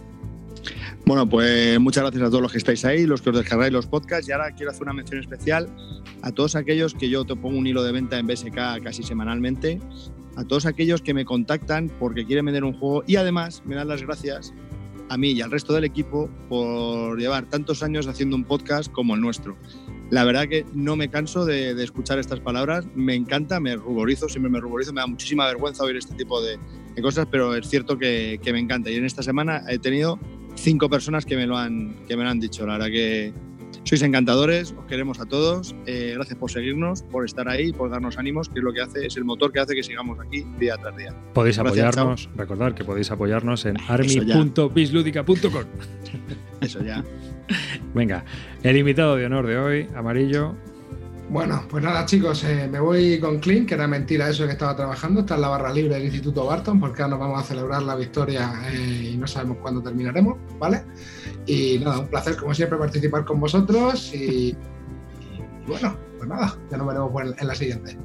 Bueno, 1.04 1.28
pues 1.28 1.78
muchas 1.78 2.04
gracias 2.04 2.22
a 2.22 2.30
todos 2.30 2.40
los 2.40 2.52
que 2.52 2.58
estáis 2.58 2.86
ahí, 2.86 3.04
los 3.04 3.20
que 3.20 3.30
os 3.30 3.36
descargáis 3.36 3.70
los 3.70 3.86
podcasts. 3.86 4.28
Y 4.28 4.32
ahora 4.32 4.50
quiero 4.52 4.70
hacer 4.70 4.84
una 4.84 4.94
mención 4.94 5.20
especial 5.20 5.68
a 6.22 6.32
todos 6.32 6.56
aquellos 6.56 6.94
que 6.94 7.10
yo 7.10 7.24
te 7.26 7.36
pongo 7.36 7.58
un 7.58 7.66
hilo 7.66 7.82
de 7.82 7.92
venta 7.92 8.18
en 8.18 8.26
BSK 8.26 8.82
casi 8.82 9.02
semanalmente, 9.02 9.78
a 10.36 10.44
todos 10.44 10.64
aquellos 10.64 11.02
que 11.02 11.12
me 11.12 11.26
contactan 11.26 11.90
porque 11.98 12.24
quieren 12.24 12.46
vender 12.46 12.64
un 12.64 12.72
juego 12.72 13.04
y 13.06 13.16
además 13.16 13.62
me 13.66 13.74
dan 13.74 13.88
las 13.88 14.02
gracias 14.02 14.54
a 15.10 15.18
mí 15.18 15.32
y 15.32 15.42
al 15.42 15.50
resto 15.50 15.74
del 15.74 15.84
equipo 15.84 16.30
por 16.48 17.18
llevar 17.18 17.44
tantos 17.44 17.82
años 17.82 18.06
haciendo 18.06 18.36
un 18.36 18.44
podcast 18.44 18.90
como 18.90 19.14
el 19.14 19.20
nuestro. 19.20 19.56
La 20.12 20.24
verdad 20.24 20.46
que 20.46 20.66
no 20.74 20.94
me 20.94 21.08
canso 21.08 21.46
de, 21.46 21.74
de 21.74 21.84
escuchar 21.84 22.18
estas 22.18 22.38
palabras, 22.38 22.84
me 22.94 23.14
encanta, 23.14 23.58
me 23.60 23.76
ruborizo, 23.76 24.28
siempre 24.28 24.50
me 24.50 24.60
ruborizo, 24.60 24.92
me 24.92 25.00
da 25.00 25.06
muchísima 25.06 25.46
vergüenza 25.46 25.84
oír 25.84 25.96
este 25.96 26.14
tipo 26.14 26.42
de, 26.42 26.58
de 26.94 27.00
cosas, 27.00 27.26
pero 27.30 27.54
es 27.54 27.66
cierto 27.66 27.96
que, 27.96 28.38
que 28.42 28.52
me 28.52 28.58
encanta. 28.58 28.90
Y 28.90 28.96
en 28.96 29.06
esta 29.06 29.22
semana 29.22 29.62
he 29.70 29.78
tenido 29.78 30.18
cinco 30.54 30.90
personas 30.90 31.24
que 31.24 31.34
me 31.34 31.46
lo 31.46 31.56
han, 31.56 31.96
que 32.06 32.18
me 32.18 32.24
lo 32.24 32.28
han 32.28 32.40
dicho. 32.40 32.66
La 32.66 32.74
verdad 32.74 32.88
que 32.88 33.32
sois 33.84 34.02
encantadores, 34.02 34.74
os 34.78 34.84
queremos 34.84 35.18
a 35.18 35.24
todos. 35.24 35.74
Eh, 35.86 36.12
gracias 36.14 36.38
por 36.38 36.50
seguirnos, 36.50 37.00
por 37.04 37.24
estar 37.24 37.48
ahí, 37.48 37.72
por 37.72 37.88
darnos 37.88 38.18
ánimos, 38.18 38.50
que 38.50 38.58
es 38.58 38.64
lo 38.64 38.74
que 38.74 38.82
hace, 38.82 39.06
es 39.06 39.16
el 39.16 39.24
motor 39.24 39.50
que 39.50 39.60
hace 39.60 39.74
que 39.74 39.82
sigamos 39.82 40.20
aquí 40.20 40.44
día 40.58 40.76
tras 40.76 40.94
día. 40.94 41.14
Podéis 41.32 41.56
Gracias, 41.56 41.86
apoyarnos, 41.96 42.28
recordad 42.36 42.74
que 42.74 42.84
podéis 42.84 43.10
apoyarnos 43.10 43.64
en 43.64 43.76
army.bisludica.com. 43.88 45.64
Eso 46.60 46.84
ya. 46.84 47.02
Venga, 47.94 48.24
el 48.62 48.76
invitado 48.76 49.16
de 49.16 49.26
honor 49.26 49.46
de 49.46 49.58
hoy, 49.58 49.88
Amarillo. 49.94 50.54
Bueno, 51.28 51.64
pues 51.68 51.82
nada, 51.82 52.04
chicos, 52.04 52.44
eh, 52.44 52.68
me 52.70 52.78
voy 52.78 53.18
con 53.18 53.38
Clint, 53.38 53.66
que 53.66 53.74
era 53.74 53.86
mentira 53.86 54.28
eso 54.28 54.44
que 54.44 54.52
estaba 54.52 54.76
trabajando. 54.76 55.20
Está 55.20 55.36
en 55.36 55.40
la 55.40 55.48
barra 55.48 55.72
libre 55.72 55.94
del 55.94 56.04
Instituto 56.04 56.44
Barton, 56.44 56.78
porque 56.78 57.02
ahora 57.02 57.16
nos 57.16 57.20
vamos 57.20 57.42
a 57.42 57.46
celebrar 57.46 57.82
la 57.82 57.96
victoria 57.96 58.52
eh, 58.70 59.12
y 59.14 59.16
no 59.16 59.26
sabemos 59.26 59.58
cuándo 59.62 59.82
terminaremos, 59.82 60.36
¿vale? 60.58 60.82
Y 61.46 61.78
nada, 61.78 62.00
un 62.00 62.08
placer, 62.08 62.36
como 62.36 62.52
siempre, 62.52 62.78
participar 62.78 63.24
con 63.24 63.40
vosotros. 63.40 64.12
Y, 64.14 64.50
y 64.50 64.56
bueno, 65.66 65.96
pues 66.18 66.28
nada, 66.28 66.54
ya 66.70 66.76
nos 66.76 66.86
veremos 66.86 67.12
en 67.38 67.46
la 67.46 67.54
siguiente. 67.54 67.96